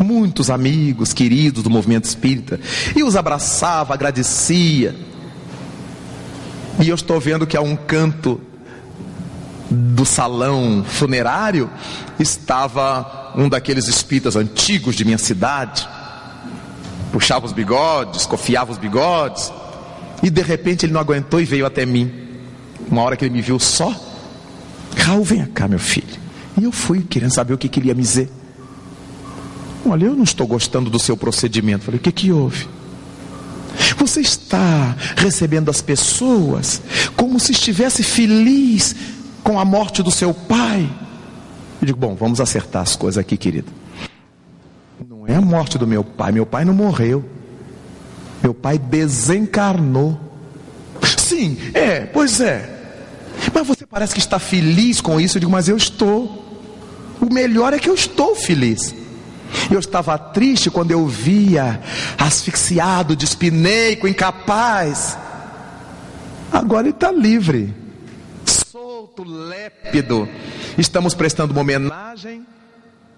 muitos 0.00 0.50
amigos 0.50 1.12
queridos 1.12 1.62
do 1.62 1.70
movimento 1.70 2.06
espírita, 2.06 2.58
e 2.96 3.04
os 3.04 3.14
abraçava, 3.14 3.94
agradecia. 3.94 4.96
E 6.80 6.88
eu 6.88 6.96
estou 6.96 7.20
vendo 7.20 7.46
que 7.46 7.56
há 7.56 7.60
um 7.60 7.76
canto 7.76 8.40
do 9.72 10.04
salão 10.04 10.84
funerário 10.84 11.70
estava 12.18 13.32
um 13.36 13.48
daqueles 13.48 13.88
espíritas 13.88 14.36
antigos 14.36 14.94
de 14.94 15.04
minha 15.04 15.18
cidade. 15.18 15.88
Puxava 17.10 17.46
os 17.46 17.52
bigodes, 17.52 18.26
cofiava 18.26 18.72
os 18.72 18.78
bigodes. 18.78 19.52
E 20.22 20.30
de 20.30 20.42
repente 20.42 20.86
ele 20.86 20.92
não 20.92 21.00
aguentou 21.00 21.40
e 21.40 21.44
veio 21.44 21.66
até 21.66 21.84
mim. 21.84 22.10
Uma 22.88 23.02
hora 23.02 23.16
que 23.16 23.24
ele 23.24 23.34
me 23.34 23.42
viu 23.42 23.58
só, 23.58 23.94
Raul, 24.96 25.24
vem 25.24 25.44
cá, 25.46 25.66
meu 25.66 25.78
filho. 25.78 26.20
E 26.60 26.64
eu 26.64 26.72
fui 26.72 27.02
querendo 27.02 27.32
saber 27.32 27.54
o 27.54 27.58
que, 27.58 27.68
que 27.68 27.80
ele 27.80 27.88
ia 27.88 27.94
me 27.94 28.02
dizer. 28.02 28.30
Olha, 29.84 30.06
eu 30.06 30.14
não 30.14 30.24
estou 30.24 30.46
gostando 30.46 30.90
do 30.90 30.98
seu 30.98 31.16
procedimento. 31.16 31.84
Falei, 31.84 31.98
o 31.98 32.02
que, 32.02 32.12
que 32.12 32.30
houve? 32.30 32.68
Você 33.96 34.20
está 34.20 34.94
recebendo 35.16 35.70
as 35.70 35.80
pessoas 35.80 36.82
como 37.16 37.40
se 37.40 37.52
estivesse 37.52 38.02
feliz 38.02 38.94
com 39.42 39.58
a 39.58 39.64
morte 39.64 40.02
do 40.02 40.10
seu 40.10 40.32
pai. 40.32 40.88
Eu 41.80 41.86
digo, 41.86 41.98
bom, 41.98 42.14
vamos 42.14 42.40
acertar 42.40 42.82
as 42.82 42.94
coisas 42.94 43.18
aqui, 43.18 43.36
querido. 43.36 43.72
Não 45.08 45.26
é 45.26 45.34
a 45.34 45.40
morte 45.40 45.76
do 45.76 45.86
meu 45.86 46.04
pai, 46.04 46.32
meu 46.32 46.46
pai 46.46 46.64
não 46.64 46.74
morreu. 46.74 47.24
Meu 48.42 48.54
pai 48.54 48.78
desencarnou. 48.78 50.18
Sim, 51.18 51.56
é, 51.74 52.00
pois 52.00 52.40
é. 52.40 52.68
Mas 53.52 53.66
você 53.66 53.86
parece 53.86 54.14
que 54.14 54.20
está 54.20 54.38
feliz 54.38 55.00
com 55.00 55.20
isso. 55.20 55.36
Eu 55.36 55.40
digo, 55.40 55.52
mas 55.52 55.68
eu 55.68 55.76
estou. 55.76 56.40
O 57.20 57.32
melhor 57.32 57.72
é 57.72 57.78
que 57.78 57.88
eu 57.88 57.94
estou 57.94 58.34
feliz. 58.34 58.94
Eu 59.70 59.78
estava 59.78 60.18
triste 60.18 60.70
quando 60.70 60.90
eu 60.90 61.06
via 61.06 61.80
asfixiado, 62.18 63.14
despineco, 63.16 64.08
incapaz. 64.08 65.16
Agora 66.52 66.86
ele 66.86 66.94
está 66.94 67.10
livre 67.10 67.81
solto, 69.12 69.24
lépido. 69.24 70.28
Estamos 70.78 71.14
prestando 71.14 71.52
uma 71.52 71.60
homenagem 71.60 72.46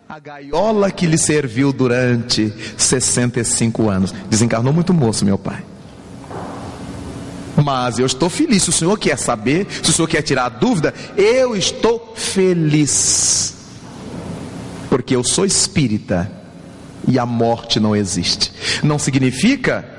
à 0.09 0.19
gaiola 0.19 0.91
que 0.91 1.07
lhe 1.07 1.16
serviu 1.16 1.73
durante 1.73 2.53
65 2.77 3.89
anos. 3.89 4.12
Desencarnou 4.29 4.73
muito 4.73 4.93
moço, 4.93 5.25
meu 5.25 5.39
pai. 5.39 5.65
Mas 7.62 7.99
eu 7.99 8.07
estou 8.07 8.29
feliz. 8.29 8.65
Se 8.65 8.71
o 8.71 8.73
senhor 8.73 8.99
quer 8.99 9.16
saber, 9.16 9.66
se 9.83 9.91
o 9.91 9.93
senhor 9.93 10.09
quer 10.09 10.23
tirar 10.23 10.47
a 10.47 10.49
dúvida, 10.49 10.93
eu 11.16 11.55
estou 11.55 12.15
feliz. 12.16 13.55
Porque 14.91 15.15
eu 15.15 15.23
sou 15.23 15.45
espírita 15.45 16.31
e 17.07 17.19
a 17.19 17.27
morte 17.27 17.79
não 17.79 17.95
existe. 17.95 18.53
Não 18.83 18.99
significa 18.99 19.94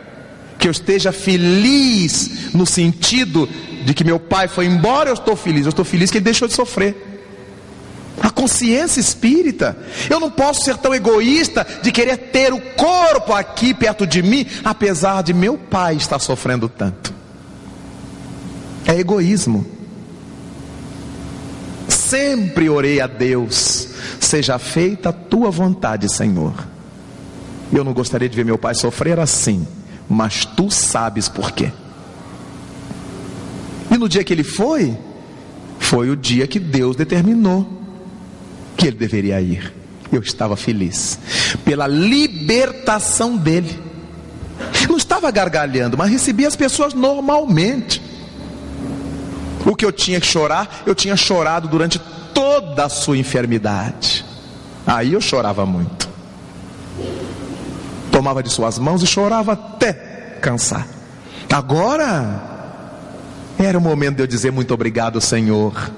que 0.58 0.68
eu 0.68 0.72
esteja 0.72 1.12
feliz 1.12 2.54
no 2.54 2.66
sentido 2.66 3.48
de 3.86 3.94
que 3.94 4.04
meu 4.04 4.20
pai 4.20 4.48
foi 4.48 4.66
embora, 4.66 5.10
eu 5.10 5.14
estou 5.14 5.36
feliz. 5.36 5.66
Eu 5.66 5.70
estou 5.70 5.86
feliz 5.86 6.10
que 6.10 6.18
ele 6.18 6.26
deixou 6.26 6.48
de 6.48 6.54
sofrer. 6.54 7.14
A 8.22 8.30
consciência 8.30 9.00
espírita. 9.00 9.78
Eu 10.10 10.20
não 10.20 10.32
posso 10.32 10.64
ser 10.64 10.78
tão 10.78 10.94
egoísta 10.96 11.66
de 11.84 11.92
querer 11.92 12.18
ter 12.18 12.54
o 12.54 12.60
corpo 12.60 13.34
aqui 13.34 13.74
perto 13.74 14.08
de 14.08 14.24
mim, 14.24 14.46
apesar 14.64 15.22
de 15.22 15.34
meu 15.34 15.58
pai 15.58 15.96
estar 15.96 16.20
sofrendo 16.20 16.68
tanto. 16.68 17.14
É 18.88 18.98
egoísmo. 18.98 19.66
Sempre 21.88 22.70
orei 22.70 23.02
a 23.02 23.08
Deus, 23.08 23.90
seja 24.20 24.58
feita 24.58 25.10
a 25.10 25.14
tua 25.14 25.52
vontade, 25.52 26.12
Senhor. 26.12 26.54
Eu 27.74 27.84
não 27.84 27.94
gostaria 27.94 28.30
de 28.30 28.36
ver 28.36 28.46
meu 28.46 28.58
pai 28.58 28.76
sofrer 28.76 29.20
assim, 29.20 29.68
mas 30.10 30.46
tu 30.46 30.70
sabes 30.70 31.28
por 31.28 31.52
quê. 31.52 31.72
E 33.92 33.98
no 33.98 34.10
dia 34.10 34.24
que 34.24 34.34
ele 34.34 34.44
foi, 34.44 34.98
foi 35.80 36.10
o 36.10 36.16
dia 36.16 36.48
que 36.48 36.60
Deus 36.60 36.96
determinou 36.96 37.68
que 38.76 38.88
ele 38.88 38.98
deveria 38.98 39.40
ir. 39.42 39.74
Eu 40.12 40.22
estava 40.22 40.56
feliz 40.56 41.20
pela 41.64 41.88
libertação 41.88 43.36
dele. 43.36 43.80
Não 44.88 44.98
estava 44.98 45.30
gargalhando, 45.32 45.98
mas 45.98 46.12
recebia 46.12 46.48
as 46.48 46.56
pessoas 46.56 46.94
normalmente. 46.94 48.02
O 49.66 49.76
que 49.76 49.84
eu 49.84 49.92
tinha 49.92 50.20
que 50.20 50.28
chorar, 50.28 50.84
eu 50.86 50.94
tinha 50.94 51.16
chorado 51.16 51.68
durante 51.68 52.00
toda 52.34 52.86
a 52.86 52.90
sua 52.90 53.18
enfermidade. 53.18 54.24
Aí 54.86 55.14
eu 55.14 55.22
chorava 55.22 55.66
muito. 55.66 56.08
Tomava 58.16 58.42
de 58.42 58.50
suas 58.50 58.80
mãos 58.80 59.04
e 59.04 59.06
chorava 59.06 59.52
até 59.52 59.92
cansar. 60.42 60.88
Agora, 61.52 62.42
era 63.60 63.78
o 63.78 63.82
momento 63.82 64.16
de 64.16 64.24
eu 64.24 64.28
dizer 64.28 64.54
muito 64.54 64.74
obrigado, 64.74 65.20
Senhor, 65.20 65.92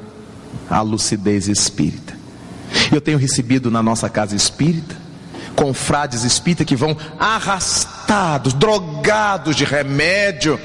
à 0.67 0.81
lucidez 0.81 1.47
espírita. 1.47 2.17
Eu 2.91 2.99
tenho 2.99 3.19
recebido 3.19 3.69
na 3.69 3.83
nossa 3.83 4.09
casa 4.09 4.35
espírita, 4.35 4.95
confrades 5.55 6.23
espíritas 6.23 6.65
que 6.65 6.75
vão 6.75 6.97
arrastados, 7.19 8.51
drogados 8.55 9.55
de 9.55 9.63
remédio, 9.63 10.59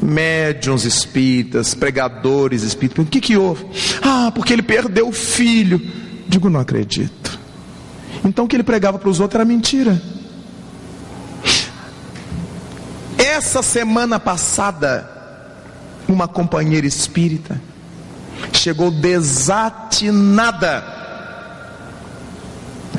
médiuns 0.00 0.84
espíritas, 0.84 1.74
pregadores 1.74 2.62
espíritas. 2.62 3.04
O 3.04 3.08
que, 3.08 3.20
que 3.20 3.36
houve? 3.36 3.66
Ah, 4.00 4.30
porque 4.32 4.52
ele 4.52 4.62
perdeu 4.62 5.08
o 5.08 5.12
filho. 5.12 5.84
Digo, 6.28 6.48
não 6.48 6.60
acredito. 6.60 7.17
Então 8.24 8.44
o 8.44 8.48
que 8.48 8.56
ele 8.56 8.62
pregava 8.62 8.98
para 8.98 9.08
os 9.08 9.20
outros 9.20 9.36
era 9.36 9.44
mentira. 9.44 10.00
Essa 13.16 13.62
semana 13.62 14.20
passada, 14.20 15.08
uma 16.08 16.28
companheira 16.28 16.86
espírita, 16.86 17.60
chegou 18.52 18.90
desatinada. 18.90 20.84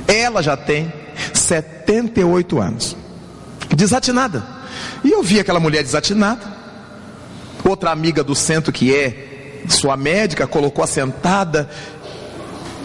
Ela 0.08 0.42
já 0.42 0.58
tem 0.58 0.92
78 1.34 2.60
anos, 2.60 2.98
desatinada. 3.76 4.44
E 5.04 5.12
eu 5.12 5.24
vi 5.24 5.40
aquela 5.40 5.60
mulher 5.60 5.84
desatinada. 5.84 6.60
Outra 7.64 7.92
amiga 7.92 8.24
do 8.24 8.36
centro, 8.36 8.72
que 8.72 8.96
é 8.96 9.64
sua 9.68 9.96
médica, 9.96 10.48
colocou 10.48 10.84
assentada. 10.84 11.70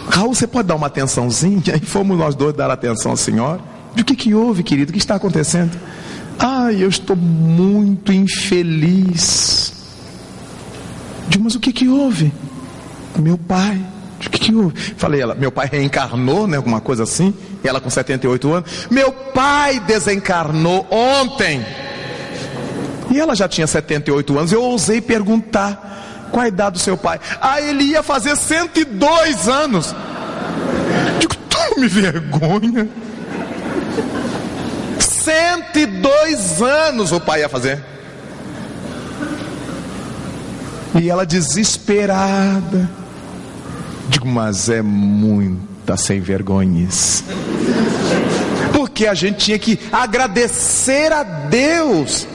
Raul, 0.09 0.35
você 0.35 0.47
pode 0.47 0.69
dar 0.69 0.75
uma 0.75 0.87
atençãozinha? 0.87 1.63
Aí 1.75 1.81
fomos 1.81 2.17
nós 2.19 2.35
dois 2.35 2.55
dar 2.55 2.71
atenção 2.71 3.13
à 3.13 3.17
senhora. 3.17 3.61
O 3.99 4.05
que, 4.05 4.17
que 4.17 4.35
houve, 4.35 4.63
querido? 4.63 4.91
O 4.91 4.93
que 4.93 4.99
está 4.99 5.15
acontecendo? 5.15 5.79
Ai, 6.39 6.83
eu 6.83 6.89
estou 6.89 7.17
muito 7.17 8.13
infeliz. 8.13 9.73
Digo, 11.29 11.45
mas 11.45 11.55
o 11.55 11.61
que 11.61 11.73
que 11.73 11.89
houve? 11.89 12.33
Meu 13.17 13.39
pai. 13.39 13.81
O 14.27 14.31
que 14.31 14.39
que 14.39 14.55
houve? 14.55 14.75
Falei, 14.97 15.21
ela, 15.21 15.35
meu 15.35 15.53
pai 15.53 15.69
reencarnou, 15.71 16.47
né? 16.47 16.57
Alguma 16.57 16.81
coisa 16.81 17.05
assim. 17.05 17.33
Ela 17.63 17.81
com 17.81 17.89
78 17.89 18.53
anos. 18.53 18.89
Meu 18.91 19.13
pai 19.13 19.81
desencarnou 19.81 20.87
ontem. 20.91 21.65
E 23.11 23.21
ela 23.21 23.35
já 23.35 23.49
tinha 23.49 23.67
78 23.67 24.39
anos. 24.39 24.53
Eu 24.53 24.63
ousei 24.63 25.01
perguntar 25.01 25.94
qual 26.31 26.45
a 26.45 26.49
idade 26.49 26.75
do 26.75 26.79
seu 26.79 26.97
pai. 26.97 27.21
Ah, 27.41 27.61
ele 27.61 27.85
ia 27.85 28.03
fazer 28.03 28.37
102 28.37 29.49
anos. 29.49 29.95
Digo, 31.21 31.35
tome 31.49 31.89
vergonha. 31.89 32.89
102 34.99 35.65
102 35.75 36.63
anos 36.63 37.13
o 37.13 37.21
pai 37.21 37.41
ia 37.41 37.49
fazer. 37.49 37.83
E 41.01 41.11
ela 41.11 41.27
desesperada. 41.27 42.89
Digo, 44.09 44.29
mas 44.29 44.69
é 44.69 44.81
muita 44.81 45.97
sem 45.97 46.21
vergonhice. 46.21 47.25
Porque 48.73 49.07
a 49.07 49.15
gente 49.15 49.39
tinha 49.39 49.59
que 49.59 49.79
agradecer 49.91 51.13
a 51.13 51.23
Deus. 51.23 52.29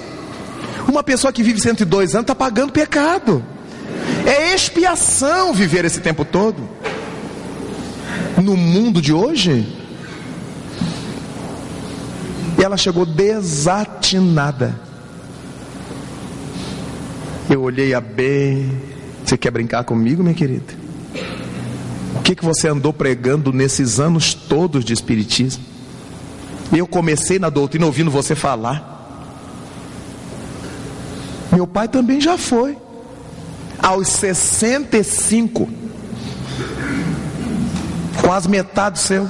Uma 0.87 1.03
pessoa 1.03 1.31
que 1.31 1.43
vive 1.43 1.61
102 1.61 2.15
anos 2.15 2.23
está 2.23 2.35
pagando 2.35 2.73
pecado. 2.73 3.43
É 4.29 4.53
expiação 4.53 5.55
viver 5.55 5.85
esse 5.85 5.99
tempo 5.99 6.23
todo. 6.23 6.69
No 8.37 8.55
mundo 8.55 9.01
de 9.01 9.11
hoje, 9.11 9.65
ela 12.63 12.77
chegou 12.77 13.07
desatinada. 13.07 14.79
Eu 17.49 17.63
olhei 17.63 17.95
a 17.95 17.99
bem. 17.99 18.79
Você 19.25 19.35
quer 19.35 19.49
brincar 19.49 19.83
comigo, 19.83 20.21
minha 20.21 20.35
querida? 20.35 20.75
O 22.17 22.21
que, 22.21 22.35
que 22.35 22.45
você 22.45 22.67
andou 22.67 22.93
pregando 22.93 23.51
nesses 23.51 23.99
anos 23.99 24.35
todos 24.35 24.85
de 24.85 24.93
Espiritismo? 24.93 25.63
Eu 26.71 26.85
comecei 26.85 27.39
na 27.39 27.49
doutrina 27.49 27.87
ouvindo 27.87 28.11
você 28.11 28.35
falar. 28.35 28.95
Meu 31.51 31.65
pai 31.65 31.87
também 31.87 32.21
já 32.21 32.37
foi. 32.37 32.77
Aos 33.81 34.07
65. 34.09 35.69
Quase 38.21 38.49
metade 38.49 38.93
do 38.93 38.99
seu. 38.99 39.29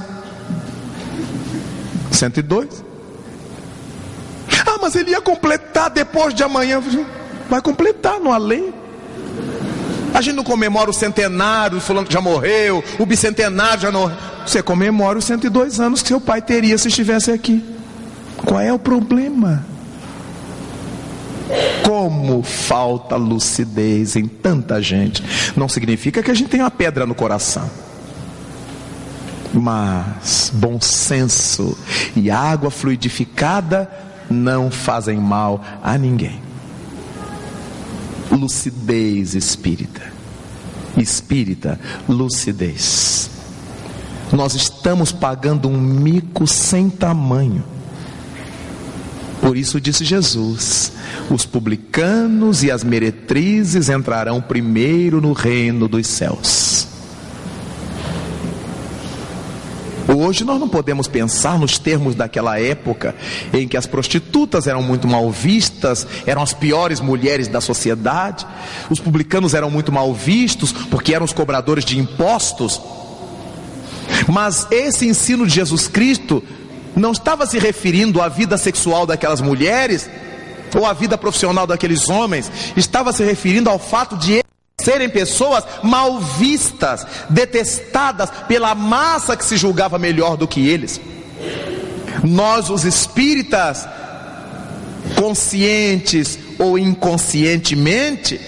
102. 2.12 2.84
Ah, 4.66 4.78
mas 4.80 4.94
ele 4.94 5.10
ia 5.10 5.20
completar 5.20 5.90
depois 5.90 6.34
de 6.34 6.42
amanhã. 6.42 6.82
Vai 7.48 7.60
completar 7.62 8.20
no 8.20 8.32
além. 8.32 8.74
A 10.12 10.20
gente 10.20 10.34
não 10.34 10.44
comemora 10.44 10.90
o 10.90 10.92
centenário, 10.92 11.80
fulano 11.80 12.06
já 12.10 12.20
morreu, 12.20 12.82
o 12.98 13.06
bicentenário 13.06 13.80
já 13.80 13.92
não. 13.92 14.10
Você 14.44 14.62
comemora 14.62 15.18
os 15.18 15.24
102 15.24 15.78
anos 15.80 16.02
que 16.02 16.08
seu 16.08 16.20
pai 16.20 16.42
teria 16.42 16.76
se 16.76 16.88
estivesse 16.88 17.30
aqui. 17.30 17.64
Qual 18.36 18.60
é 18.60 18.72
o 18.72 18.78
problema? 18.78 19.64
Como 21.84 22.42
falta 22.42 23.16
lucidez 23.16 24.16
em 24.16 24.26
tanta 24.26 24.80
gente. 24.80 25.22
Não 25.56 25.68
significa 25.68 26.22
que 26.22 26.30
a 26.30 26.34
gente 26.34 26.50
tenha 26.50 26.64
uma 26.64 26.70
pedra 26.70 27.06
no 27.06 27.14
coração. 27.14 27.68
Mas 29.52 30.52
bom 30.54 30.80
senso 30.80 31.76
e 32.14 32.30
água 32.30 32.70
fluidificada 32.70 33.90
não 34.30 34.70
fazem 34.70 35.18
mal 35.18 35.60
a 35.82 35.98
ninguém. 35.98 36.40
Lucidez 38.30 39.34
espírita. 39.34 40.02
Espírita, 40.96 41.78
lucidez. 42.08 43.28
Nós 44.32 44.54
estamos 44.54 45.10
pagando 45.10 45.68
um 45.68 45.80
mico 45.80 46.46
sem 46.46 46.88
tamanho 46.88 47.64
por 49.40 49.56
isso 49.56 49.80
disse 49.80 50.04
Jesus: 50.04 50.92
os 51.30 51.44
publicanos 51.46 52.62
e 52.62 52.70
as 52.70 52.84
meretrizes 52.84 53.88
entrarão 53.88 54.40
primeiro 54.40 55.20
no 55.20 55.32
reino 55.32 55.88
dos 55.88 56.06
céus. 56.06 56.88
Hoje 60.16 60.42
nós 60.42 60.58
não 60.58 60.68
podemos 60.68 61.06
pensar 61.06 61.56
nos 61.56 61.78
termos 61.78 62.16
daquela 62.16 62.58
época 62.60 63.14
em 63.52 63.68
que 63.68 63.76
as 63.76 63.86
prostitutas 63.86 64.66
eram 64.66 64.82
muito 64.82 65.06
mal 65.06 65.30
vistas, 65.30 66.06
eram 66.26 66.42
as 66.42 66.52
piores 66.52 67.00
mulheres 67.00 67.46
da 67.46 67.60
sociedade, 67.60 68.44
os 68.90 68.98
publicanos 68.98 69.54
eram 69.54 69.70
muito 69.70 69.92
mal 69.92 70.12
vistos 70.12 70.72
porque 70.72 71.14
eram 71.14 71.24
os 71.24 71.32
cobradores 71.32 71.84
de 71.84 71.98
impostos. 71.98 72.80
Mas 74.26 74.66
esse 74.70 75.06
ensino 75.06 75.46
de 75.46 75.54
Jesus 75.54 75.86
Cristo 75.86 76.42
não 76.96 77.12
estava 77.12 77.46
se 77.46 77.58
referindo 77.58 78.20
à 78.20 78.28
vida 78.28 78.56
sexual 78.58 79.06
daquelas 79.06 79.40
mulheres 79.40 80.08
ou 80.76 80.86
à 80.86 80.92
vida 80.92 81.18
profissional 81.18 81.66
daqueles 81.66 82.08
homens, 82.08 82.50
estava 82.76 83.12
se 83.12 83.24
referindo 83.24 83.68
ao 83.68 83.78
fato 83.78 84.16
de 84.16 84.42
serem 84.80 85.08
pessoas 85.08 85.64
mal 85.82 86.18
vistas, 86.20 87.06
detestadas 87.28 88.30
pela 88.48 88.74
massa 88.74 89.36
que 89.36 89.44
se 89.44 89.56
julgava 89.56 89.98
melhor 89.98 90.36
do 90.36 90.48
que 90.48 90.66
eles. 90.68 91.00
Nós, 92.24 92.70
os 92.70 92.84
espíritas, 92.84 93.86
conscientes 95.16 96.38
ou 96.58 96.78
inconscientemente, 96.78 98.40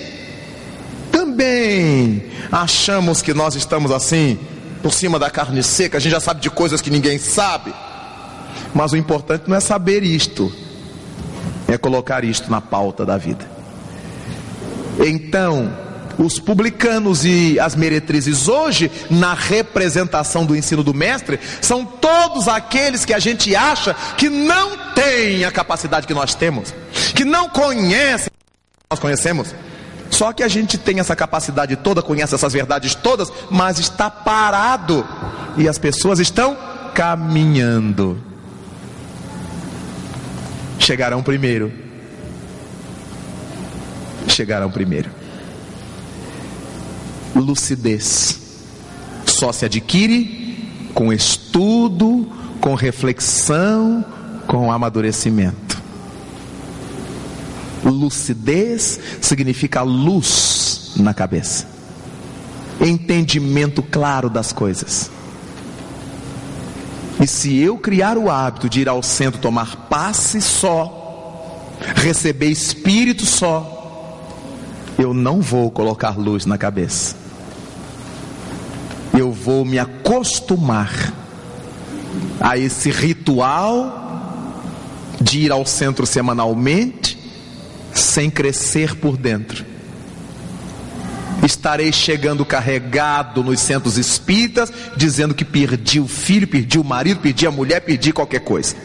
também 1.10 2.24
achamos 2.50 3.22
que 3.22 3.34
nós 3.34 3.54
estamos 3.54 3.90
assim, 3.90 4.38
por 4.82 4.92
cima 4.92 5.18
da 5.18 5.30
carne 5.30 5.62
seca, 5.62 5.98
a 5.98 6.00
gente 6.00 6.12
já 6.12 6.20
sabe 6.20 6.40
de 6.40 6.50
coisas 6.50 6.80
que 6.80 6.90
ninguém 6.90 7.18
sabe. 7.18 7.72
Mas 8.74 8.92
o 8.92 8.96
importante 8.96 9.44
não 9.48 9.56
é 9.56 9.60
saber 9.60 10.02
isto, 10.02 10.52
é 11.68 11.76
colocar 11.76 12.24
isto 12.24 12.50
na 12.50 12.60
pauta 12.60 13.04
da 13.04 13.16
vida. 13.16 13.50
Então, 14.98 15.72
os 16.18 16.38
publicanos 16.38 17.24
e 17.24 17.58
as 17.58 17.74
meretrizes 17.74 18.48
hoje, 18.48 18.90
na 19.10 19.34
representação 19.34 20.44
do 20.44 20.54
ensino 20.54 20.82
do 20.82 20.94
mestre, 20.94 21.40
são 21.60 21.84
todos 21.84 22.48
aqueles 22.48 23.04
que 23.04 23.14
a 23.14 23.18
gente 23.18 23.54
acha 23.54 23.94
que 24.16 24.28
não 24.28 24.92
têm 24.94 25.44
a 25.44 25.50
capacidade 25.50 26.06
que 26.06 26.14
nós 26.14 26.34
temos, 26.34 26.74
que 27.14 27.24
não 27.24 27.48
conhecem 27.48 28.28
que 28.28 28.86
nós 28.90 29.00
conhecemos. 29.00 29.54
Só 30.10 30.32
que 30.32 30.42
a 30.42 30.48
gente 30.48 30.76
tem 30.76 31.00
essa 31.00 31.16
capacidade 31.16 31.74
toda, 31.76 32.02
conhece 32.02 32.34
essas 32.34 32.52
verdades 32.52 32.94
todas, 32.94 33.32
mas 33.50 33.78
está 33.78 34.10
parado 34.10 35.06
e 35.56 35.66
as 35.66 35.78
pessoas 35.78 36.18
estão 36.18 36.56
caminhando 36.94 38.31
chegarão 40.82 41.22
primeiro. 41.22 41.72
Chegarão 44.28 44.70
primeiro. 44.70 45.10
Lucidez 47.34 48.40
só 49.26 49.52
se 49.52 49.64
adquire 49.64 50.90
com 50.94 51.12
estudo, 51.12 52.30
com 52.60 52.74
reflexão, 52.74 54.04
com 54.46 54.70
amadurecimento. 54.70 55.80
Lucidez 57.84 59.00
significa 59.20 59.82
luz 59.82 60.92
na 60.96 61.12
cabeça, 61.12 61.66
entendimento 62.80 63.82
claro 63.82 64.28
das 64.28 64.52
coisas. 64.52 65.10
E 67.22 67.26
se 67.28 67.56
eu 67.56 67.78
criar 67.78 68.18
o 68.18 68.28
hábito 68.28 68.68
de 68.68 68.80
ir 68.80 68.88
ao 68.88 69.00
centro 69.00 69.40
tomar 69.40 69.86
passe 69.88 70.40
só, 70.42 71.70
receber 71.94 72.48
espírito 72.48 73.24
só, 73.24 74.18
eu 74.98 75.14
não 75.14 75.40
vou 75.40 75.70
colocar 75.70 76.18
luz 76.18 76.46
na 76.46 76.58
cabeça. 76.58 77.14
Eu 79.16 79.30
vou 79.30 79.64
me 79.64 79.78
acostumar 79.78 81.14
a 82.40 82.58
esse 82.58 82.90
ritual 82.90 84.00
de 85.20 85.42
ir 85.42 85.52
ao 85.52 85.64
centro 85.64 86.04
semanalmente 86.04 87.16
sem 87.94 88.28
crescer 88.30 88.96
por 88.96 89.16
dentro 89.16 89.71
estarei 91.46 91.92
chegando 91.92 92.44
carregado 92.44 93.42
nos 93.42 93.60
centros 93.60 93.98
espíritas, 93.98 94.72
dizendo 94.96 95.34
que 95.34 95.44
perdi 95.44 96.00
o 96.00 96.06
filho, 96.06 96.46
perdi 96.46 96.78
o 96.78 96.84
marido, 96.84 97.20
perdi 97.20 97.46
a 97.46 97.50
mulher, 97.50 97.80
perdi 97.80 98.12
qualquer 98.12 98.40
coisa. 98.40 98.76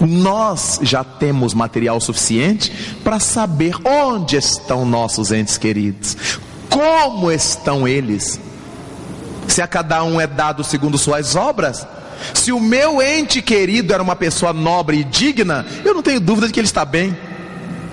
Nós 0.00 0.80
já 0.82 1.04
temos 1.04 1.54
material 1.54 2.00
suficiente 2.00 2.96
para 3.04 3.20
saber 3.20 3.74
onde 3.84 4.36
estão 4.36 4.84
nossos 4.84 5.30
entes 5.30 5.56
queridos, 5.56 6.16
como 6.68 7.30
estão 7.30 7.86
eles, 7.86 8.40
se 9.46 9.62
a 9.62 9.66
cada 9.66 10.02
um 10.02 10.20
é 10.20 10.26
dado 10.26 10.64
segundo 10.64 10.98
suas 10.98 11.36
obras. 11.36 11.86
Se 12.34 12.52
o 12.52 12.60
meu 12.60 13.02
ente 13.02 13.42
querido 13.42 13.92
era 13.92 14.02
uma 14.02 14.14
pessoa 14.14 14.52
nobre 14.52 14.98
e 14.98 15.04
digna, 15.04 15.66
eu 15.84 15.92
não 15.92 16.02
tenho 16.02 16.20
dúvida 16.20 16.46
de 16.46 16.52
que 16.52 16.60
ele 16.60 16.66
está 16.66 16.84
bem. 16.84 17.16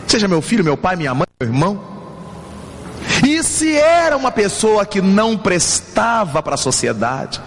Seja 0.07 0.27
meu 0.27 0.41
filho, 0.41 0.63
meu 0.63 0.77
pai, 0.77 0.95
minha 0.95 1.13
mãe, 1.13 1.25
meu 1.39 1.49
irmão. 1.49 1.98
E 3.25 3.43
se 3.43 3.75
era 3.75 4.15
uma 4.15 4.31
pessoa 4.31 4.85
que 4.85 5.01
não 5.01 5.37
prestava 5.37 6.41
para 6.41 6.55
a 6.55 6.57
sociedade, 6.57 7.41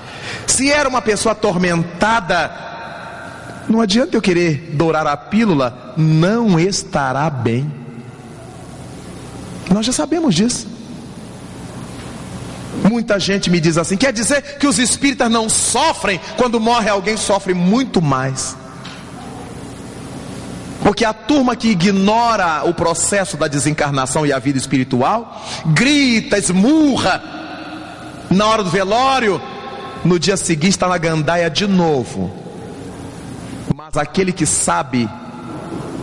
se 0.47 0.71
era 0.71 0.89
uma 0.89 1.01
pessoa 1.01 1.33
atormentada, 1.33 2.51
não 3.69 3.81
adianta 3.81 4.17
eu 4.17 4.23
querer 4.23 4.71
dourar 4.75 5.07
a 5.07 5.17
pílula, 5.17 5.95
não 5.97 6.59
estará 6.59 7.29
bem. 7.31 7.73
Nós 9.71 9.87
já 9.87 9.93
sabemos 9.93 10.35
disso. 10.35 10.69
Muita 12.89 13.19
gente 13.19 13.51
me 13.51 13.61
diz 13.61 13.79
assim: 13.79 13.97
quer 13.97 14.13
dizer 14.13 14.59
que 14.59 14.67
os 14.67 14.79
espíritas 14.79 15.31
não 15.31 15.49
sofrem, 15.49 16.21
quando 16.37 16.61
morre 16.61 16.89
alguém, 16.89 17.17
sofre 17.17 17.55
muito 17.55 18.03
mais. 18.03 18.57
Porque 20.83 21.05
a 21.05 21.13
turma 21.13 21.55
que 21.55 21.69
ignora 21.69 22.65
o 22.65 22.75
processo 22.75 23.37
da 23.37 23.47
desencarnação 23.47 24.27
e 24.27 24.33
a 24.33 24.39
vida 24.39 24.59
espiritual, 24.59 25.41
grita, 25.67 26.39
esmurra 26.39 27.23
na 28.31 28.47
hora 28.47 28.65
do 28.65 28.71
velório, 28.71 29.41
no 30.05 30.19
dia 30.19 30.37
seguinte 30.37 30.71
está 30.71 30.89
na 30.89 30.99
gandaia 30.99 31.49
de 31.49 31.67
novo. 31.67 32.33
Mas 33.75 33.97
aquele 33.97 34.33
que 34.33 34.45
sabe 34.45 35.09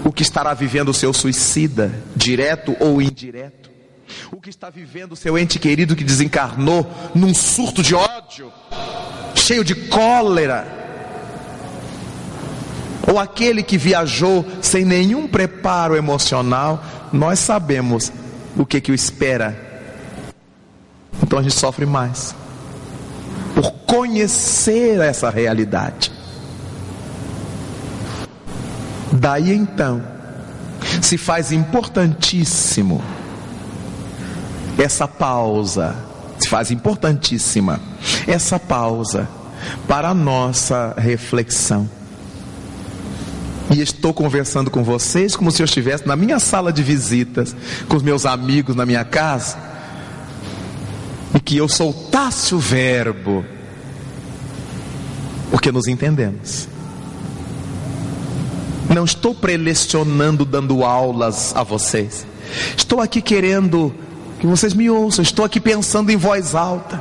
o 0.06 0.12
que 0.12 0.24
estará 0.24 0.54
vivendo 0.54 0.90
o 0.90 0.94
seu 0.94 1.14
suicida, 1.14 1.92
direto 2.16 2.76
ou 2.80 3.02
indireto, 3.02 3.70
o 4.32 4.40
que 4.40 4.50
está 4.50 4.70
vivendo 4.70 5.12
o 5.12 5.16
seu 5.16 5.38
ente 5.38 5.60
querido 5.60 5.96
que 5.96 6.04
desencarnou 6.04 6.90
num 7.14 7.34
surto 7.34 7.84
de 7.84 7.94
ódio, 7.94 8.52
cheio 9.36 9.64
de 9.64 9.76
cólera, 9.76 10.89
ou 13.08 13.20
aquele 13.20 13.64
que 13.64 13.78
viajou 13.78 14.46
sem 14.62 14.86
nenhum 14.86 15.28
preparo 15.28 15.96
emocional, 15.96 16.84
nós 17.12 17.40
sabemos 17.40 18.12
o 18.58 18.66
que 18.66 18.82
que 18.82 18.92
o 18.92 18.96
espera. 18.96 19.58
Então 21.22 21.40
a 21.40 21.42
gente 21.42 21.56
sofre 21.56 21.86
mais 21.86 22.36
por 23.56 23.72
conhecer 23.86 25.00
essa 25.00 25.30
realidade. 25.30 26.12
Daí 29.12 29.54
então 29.54 30.02
se 31.02 31.18
faz 31.18 31.52
importantíssimo 31.52 33.04
essa 34.78 35.08
pausa, 35.08 35.96
se 36.40 36.48
faz 36.48 36.72
importantíssima 36.72 37.80
essa 38.28 38.58
pausa 38.60 39.28
para 39.88 40.10
a 40.10 40.14
nossa 40.14 40.94
reflexão. 40.98 41.99
E 43.72 43.82
estou 43.82 44.14
conversando 44.14 44.72
com 44.72 44.84
vocês 44.84 45.36
como 45.36 45.52
se 45.52 45.62
eu 45.62 45.66
estivesse 45.66 46.08
na 46.08 46.16
minha 46.16 46.40
sala 46.40 46.74
de 46.74 46.82
visitas, 46.82 47.56
com 47.88 47.96
os 47.96 48.02
meus 48.02 48.26
amigos 48.26 48.76
na 48.76 48.86
minha 48.86 49.06
casa, 49.06 49.58
e 51.36 51.40
que 51.40 51.56
eu 51.58 51.70
soltasse 51.70 52.56
o 52.56 52.60
verbo, 52.60 53.46
porque 55.52 55.72
nos 55.72 55.88
entendemos. 55.88 56.68
Não 58.94 59.06
estou 59.06 59.36
prelecionando, 59.36 60.44
dando 60.44 60.84
aulas 60.84 61.56
a 61.56 61.62
vocês. 61.62 62.26
Estou 62.76 63.00
aqui 63.00 63.22
querendo 63.22 63.94
que 64.40 64.48
vocês 64.48 64.74
me 64.74 64.90
ouçam. 64.90 65.22
Estou 65.22 65.46
aqui 65.46 65.60
pensando 65.60 66.12
em 66.12 66.18
voz 66.18 66.56
alta. 66.56 67.00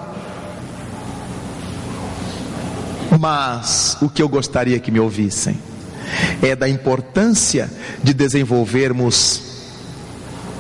Mas 3.19 3.97
o 4.03 4.09
que 4.11 4.23
eu 4.23 4.29
gostaria 4.29 4.79
que 4.79 4.91
me 4.91 5.01
ouvissem 5.01 5.59
é 6.43 6.55
da 6.55 6.69
importância 6.69 7.71
de 8.03 8.13
desenvolvermos 8.13 9.43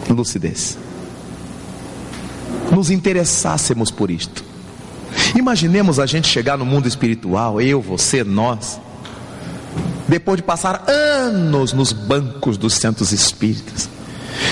lucidez. 0.09 0.79
Nos 2.70 2.91
interessássemos 2.91 3.91
por 3.91 4.11
isto. 4.11 4.45
Imaginemos 5.35 5.99
a 5.99 6.07
gente 6.07 6.29
chegar 6.29 6.57
no 6.57 6.65
mundo 6.65 6.87
espiritual, 6.89 7.61
eu, 7.61 7.81
você, 7.81 8.25
nós, 8.25 8.81
depois 10.07 10.39
de 10.39 10.43
passar 10.43 10.85
anos 10.89 11.73
nos 11.73 11.93
bancos 11.93 12.57
dos 12.57 12.75
centros 12.75 13.12
espíritas, 13.12 13.89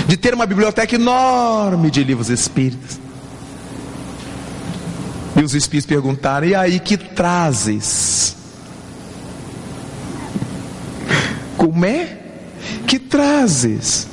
de 0.07 0.17
ter 0.17 0.35
uma 0.35 0.47
biblioteca 0.47 0.95
enorme 0.95 1.91
de 1.91 2.05
livros 2.05 2.29
espíritas. 2.29 3.01
E 5.37 5.43
os 5.43 5.55
espíritos 5.55 5.87
perguntaram: 5.87 6.47
e 6.47 6.55
aí 6.55 6.81
que 6.81 6.97
trazes? 6.97 8.37
Como 11.67 11.85
é 11.85 12.17
que 12.87 12.97
trazes? 12.97 14.07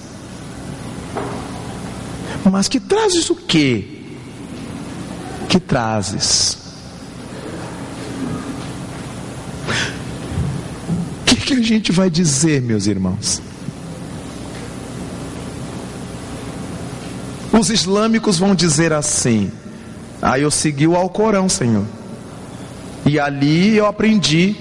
Mas 2.52 2.68
que 2.68 2.80
trazes 2.80 3.30
o 3.30 3.36
quê? 3.36 4.02
Que 5.48 5.60
trazes? 5.60 6.58
O 11.22 11.26
que, 11.26 11.36
que 11.36 11.54
a 11.54 11.62
gente 11.62 11.92
vai 11.92 12.10
dizer, 12.10 12.60
meus 12.60 12.88
irmãos? 12.88 13.40
Os 17.52 17.70
islâmicos 17.70 18.40
vão 18.40 18.56
dizer 18.56 18.92
assim: 18.92 19.52
aí 20.20 20.40
ah, 20.42 20.44
eu 20.44 20.50
segui 20.50 20.88
o 20.88 20.96
Alcorão, 20.96 21.48
Senhor. 21.48 21.86
E 23.06 23.20
ali 23.20 23.78
eu 23.78 23.86
aprendi 23.86 24.56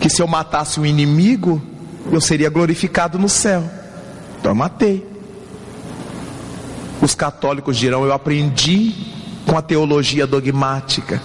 que 0.00 0.10
se 0.10 0.20
eu 0.20 0.26
matasse 0.26 0.80
um 0.80 0.84
inimigo, 0.84 1.62
eu 2.10 2.20
seria 2.20 2.50
glorificado 2.50 3.18
no 3.18 3.28
céu. 3.28 3.62
Então 4.38 4.52
eu 4.52 4.54
matei. 4.54 5.06
Os 7.00 7.14
católicos 7.14 7.76
dirão: 7.76 8.04
Eu 8.04 8.12
aprendi 8.12 8.94
com 9.46 9.56
a 9.56 9.62
teologia 9.62 10.26
dogmática 10.26 11.20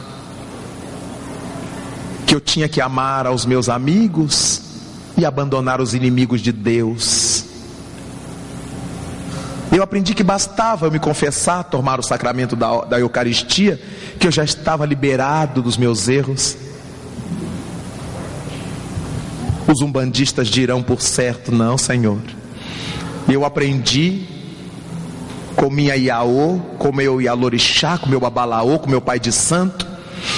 que 2.26 2.36
eu 2.36 2.40
tinha 2.42 2.70
que 2.70 2.82
amar 2.82 3.28
aos 3.28 3.46
meus 3.46 3.70
amigos 3.70 4.62
e 5.18 5.26
abandonar 5.26 5.82
os 5.82 5.94
inimigos 5.94 6.42
de 6.42 6.52
Deus. 6.52 7.46
Eu 9.72 9.82
aprendi 9.82 10.14
que 10.14 10.24
bastava 10.24 10.86
eu 10.86 10.92
me 10.92 11.00
confessar, 11.00 11.64
tomar 11.64 12.00
o 12.00 12.04
sacramento 12.04 12.56
da, 12.56 12.86
da 12.86 13.00
Eucaristia, 13.00 13.82
que 14.20 14.28
eu 14.28 14.32
já 14.32 14.44
estava 14.44 14.86
liberado 14.86 15.62
dos 15.64 15.78
meus 15.78 16.08
erros. 16.08 16.56
Os 19.68 19.82
umbandistas 19.82 20.48
dirão 20.48 20.84
por 20.84 21.02
certo: 21.02 21.52
não, 21.52 21.78
Senhor. 21.78 22.20
Eu 23.28 23.46
aprendi 23.46 24.26
com 25.56 25.70
minha 25.70 25.96
Iaô, 25.96 26.60
com 26.78 26.92
meu 26.92 27.22
Ialorixá, 27.22 27.98
com 27.98 28.10
meu 28.10 28.26
Abalaô, 28.26 28.80
com 28.80 28.90
meu 28.90 29.00
pai 29.00 29.20
de 29.20 29.32
santo, 29.32 29.88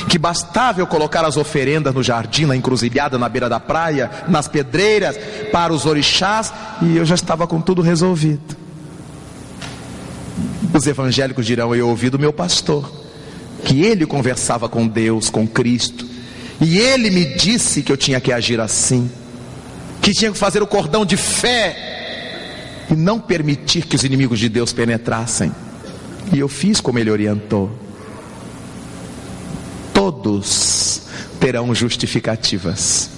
que 0.09 0.17
bastava 0.17 0.81
eu 0.81 0.87
colocar 0.87 1.25
as 1.25 1.37
oferendas 1.37 1.93
no 1.93 2.03
jardim, 2.03 2.45
na 2.45 2.55
encruzilhada, 2.55 3.17
na 3.17 3.29
beira 3.29 3.49
da 3.49 3.59
praia, 3.59 4.11
nas 4.27 4.47
pedreiras, 4.47 5.17
para 5.51 5.73
os 5.73 5.85
orixás, 5.85 6.53
e 6.81 6.97
eu 6.97 7.05
já 7.05 7.15
estava 7.15 7.47
com 7.47 7.59
tudo 7.59 7.81
resolvido. 7.81 8.55
Os 10.73 10.85
evangélicos 10.85 11.45
dirão: 11.45 11.73
Eu 11.73 11.89
ouvi 11.89 12.09
do 12.09 12.19
meu 12.19 12.33
pastor, 12.33 12.91
que 13.63 13.81
ele 13.83 14.05
conversava 14.05 14.69
com 14.69 14.87
Deus, 14.87 15.29
com 15.29 15.47
Cristo, 15.47 16.05
e 16.61 16.77
ele 16.77 17.09
me 17.09 17.25
disse 17.35 17.81
que 17.81 17.91
eu 17.91 17.97
tinha 17.97 18.21
que 18.21 18.31
agir 18.31 18.59
assim, 18.59 19.09
que 20.01 20.11
tinha 20.11 20.31
que 20.31 20.37
fazer 20.37 20.61
o 20.63 20.67
cordão 20.67 21.05
de 21.05 21.17
fé 21.17 22.85
e 22.89 22.95
não 22.95 23.19
permitir 23.19 23.85
que 23.85 23.95
os 23.95 24.03
inimigos 24.03 24.39
de 24.39 24.49
Deus 24.49 24.71
penetrassem. 24.71 25.51
E 26.31 26.39
eu 26.39 26.47
fiz 26.47 26.79
como 26.79 26.99
ele 26.99 27.11
orientou. 27.11 27.69
Todos 29.93 31.01
terão 31.39 31.75
justificativas. 31.75 33.09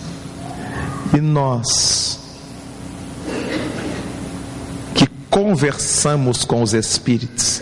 E 1.14 1.22
nós, 1.22 2.19
que 4.93 5.07
conversamos 5.30 6.43
com 6.43 6.61
os 6.61 6.73
espíritos, 6.73 7.61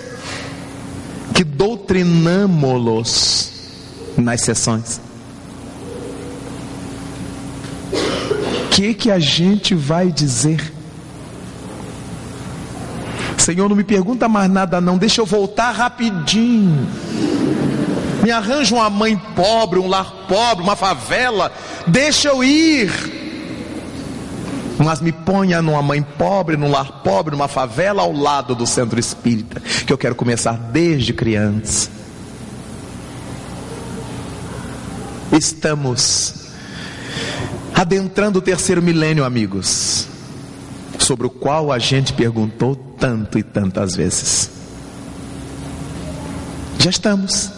que 1.34 1.44
doutrinamos-los 1.44 3.52
nas 4.18 4.42
sessões, 4.42 5.00
que 8.76 8.94
que 8.94 9.10
a 9.10 9.18
gente 9.18 9.74
vai 9.74 10.12
dizer? 10.12 10.74
Senhor, 13.38 13.70
não 13.70 13.76
me 13.76 13.86
pergunta 13.86 14.28
mais 14.28 14.52
nada 14.52 14.82
não, 14.82 14.98
deixa 14.98 15.22
eu 15.22 15.26
voltar 15.26 15.72
rapidinho. 15.72 16.86
Me 18.22 18.32
arranja 18.32 18.76
uma 18.76 18.90
mãe 18.90 19.16
pobre, 19.34 19.80
um 19.80 19.88
lar 19.88 20.26
pobre, 20.28 20.62
uma 20.62 20.76
favela, 20.76 21.54
deixa 21.88 22.28
eu 22.28 22.44
ir. 22.44 22.92
Mas 24.78 25.00
me 25.00 25.14
ponha 25.14 25.62
numa 25.62 25.82
mãe 25.82 26.02
pobre, 26.02 26.58
num 26.58 26.70
lar 26.70 27.02
pobre, 27.02 27.32
numa 27.32 27.48
favela 27.48 28.02
ao 28.02 28.12
lado 28.12 28.54
do 28.56 28.68
centro 28.68 29.00
espírita, 29.00 29.62
que 29.86 29.94
eu 29.94 29.98
quero 29.98 30.16
começar 30.16 30.58
desde 30.58 31.14
criança. 31.14 31.90
Estamos 35.32 36.46
adentrando 37.76 38.40
o 38.40 38.42
terceiro 38.42 38.82
milênio, 38.82 39.26
amigos, 39.26 40.08
sobre 40.98 41.28
o 41.28 41.30
qual 41.30 41.74
a 41.74 41.78
gente 41.78 42.14
perguntou 42.14 42.74
tanto 42.98 43.38
e 43.38 43.44
tantas 43.44 43.96
vezes. 43.96 44.50
Já 46.80 46.90
estamos. 46.90 47.52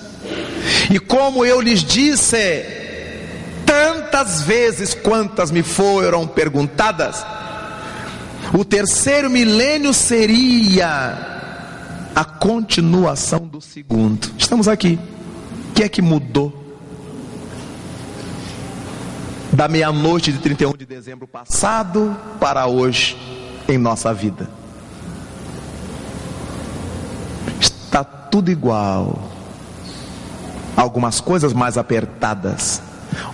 E 0.89 0.99
como 0.99 1.45
eu 1.45 1.61
lhes 1.61 1.84
disse, 1.84 2.65
tantas 3.64 4.41
vezes 4.41 4.95
quantas 4.95 5.52
me 5.52 5.61
foram 5.61 6.26
perguntadas, 6.26 7.23
o 8.53 8.65
terceiro 8.65 9.30
milênio 9.30 9.94
seria 9.94 11.35
a 12.15 12.26
continuação 12.26 13.45
do 13.45 13.61
segundo. 13.61 14.31
Estamos 14.35 14.68
aqui. 14.68 14.98
O 15.69 15.73
que 15.73 15.84
é 15.84 15.89
que 15.89 16.02
mudou? 16.02 16.56
Da 19.57 19.67
meia-noite 19.67 20.31
de 20.31 20.38
31 20.38 20.77
de 20.77 20.85
dezembro 20.85 21.25
passado 21.25 22.15
para 22.39 22.67
hoje 22.67 23.17
em 23.67 23.75
nossa 23.75 24.13
vida. 24.13 24.47
Está 27.59 28.03
tudo 28.03 28.51
igual. 28.51 29.19
Algumas 30.75 31.19
coisas 31.19 31.53
mais 31.53 31.75
apertadas, 31.75 32.84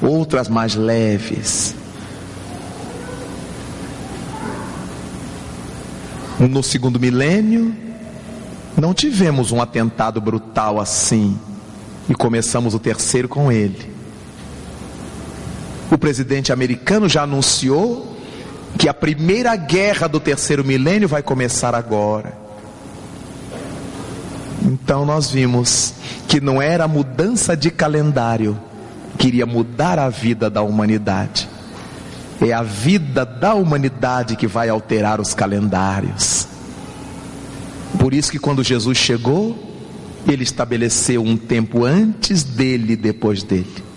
outras 0.01 0.47
mais 0.47 0.75
leves. 0.75 1.75
No 6.39 6.63
segundo 6.63 7.01
milênio, 7.01 7.75
não 8.77 8.93
tivemos 8.93 9.51
um 9.51 9.61
atentado 9.61 10.21
brutal 10.21 10.79
assim 10.79 11.37
e 12.07 12.15
começamos 12.15 12.73
o 12.73 12.79
terceiro 12.79 13.27
com 13.27 13.51
ele. 13.51 13.92
O 15.93 15.97
presidente 15.97 16.51
americano 16.51 17.07
já 17.07 17.21
anunciou 17.21 18.17
que 18.79 18.89
a 18.89 18.93
primeira 18.95 19.55
guerra 19.55 20.07
do 20.07 20.19
terceiro 20.19 20.65
milênio 20.65 21.07
vai 21.07 21.21
começar 21.21 21.75
agora. 21.75 22.35
Então 24.63 25.05
nós 25.05 25.29
vimos 25.29 25.93
que 26.27 26.41
não 26.41 26.59
era 26.59 26.87
mudança 26.87 27.55
de 27.55 27.69
calendário 27.69 28.59
que 29.19 29.27
iria 29.27 29.45
mudar 29.45 29.99
a 29.99 30.09
vida 30.09 30.49
da 30.49 30.63
humanidade. 30.63 31.47
É 32.41 32.51
a 32.51 32.63
vida 32.63 33.23
da 33.23 33.53
humanidade 33.53 34.35
que 34.35 34.47
vai 34.47 34.69
alterar 34.69 35.21
os 35.21 35.35
calendários. 35.35 36.47
Por 37.99 38.15
isso 38.15 38.31
que 38.31 38.39
quando 38.39 38.63
Jesus 38.63 38.97
chegou, 38.97 39.55
ele 40.27 40.41
estabeleceu 40.41 41.21
um 41.21 41.37
tempo 41.37 41.85
antes 41.85 42.41
dele 42.41 42.93
e 42.93 42.97
depois 42.97 43.43
dele. 43.43 43.92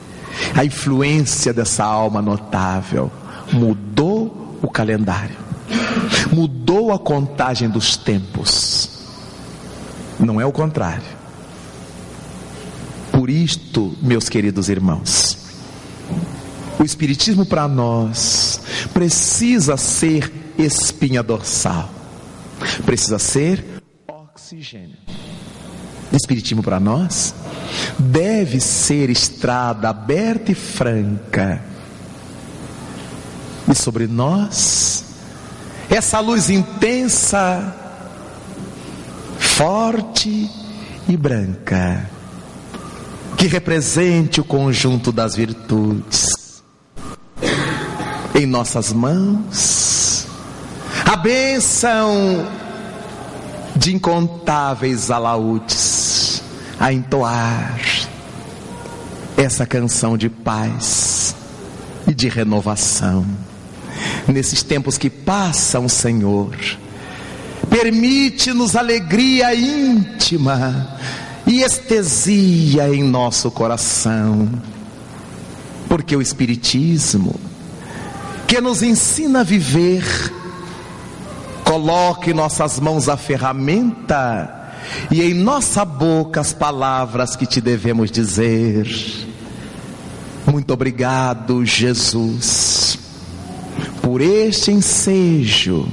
A 0.54 0.64
influência 0.64 1.52
dessa 1.52 1.84
alma 1.84 2.22
notável 2.22 3.10
mudou 3.52 4.58
o 4.62 4.68
calendário, 4.68 5.36
mudou 6.32 6.92
a 6.92 6.98
contagem 6.98 7.68
dos 7.68 7.96
tempos. 7.96 8.90
Não 10.18 10.40
é 10.40 10.46
o 10.46 10.52
contrário. 10.52 11.16
Por 13.12 13.30
isto, 13.30 13.96
meus 14.02 14.28
queridos 14.28 14.68
irmãos, 14.68 15.38
o 16.78 16.84
Espiritismo 16.84 17.46
para 17.46 17.66
nós 17.66 18.60
precisa 18.92 19.76
ser 19.76 20.32
espinha 20.58 21.22
dorsal, 21.22 21.90
precisa 22.84 23.18
ser 23.18 23.64
oxigênio. 24.06 24.96
Espiritismo 26.12 26.62
para 26.62 26.78
nós 26.78 27.34
deve 27.98 28.60
ser 28.60 29.10
estrada 29.10 29.88
aberta 29.88 30.52
e 30.52 30.54
franca. 30.54 31.62
E 33.68 33.74
sobre 33.74 34.06
nós, 34.06 35.04
essa 35.90 36.20
luz 36.20 36.48
intensa, 36.50 37.74
forte 39.38 40.48
e 41.08 41.16
branca, 41.16 42.08
que 43.36 43.46
represente 43.46 44.40
o 44.40 44.44
conjunto 44.44 45.10
das 45.10 45.34
virtudes. 45.34 46.62
Em 48.34 48.46
nossas 48.46 48.92
mãos, 48.92 50.26
a 51.04 51.16
bênção 51.16 52.46
de 53.74 53.94
incontáveis 53.94 55.10
alaúdes 55.10 55.85
a 56.78 56.92
entoar 56.92 57.80
essa 59.36 59.66
canção 59.66 60.16
de 60.16 60.28
paz 60.28 61.34
e 62.06 62.14
de 62.14 62.28
renovação. 62.28 63.26
Nesses 64.28 64.62
tempos 64.62 64.98
que 64.98 65.08
passam, 65.08 65.88
Senhor, 65.88 66.56
permite-nos 67.68 68.76
alegria 68.76 69.54
íntima 69.54 70.98
e 71.46 71.62
estesia 71.62 72.88
em 72.88 73.02
nosso 73.02 73.50
coração, 73.50 74.48
porque 75.88 76.16
o 76.16 76.22
Espiritismo, 76.22 77.38
que 78.46 78.60
nos 78.60 78.82
ensina 78.82 79.40
a 79.40 79.44
viver, 79.44 80.04
Coloque 81.66 82.30
em 82.30 82.32
nossas 82.32 82.78
mãos 82.78 83.08
a 83.08 83.16
ferramenta 83.16 84.65
e 85.10 85.22
em 85.22 85.34
nossa 85.34 85.84
boca 85.84 86.40
as 86.40 86.52
palavras 86.52 87.36
que 87.36 87.46
te 87.46 87.60
devemos 87.60 88.10
dizer. 88.10 88.86
Muito 90.50 90.72
obrigado, 90.72 91.64
Jesus, 91.64 92.98
por 94.02 94.20
este 94.20 94.70
ensejo. 94.70 95.88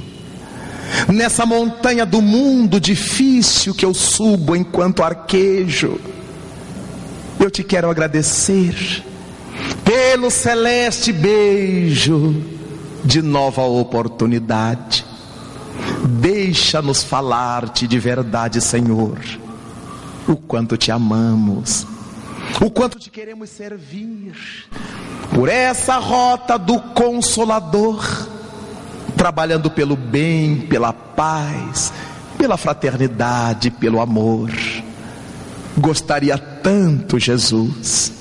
Nessa 1.12 1.44
montanha 1.44 2.06
do 2.06 2.22
mundo 2.22 2.78
difícil 2.78 3.74
que 3.74 3.84
eu 3.84 3.92
subo 3.92 4.54
enquanto 4.54 5.02
arquejo, 5.02 5.98
eu 7.40 7.50
te 7.50 7.64
quero 7.64 7.90
agradecer 7.90 9.02
pelo 9.84 10.30
celeste 10.30 11.12
beijo 11.12 12.42
de 13.04 13.20
nova 13.20 13.62
oportunidade. 13.62 15.04
Deixa-nos 16.44 17.02
falar-te 17.02 17.88
de 17.88 17.98
verdade, 17.98 18.60
Senhor. 18.60 19.18
O 20.28 20.36
quanto 20.36 20.76
te 20.76 20.92
amamos, 20.92 21.86
o 22.60 22.70
quanto 22.70 22.98
te 22.98 23.08
queremos 23.08 23.48
servir. 23.48 24.34
Por 25.34 25.48
essa 25.48 25.96
rota 25.96 26.58
do 26.58 26.78
Consolador, 26.92 28.28
trabalhando 29.16 29.70
pelo 29.70 29.96
bem, 29.96 30.66
pela 30.66 30.92
paz, 30.92 31.90
pela 32.36 32.58
fraternidade, 32.58 33.70
pelo 33.70 33.98
amor. 33.98 34.50
Gostaria 35.78 36.36
tanto, 36.36 37.18
Jesus, 37.18 38.12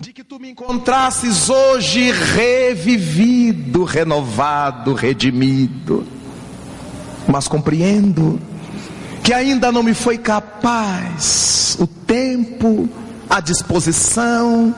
de 0.00 0.12
que 0.12 0.24
tu 0.24 0.40
me 0.40 0.50
encontrasses 0.50 1.48
hoje 1.48 2.10
revivido, 2.10 3.84
renovado, 3.84 4.94
redimido 4.94 6.15
mas 7.28 7.48
compreendo 7.48 8.40
que 9.22 9.32
ainda 9.32 9.72
não 9.72 9.82
me 9.82 9.92
foi 9.92 10.16
capaz 10.18 11.76
o 11.80 11.86
tempo, 11.86 12.88
a 13.28 13.40
disposição 13.40 14.74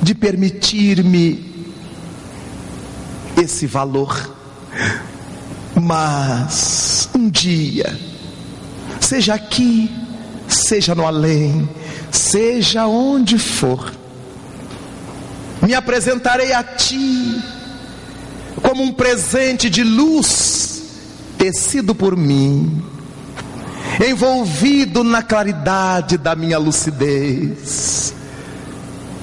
de 0.00 0.14
permitir-me 0.14 1.50
esse 3.36 3.66
valor. 3.66 4.36
Mas 5.74 7.08
um 7.14 7.28
dia, 7.28 7.98
seja 9.00 9.34
aqui, 9.34 9.90
seja 10.48 10.94
no 10.94 11.06
além, 11.06 11.68
seja 12.12 12.86
onde 12.86 13.38
for, 13.38 13.92
me 15.62 15.74
apresentarei 15.74 16.52
a 16.52 16.62
Ti 16.62 17.42
como 18.62 18.82
um 18.82 18.92
presente 18.92 19.68
de 19.68 19.82
luz 19.82 20.49
tecido 21.40 21.94
por 21.94 22.18
mim, 22.18 22.82
envolvido 24.06 25.02
na 25.02 25.22
claridade 25.22 26.18
da 26.18 26.36
minha 26.36 26.58
lucidez, 26.58 28.12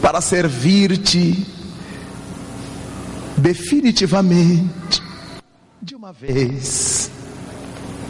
para 0.02 0.19
servir-te 0.19 1.45
definitivamente, 3.38 5.03
de 5.80 5.94
uma 5.95 6.11
vez, 6.11 7.11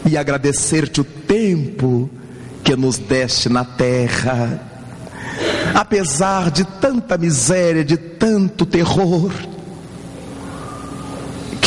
e 0.06 0.16
agradecer-te 0.16 1.02
o 1.02 1.04
tempo 1.04 2.08
que 2.64 2.74
nos 2.74 2.96
deste 2.96 3.50
na 3.50 3.62
terra, 3.62 4.58
apesar 5.74 6.50
de 6.50 6.64
tanta 6.64 7.18
miséria, 7.18 7.84
de 7.84 7.98
tanto 7.98 8.64
terror 8.64 9.30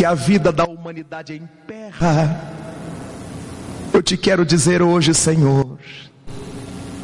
que 0.02 0.06
a 0.06 0.15
vida 0.15 0.52
da 0.52 0.64
humanidade 0.64 1.36
emperra. 1.36 2.52
Eu 3.94 4.02
te 4.02 4.18
quero 4.18 4.44
dizer 4.44 4.82
hoje, 4.82 5.14
Senhor, 5.14 5.78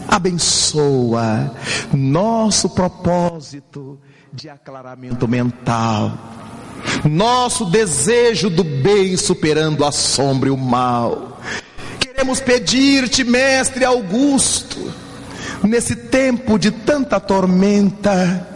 abençoa 0.07 1.53
nosso 1.93 2.71
propósito 2.71 3.99
de 4.33 4.49
aclaramento 4.49 5.27
mental, 5.27 6.11
nosso 7.07 7.65
desejo 7.65 8.49
do 8.49 8.63
bem 8.63 9.15
superando 9.15 9.85
a 9.85 9.91
sombra 9.91 10.49
e 10.49 10.51
o 10.51 10.57
mal. 10.57 11.39
Queremos 11.99 12.39
pedir-te, 12.39 13.23
Mestre 13.23 13.85
Augusto, 13.85 14.91
nesse 15.61 15.95
tempo 15.95 16.57
de 16.57 16.71
tanta 16.71 17.19
tormenta, 17.19 18.47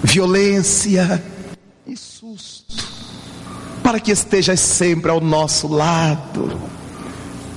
violência, 0.00 1.33
para 3.84 4.00
que 4.00 4.10
estejas 4.10 4.60
sempre 4.60 5.10
ao 5.10 5.20
nosso 5.20 5.68
lado. 5.68 6.58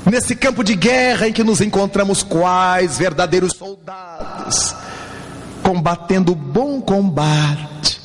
Nesse 0.06 0.36
campo 0.36 0.62
de 0.62 0.76
guerra 0.76 1.30
em 1.30 1.34
que 1.34 1.44
nos 1.44 1.62
encontramos 1.62 2.22
quais 2.22 2.98
verdadeiros 2.98 3.54
soldados, 3.54 4.76
combatendo 5.64 6.34
o 6.34 6.36
bom 6.36 6.82
combate, 6.82 8.02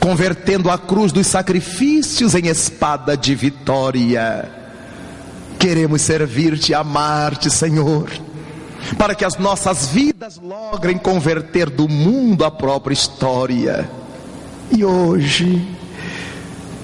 convertendo 0.00 0.70
a 0.70 0.78
cruz 0.78 1.10
dos 1.10 1.26
sacrifícios 1.26 2.36
em 2.36 2.46
espada 2.46 3.16
de 3.16 3.34
vitória. 3.34 4.48
Queremos 5.58 6.02
servir-te 6.02 6.72
amar-te, 6.72 7.50
Senhor, 7.50 8.08
para 8.96 9.16
que 9.16 9.24
as 9.24 9.36
nossas 9.36 9.88
vidas 9.88 10.40
logrem 10.40 10.96
converter 10.96 11.68
do 11.68 11.88
mundo 11.88 12.44
a 12.44 12.52
própria 12.52 12.94
história. 12.94 13.90
E 14.70 14.84
hoje, 14.84 15.77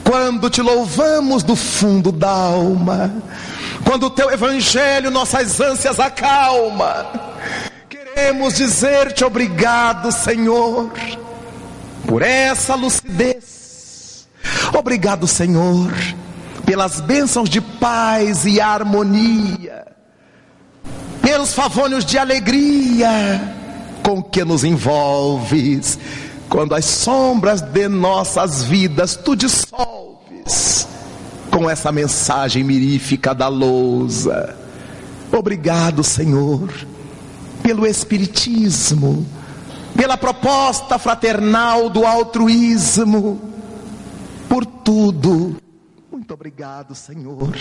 quando 0.05 0.51
te 0.51 0.61
louvamos 0.61 1.43
do 1.43 1.57
fundo 1.57 2.13
da 2.13 2.31
alma, 2.31 3.11
quando 3.85 4.05
o 4.05 4.11
teu 4.11 4.31
evangelho 4.31 5.11
nossas 5.11 5.61
ânsias 5.61 5.99
acalma, 5.99 7.07
queremos 7.89 8.55
dizer-te 8.55 9.25
obrigado, 9.25 10.13
Senhor, 10.13 10.91
por 12.07 12.23
essa 12.23 12.75
lucidez. 12.75 14.29
Obrigado, 14.77 15.27
Senhor, 15.27 15.93
pelas 16.67 17.01
bênçãos 17.01 17.49
de 17.49 17.61
paz 17.61 18.45
e 18.45 18.61
harmonia, 18.61 19.87
pelos 21.23 21.55
favônios 21.55 22.05
de 22.05 22.19
alegria 22.19 23.41
com 24.03 24.23
que 24.23 24.45
nos 24.45 24.65
envolves, 24.65 25.99
quando 26.55 26.73
as 26.77 26.85
sombras 26.85 27.61
de 27.61 27.89
nossas 27.89 28.63
vidas 28.63 29.17
tu 29.17 29.35
dissolves 29.35 30.87
com 31.51 31.69
essa 31.69 31.91
mensagem 31.91 32.63
mirífica 32.63 33.35
da 33.35 33.49
lousa. 33.49 34.55
Obrigado, 35.33 36.05
Senhor, 36.05 36.73
pelo 37.61 37.85
Espiritismo, 37.85 39.27
pela 39.97 40.17
proposta 40.17 40.97
fraternal 40.97 41.91
do 41.91 42.07
altruísmo, 42.07 43.43
por 44.49 44.65
tudo. 44.65 45.57
Muito 46.13 46.35
obrigado, 46.35 46.95
Senhor. 46.95 47.53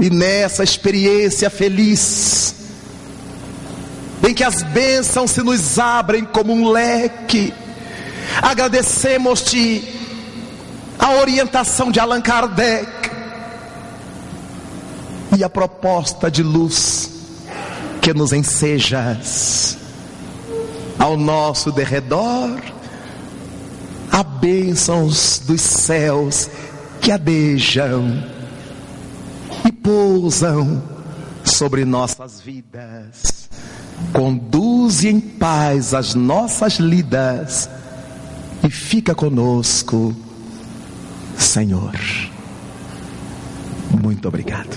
E 0.00 0.08
nessa 0.08 0.64
experiência 0.64 1.50
feliz, 1.50 2.54
em 4.26 4.32
que 4.32 4.42
as 4.42 4.62
bênçãos 4.62 5.30
se 5.30 5.42
nos 5.42 5.78
abrem 5.78 6.24
como 6.24 6.54
um 6.54 6.70
leque, 6.70 7.52
agradecemos-te 8.42 9.82
a 10.98 11.12
orientação 11.12 11.90
de 11.90 12.00
Allan 12.00 12.20
Kardec 12.20 13.10
e 15.36 15.44
a 15.44 15.48
proposta 15.48 16.30
de 16.30 16.42
luz 16.42 17.10
que 18.00 18.12
nos 18.12 18.32
ensejas 18.32 19.78
ao 20.98 21.16
nosso 21.16 21.70
derredor, 21.70 22.60
há 24.10 24.22
bênçãos 24.22 25.40
dos 25.44 25.60
céus 25.60 26.50
que 27.00 27.12
adejam 27.12 28.24
e 29.64 29.70
pousam 29.70 30.82
sobre 31.44 31.84
nossas 31.84 32.40
vidas. 32.40 33.48
Conduze 34.12 35.08
em 35.08 35.20
paz 35.20 35.94
as 35.94 36.14
nossas 36.14 36.74
lidas 36.74 37.68
e 38.62 38.70
fica 38.70 39.14
conosco, 39.14 40.14
Senhor. 41.36 41.92
Muito 43.90 44.28
obrigado. 44.28 44.76